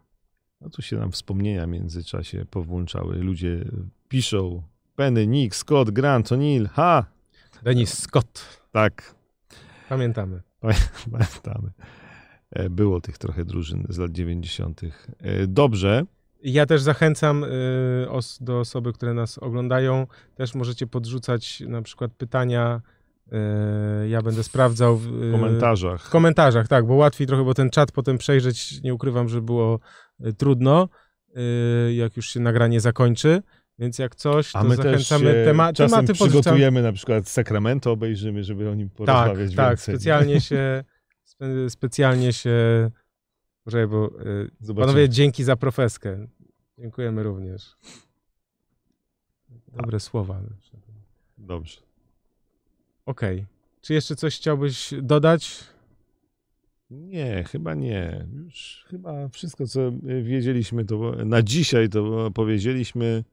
No 0.61 0.71
tu 0.71 0.83
się 0.83 0.97
nam 0.97 1.13
wspomnienia 1.13 1.67
w 1.67 1.69
międzyczasie 1.69 2.45
powłączały. 2.51 3.17
Ludzie 3.17 3.65
piszą. 4.09 4.63
Penny, 4.97 5.27
Nick, 5.27 5.55
Scott, 5.55 5.91
Grant, 5.91 6.29
O'Neill. 6.29 6.69
Ha! 6.69 7.05
Denis 7.63 7.99
Scott. 7.99 8.61
Tak, 8.73 9.15
Pamiętamy. 9.89 10.41
pamiętamy. 11.13 11.71
E, 12.52 12.70
Było 12.70 13.01
tych 13.01 13.18
trochę 13.18 13.44
drużyn 13.44 13.86
z 13.89 13.98
lat 13.98 14.12
90. 14.12 14.81
E, 15.20 15.47
Dobrze. 15.47 16.02
Ja 16.43 16.66
też 16.66 16.82
zachęcam 16.82 17.44
os- 18.09 18.39
do 18.43 18.60
osoby, 18.60 18.93
które 18.93 19.14
nas 19.14 19.39
oglądają. 19.39 20.06
Też 20.35 20.55
możecie 20.55 20.86
podrzucać 20.86 21.60
na 21.60 21.82
przykład 21.82 22.12
pytania. 22.12 22.81
ja 24.09 24.23
będę 24.23 24.43
sprawdzał 24.43 24.97
w, 24.97 25.32
komentarzach. 25.32 26.06
w 26.06 26.10
komentarzach, 26.10 26.68
tak, 26.68 26.86
bo 26.86 26.94
łatwiej 26.94 27.27
trochę, 27.27 27.44
bo 27.44 27.55
ten 27.55 27.70
czat 27.70 27.93
potem 27.93 28.18
przejrzeć, 28.18 28.82
nie 28.82 28.94
ukrywam, 28.94 29.28
że 29.28 29.43
było 29.43 29.81
trudno, 30.39 30.89
jak 31.94 32.16
już 32.16 32.28
się 32.31 32.40
nagranie 32.40 32.81
zakończy. 32.81 33.43
Więc 33.78 33.98
jak 33.98 34.14
coś, 34.14 34.52
to 34.52 34.59
A 34.59 34.64
my 34.64 34.77
też 34.77 34.85
zachęcamy. 35.09 35.24
się 35.24 35.44
Tema- 35.44 35.73
tematy 35.73 36.06
podrzucamy. 36.06 36.31
przygotujemy, 36.31 36.82
na 36.82 36.93
przykład 36.93 37.28
Sacramento 37.28 37.93
obejrzymy, 37.93 38.44
żeby 38.44 38.70
o 38.70 38.74
nim 38.74 38.89
Tak, 38.89 38.97
porozmawiać 38.97 39.55
tak, 39.55 39.68
więcej. 39.68 39.94
specjalnie 39.94 40.40
się, 40.40 40.85
specjalnie 41.69 42.33
się, 42.33 42.91
Poczekaj, 43.67 43.87
bo 43.87 44.07
y, 44.07 44.51
Zobaczymy. 44.61 44.87
panowie, 44.87 45.09
dzięki 45.09 45.45
za 45.45 45.57
profeskę. 45.57 46.27
Dziękujemy 46.79 47.23
również. 47.23 47.77
Dobre 49.77 50.01
słowa. 50.01 50.41
Dobrze. 51.39 51.81
Okej. 53.07 53.47
Czy 53.81 53.95
jeszcze 53.95 54.17
coś 54.17 54.37
chciałbyś 54.37 54.95
dodać? 55.03 55.65
Nie, 56.91 57.45
chyba 57.45 57.75
nie. 57.75 58.27
Już 58.33 58.85
chyba 58.89 59.29
wszystko, 59.29 59.67
co 59.67 59.81
e, 59.89 60.23
wiedzieliśmy, 60.23 60.85
to 60.85 61.13
na 61.25 61.43
dzisiaj 61.43 61.89
to 61.89 62.31
powiedzieliśmy. 62.31 63.25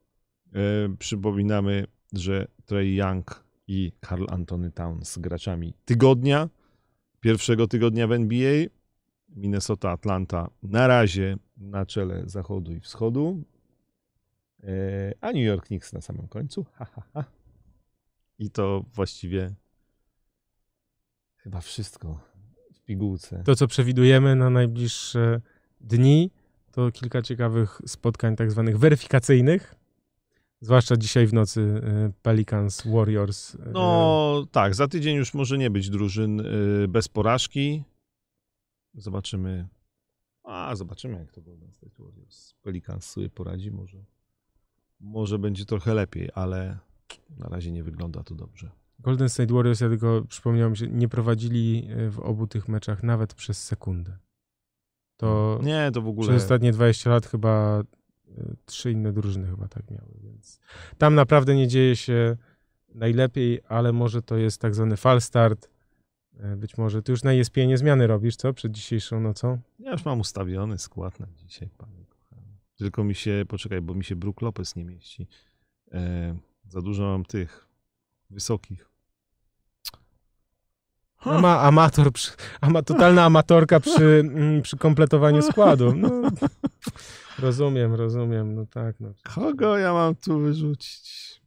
E, 0.54 0.60
przypominamy, 1.00 1.88
że 2.14 2.48
Trey 2.66 2.96
Young 2.96 3.44
i 3.68 3.92
Carl 4.10 4.26
Anthony 4.30 4.72
Towns 4.72 5.18
graczami 5.18 5.74
tygodnia, 5.86 6.50
pierwszego 7.24 7.68
tygodnia 7.68 8.08
w 8.08 8.12
NBA. 8.12 8.66
Minnesota, 9.30 9.92
Atlanta 9.92 10.50
na 10.64 10.88
razie 10.88 11.38
na 11.58 11.86
czele 11.86 12.24
zachodu 12.26 12.74
i 12.74 12.80
wschodu, 12.80 13.44
e, 14.64 15.14
a 15.22 15.28
New 15.28 15.44
York 15.44 15.66
Knicks 15.66 15.94
na 15.94 16.02
samym 16.02 16.28
końcu. 16.28 16.66
Ha, 16.74 16.86
ha, 16.86 17.02
ha. 17.14 17.24
I 18.40 18.50
to 18.50 18.86
właściwie 18.94 19.56
chyba 21.38 21.62
wszystko 21.62 22.20
w 22.74 22.82
pigułce. 22.82 23.44
To, 23.46 23.56
co 23.56 23.68
przewidujemy 23.68 24.36
na 24.36 24.50
najbliższe 24.50 25.42
dni, 25.82 26.32
to 26.72 26.92
kilka 26.92 27.22
ciekawych 27.22 27.82
spotkań 27.86 28.36
tak 28.36 28.52
zwanych 28.52 28.80
weryfikacyjnych. 28.80 29.76
Zwłaszcza 30.64 30.98
dzisiaj 30.98 31.28
w 31.28 31.34
nocy 31.34 31.62
y, 31.62 32.14
Pelicans, 32.22 32.84
Warriors. 32.88 33.56
y, 33.56 33.58
No 33.74 34.46
tak, 34.52 34.76
za 34.76 34.88
tydzień 34.88 35.16
już 35.16 35.34
może 35.34 35.58
nie 35.58 35.70
być 35.70 35.90
drużyn 35.90 36.40
y, 36.40 36.88
bez 36.88 37.08
porażki. 37.08 37.84
Zobaczymy. 38.94 39.68
A, 40.44 40.76
zobaczymy, 40.76 41.20
jak 41.20 41.32
to 41.32 41.42
Golden 41.42 41.72
State 41.72 42.04
Warriors. 42.04 42.54
Pelicans 42.62 43.06
sobie 43.10 43.30
poradzi, 43.30 43.72
może. 43.72 44.06
Może 45.00 45.40
będzie 45.40 45.66
trochę 45.66 45.94
lepiej, 45.94 46.30
ale 46.34 46.78
na 47.38 47.48
razie 47.50 47.72
nie 47.72 47.84
wygląda 47.84 48.24
to 48.24 48.36
dobrze. 48.36 48.72
Golden 49.00 49.30
State 49.30 49.54
Warriors, 49.54 49.82
ja 49.82 49.90
tylko 49.90 50.22
przypomniałem 50.30 50.76
się, 50.76 50.88
nie 50.88 51.08
prowadzili 51.10 51.88
w 52.10 52.20
obu 52.20 52.48
tych 52.48 52.68
meczach 52.68 53.04
nawet 53.04 53.34
przez 53.34 53.64
sekundę. 53.64 54.18
To 55.18 55.60
Nie, 55.64 55.92
to 55.94 56.02
w 56.02 56.08
ogóle. 56.08 56.28
przez 56.30 56.44
ostatnie 56.44 56.72
20 56.72 57.10
lat 57.10 57.26
chyba 57.26 57.84
trzy 58.66 58.92
inne 58.92 59.14
drużyny 59.14 59.48
chyba 59.48 59.68
tak 59.68 59.92
miały, 59.92 60.12
więc 60.24 60.60
tam 60.98 61.16
naprawdę 61.16 61.56
nie 61.56 61.68
dzieje 61.68 61.96
się 61.96 62.38
najlepiej, 62.96 63.62
ale 63.68 63.94
może 63.94 64.22
to 64.22 64.38
jest 64.38 64.62
tak 64.62 64.76
zwany 64.76 64.98
fal 64.98 65.22
start. 65.22 65.70
Y, 66.54 66.58
Być 66.58 66.78
może 66.78 67.04
ty 67.04 67.12
już 67.12 67.24
na 67.24 67.34
ESPN 67.34 67.78
zmiany 67.78 68.08
robisz, 68.08 68.36
co? 68.36 68.54
Przed 68.54 68.72
dzisiejszą 68.72 69.20
nocą? 69.20 69.60
Ja 69.80 69.92
już 69.92 70.06
mam 70.06 70.20
ustawiony 70.20 70.78
skład 70.78 71.20
na 71.20 71.28
dzisiaj, 71.36 71.70
panie 71.78 72.06
kochany. 72.06 72.48
Tylko 72.78 73.04
mi 73.04 73.16
się, 73.16 73.46
poczekaj, 73.48 73.82
bo 73.82 73.94
mi 73.94 74.04
się 74.04 74.16
Brook 74.16 74.42
Lopez 74.42 74.76
nie 74.76 74.86
mieści. 74.86 75.28
E, 75.92 76.36
za 76.68 76.82
dużo 76.82 77.04
mam 77.04 77.26
tych 77.26 77.68
wysokich. 78.30 78.90
Ama, 81.20 81.60
amator, 81.62 82.12
przy, 82.12 82.32
ama, 82.62 82.82
totalna 82.82 83.24
amatorka 83.26 83.80
przy, 83.80 84.20
mm, 84.20 84.62
przy 84.62 84.78
kompletowaniu 84.78 85.42
składu. 85.42 85.96
No, 85.96 86.10
rozumiem, 87.44 87.94
rozumiem, 87.94 88.56
no 88.56 88.66
tak. 88.66 89.00
No. 89.00 89.14
Kogo 89.24 89.78
ja 89.78 89.94
mam 89.94 90.16
tu 90.16 90.40
wyrzucić? 90.40 91.42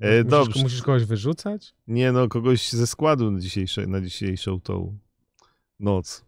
E, 0.00 0.18
musisz, 0.18 0.30
dobrze. 0.30 0.62
musisz 0.62 0.82
kogoś 0.82 1.04
wyrzucać? 1.04 1.74
Nie 1.86 2.12
no, 2.12 2.28
kogoś 2.28 2.70
ze 2.72 2.86
składu 2.86 3.30
na, 3.30 3.40
dzisiejsze, 3.40 3.86
na 3.86 4.00
dzisiejszą 4.00 4.60
tą 4.60 4.98
noc. 5.80 6.24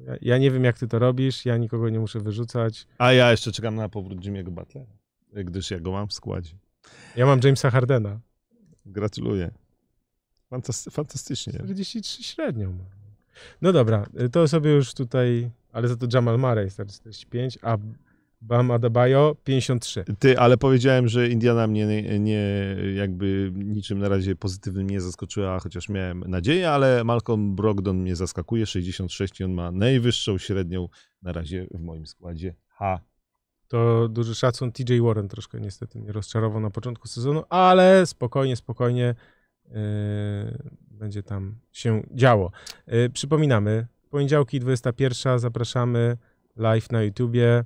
Ja, 0.00 0.14
ja 0.20 0.38
nie 0.38 0.50
wiem, 0.50 0.64
jak 0.64 0.78
ty 0.78 0.88
to 0.88 0.98
robisz, 0.98 1.46
ja 1.46 1.56
nikogo 1.56 1.88
nie 1.88 2.00
muszę 2.00 2.20
wyrzucać. 2.20 2.86
A 2.98 3.12
ja 3.12 3.30
jeszcze 3.30 3.52
czekam 3.52 3.74
na 3.74 3.88
powrót 3.88 4.20
Jimmy'ego 4.20 4.50
Butlera, 4.50 4.92
gdyż 5.32 5.70
ja 5.70 5.80
go 5.80 5.92
mam 5.92 6.08
w 6.08 6.12
składzie. 6.12 6.54
Ja 7.16 7.26
mam 7.26 7.40
Jamesa 7.44 7.70
Hardena. 7.70 8.20
Gratuluję. 8.86 9.50
Fantasty- 10.50 10.90
fantastycznie. 10.90 11.52
43 11.52 12.22
średnią. 12.22 12.78
No 13.62 13.72
dobra, 13.72 14.06
to 14.32 14.48
sobie 14.48 14.70
już 14.70 14.94
tutaj, 14.94 15.50
ale 15.74 15.88
za 15.88 15.96
to 15.96 16.06
Jamal 16.12 16.38
Murray 16.38 16.64
jest 16.64 16.76
45, 16.76 17.58
a 17.62 17.78
Bam 18.40 18.70
Adebayo 18.70 19.36
53. 19.44 20.04
Ty, 20.18 20.38
ale 20.38 20.56
powiedziałem, 20.56 21.08
że 21.08 21.28
Indiana 21.28 21.66
mnie 21.66 22.04
nie, 22.20 22.76
jakby 22.94 23.52
niczym 23.54 23.98
na 23.98 24.08
razie 24.08 24.36
pozytywnym 24.36 24.90
nie 24.90 25.00
zaskoczyła, 25.00 25.60
chociaż 25.60 25.88
miałem 25.88 26.24
nadzieję, 26.26 26.70
ale 26.70 27.04
Malcolm 27.04 27.56
Brogdon 27.56 27.96
mnie 27.96 28.16
zaskakuje, 28.16 28.66
66 28.66 29.40
i 29.40 29.44
on 29.44 29.52
ma 29.52 29.72
najwyższą 29.72 30.38
średnią 30.38 30.88
na 31.22 31.32
razie 31.32 31.66
w 31.70 31.80
moim 31.80 32.06
składzie. 32.06 32.54
Ha. 32.68 33.00
To 33.68 34.08
duży 34.08 34.34
szacun. 34.34 34.72
TJ 34.72 35.00
Warren 35.00 35.28
troszkę 35.28 35.60
niestety 35.60 35.98
mnie 35.98 36.12
rozczarował 36.12 36.60
na 36.60 36.70
początku 36.70 37.08
sezonu, 37.08 37.42
ale 37.48 38.06
spokojnie, 38.06 38.56
spokojnie 38.56 39.14
yy, 39.64 39.74
będzie 40.90 41.22
tam 41.22 41.54
się 41.72 42.02
działo. 42.14 42.50
Yy, 42.86 43.10
przypominamy, 43.10 43.86
poniedziałki 44.14 44.60
21, 44.60 45.38
zapraszamy 45.38 46.16
live 46.56 46.90
na 46.90 47.02
YouTubie. 47.02 47.64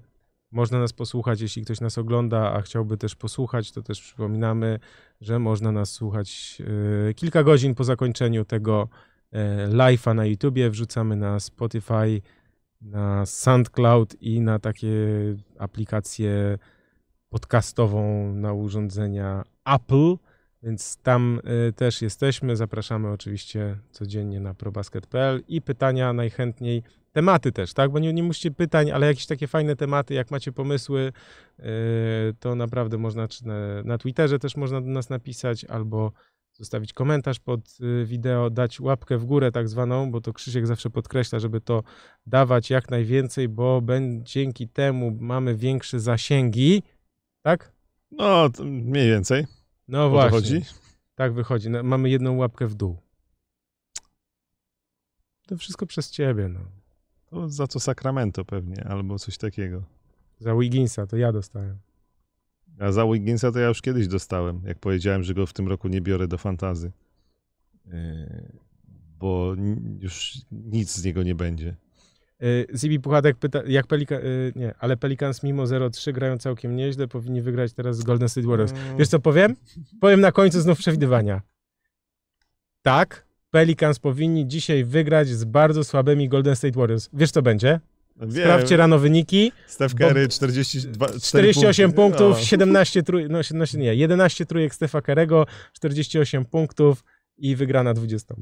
Można 0.51 0.79
nas 0.79 0.93
posłuchać, 0.93 1.41
jeśli 1.41 1.65
ktoś 1.65 1.81
nas 1.81 1.99
ogląda, 1.99 2.53
a 2.53 2.61
chciałby 2.61 2.97
też 2.97 3.17
posłuchać, 3.17 3.73
to 3.73 3.83
też 3.83 4.03
przypominamy, 4.03 4.79
że 5.21 5.39
można 5.39 5.73
nas 5.73 5.91
słuchać 5.91 6.59
yy, 7.07 7.15
kilka 7.15 7.45
godzin 7.45 7.75
po 7.75 7.85
zakończeniu 7.85 8.45
tego 8.45 8.89
yy, 9.33 9.41
live'a 9.69 10.15
na 10.15 10.27
YouTubie. 10.27 10.71
Wrzucamy 10.71 11.17
na 11.17 11.41
Spotify, 11.41 12.23
na 12.81 13.27
SoundCloud 13.27 14.23
i 14.23 14.41
na 14.41 14.59
takie 14.59 14.97
aplikację 15.59 16.59
podcastową 17.29 18.33
na 18.35 18.53
urządzenia 18.53 19.43
Apple, 19.65 20.17
więc 20.63 20.97
tam 20.97 21.41
y, 21.69 21.73
też 21.73 22.03
jesteśmy. 22.03 22.57
Zapraszamy 22.57 23.11
oczywiście 23.11 23.79
codziennie 23.91 24.41
na 24.41 24.55
probasket.pl 24.55 25.43
i 25.49 25.63
pytania 25.63 26.13
najchętniej, 26.13 26.83
tematy 27.13 27.53
też, 27.53 27.75
tak? 27.75 27.91
Bo 27.91 27.99
nie, 27.99 28.13
nie 28.13 28.23
musicie 28.23 28.51
pytań, 28.51 28.91
ale 28.91 29.07
jakieś 29.07 29.27
takie 29.27 29.47
fajne 29.47 29.77
tematy, 29.77 30.15
jak 30.15 30.31
macie 30.31 30.53
pomysły, 30.53 31.13
y, 31.59 31.63
to 32.41 32.55
naprawdę 32.55 32.99
można, 32.99 33.29
czy 33.29 33.47
na, 33.47 33.83
na 33.85 33.99
Twitterze 33.99 34.39
też 34.39 34.57
można 34.57 34.81
do 34.81 34.87
nas 34.87 35.11
napisać, 35.11 35.65
albo 35.65 36.13
zostawić 36.53 36.93
komentarz 36.93 37.39
pod 37.39 37.61
y, 37.81 38.05
wideo, 38.05 38.51
dać 38.51 38.81
łapkę 38.81 39.19
w 39.19 39.25
górę 39.25 39.53
tak 39.53 39.69
zwaną, 39.69 40.11
bo 40.11 40.21
to 40.21 40.33
Krzysiek 40.33 40.67
zawsze 40.67 40.91
podkreśla, 40.91 41.39
żeby 41.39 41.61
to 41.61 41.83
dawać 42.27 42.71
jak 42.71 42.91
najwięcej, 42.91 43.49
bo 43.49 43.81
ben, 43.81 44.25
dzięki 44.25 44.69
temu 44.69 45.17
mamy 45.21 45.57
większe 45.57 46.01
zasięgi, 46.01 46.83
tak? 47.43 47.73
No, 48.11 48.49
mniej 48.65 49.09
więcej. 49.09 49.58
No 49.89 50.05
O 50.07 50.11
właśnie. 50.11 50.61
Tak 51.15 51.33
wychodzi. 51.33 51.71
No, 51.71 51.83
mamy 51.83 52.11
jedną 52.11 52.37
łapkę 52.37 52.67
w 52.67 52.75
dół. 52.75 52.97
To 55.47 55.57
wszystko 55.57 55.87
przez 55.87 56.11
ciebie, 56.11 56.49
no. 56.49 56.61
To 57.27 57.49
za 57.49 57.67
to 57.67 57.81
Sacramento 57.81 58.45
pewnie, 58.45 58.85
albo 58.85 59.19
coś 59.19 59.39
takiego. 59.39 59.83
Za 60.39 60.55
Wigginsa 60.55 61.07
to 61.07 61.17
ja 61.17 61.33
dostałem. 61.33 61.79
A 62.79 62.93
za 62.93 63.07
Wigginsa 63.07 63.53
to 63.53 63.59
ja 63.59 63.69
już 63.69 63.83
kiedyś 63.83 64.09
dostałem, 64.09 64.63
jak 64.65 64.79
powiedziałem, 64.79 65.23
że 65.23 65.35
go 65.35 65.47
w 65.47 65.53
tym 65.53 65.69
roku 65.69 65.89
nie 65.89 66.01
biorę 66.01 66.29
do 66.29 66.39
fantazy. 66.39 66.93
Yy, 67.87 67.93
Bo 69.19 69.55
już 70.01 70.39
nic 70.51 70.91
z 70.91 71.05
niego 71.05 71.23
nie 71.23 71.35
będzie. 71.35 71.77
Y, 72.43 72.67
Zibi 72.75 73.01
Puchatek 73.01 73.37
pyta, 73.37 73.63
jak 73.67 73.87
Pelika, 73.87 74.15
y, 74.15 74.53
nie, 74.57 74.75
ale 74.79 74.97
Pelicans 74.97 75.43
mimo 75.43 75.65
0-3 75.65 76.13
grają 76.13 76.39
całkiem 76.39 76.77
nieźle, 76.77 77.09
powinni 77.09 77.43
wygrać 77.43 77.73
teraz 77.73 77.97
z 77.97 78.03
Golden 78.03 78.29
State 78.29 78.47
Warriors. 78.47 78.73
Wiesz 78.99 79.09
co 79.09 79.19
powiem? 79.21 79.57
Powiem 80.01 80.21
na 80.21 80.33
końcu 80.33 80.61
znów 80.61 80.79
przewidywania. 80.79 81.43
Tak, 82.83 83.27
Pelicans 83.51 83.99
powinni 83.99 84.47
dzisiaj 84.49 84.85
wygrać 84.85 85.29
z 85.29 85.45
bardzo 85.45 85.85
słabymi 85.85 86.29
Golden 86.29 86.57
State 86.57 86.79
Warriors. 86.81 87.09
Wiesz 87.13 87.31
co 87.31 87.43
będzie? 87.43 87.81
Wiem, 88.17 88.31
Sprawdźcie 88.31 88.77
rano 88.77 88.99
wyniki. 88.99 89.53
Steph 89.67 89.95
Curry 89.95 90.29
42, 90.29 91.07
4 91.07 91.21
48 91.23 91.93
punkty. 91.93 92.19
punktów, 92.19 92.39
No. 92.39 92.45
17 92.45 93.03
trój, 93.03 93.27
no 93.31 93.43
17 93.43 93.79
nie, 93.79 93.95
11 93.95 94.47
trójek 94.47 94.75
Stefa 94.75 95.03
Kerego, 95.03 95.47
48 95.73 96.45
punktów 96.45 97.05
i 97.39 97.57
wygrana 97.57 97.95
20. 97.95 98.35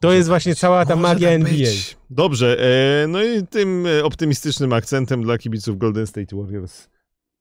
To 0.00 0.12
jest 0.12 0.28
właśnie 0.28 0.54
cała 0.54 0.86
ta 0.86 0.96
Może 0.96 1.08
magia 1.08 1.28
tak 1.28 1.36
NBA. 1.36 1.52
być. 1.52 1.96
Dobrze, 2.10 2.56
e, 3.04 3.06
no 3.08 3.22
i 3.22 3.46
tym 3.46 3.86
e, 3.86 4.04
optymistycznym 4.04 4.72
akcentem 4.72 5.22
dla 5.22 5.38
kibiców 5.38 5.78
Golden 5.78 6.06
State 6.06 6.36
Warriors. 6.36 6.88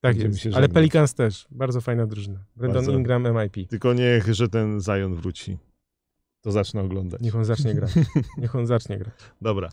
Tak 0.01 0.13
Będziemy 0.13 0.29
jest. 0.29 0.43
się 0.43 0.49
Ale 0.49 0.55
żegnać. 0.55 0.73
Pelicans 0.73 1.13
też. 1.13 1.47
Bardzo 1.51 1.81
fajna 1.81 2.07
drużyna. 2.07 2.39
Brandon 2.55 2.85
Bardzo. 2.85 2.97
Ingram, 2.97 3.23
MIP. 3.43 3.69
Tylko 3.69 3.93
niech, 3.93 4.33
że 4.33 4.49
ten 4.49 4.81
Zion 4.81 5.15
wróci. 5.15 5.57
To 6.41 6.51
zacznę 6.51 6.81
oglądać. 6.81 7.21
Niech 7.21 7.35
on 7.35 7.45
zacznie 7.45 7.73
grać. 7.73 7.91
Niech 8.37 8.55
on 8.55 8.67
zacznie 8.67 8.97
grać. 8.97 9.13
Dobra, 9.41 9.69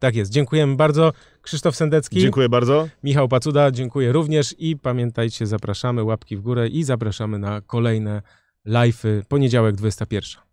Tak 0.00 0.16
jest. 0.16 0.32
Dziękujemy 0.32 0.76
bardzo. 0.76 1.12
Krzysztof 1.42 1.76
Sendecki, 1.76 2.20
dziękuję 2.20 2.48
bardzo. 2.48 2.88
Michał 3.04 3.28
Pacuda, 3.28 3.70
dziękuję 3.70 4.12
również 4.12 4.54
i 4.58 4.76
pamiętajcie, 4.76 5.46
zapraszamy 5.46 6.04
łapki 6.04 6.36
w 6.36 6.40
górę 6.40 6.68
i 6.68 6.84
zapraszamy 6.84 7.38
na 7.38 7.60
kolejne 7.60 8.22
live'y. 8.66 9.22
Poniedziałek 9.28 9.76
21. 9.76 10.45